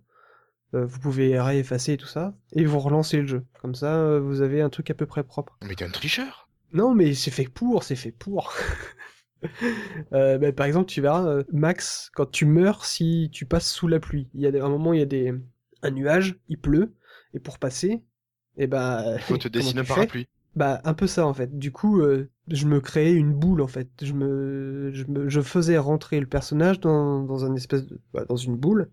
euh, 0.74 0.84
vous 0.84 1.00
pouvez 1.00 1.40
réeffacer 1.40 1.96
tout 1.96 2.06
ça, 2.06 2.34
et 2.52 2.64
vous 2.64 2.78
relancez 2.78 3.18
le 3.18 3.26
jeu. 3.26 3.44
Comme 3.60 3.74
ça, 3.74 3.96
euh, 3.96 4.20
vous 4.20 4.42
avez 4.42 4.60
un 4.60 4.70
truc 4.70 4.90
à 4.90 4.94
peu 4.94 5.06
près 5.06 5.24
propre. 5.24 5.58
Mais 5.62 5.74
t'es 5.74 5.84
un 5.84 5.90
tricheur 5.90 6.48
Non, 6.72 6.94
mais 6.94 7.14
c'est 7.14 7.30
fait 7.30 7.48
pour, 7.48 7.84
c'est 7.84 7.96
fait 7.96 8.12
pour. 8.12 8.52
Euh, 10.12 10.36
bah, 10.36 10.52
par 10.52 10.66
exemple, 10.66 10.90
tu 10.90 11.00
verras, 11.00 11.42
Max, 11.50 12.10
quand 12.12 12.30
tu 12.30 12.44
meurs, 12.44 12.84
si 12.84 13.30
tu 13.32 13.46
passes 13.46 13.72
sous 13.72 13.88
la 13.88 13.98
pluie, 13.98 14.28
il 14.34 14.42
y 14.42 14.46
a 14.46 14.50
des, 14.50 14.60
un 14.60 14.68
moment, 14.68 14.92
il 14.92 14.98
y 14.98 15.02
a 15.02 15.06
des, 15.06 15.32
un 15.80 15.90
nuage, 15.90 16.38
il 16.48 16.60
pleut, 16.60 16.92
et 17.32 17.38
pour 17.38 17.58
passer, 17.58 18.02
et 18.58 18.66
bah, 18.66 19.18
Faut 19.20 19.38
te 19.38 19.48
dessiner 19.48 19.80
un 19.80 19.84
parapluie. 19.84 20.28
Bah, 20.56 20.80
un 20.84 20.94
peu 20.94 21.06
ça, 21.06 21.26
en 21.26 21.34
fait. 21.34 21.58
Du 21.58 21.70
coup, 21.72 22.00
euh, 22.00 22.28
je 22.48 22.66
me 22.66 22.80
créais 22.80 23.12
une 23.12 23.32
boule, 23.32 23.60
en 23.60 23.68
fait. 23.68 23.88
Je 24.02 24.12
me, 24.12 24.90
je 24.92 25.04
me, 25.04 25.28
je 25.28 25.40
faisais 25.40 25.78
rentrer 25.78 26.20
le 26.20 26.26
personnage 26.26 26.80
dans, 26.80 27.22
dans 27.22 27.44
un 27.44 27.54
espèce 27.54 27.86
de, 27.86 28.00
bah, 28.12 28.24
dans 28.28 28.36
une 28.36 28.56
boule 28.56 28.90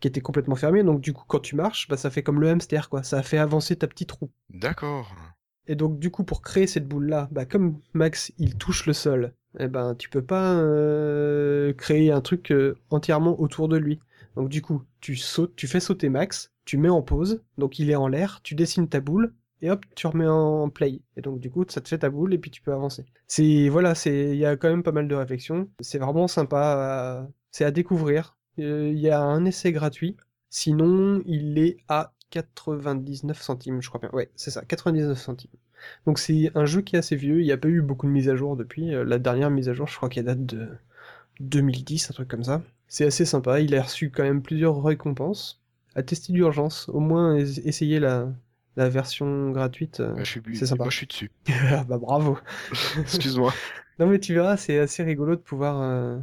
qui 0.00 0.08
était 0.08 0.20
complètement 0.20 0.54
fermée. 0.54 0.84
Donc, 0.84 1.00
du 1.00 1.12
coup, 1.12 1.24
quand 1.26 1.40
tu 1.40 1.56
marches, 1.56 1.88
bah, 1.88 1.96
ça 1.96 2.10
fait 2.10 2.22
comme 2.22 2.40
le 2.40 2.48
hamster, 2.48 2.88
quoi. 2.88 3.02
Ça 3.02 3.22
fait 3.22 3.38
avancer 3.38 3.76
ta 3.76 3.86
petite 3.86 4.12
roue. 4.12 4.30
D'accord. 4.50 5.14
Et 5.66 5.74
donc, 5.74 5.98
du 5.98 6.10
coup, 6.10 6.24
pour 6.24 6.42
créer 6.42 6.66
cette 6.66 6.86
boule-là, 6.86 7.28
bah, 7.32 7.44
comme 7.44 7.80
Max, 7.94 8.32
il 8.38 8.56
touche 8.56 8.86
le 8.86 8.92
sol, 8.92 9.32
eh 9.58 9.68
ben, 9.68 9.94
tu 9.94 10.08
peux 10.10 10.22
pas 10.22 10.54
euh, 10.54 11.72
créer 11.72 12.12
un 12.12 12.20
truc 12.20 12.52
euh, 12.52 12.76
entièrement 12.90 13.40
autour 13.40 13.68
de 13.68 13.76
lui. 13.76 13.98
Donc, 14.36 14.48
du 14.48 14.62
coup, 14.62 14.82
tu 15.00 15.16
sautes, 15.16 15.56
tu 15.56 15.66
fais 15.66 15.80
sauter 15.80 16.08
Max, 16.08 16.52
tu 16.64 16.76
mets 16.76 16.88
en 16.88 17.02
pause, 17.02 17.42
donc 17.56 17.78
il 17.78 17.90
est 17.90 17.94
en 17.94 18.08
l'air, 18.08 18.40
tu 18.42 18.54
dessines 18.54 18.88
ta 18.88 19.00
boule, 19.00 19.32
et 19.64 19.70
hop, 19.70 19.84
tu 19.96 20.06
remets 20.06 20.26
en 20.28 20.68
play. 20.70 21.00
Et 21.16 21.22
donc, 21.22 21.40
du 21.40 21.50
coup, 21.50 21.64
ça 21.68 21.80
te 21.80 21.88
fait 21.88 21.98
ta 21.98 22.10
boule, 22.10 22.34
et 22.34 22.38
puis 22.38 22.50
tu 22.50 22.60
peux 22.62 22.72
avancer. 22.72 23.04
C'est, 23.26 23.68
voilà, 23.68 23.94
c'est, 23.94 24.30
il 24.30 24.36
y 24.36 24.46
a 24.46 24.56
quand 24.56 24.68
même 24.68 24.82
pas 24.82 24.92
mal 24.92 25.08
de 25.08 25.14
réflexion. 25.14 25.68
C'est 25.80 25.98
vraiment 25.98 26.28
sympa, 26.28 27.26
c'est 27.50 27.64
à 27.64 27.70
découvrir. 27.70 28.36
Euh, 28.58 28.90
Il 28.92 28.98
y 28.98 29.10
a 29.10 29.20
un 29.22 29.44
essai 29.44 29.72
gratuit. 29.72 30.16
Sinon, 30.50 31.22
il 31.26 31.58
est 31.58 31.78
à 31.88 32.12
99 32.30 33.40
centimes, 33.42 33.82
je 33.82 33.88
crois 33.88 34.00
bien. 34.00 34.10
Ouais, 34.12 34.30
c'est 34.36 34.50
ça, 34.50 34.64
99 34.64 35.18
centimes. 35.18 35.50
Donc 36.06 36.18
c'est 36.18 36.50
un 36.54 36.64
jeu 36.66 36.80
qui 36.82 36.96
est 36.96 36.98
assez 36.98 37.16
vieux, 37.16 37.40
il 37.40 37.44
n'y 37.44 37.52
a 37.52 37.56
pas 37.58 37.68
eu 37.68 37.82
beaucoup 37.82 38.06
de 38.06 38.12
mises 38.12 38.28
à 38.28 38.36
jour 38.36 38.56
depuis. 38.56 38.94
Euh, 38.94 39.04
La 39.04 39.18
dernière 39.18 39.50
mise 39.50 39.68
à 39.68 39.74
jour, 39.74 39.86
je 39.88 39.96
crois 39.96 40.08
qu'elle 40.08 40.24
date 40.26 40.44
de 40.46 40.68
2010, 41.40 42.10
un 42.10 42.14
truc 42.14 42.28
comme 42.28 42.44
ça. 42.44 42.62
C'est 42.88 43.06
assez 43.06 43.24
sympa, 43.24 43.60
il 43.60 43.74
a 43.76 43.82
reçu 43.82 44.10
quand 44.10 44.22
même 44.22 44.42
plusieurs 44.42 44.82
récompenses. 44.82 45.60
À 45.94 46.02
tester 46.02 46.32
d'urgence, 46.32 46.88
au 46.88 47.00
moins 47.00 47.36
es- 47.36 47.60
essayer 47.68 48.00
la, 48.00 48.28
la 48.76 48.88
version 48.88 49.50
gratuite. 49.50 50.00
euh, 50.00 50.14
Moi, 50.14 50.24
je 50.24 50.30
suis, 50.30 50.42
c'est 50.56 50.66
sympa. 50.66 50.84
moi, 50.84 50.90
je 50.90 50.96
suis 50.98 51.06
dessus. 51.06 51.30
Ah 51.70 51.84
bah 51.84 51.98
bravo. 51.98 52.38
Excuse-moi. 53.00 53.52
Non 54.00 54.08
mais 54.08 54.18
tu 54.18 54.34
verras, 54.34 54.56
c'est 54.56 54.78
assez 54.80 55.04
rigolo 55.04 55.36
de 55.36 55.40
pouvoir... 55.40 55.80
euh, 55.80 56.18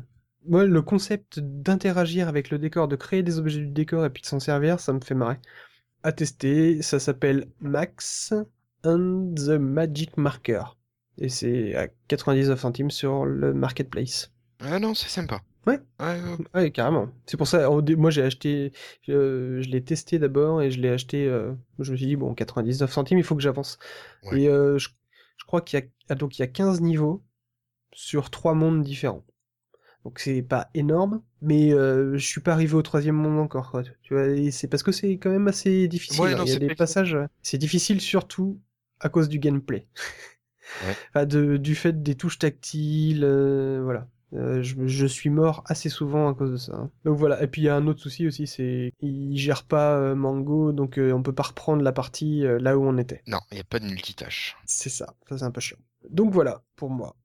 Moi, 0.45 0.65
le 0.65 0.81
concept 0.81 1.39
d'interagir 1.39 2.27
avec 2.27 2.49
le 2.49 2.59
décor, 2.59 2.89
de 2.89 2.97
créer 2.97 3.23
des 3.23 3.39
objets 3.39 3.59
du 3.59 3.67
décor 3.67 4.05
et 4.05 4.09
puis 4.09 4.21
de 4.21 4.27
s'en 4.27 4.41
servir, 4.41 4.81
ça 4.81 4.91
me 4.91 4.99
fait 4.99 5.15
marrer. 5.15 5.37
À 6.03 6.11
tester, 6.11 6.81
ça 6.81 6.99
s'appelle 6.99 7.47
Max 7.61 8.33
and 8.83 9.33
the 9.37 9.51
Magic 9.57 10.17
Marker. 10.17 10.63
Et 11.17 11.29
c'est 11.29 11.75
à 11.75 11.87
99 12.09 12.59
centimes 12.59 12.91
sur 12.91 13.25
le 13.25 13.53
marketplace. 13.53 14.31
Ah 14.59 14.79
non, 14.79 14.93
c'est 14.93 15.07
sympa. 15.09 15.41
Ouais. 15.67 15.79
Ouais, 15.99 16.19
ouais. 16.19 16.37
Ouais, 16.55 16.71
carrément. 16.71 17.09
C'est 17.25 17.37
pour 17.37 17.47
ça, 17.47 17.69
moi 17.69 18.09
j'ai 18.09 18.23
acheté, 18.23 18.71
euh, 19.09 19.61
je 19.61 19.69
l'ai 19.69 19.83
testé 19.83 20.17
d'abord 20.17 20.61
et 20.61 20.71
je 20.71 20.79
l'ai 20.79 20.89
acheté, 20.89 21.27
euh, 21.27 21.53
je 21.79 21.91
me 21.91 21.97
suis 21.97 22.07
dit, 22.07 22.15
bon, 22.15 22.33
99 22.33 22.91
centimes, 22.91 23.19
il 23.19 23.23
faut 23.23 23.35
que 23.35 23.41
j'avance. 23.41 23.77
Et 24.31 24.47
euh, 24.47 24.77
je, 24.77 24.89
je 25.37 25.45
crois 25.45 25.61
qu'il 25.61 25.79
y 25.79 25.83
a, 25.83 25.85
ah, 26.09 26.15
donc 26.15 26.37
il 26.37 26.41
y 26.41 26.43
a 26.43 26.47
15 26.47 26.81
niveaux 26.81 27.23
sur 27.93 28.31
trois 28.31 28.53
mondes 28.55 28.81
différents. 28.81 29.23
Donc 30.03 30.17
c'est 30.17 30.41
pas 30.41 30.69
énorme, 30.73 31.21
mais 31.41 31.73
euh, 31.73 32.17
je 32.17 32.25
suis 32.25 32.41
pas 32.41 32.53
arrivé 32.53 32.73
au 32.73 32.81
troisième 32.81 33.15
monde 33.15 33.39
encore, 33.39 33.69
quoi. 33.69 33.83
Tu 34.01 34.15
vois, 34.15 34.25
c'est 34.51 34.67
parce 34.67 34.81
que 34.81 34.91
c'est 34.91 35.17
quand 35.17 35.29
même 35.29 35.47
assez 35.47 35.87
difficile. 35.87 36.23
Hein. 36.23 36.37
non, 36.37 36.43
Il 36.43 36.49
y 36.49 36.55
a 36.55 36.59
des 36.59 36.69
pas 36.69 36.75
passages, 36.75 37.15
c'est 37.43 37.59
difficile 37.59 38.01
surtout 38.01 38.59
à 38.99 39.09
cause 39.09 39.29
du 39.29 39.37
gameplay. 39.37 39.87
Ouais. 40.87 40.95
Enfin, 41.09 41.25
de, 41.25 41.57
du 41.57 41.75
fait 41.75 42.01
des 42.01 42.15
touches 42.15 42.39
tactiles, 42.39 43.25
voilà. 43.83 44.07
Euh, 44.33 44.63
je, 44.63 44.87
je 44.87 45.05
suis 45.05 45.29
mort 45.29 45.63
assez 45.65 45.89
souvent 45.89 46.29
à 46.29 46.33
cause 46.33 46.51
de 46.51 46.57
ça. 46.57 46.89
Donc 47.03 47.17
voilà. 47.17 47.43
Et 47.43 47.47
puis 47.47 47.61
il 47.61 47.65
y 47.65 47.69
a 47.69 47.75
un 47.75 47.87
autre 47.87 47.99
souci 47.99 48.27
aussi, 48.27 48.47
c'est 48.47 48.93
il 49.01 49.37
gère 49.37 49.63
pas 49.63 49.97
euh, 49.97 50.15
Mango, 50.15 50.71
donc 50.71 50.97
euh, 50.97 51.11
on 51.11 51.21
peut 51.21 51.33
pas 51.33 51.43
reprendre 51.43 51.83
la 51.83 51.91
partie 51.91 52.45
euh, 52.45 52.57
là 52.59 52.77
où 52.77 52.85
on 52.85 52.97
était. 52.97 53.21
Non, 53.27 53.39
il 53.51 53.55
n'y 53.55 53.61
a 53.61 53.65
pas 53.65 53.79
de 53.79 53.85
multitâche. 53.85 54.55
C'est 54.65 54.89
ça, 54.89 55.15
ça 55.27 55.37
c'est 55.37 55.43
un 55.43 55.51
peu 55.51 55.61
chiant. 55.61 55.77
Donc 56.09 56.31
voilà, 56.31 56.63
pour 56.75 56.89
moi. 56.89 57.15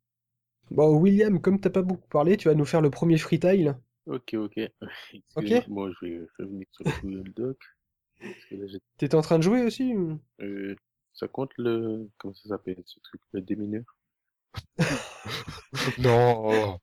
Bon, 0.71 0.97
William, 0.97 1.41
comme 1.41 1.61
t'as 1.61 1.71
pas 1.71 1.83
beaucoup 1.83 2.09
parlé, 2.09 2.37
tu 2.37 2.49
vas 2.49 2.55
nous 2.55 2.65
faire 2.65 2.81
le 2.81 2.91
premier 2.91 3.19
freetile. 3.19 3.77
Ok, 4.07 4.35
ok. 4.35 4.59
Excuse-moi. 5.37 5.65
Bon, 5.69 5.93
je 6.01 6.07
vais 6.07 6.27
revenir 6.39 6.67
sur 6.73 6.85
le 6.85 6.93
Google 7.03 7.33
Doc. 7.35 7.59
T'étais 8.97 9.15
en 9.15 9.21
train 9.21 9.39
de 9.39 9.45
jouer 9.45 9.63
aussi 9.63 9.95
euh, 10.41 10.75
ça 11.13 11.29
compte 11.29 11.53
le. 11.57 12.09
Comment 12.19 12.35
ça 12.35 12.49
s'appelle 12.49 12.83
ce 12.85 12.99
truc 13.01 13.21
Le 13.33 13.41
démineur? 13.41 13.85
Non, 15.99 16.79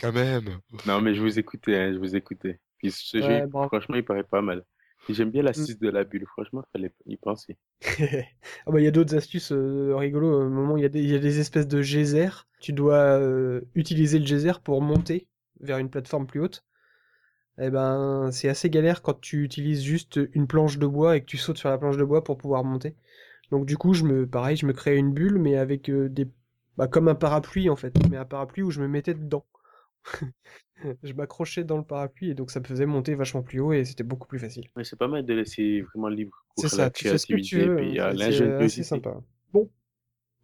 quand 0.00 0.12
même. 0.12 0.60
Non, 0.84 1.00
mais 1.00 1.14
je 1.14 1.20
vous 1.22 1.38
écoutais, 1.38 1.76
hein, 1.76 1.92
je 1.92 1.98
vous 1.98 2.16
écoutais. 2.16 2.60
Puis 2.78 2.90
ce 2.92 3.20
Ouais, 3.20 3.22
jeu, 3.22 3.46
franchement, 3.66 3.96
il 3.96 4.04
paraît 4.04 4.24
pas 4.24 4.42
mal. 4.42 4.64
J'aime 5.08 5.30
bien 5.30 5.42
Mm. 5.56 5.66
l'astuce 5.66 5.78
de 5.78 5.88
la 5.90 6.04
bulle, 6.04 6.26
franchement, 6.26 6.64
fallait 6.72 6.92
y 7.06 7.16
penser. 7.16 7.56
Ah 8.66 8.70
bah 8.72 8.80
il 8.80 8.84
y 8.84 8.86
a 8.86 8.90
d'autres 8.90 9.16
astuces 9.16 9.52
euh, 9.52 9.94
rigolos. 9.96 10.40
À 10.40 10.44
un 10.44 10.48
moment, 10.48 10.76
il 10.76 10.82
y, 10.82 10.86
a 10.86 10.88
des- 10.88 11.02
il 11.02 11.10
y 11.10 11.14
a 11.14 11.18
des 11.18 11.38
espèces 11.40 11.68
de 11.68 11.82
geysers. 11.82 12.46
Tu 12.60 12.72
dois 12.72 12.96
euh, 13.20 13.60
utiliser 13.74 14.18
le 14.18 14.26
geyser 14.26 14.52
pour 14.64 14.82
monter 14.82 15.28
vers 15.60 15.78
une 15.78 15.90
plateforme 15.90 16.26
plus 16.26 16.40
haute. 16.40 16.64
Eh 17.60 17.70
ben, 17.70 18.30
c'est 18.32 18.48
assez 18.48 18.70
galère 18.70 19.02
quand 19.02 19.20
tu 19.20 19.44
utilises 19.44 19.82
juste 19.84 20.20
une 20.34 20.46
planche 20.46 20.78
de 20.78 20.86
bois 20.86 21.16
et 21.16 21.20
que 21.20 21.26
tu 21.26 21.38
sautes 21.38 21.58
sur 21.58 21.70
la 21.70 21.78
planche 21.78 21.96
de 21.98 22.04
bois 22.04 22.24
pour 22.24 22.38
pouvoir 22.38 22.64
monter. 22.64 22.96
Donc 23.52 23.66
du 23.66 23.76
coup, 23.78 23.94
je 23.94 24.04
me, 24.04 24.26
pareil, 24.28 24.56
je 24.56 24.66
me 24.66 24.72
créais 24.74 24.98
une 24.98 25.12
bulle, 25.14 25.38
mais 25.38 25.56
avec 25.56 25.90
euh, 25.90 26.08
des, 26.10 26.28
bah, 26.76 26.88
comme 26.88 27.08
un 27.08 27.14
parapluie 27.14 27.70
en 27.70 27.76
fait, 27.76 27.94
mais 28.10 28.16
un 28.16 28.24
parapluie 28.24 28.62
où 28.62 28.70
je 28.70 28.80
me 28.80 28.88
mettais 28.88 29.14
dedans. 29.14 29.46
je 31.02 31.12
m'accrochais 31.14 31.64
dans 31.64 31.78
le 31.78 31.82
parapluie 31.84 32.30
et 32.30 32.34
donc 32.34 32.50
ça 32.50 32.60
me 32.60 32.64
faisait 32.64 32.86
monter 32.86 33.14
vachement 33.14 33.42
plus 33.42 33.60
haut 33.60 33.72
et 33.72 33.84
c'était 33.84 34.04
beaucoup 34.04 34.28
plus 34.28 34.38
facile. 34.38 34.68
Mais 34.76 34.84
c'est 34.84 34.96
pas 34.96 35.08
mal 35.08 35.24
de 35.24 35.34
laisser 35.34 35.82
vraiment 35.82 36.08
libre 36.08 36.44
C'est 36.56 36.68
ça, 36.68 36.90
tu 36.90 37.08
fais 37.08 37.18
ce 37.18 37.26
que 37.26 37.36
tu 37.36 37.60
veux. 37.60 37.78
hein, 38.00 38.14
c'est- 38.16 38.52
assez 38.52 38.82
sympa. 38.82 39.20
Bon, 39.52 39.70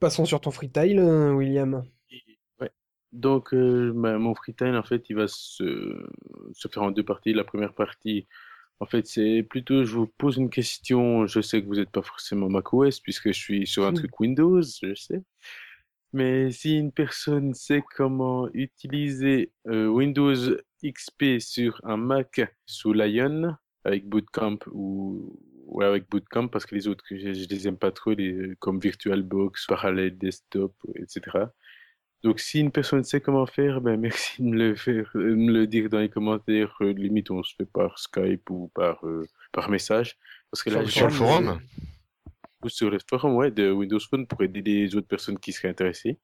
passons 0.00 0.24
sur 0.24 0.40
ton 0.40 0.50
freetile, 0.50 0.98
euh, 0.98 1.32
William. 1.32 1.82
Ouais. 2.60 2.70
Donc, 3.12 3.52
euh, 3.54 3.92
mon 3.92 4.34
free 4.34 4.54
time, 4.54 4.74
en 4.74 4.82
fait, 4.82 5.08
il 5.10 5.16
va 5.16 5.28
se, 5.28 6.08
se 6.52 6.68
faire 6.68 6.82
en 6.82 6.90
deux 6.90 7.04
parties. 7.04 7.34
La 7.34 7.44
première 7.44 7.74
partie, 7.74 8.26
en 8.80 8.86
fait, 8.86 9.06
c'est 9.06 9.42
plutôt, 9.48 9.84
je 9.84 9.94
vous 9.94 10.06
pose 10.06 10.38
une 10.38 10.50
question. 10.50 11.26
Je 11.26 11.40
sais 11.40 11.62
que 11.62 11.66
vous 11.66 11.76
n'êtes 11.76 11.90
pas 11.90 12.02
forcément 12.02 12.48
macOS, 12.48 13.00
puisque 13.00 13.28
je 13.28 13.38
suis 13.38 13.66
sur 13.66 13.84
un 13.86 13.92
truc 13.92 14.18
Windows, 14.18 14.60
je 14.62 14.94
sais. 14.94 15.22
Mais 16.12 16.50
si 16.50 16.76
une 16.78 16.92
personne 16.92 17.54
sait 17.54 17.82
comment 17.96 18.48
utiliser 18.52 19.50
euh, 19.66 19.86
Windows 19.86 20.34
XP 20.84 21.38
sur 21.40 21.80
un 21.84 21.96
Mac 21.96 22.40
sous 22.66 22.92
Lion, 22.92 23.54
avec 23.84 24.06
Bootcamp 24.08 24.58
ou 24.70 25.38
ouais, 25.66 25.86
avec 25.86 26.08
Bootcamp, 26.10 26.48
parce 26.48 26.66
que 26.66 26.74
les 26.74 26.86
autres, 26.86 27.04
je, 27.10 27.16
je 27.32 27.48
les 27.48 27.66
aime 27.68 27.78
pas 27.78 27.92
trop, 27.92 28.12
les, 28.12 28.54
comme 28.58 28.78
VirtualBox, 28.78 29.66
Parallel 29.66 30.18
Desktop, 30.18 30.74
etc. 30.96 31.20
Donc, 32.22 32.38
si 32.40 32.60
une 32.60 32.70
personne 32.70 33.02
sait 33.02 33.20
comment 33.20 33.46
faire, 33.46 33.80
ben 33.80 33.98
merci 33.98 34.40
de 34.42 34.46
me 34.48 34.56
le 34.56 34.74
faire, 34.76 35.10
de 35.14 35.34
me 35.34 35.50
le 35.52 35.66
dire 35.66 35.88
dans 35.88 35.98
les 35.98 36.08
commentaires. 36.10 36.76
Euh, 36.80 36.92
limite, 36.92 37.30
on 37.32 37.42
se 37.42 37.54
fait 37.56 37.64
par 37.66 37.98
Skype 37.98 38.48
ou 38.50 38.70
par, 38.74 39.04
euh, 39.06 39.26
par 39.50 39.68
message. 39.70 40.16
Parce 40.50 40.62
que 40.62 40.70
là, 40.70 40.76
Sur 40.76 40.82
le 40.84 40.86
j'ai- 40.88 40.92
Sur 41.00 41.06
le 41.06 41.12
forum 41.12 41.60
ou 42.64 42.68
sur 42.68 42.90
le 42.90 42.98
forum 43.08 43.36
ouais, 43.36 43.50
de 43.50 43.70
Windows 43.70 44.00
Phone 44.00 44.26
pour 44.26 44.42
aider 44.42 44.62
les 44.62 44.94
autres 44.96 45.08
personnes 45.08 45.38
qui 45.38 45.52
seraient 45.52 45.68
intéressées. 45.68 46.18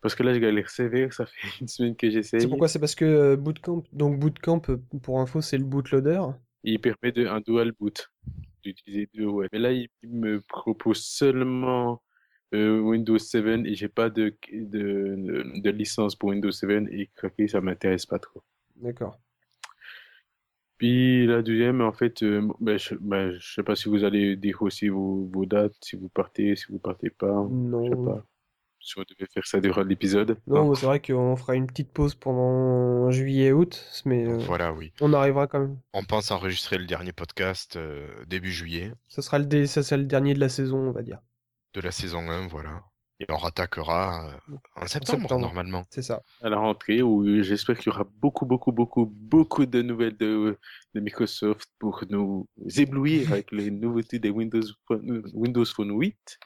Parce 0.00 0.14
que 0.14 0.22
là, 0.22 0.34
je 0.34 0.38
galère 0.38 0.68
sévère, 0.68 1.12
ça 1.12 1.24
fait 1.26 1.48
une 1.60 1.68
semaine 1.68 1.96
que 1.96 2.10
j'essaye. 2.10 2.40
C'est 2.40 2.48
pourquoi? 2.48 2.68
C'est 2.68 2.78
parce 2.78 2.94
que 2.94 3.04
euh, 3.04 3.36
Bootcamp, 3.36 3.84
donc 3.92 4.18
Bootcamp, 4.18 4.62
euh, 4.68 4.76
pour 5.02 5.20
info, 5.20 5.40
c'est 5.40 5.58
le 5.58 5.64
bootloader? 5.64 6.20
Il 6.62 6.78
permet 6.80 7.12
de, 7.12 7.26
un 7.26 7.40
dual 7.40 7.72
boot, 7.72 8.10
d'utiliser 8.62 9.08
deux. 9.14 9.28
Mais 9.52 9.58
là, 9.58 9.72
il 9.72 9.88
me 10.02 10.40
propose 10.40 11.02
seulement 11.02 12.02
euh, 12.54 12.80
Windows 12.80 13.18
7 13.18 13.66
et 13.66 13.74
j'ai 13.74 13.88
pas 13.88 14.10
de, 14.10 14.36
de, 14.52 15.14
de, 15.16 15.60
de 15.60 15.70
licence 15.70 16.14
pour 16.14 16.28
Windows 16.30 16.52
7 16.52 16.84
et 16.90 17.10
craquer, 17.14 17.48
ça 17.48 17.60
m'intéresse 17.60 18.06
pas 18.06 18.18
trop. 18.18 18.42
D'accord. 18.76 19.18
Puis 20.84 21.26
la 21.26 21.40
deuxième, 21.40 21.80
en 21.80 21.92
fait, 21.92 22.22
euh, 22.22 22.46
ben, 22.60 22.76
je, 22.78 22.94
ben, 23.00 23.34
je 23.38 23.54
sais 23.54 23.62
pas 23.62 23.74
si 23.74 23.88
vous 23.88 24.04
allez 24.04 24.36
dire 24.36 24.60
aussi 24.60 24.88
vos, 24.88 25.24
vos 25.32 25.46
dates, 25.46 25.72
si 25.80 25.96
vous 25.96 26.10
partez, 26.10 26.56
si 26.56 26.66
vous 26.68 26.78
partez 26.78 27.08
pas, 27.08 27.26
je 27.48 27.48
sais 27.48 27.88
Non. 27.90 28.04
pas. 28.04 28.22
Si 28.80 28.98
on 28.98 29.02
devait 29.08 29.26
faire 29.32 29.46
ça 29.46 29.60
durant 29.60 29.82
l'épisode. 29.82 30.36
Non, 30.46 30.74
c'est 30.74 30.84
vrai 30.84 31.00
qu'on 31.00 31.36
fera 31.36 31.54
une 31.54 31.66
petite 31.66 31.90
pause 31.90 32.14
pendant 32.14 33.10
juillet-août, 33.10 34.02
mais 34.04 34.26
euh, 34.28 34.36
Voilà, 34.40 34.74
oui. 34.74 34.92
on 35.00 35.14
arrivera 35.14 35.46
quand 35.46 35.60
même. 35.60 35.78
On 35.94 36.04
pense 36.04 36.30
enregistrer 36.30 36.76
le 36.76 36.84
dernier 36.84 37.12
podcast 37.12 37.76
euh, 37.76 38.06
début 38.26 38.52
juillet 38.52 38.92
Ça 39.08 39.22
sera 39.22 39.38
le, 39.38 39.46
dé- 39.46 39.66
ça 39.66 39.82
sera 39.82 39.96
le 39.96 40.04
dernier 40.04 40.34
de 40.34 40.40
la 40.40 40.50
saison, 40.50 40.76
on 40.88 40.92
va 40.92 41.00
dire. 41.00 41.20
de 41.72 41.80
la 41.80 41.92
saison 41.92 42.28
1, 42.28 42.46
voilà. 42.48 42.82
Et 43.28 43.32
on 43.32 43.36
rattaquera 43.36 44.28
euh, 44.50 44.56
en 44.76 44.86
septembre, 44.86 45.20
septembre. 45.22 45.40
normalement. 45.40 45.84
C'est 45.90 46.02
ça. 46.02 46.22
à 46.42 46.48
la 46.48 46.58
rentrée 46.58 47.02
où 47.02 47.24
j'espère 47.42 47.78
qu'il 47.78 47.92
y 47.92 47.94
aura 47.94 48.04
beaucoup, 48.04 48.46
beaucoup, 48.46 48.72
beaucoup, 48.72 49.06
beaucoup 49.06 49.66
de 49.66 49.82
nouvelles 49.82 50.16
de, 50.16 50.58
de 50.94 51.00
Microsoft 51.00 51.68
pour 51.78 52.04
nous 52.10 52.48
éblouir 52.76 53.32
avec 53.32 53.50
les 53.52 53.70
nouveautés 53.70 54.18
des 54.18 54.30
Windows 54.30 54.62
Phone, 54.86 55.22
Windows 55.32 55.64
Phone 55.64 55.90
8. 55.98 56.38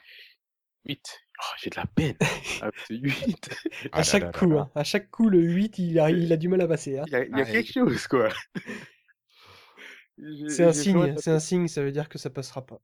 8. 0.85 1.19
Oh, 1.41 1.55
j'ai 1.61 1.69
de 1.69 1.75
la 1.77 1.85
peine 1.85 2.15
ce 2.87 2.93
8. 2.93 3.49
Ah 3.91 3.99
à 3.99 4.03
chaque 4.03 4.21
là 4.21 4.27
là 4.27 4.33
coup, 4.39 4.51
là. 4.51 4.61
hein. 4.61 4.71
à 4.75 4.83
chaque 4.83 5.09
coup, 5.11 5.29
le 5.29 5.39
8, 5.41 5.77
il 5.79 5.99
a, 5.99 6.09
il 6.11 6.31
a 6.33 6.37
du 6.37 6.47
mal 6.47 6.61
à 6.61 6.67
passer. 6.67 6.97
hein. 6.99 7.03
Il 7.07 7.11
y 7.13 7.15
a, 7.15 7.23
il 7.25 7.31
y 7.31 7.33
a 7.33 7.37
Ah, 7.37 7.45
quelque 7.45 7.71
chose, 7.73 8.07
quoi. 8.07 8.29
C'est 10.49 10.65
un 10.65 10.73
signe, 10.73 11.15
c'est 11.17 11.31
un 11.31 11.39
signe, 11.39 11.67
ça 11.69 11.81
veut 11.81 11.91
dire 11.93 12.09
que 12.09 12.17
ça 12.17 12.29
passera 12.29 12.65
pas. 12.65 12.81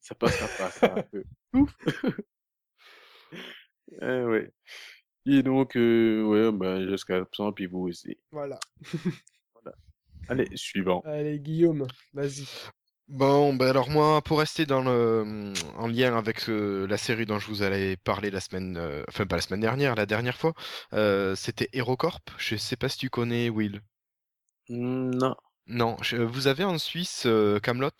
Ça 0.00 0.14
passera 0.14 0.48
pas, 0.58 0.70
ça. 0.70 0.94
un 0.98 1.02
peu. 1.02 1.24
Ouf. 1.54 1.74
Eh 4.00 4.22
ouais. 4.24 4.52
Et 5.26 5.42
donc, 5.42 5.76
euh, 5.76 6.24
ouais, 6.24 6.52
ben, 6.52 6.88
jusqu'à 6.88 7.16
absent, 7.18 7.52
puis 7.52 7.66
vous 7.66 7.80
aussi. 7.88 8.18
Voilà. 8.32 8.58
Allez, 10.28 10.48
suivant. 10.54 11.02
Allez, 11.04 11.38
Guillaume, 11.38 11.86
vas-y. 12.12 12.44
Bon, 13.08 13.52
ben 13.54 13.66
alors 13.68 13.90
moi, 13.90 14.22
pour 14.22 14.38
rester 14.38 14.64
dans 14.66 14.82
le, 14.82 15.52
en 15.76 15.86
lien 15.88 16.16
avec 16.16 16.48
euh, 16.48 16.86
la 16.86 16.96
série 16.96 17.26
dont 17.26 17.38
je 17.38 17.46
vous 17.48 17.62
avais 17.62 17.96
parlé 17.96 18.30
la 18.30 18.40
semaine, 18.40 18.76
euh, 18.78 19.04
enfin 19.08 19.26
pas 19.26 19.36
la 19.36 19.42
semaine 19.42 19.60
dernière, 19.60 19.94
la 19.94 20.06
dernière 20.06 20.36
fois, 20.38 20.54
euh, 20.94 21.34
c'était 21.34 21.68
HeroCorp. 21.74 22.22
Je 22.38 22.56
sais 22.56 22.76
pas 22.76 22.88
si 22.88 22.98
tu 22.98 23.10
connais, 23.10 23.50
Will. 23.50 23.80
Non. 25.20 25.34
Non, 25.66 25.98
je- 26.00 26.16
vous 26.16 26.46
avez 26.46 26.64
en 26.64 26.78
Suisse 26.78 27.28
Camelot? 27.62 27.90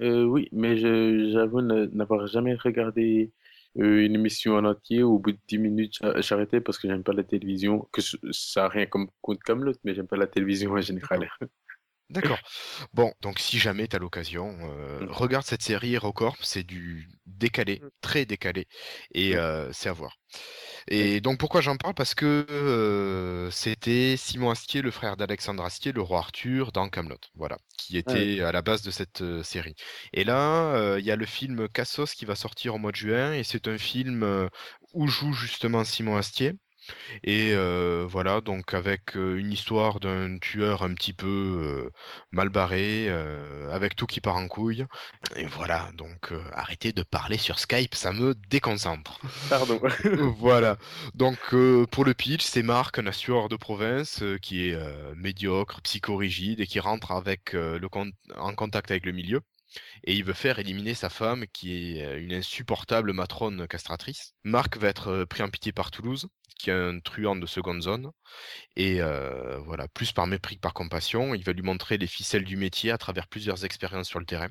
Euh, 0.00 0.24
oui, 0.24 0.48
mais 0.52 0.78
je, 0.78 1.30
j'avoue 1.32 1.60
ne- 1.60 1.86
n'avoir 1.86 2.26
jamais 2.26 2.54
regardé 2.54 3.32
euh, 3.78 4.04
une 4.04 4.14
émission 4.14 4.54
en 4.56 4.64
entier. 4.64 5.02
Au 5.02 5.18
bout 5.18 5.32
de 5.32 5.38
10 5.48 5.58
minutes, 5.58 5.94
j'a- 6.00 6.20
j'arrêtais 6.20 6.60
parce 6.60 6.78
que 6.78 6.88
j'aime 6.88 7.02
pas 7.04 7.12
la 7.12 7.24
télévision. 7.24 7.88
Que 7.92 8.00
ça 8.32 8.66
a 8.66 8.68
rien 8.68 8.86
comme 8.86 9.08
contre 9.22 9.42
Kaamelott, 9.44 9.78
mais 9.84 9.94
j'aime 9.94 10.06
pas 10.08 10.16
la 10.16 10.26
télévision 10.26 10.72
en 10.72 10.80
général. 10.80 11.30
D'accord. 12.10 12.40
Bon, 12.92 13.12
donc 13.22 13.38
si 13.38 13.58
jamais 13.60 13.86
tu 13.86 13.94
as 13.94 14.00
l'occasion, 14.00 14.58
euh, 14.62 15.00
Mm. 15.00 15.06
regarde 15.08 15.44
cette 15.46 15.62
série 15.62 15.94
HeroCorp, 15.94 16.38
c'est 16.42 16.64
du 16.64 17.08
décalé, 17.26 17.82
Mm. 17.82 17.88
très 18.00 18.24
décalé, 18.26 18.66
et 19.14 19.34
Mm. 19.34 19.38
euh, 19.38 19.72
c'est 19.72 19.88
à 19.88 19.92
voir. 19.92 20.16
Et 20.88 21.20
donc 21.20 21.38
pourquoi 21.40 21.60
j'en 21.60 21.76
parle? 21.76 21.94
Parce 21.94 22.14
que 22.14 22.46
euh, 22.50 23.50
c'était 23.50 24.16
Simon 24.16 24.50
Astier, 24.50 24.82
le 24.82 24.90
frère 24.90 25.16
d'Alexandre 25.16 25.64
Astier, 25.64 25.92
le 25.92 26.02
roi 26.02 26.18
Arthur, 26.20 26.72
dans 26.72 26.88
Camelot, 26.88 27.18
voilà, 27.34 27.58
qui 27.78 27.98
était 27.98 28.40
à 28.42 28.52
la 28.52 28.62
base 28.62 28.82
de 28.82 28.90
cette 28.90 29.22
euh, 29.22 29.42
série. 29.44 29.74
Et 30.12 30.24
là, 30.24 30.74
euh, 30.74 31.00
il 31.00 31.06
y 31.06 31.12
a 31.12 31.16
le 31.16 31.26
film 31.26 31.68
Cassos 31.68 32.14
qui 32.14 32.24
va 32.26 32.34
sortir 32.36 32.74
au 32.74 32.78
mois 32.78 32.92
de 32.92 32.96
juin, 32.96 33.34
et 33.34 33.44
c'est 33.44 33.68
un 33.68 33.78
film 33.78 34.48
où 34.94 35.06
joue 35.08 35.32
justement 35.32 35.84
Simon 35.84 36.16
Astier. 36.16 36.54
Et 37.24 37.52
euh, 37.52 38.06
voilà, 38.08 38.40
donc 38.40 38.74
avec 38.74 39.14
une 39.14 39.52
histoire 39.52 40.00
d'un 40.00 40.38
tueur 40.38 40.82
un 40.82 40.94
petit 40.94 41.12
peu 41.12 41.26
euh, 41.26 41.90
mal 42.30 42.48
barré, 42.48 43.06
euh, 43.08 43.70
avec 43.72 43.96
tout 43.96 44.06
qui 44.06 44.20
part 44.20 44.36
en 44.36 44.48
couille. 44.48 44.86
Et 45.36 45.46
voilà, 45.46 45.90
donc 45.94 46.32
arrêtez 46.52 46.92
de 46.92 47.02
parler 47.02 47.38
sur 47.38 47.58
Skype, 47.58 47.94
ça 47.94 48.12
me 48.12 48.34
déconcentre. 48.48 49.20
Pardon. 49.48 49.80
voilà, 50.38 50.76
donc 51.14 51.38
pour 51.90 52.04
le 52.04 52.14
pitch, 52.14 52.42
c'est 52.44 52.62
Marc, 52.62 52.98
un 52.98 53.06
assureur 53.06 53.48
de 53.48 53.56
province 53.56 54.22
qui 54.42 54.68
est 54.68 54.78
médiocre, 55.16 55.80
psychorigide 55.82 56.60
et 56.60 56.66
qui 56.66 56.80
rentre 56.80 57.12
avec 57.12 57.52
le 57.52 57.86
con- 57.88 58.12
en 58.36 58.54
contact 58.54 58.90
avec 58.90 59.06
le 59.06 59.12
milieu. 59.12 59.40
Et 60.04 60.14
il 60.14 60.24
veut 60.24 60.32
faire 60.32 60.58
éliminer 60.58 60.94
sa 60.94 61.10
femme 61.10 61.44
qui 61.52 61.98
est 61.98 62.18
une 62.20 62.32
insupportable 62.32 63.12
matrone 63.12 63.66
castratrice. 63.68 64.34
Marc 64.44 64.76
va 64.76 64.88
être 64.88 65.24
pris 65.24 65.42
en 65.42 65.48
pitié 65.48 65.72
par 65.72 65.90
Toulouse, 65.90 66.28
qui 66.60 66.70
est 66.70 66.74
un 66.74 67.00
truand 67.00 67.36
de 67.36 67.46
seconde 67.46 67.82
zone. 67.82 68.10
Et 68.76 69.00
voilà, 69.64 69.88
plus 69.88 70.12
par 70.12 70.26
mépris 70.26 70.56
que 70.56 70.60
par 70.60 70.74
compassion, 70.74 71.34
il 71.34 71.44
va 71.44 71.52
lui 71.52 71.62
montrer 71.62 71.98
les 71.98 72.06
ficelles 72.06 72.44
du 72.44 72.56
métier 72.56 72.90
à 72.90 72.98
travers 72.98 73.28
plusieurs 73.28 73.64
expériences 73.64 74.08
sur 74.08 74.20
le 74.20 74.26
terrain. 74.26 74.50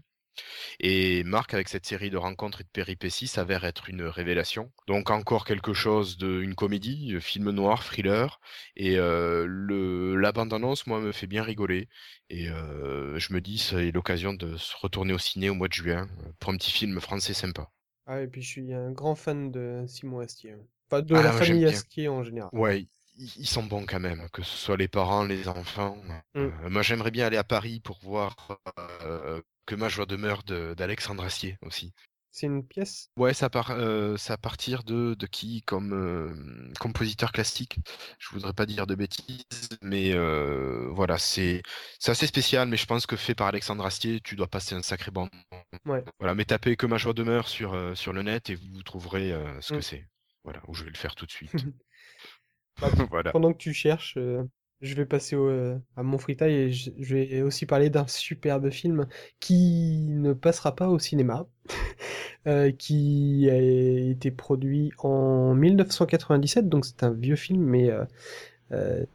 Et 0.80 1.24
Marc, 1.24 1.54
avec 1.54 1.70
cette 1.70 1.86
série 1.86 2.10
de 2.10 2.18
rencontres 2.18 2.62
et 2.62 2.64
de 2.64 2.70
péripéties, 2.70 3.28
s'avère 3.28 3.66
être 3.66 3.90
une 3.90 4.04
révélation. 4.04 4.72
Donc 4.88 5.10
encore 5.10 5.46
quelque 5.46 5.74
chose 5.74 6.18
de 6.18 6.42
une 6.42 6.56
comédie, 6.56 7.16
euh, 7.16 7.20
film 7.20 7.52
noir, 7.52 7.84
thriller. 7.84 8.40
Et 8.76 8.98
euh, 8.98 9.48
moi, 10.88 11.02
me 11.02 11.12
fait 11.12 11.28
bien 11.28 11.44
rigoler. 11.44 11.88
Et 12.30 12.46
je 12.46 13.34
me 13.34 13.42
dis, 13.42 13.58
c'est 13.58 13.92
l'occasion 13.92 14.34
de 14.34 14.56
se 14.58 14.76
retourner 14.78 15.14
au 15.14 15.18
ciné 15.18 15.50
au 15.50 15.56
mois 15.56 15.68
de 15.68 15.74
juin 15.74 16.08
euh, 16.24 16.32
pour 16.40 16.52
un 16.52 16.58
petit 16.58 16.72
film 16.72 17.00
français 17.00 17.34
sympa. 17.34 17.70
Ah, 18.06 18.22
et 18.22 18.28
puis 18.28 18.42
je 18.42 18.48
suis 18.48 18.74
un 18.74 18.92
grand 18.92 19.16
fan 19.16 19.52
de 19.52 19.84
Simon 19.88 20.20
Astier. 20.20 20.56
Enfin, 20.92 21.02
de 21.02 21.16
Ah, 21.16 21.22
la 21.22 21.32
famille 21.32 21.60
bien. 21.60 21.70
Astier 21.70 22.08
en 22.08 22.24
général. 22.24 22.50
Ouais, 22.54 22.88
ils 23.18 23.48
sont 23.48 23.64
bons 23.64 23.86
quand 23.86 24.00
même, 24.00 24.28
que 24.32 24.42
ce 24.44 24.58
soit 24.58 24.78
les 24.78 24.88
parents, 24.88 25.24
les 25.24 25.48
enfants. 25.48 25.98
Mm. 26.34 26.40
Euh, 26.40 26.70
moi, 26.70 26.82
j'aimerais 26.82 27.12
bien 27.12 27.28
aller 27.28 27.38
à 27.38 27.44
Paris 27.44 27.80
pour 27.80 28.00
voir 28.02 28.36
euh, 29.04 29.42
que 29.66 29.76
ma 29.76 29.90
joie 29.90 30.06
demeure 30.06 30.44
de- 30.44 30.74
d'Alexandre 30.76 31.24
Astier 31.24 31.58
aussi. 31.66 31.94
C'est 32.32 32.46
une 32.46 32.64
pièce? 32.64 33.10
Ouais, 33.18 33.34
ça 33.34 33.50
part, 33.50 33.72
euh, 33.72 34.16
ça 34.16 34.36
à 34.36 34.38
partir 34.38 34.84
de, 34.84 35.16
de 35.16 35.26
qui 35.26 35.62
comme 35.64 36.72
compositeur 36.80 37.32
classique? 37.32 37.80
Je 38.20 38.30
voudrais 38.30 38.54
pas 38.54 38.66
dire 38.66 38.88
de 38.88 38.96
bêtises, 38.96 39.44
mais 39.82 40.14
voilà, 40.92 41.18
c'est 41.18 41.62
assez 42.08 42.28
spécial, 42.28 42.68
mais 42.68 42.78
je 42.78 42.86
pense 42.86 43.06
que 43.06 43.16
fait 43.16 43.36
par 43.36 43.48
Alexandre 43.48 43.86
Astier, 43.86 44.22
tu 44.22 44.36
dois 44.36 44.48
passer 44.48 44.76
un 44.76 44.82
sacré 44.84 45.12
bon. 45.12 45.28
Ouais. 45.86 46.04
Voilà, 46.20 46.36
mais 46.36 46.46
tapez 46.46 46.76
que 46.78 46.86
ma 46.86 46.98
joie 46.98 47.14
demeure 47.14 47.48
sur 47.48 47.76
sur 47.98 48.14
le 48.14 48.22
net 48.22 48.50
et 48.50 48.56
vous 48.56 48.84
trouverez 48.84 49.36
ce 49.60 49.74
que 49.74 49.78
Mm. 49.78 49.82
c'est. 49.82 50.06
Voilà, 50.44 50.62
ou 50.68 50.74
je 50.74 50.84
vais 50.84 50.90
le 50.92 50.98
faire 50.98 51.16
tout 51.16 51.26
de 51.26 51.32
suite. 51.32 51.52
Bah, 52.82 52.90
Voilà. 53.10 53.32
Pendant 53.32 53.52
que 53.52 53.58
tu 53.58 53.74
cherches, 53.74 54.16
euh, 54.18 54.44
je 54.82 54.96
vais 54.96 55.06
passer 55.06 55.36
au, 55.36 55.48
euh, 55.48 55.78
à 55.98 56.04
mon 56.04 56.18
time 56.18 56.38
et 56.44 56.72
je, 56.72 56.92
je 56.98 57.16
vais 57.16 57.42
aussi 57.42 57.66
parler 57.66 57.90
d'un 57.90 58.08
superbe 58.08 58.70
film 58.70 59.08
qui 59.40 60.06
ne 60.08 60.34
passera 60.34 60.76
pas 60.76 60.90
au 60.90 61.00
cinéma, 61.00 61.48
euh, 62.48 62.72
qui 62.72 63.50
a 63.50 63.58
été 63.58 64.32
produit 64.32 64.92
en 65.00 65.54
1997, 65.56 66.70
donc 66.70 66.86
c'est 66.86 67.04
un 67.04 67.12
vieux 67.12 67.36
film, 67.36 67.64
mais 67.64 67.90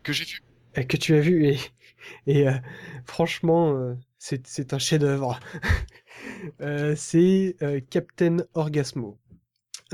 Que 0.02 0.12
j'ai 0.12 0.24
vu. 0.24 0.40
que 0.86 0.96
tu 0.96 1.14
as 1.14 1.20
vu 1.20 1.46
et, 1.46 1.58
et 2.26 2.46
franchement, 3.06 3.96
c'est 4.18 4.72
un 4.74 4.78
chef-d'œuvre. 4.78 5.40
C'est 6.96 7.56
Captain 7.90 8.38
Orgasmo. 8.54 9.18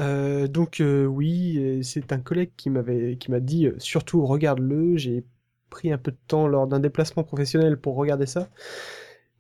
Euh, 0.01 0.49
donc 0.49 0.81
euh, 0.81 1.05
oui, 1.05 1.59
et 1.59 1.83
c'est 1.83 2.13
un 2.13 2.21
collègue 2.21 2.53
qui 2.57 2.71
m'avait 2.71 3.19
m'a 3.29 3.41
dit 3.41 3.67
euh, 3.67 3.75
surtout 3.79 4.25
regarde-le. 4.27 4.97
J'ai 4.97 5.25
pris 5.69 5.93
un 5.93 5.99
peu 5.99 6.11
de 6.13 6.19
temps 6.27 6.49
lors 6.49 6.67
d'un 6.67 6.81
déplacement 6.81 7.25
professionnel 7.25 7.79
pour 7.79 7.97
regarder 7.97 8.27
ça. 8.27 8.49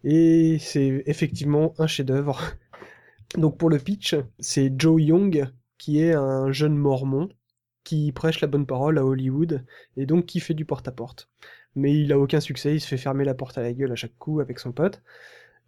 Et 0.04 0.58
c'est 0.60 1.02
effectivement 1.06 1.74
un 1.78 1.86
chef-d'œuvre. 1.86 2.40
Donc 3.36 3.58
pour 3.58 3.70
le 3.70 3.78
pitch, 3.78 4.16
c'est 4.38 4.72
Joe 4.78 5.02
Young 5.02 5.48
qui 5.78 6.00
est 6.00 6.12
un 6.14 6.52
jeune 6.52 6.76
mormon 6.76 7.28
qui 7.84 8.12
prêche 8.12 8.40
la 8.40 8.48
bonne 8.48 8.66
parole 8.66 8.98
à 8.98 9.04
Hollywood 9.04 9.64
et 9.96 10.06
donc 10.06 10.26
qui 10.26 10.40
fait 10.40 10.54
du 10.54 10.64
porte-à-porte. 10.66 11.30
Mais 11.74 11.98
il 11.98 12.12
a 12.12 12.18
aucun 12.18 12.40
succès, 12.40 12.74
il 12.74 12.80
se 12.80 12.88
fait 12.88 12.98
fermer 12.98 13.24
la 13.24 13.34
porte 13.34 13.56
à 13.58 13.62
la 13.62 13.72
gueule 13.72 13.92
à 13.92 13.96
chaque 13.96 14.16
coup 14.18 14.40
avec 14.40 14.58
son 14.58 14.72
pote. 14.72 15.02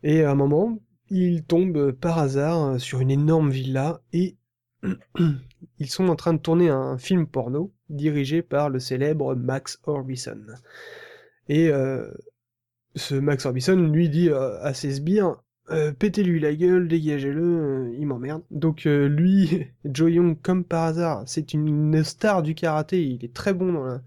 Et 0.02 0.22
à 0.22 0.30
un 0.30 0.34
moment, 0.34 0.78
il 1.08 1.44
tombe 1.44 1.92
par 1.92 2.18
hasard 2.18 2.80
sur 2.80 3.00
une 3.00 3.10
énorme 3.10 3.50
villa 3.50 4.02
et 4.12 4.36
ils 5.78 5.90
sont 5.90 6.08
en 6.08 6.16
train 6.16 6.34
de 6.34 6.38
tourner 6.38 6.70
un 6.70 6.98
film 6.98 7.26
porno 7.26 7.72
dirigé 7.88 8.42
par 8.42 8.70
le 8.70 8.78
célèbre 8.78 9.34
Max 9.34 9.80
Orbison. 9.84 10.40
Et 11.48 11.68
euh, 11.68 12.10
ce 12.96 13.14
Max 13.14 13.46
Orbison 13.46 13.76
lui 13.76 14.08
dit 14.08 14.28
euh, 14.28 14.60
à 14.62 14.74
ses 14.74 14.92
sbires 14.92 15.36
euh, 15.70 15.92
pétez-lui 15.92 16.40
la 16.40 16.54
gueule, 16.54 16.88
dégagez-le, 16.88 17.94
il 17.96 18.06
m'emmerde. 18.06 18.42
Donc 18.50 18.84
lui, 18.84 19.68
Joe 19.84 20.10
Young, 20.10 20.36
comme 20.42 20.64
par 20.64 20.84
hasard, 20.84 21.22
c'est 21.26 21.54
une 21.54 22.02
star 22.02 22.42
du 22.42 22.54
karaté, 22.54 23.02
il 23.02 23.24
est 23.24 23.32
très 23.32 23.54
bon 23.54 24.00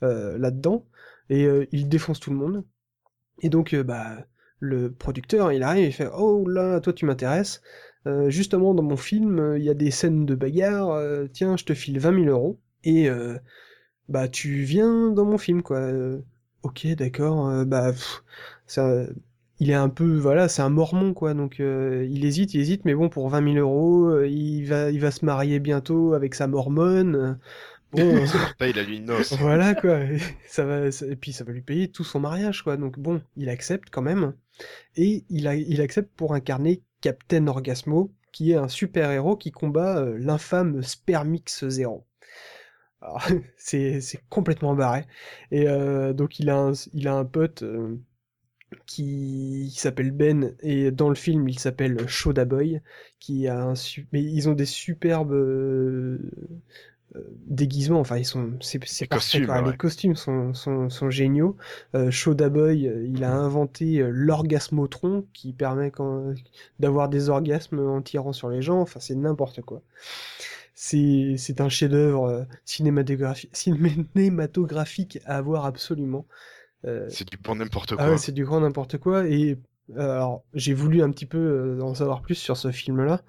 là-dedans, 0.00 0.86
et 1.28 1.48
il 1.72 1.88
défonce 1.88 2.20
tout 2.20 2.30
le 2.30 2.36
monde. 2.36 2.64
Et 3.42 3.48
donc, 3.48 3.74
bah, 3.74 4.24
le 4.60 4.92
producteur, 4.92 5.52
il 5.52 5.62
arrive, 5.64 5.88
il 5.88 5.92
fait 5.92 6.08
Oh 6.16 6.46
là, 6.46 6.80
toi 6.80 6.92
tu 6.92 7.06
m'intéresses. 7.06 7.60
Euh, 8.06 8.30
justement, 8.30 8.74
dans 8.74 8.82
mon 8.82 8.96
film, 8.96 9.38
euh, 9.38 9.58
il 9.58 9.64
y 9.64 9.70
a 9.70 9.74
des 9.74 9.90
scènes 9.90 10.26
de 10.26 10.34
bagarre, 10.34 10.90
euh, 10.90 11.26
tiens, 11.32 11.56
je 11.56 11.64
te 11.64 11.74
file 11.74 11.98
20 11.98 12.12
000 12.12 12.28
euros, 12.28 12.58
et 12.84 13.08
euh, 13.10 13.38
bah, 14.08 14.28
tu 14.28 14.62
viens 14.64 15.10
dans 15.10 15.24
mon 15.26 15.38
film, 15.38 15.62
quoi. 15.62 15.90
Ok, 16.62 16.86
d'accord, 16.96 17.64
bah, 17.66 17.92
pff, 17.92 18.22
ça, 18.66 19.06
il 19.60 19.70
est 19.70 19.74
un 19.74 19.88
peu, 19.88 20.16
voilà, 20.18 20.48
c'est 20.48 20.62
un 20.62 20.70
mormon, 20.70 21.14
quoi, 21.14 21.34
donc 21.34 21.58
il 21.60 22.24
hésite, 22.24 22.54
il 22.54 22.60
hésite, 22.60 22.84
mais 22.84 22.94
bon, 22.94 23.08
pour 23.08 23.28
20 23.30 23.40
000 23.42 23.58
euros, 23.58 24.22
il 24.24 24.64
va, 24.66 24.90
il 24.90 25.00
va 25.00 25.10
se 25.10 25.24
marier 25.24 25.58
bientôt 25.60 26.14
avec 26.14 26.34
sa 26.34 26.46
mormone. 26.48 27.38
Bon, 27.92 28.24
paye 28.58 28.72
la 28.74 28.84
nuit 28.84 29.00
de 29.00 29.06
noces. 29.06 29.36
voilà, 29.40 29.74
quoi, 29.74 30.00
et 30.04 30.18
ça 30.46 30.64
va, 30.64 30.90
ça- 30.92 31.06
et 31.06 31.16
puis 31.16 31.32
ça 31.32 31.44
va 31.44 31.52
lui 31.52 31.62
payer 31.62 31.88
tout 31.90 32.04
son 32.04 32.20
mariage, 32.20 32.62
quoi, 32.62 32.76
donc 32.76 32.98
bon, 32.98 33.22
il 33.36 33.48
accepte 33.48 33.88
quand 33.90 34.02
même, 34.02 34.34
et 34.96 35.24
il, 35.30 35.48
a, 35.48 35.56
il 35.56 35.80
accepte 35.80 36.10
pour 36.16 36.34
incarner 36.34 36.82
Captain 37.00 37.46
Orgasmo, 37.46 38.12
qui 38.32 38.52
est 38.52 38.56
un 38.56 38.68
super-héros 38.68 39.36
qui 39.36 39.50
combat 39.52 39.98
euh, 39.98 40.18
l'infâme 40.18 40.82
Spermix 40.82 41.66
Zero. 41.68 42.06
C'est 43.56 44.00
complètement 44.28 44.74
barré. 44.74 45.06
Et 45.50 45.68
euh, 45.68 46.12
donc 46.12 46.38
il 46.38 46.50
a 46.50 46.56
un, 46.58 46.72
il 46.92 47.08
a 47.08 47.14
un 47.14 47.24
pote 47.24 47.62
euh, 47.62 47.96
qui, 48.86 49.68
qui 49.72 49.80
s'appelle 49.80 50.12
Ben 50.12 50.54
et 50.60 50.90
dans 50.92 51.08
le 51.10 51.14
film 51.16 51.48
il 51.48 51.58
s'appelle 51.58 52.08
Shoda 52.08 52.44
Boy 52.44 52.80
qui 53.20 53.48
a 53.48 53.62
un 53.62 53.74
mais 54.12 54.22
ils 54.22 54.48
ont 54.48 54.54
des 54.54 54.66
superbes 54.66 55.32
déguisements 57.46 58.00
enfin 58.00 58.16
ils 58.18 58.24
sont 58.24 58.52
c'est 58.60 58.78
parfait, 59.08 59.08
costumes, 59.08 59.42
quoi. 59.42 59.62
ouais. 59.62 59.64
les 59.64 59.76
costumes 59.76 60.16
sont, 60.16 60.54
sont, 60.54 60.88
sont 60.90 61.10
géniaux 61.10 61.56
euh, 61.94 62.10
Shoda 62.10 62.48
Boy 62.48 62.86
euh, 62.88 63.04
il 63.06 63.24
a 63.24 63.32
inventé 63.34 63.98
euh, 64.00 64.10
l'orgasmotron 64.12 65.26
qui 65.32 65.52
permet 65.52 65.90
quand 65.90 66.32
d'avoir 66.78 67.08
des 67.08 67.28
orgasmes 67.28 67.80
en 67.80 68.00
tirant 68.02 68.32
sur 68.32 68.48
les 68.48 68.62
gens 68.62 68.80
enfin 68.80 69.00
c'est 69.00 69.14
n'importe 69.16 69.60
quoi 69.62 69.82
c'est 70.74 71.34
c'est 71.36 71.60
un 71.60 71.68
chef-d'œuvre 71.68 72.24
euh, 72.26 72.44
cinématographique 72.64 75.18
à 75.24 75.40
voir 75.42 75.64
absolument 75.66 76.26
Euh, 76.86 77.06
C'est 77.08 77.28
du 77.28 77.36
bon 77.36 77.56
n'importe 77.56 77.92
ah 77.98 78.06
quoi. 78.06 78.08
ouais, 78.08 78.18
c'est 78.18 78.32
du 78.32 78.44
grand 78.44 78.60
n'importe 78.60 78.98
quoi. 78.98 79.26
Et 79.28 79.58
alors, 79.96 80.44
j'ai 80.54 80.72
voulu 80.74 81.02
un 81.02 81.10
petit 81.10 81.26
peu 81.26 81.78
en 81.82 81.94
savoir 81.94 82.22
plus 82.22 82.36
sur 82.36 82.56
ce 82.56 82.70
film-là. 82.70 83.22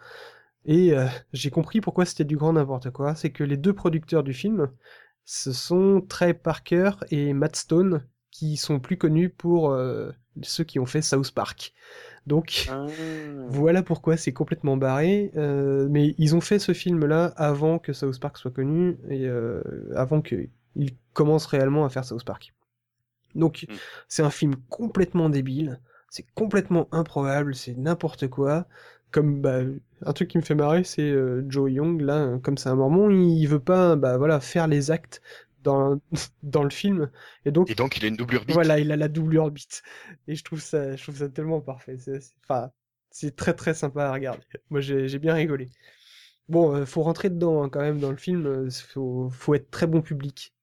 Et 0.66 0.94
euh, 0.96 1.08
j'ai 1.34 1.50
compris 1.50 1.82
pourquoi 1.82 2.06
c'était 2.06 2.24
du 2.26 2.38
grand 2.38 2.54
n'importe 2.54 2.92
quoi. 2.92 3.16
C'est 3.16 3.32
que 3.32 3.44
les 3.44 3.58
deux 3.58 3.74
producteurs 3.74 4.24
du 4.24 4.34
film, 4.34 4.70
ce 5.26 5.52
sont 5.54 6.02
Trey 6.08 6.34
Parker 6.34 6.92
et 7.10 7.34
Matt 7.34 7.56
Stone, 7.56 8.06
qui 8.32 8.58
sont 8.58 8.80
plus 8.80 8.98
connus 8.98 9.30
pour 9.30 9.72
euh, 9.72 10.12
ceux 10.44 10.64
qui 10.64 10.80
ont 10.80 10.86
fait 10.86 11.02
South 11.02 11.32
Park. 11.32 11.74
Donc, 12.28 12.68
Ah. 12.72 12.86
voilà 13.50 13.82
pourquoi 13.82 14.16
c'est 14.18 14.32
complètement 14.34 14.78
barré. 14.78 15.32
euh, 15.36 15.88
mais 15.90 16.14
ils 16.20 16.36
ont 16.36 16.42
fait 16.42 16.60
ce 16.60 16.74
film-là 16.74 17.34
avant 17.36 17.80
que 17.80 17.94
South 17.94 18.20
Park 18.20 18.38
soit 18.38 18.52
connu 18.52 18.98
et 19.10 19.28
avant 19.96 20.22
qu'ils 20.22 20.50
commencent 21.14 21.48
réellement 21.48 21.84
à 21.86 21.90
faire 21.90 22.06
South 22.06 22.24
Park. 22.24 22.54
Donc 23.34 23.66
Mm. 23.68 23.74
c'est 24.08 24.24
un 24.24 24.30
film 24.30 24.56
complètement 24.70 25.30
débile, 25.30 25.80
c'est 26.10 26.26
complètement 26.36 26.88
improbable, 26.92 27.56
c'est 27.56 27.78
n'importe 27.78 28.28
quoi. 28.28 28.68
Comme 29.12 29.42
bah, 29.42 29.60
un 30.06 30.14
truc 30.14 30.30
qui 30.30 30.38
me 30.38 30.44
fait 30.44 30.56
marrer, 30.56 30.84
c'est 30.84 31.02
euh, 31.04 31.44
Joe 31.50 31.72
Young 31.72 32.02
là, 32.02 32.38
comme 32.44 32.58
c'est 32.58 32.70
un 32.70 32.76
Mormon, 32.76 33.10
il 33.12 33.46
veut 33.48 33.60
pas 33.60 33.96
bah 33.98 34.18
voilà 34.18 34.40
faire 34.40 34.68
les 34.68 34.92
actes 34.92 35.22
dans 35.64 36.00
dans 36.44 36.64
le 36.64 36.70
film 36.70 37.12
et 37.46 37.52
donc 37.52 37.70
Et 37.70 37.74
donc 37.74 37.98
il 37.98 38.06
a 38.06 38.08
une 38.08 38.18
doublure 38.18 38.46
bite. 38.46 38.62
voilà, 38.66 38.80
il 38.80 38.92
a 38.92 38.98
la 38.98 39.08
doublure 39.08 39.52
bite. 39.52 39.84
Et 40.28 40.36
je 40.36 40.44
trouve 40.44 40.60
ça, 40.62 40.96
je 40.96 41.04
trouve 41.04 41.18
ça 41.18 41.30
tellement 41.30 41.62
parfait. 41.62 41.98
C'est, 42.00 42.20
c'est- 42.22 42.36
enfin, 42.44 42.72
c'est 43.12 43.36
très 43.36 43.54
très 43.56 43.74
sympa 43.74 44.06
à 44.06 44.14
regarder. 44.14 44.44
Moi, 44.70 44.82
j'ai, 44.82 45.08
j'ai 45.08 45.20
bien 45.20 45.34
rigolé. 45.36 45.70
Bon, 46.50 46.76
euh, 46.76 46.86
faut 46.86 47.04
rentrer 47.04 47.30
dedans 47.30 47.64
hein, 47.64 47.70
quand 47.70 47.82
même 47.82 48.00
dans 48.00 48.12
le 48.12 48.18
film. 48.18 48.46
euh, 48.46 48.70
Faut, 48.90 49.30
faut 49.32 49.56
être 49.56 49.72
très 49.72 49.88
bon 49.88 50.02
public, 50.02 50.54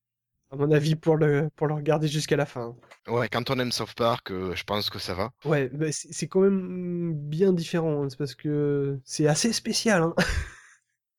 à 0.50 0.56
mon 0.56 0.70
avis, 0.70 0.96
pour 0.96 1.16
le, 1.16 1.50
pour 1.56 1.66
le 1.66 1.74
regarder 1.74 2.08
jusqu'à 2.08 2.36
la 2.36 2.46
fin. 2.46 2.74
Ouais, 3.06 3.28
quand 3.28 3.50
on 3.50 3.58
aime 3.58 3.72
South 3.72 3.94
Park, 3.94 4.30
euh, 4.30 4.54
je 4.54 4.64
pense 4.64 4.90
que 4.90 4.98
ça 4.98 5.14
va. 5.14 5.30
Ouais, 5.44 5.68
bah, 5.70 5.92
c'est, 5.92 6.12
c'est 6.12 6.28
quand 6.28 6.40
même 6.40 7.12
bien 7.14 7.52
différent. 7.52 8.02
hein, 8.04 8.08
c'est 8.10 8.18
parce 8.18 8.34
que 8.34 8.98
c'est 9.04 9.26
assez 9.26 9.52
spécial, 9.52 10.02
hein. 10.02 10.14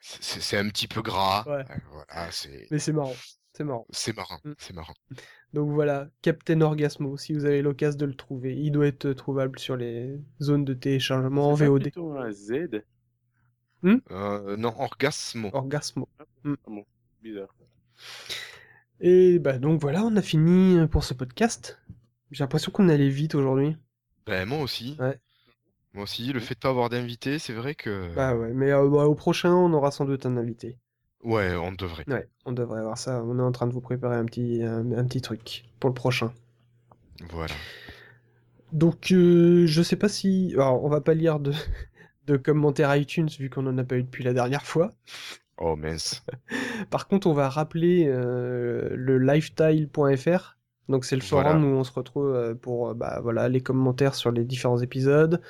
C'est- 0.02 0.24
C'est 0.24 0.40
c'est 0.42 0.58
un 0.58 0.68
petit 0.70 0.88
peu 0.88 1.02
gras. 1.02 1.44
Ouais. 1.46 1.64
Euh, 1.70 1.76
Voilà, 1.92 2.32
c'est 2.32 2.68
Mais 2.72 2.80
c'est 2.80 2.94
marrant. 2.94 3.14
C'est 3.54 3.64
marrant. 3.66 3.86
c'est 3.92 4.16
marrant. 4.16 4.40
Mm. 4.46 4.54
C'est 4.58 4.74
marrant. 4.74 4.94
Donc 5.54 5.72
voilà, 5.72 6.08
Captain 6.22 6.62
Orgasmo, 6.62 7.18
si 7.18 7.34
vous 7.34 7.44
avez 7.46 7.62
l'occasion 7.62 7.98
de 7.98 8.06
le 8.06 8.14
trouver, 8.16 8.56
il 8.56 8.72
doit 8.72 8.88
être 8.88 9.12
trouvable 9.14 9.60
sur 9.60 9.76
les 9.76 10.18
zones 10.42 10.64
de 10.64 10.74
téléchargement 10.74 11.50
en 11.52 11.56
C'est 11.58 11.66
VOD. 11.68 11.82
plutôt 11.82 12.14
un 12.14 12.32
Z? 12.32 12.52
Euh, 13.84 14.56
non, 14.58 14.74
Orgasmo. 14.80 15.50
Orgasmo. 15.54 16.08
Bizarre. 17.22 17.54
Et 19.02 19.40
bah 19.40 19.60
donc 19.60 19.80
voilà, 19.80 20.04
on 20.04 20.16
a 20.16 20.22
fini 20.22 20.86
pour 20.88 21.04
ce 21.04 21.14
podcast. 21.14 21.80
J'ai 22.32 22.44
l'impression 22.44 22.72
qu'on 22.72 22.90
allait 22.90 23.10
vite 23.10 23.36
aujourd'hui. 23.36 23.76
Ben 24.26 24.48
moi 24.48 24.60
aussi. 24.60 24.96
Ouais. 25.00 25.18
Moi 25.94 26.04
aussi, 26.04 26.32
le 26.32 26.40
fait 26.40 26.54
de 26.54 26.60
pas 26.60 26.70
avoir 26.70 26.90
d'invité, 26.90 27.40
c'est 27.40 27.54
vrai 27.54 27.74
que. 27.74 28.14
Bah 28.16 28.36
ouais, 28.36 28.54
mais 28.54 28.72
euh, 28.72 28.88
bah, 28.88 29.08
au 29.08 29.16
prochain, 29.16 29.54
on 29.54 29.74
aura 29.74 29.92
sans 29.92 30.06
doute 30.06 30.26
un 30.26 30.38
invité. 30.38 30.78
Ouais, 31.24 31.56
on 31.56 31.72
devrait. 31.72 32.06
Ouais, 32.08 32.30
on 32.46 32.52
devrait 32.52 32.80
avoir 32.80 32.98
ça. 32.98 33.24
On 33.24 33.40
est 33.40 33.42
en 33.44 33.52
train 33.52 33.68
de 33.68 33.74
vous 33.74 33.82
préparer 33.82 34.16
un 34.16 34.26
petit, 34.26 34.62
un, 34.64 34.92
un 34.92 35.06
petit 35.06 35.22
truc 35.22 35.66
pour 35.80 35.90
le 35.90 35.94
prochain. 35.96 36.32
Voilà. 37.32 37.56
Donc, 38.72 39.12
euh, 39.12 39.66
je 39.66 39.82
sais 39.82 39.96
pas 39.96 40.08
si... 40.08 40.52
Alors, 40.54 40.84
on 40.84 40.90
va 40.90 41.02
pas 41.02 41.14
lire 41.16 41.40
de, 41.40 41.52
de 42.28 42.38
commentaires 42.38 42.96
iTunes, 42.96 43.28
vu 43.40 43.50
qu'on 43.50 43.66
en 43.68 43.78
a 43.78 43.84
pas 43.84 43.98
eu 43.98 44.04
depuis 44.04 44.24
la 44.24 44.34
dernière 44.34 44.66
fois. 44.66 44.92
Oh 45.60 45.76
mince. 45.76 46.24
Par 46.90 47.08
contre, 47.08 47.28
on 47.28 47.34
va 47.34 47.50
rappeler 47.50 48.06
euh, 48.08 48.90
le 48.96 49.18
lifestyle.fr. 49.20 50.58
Donc, 50.88 51.06
c'est 51.06 51.16
le 51.16 51.22
Voilà. 51.30 51.52
forum 51.52 51.66
où 51.66 51.76
on 51.78 51.84
se 51.84 51.92
retrouve 51.92 52.34
euh, 52.34 52.56
pour 52.56 52.90
euh, 52.90 52.94
bah, 52.96 53.20
voilà, 53.22 53.50
les 53.50 53.62
commentaires 53.62 54.16
sur 54.16 54.32
les 54.32 54.46
différents 54.46 54.80
épisodes. 54.80 55.42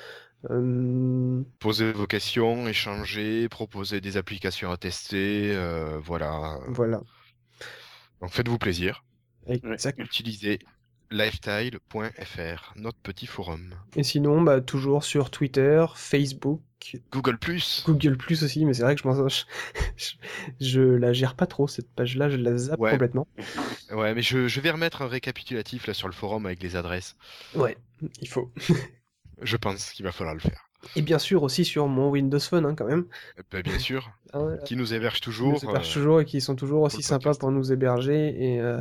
Euh, 0.50 1.42
Posez 1.58 1.92
vos 1.92 2.06
questions, 2.06 2.66
échangez, 2.66 3.48
proposez 3.48 4.00
des 4.00 4.16
applications 4.16 4.70
à 4.70 4.76
tester. 4.76 5.54
euh, 5.54 5.98
voilà. 6.02 6.58
voilà. 6.68 7.00
Donc 8.20 8.30
faites-vous 8.32 8.58
plaisir. 8.58 9.04
Exact. 9.46 9.98
Utilisez 9.98 10.58
lifestyle.fr, 11.10 12.72
notre 12.76 12.98
petit 12.98 13.26
forum. 13.26 13.74
Et 13.96 14.02
sinon, 14.02 14.40
bah, 14.42 14.60
toujours 14.60 15.04
sur 15.04 15.30
Twitter, 15.30 15.84
Facebook, 15.94 16.60
Google 17.12 17.36
Plus. 17.38 17.82
Google 17.86 18.16
Plus 18.16 18.42
aussi, 18.42 18.64
mais 18.64 18.72
c'est 18.74 18.82
vrai 18.82 18.94
que 18.94 19.02
je 19.02 19.08
m'en 19.08 19.28
je, 19.28 19.44
je, 19.96 20.12
je 20.60 20.80
la 20.80 21.12
gère 21.12 21.34
pas 21.34 21.46
trop 21.46 21.68
cette 21.68 21.90
page-là, 21.92 22.30
je 22.30 22.36
la 22.36 22.56
zappe 22.56 22.80
Ouais. 22.80 22.90
complètement. 22.92 23.26
Ouais, 23.92 24.14
mais 24.14 24.22
je, 24.22 24.48
je 24.48 24.60
vais 24.60 24.70
remettre 24.70 25.02
un 25.02 25.08
récapitulatif 25.08 25.86
là 25.86 25.94
sur 25.94 26.08
le 26.08 26.14
forum 26.14 26.46
avec 26.46 26.62
les 26.62 26.76
adresses. 26.76 27.16
Ouais, 27.54 27.76
il 28.20 28.28
faut. 28.28 28.50
Je 29.42 29.56
pense 29.56 29.92
qu'il 29.92 30.04
va 30.04 30.12
falloir 30.12 30.34
le 30.34 30.40
faire. 30.40 30.68
Et 30.96 31.02
bien 31.02 31.18
sûr 31.18 31.42
aussi 31.42 31.64
sur 31.64 31.88
mon 31.88 32.10
Windows 32.10 32.38
Phone 32.38 32.66
hein, 32.66 32.74
quand 32.74 32.84
même. 32.86 33.06
Ben, 33.50 33.62
bien 33.62 33.78
sûr, 33.78 34.10
Hein, 34.34 34.58
qui 34.66 34.76
nous 34.76 34.92
héberge 34.92 35.14
qui 35.16 35.20
toujours. 35.22 35.52
nous 35.54 35.70
hébergent 35.70 35.90
euh, 35.90 35.94
toujours 35.94 36.20
et 36.20 36.24
qui 36.26 36.42
sont 36.42 36.54
toujours 36.56 36.82
aussi 36.82 37.02
sympas 37.02 37.34
pour 37.34 37.50
nous 37.50 37.72
héberger 37.72 38.34
et, 38.38 38.60
euh, 38.60 38.80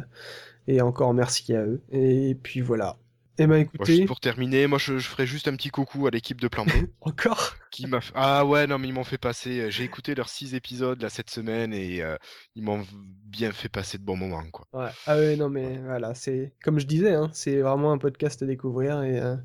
et 0.67 0.81
encore 0.81 1.13
merci 1.13 1.53
à 1.55 1.63
eux. 1.63 1.81
Et 1.91 2.35
puis 2.41 2.61
voilà. 2.61 2.97
Eh 3.37 3.47
ben 3.47 3.55
écoutez, 3.57 3.85
juste 3.85 4.05
pour 4.05 4.19
terminer, 4.19 4.67
moi 4.67 4.77
je, 4.79 4.97
je 4.97 5.07
ferai 5.07 5.25
juste 5.25 5.47
un 5.47 5.55
petit 5.55 5.69
coucou 5.69 6.07
à 6.07 6.11
l'équipe 6.11 6.41
de 6.41 6.47
Plan 6.47 6.65
B 6.65 6.71
encore? 7.01 7.55
Qui 7.71 7.87
m'a 7.87 7.99
f- 7.99 8.11
ah 8.15 8.45
ouais 8.45 8.67
non 8.67 8.77
mais 8.79 8.87
ils 8.87 8.93
m'ont 8.93 9.03
fait 9.03 9.17
passer 9.17 9.61
euh, 9.61 9.69
j'ai 9.69 9.83
écouté 9.83 10.13
leurs 10.15 10.29
six 10.29 10.55
épisodes 10.55 11.01
là 11.01 11.09
cette 11.09 11.29
semaine 11.29 11.73
et 11.73 12.01
euh, 12.01 12.17
ils 12.55 12.63
m'ont 12.63 12.85
bien 12.93 13.51
fait 13.51 13.69
passer 13.69 13.97
de 13.97 14.03
bons 14.03 14.17
moments 14.17 14.43
quoi. 14.51 14.67
Ouais. 14.73 14.89
Ah 15.05 15.15
ouais, 15.17 15.35
non 15.35 15.49
mais 15.49 15.77
voilà, 15.79 16.13
c'est 16.15 16.53
comme 16.63 16.79
je 16.79 16.85
disais, 16.87 17.13
hein, 17.13 17.29
c'est 17.33 17.61
vraiment 17.61 17.91
un 17.91 17.97
podcast 17.97 18.41
à 18.43 18.45
découvrir 18.45 19.01
et 19.03 19.19
euh, 19.19 19.35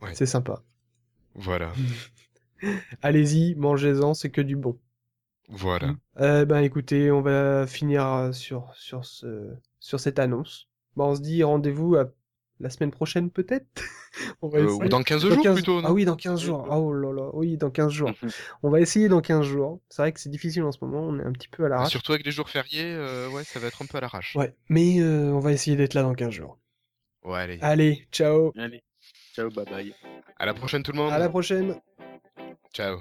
Ouais. 0.00 0.14
c'est 0.14 0.26
sympa. 0.26 0.62
Voilà, 1.34 1.72
Allez-y, 3.02 3.54
mangez-en, 3.56 4.14
c'est 4.14 4.30
que 4.30 4.40
du 4.40 4.56
bon. 4.56 4.78
voilà. 5.48 5.94
Euh, 6.20 6.44
ben 6.44 6.58
écoutez, 6.60 7.10
on 7.10 7.20
va 7.22 7.66
finir 7.66 8.30
sur, 8.32 8.72
sur, 8.74 9.04
ce, 9.04 9.54
sur 9.88 9.98
cette 10.00 10.18
annonce. 10.18 10.68
Bon, 10.96 11.06
on 11.06 11.14
se 11.14 11.20
dit 11.22 11.42
rendez-vous 11.42 11.96
à 11.96 12.10
la 12.60 12.68
semaine 12.70 12.90
prochaine 12.90 13.30
peut-être? 13.30 13.66
On 14.42 14.48
va 14.48 14.58
Euh, 14.58 14.66
ou 14.70 14.88
dans 14.88 15.02
15 15.02 15.22
Dans 15.22 15.30
jours 15.34 15.42
15 15.42 15.54
plutôt, 15.54 15.78
Ah 15.78 15.88
non? 15.88 15.90
oui, 15.94 16.04
dans 16.04 16.16
15 16.16 16.40
jours. 16.40 16.66
Oh 16.70 16.92
là 16.92 17.12
là, 17.12 17.30
oui, 17.32 17.56
dans 17.56 17.70
15 17.70 17.90
jours. 17.92 18.10
On 18.62 18.68
va 18.70 18.80
essayer 18.80 19.08
dans 19.08 19.20
15 19.20 19.46
jours. 19.46 19.80
C'est 19.88 20.02
vrai 20.02 20.12
que 20.12 20.20
c'est 20.20 20.28
difficile 20.28 20.62
en 20.64 20.72
ce 20.72 20.78
moment, 20.84 21.00
on 21.00 21.18
est 21.20 21.22
un 21.24 21.32
petit 21.32 21.48
peu 21.48 21.64
à 21.64 21.68
l'arrache. 21.68 21.90
Surtout 21.90 22.12
avec 22.12 22.26
les 22.26 22.32
jours 22.32 22.50
fériés, 22.50 22.82
euh, 22.84 23.30
ouais, 23.30 23.44
ça 23.44 23.60
va 23.60 23.68
être 23.68 23.80
un 23.80 23.86
peu 23.86 23.96
à 23.96 24.00
l'arrache. 24.00 24.34
Ouais, 24.36 24.54
mais 24.68 25.00
euh, 25.00 25.30
on 25.32 25.38
va 25.38 25.52
essayer 25.52 25.76
d'être 25.76 25.94
là 25.94 26.02
dans 26.02 26.14
15 26.14 26.30
jours. 26.30 26.58
Ouais, 27.24 27.38
allez. 27.40 27.58
Allez, 27.62 28.06
ciao. 28.12 28.52
Allez, 28.58 28.82
ciao, 29.34 29.48
bye 29.50 29.64
bye. 29.64 29.94
À 30.36 30.44
la 30.46 30.52
prochaine 30.54 30.82
tout 30.82 30.92
le 30.92 30.98
monde. 30.98 31.12
À 31.12 31.18
la 31.18 31.28
prochaine. 31.28 31.76
Ciao. 32.74 32.98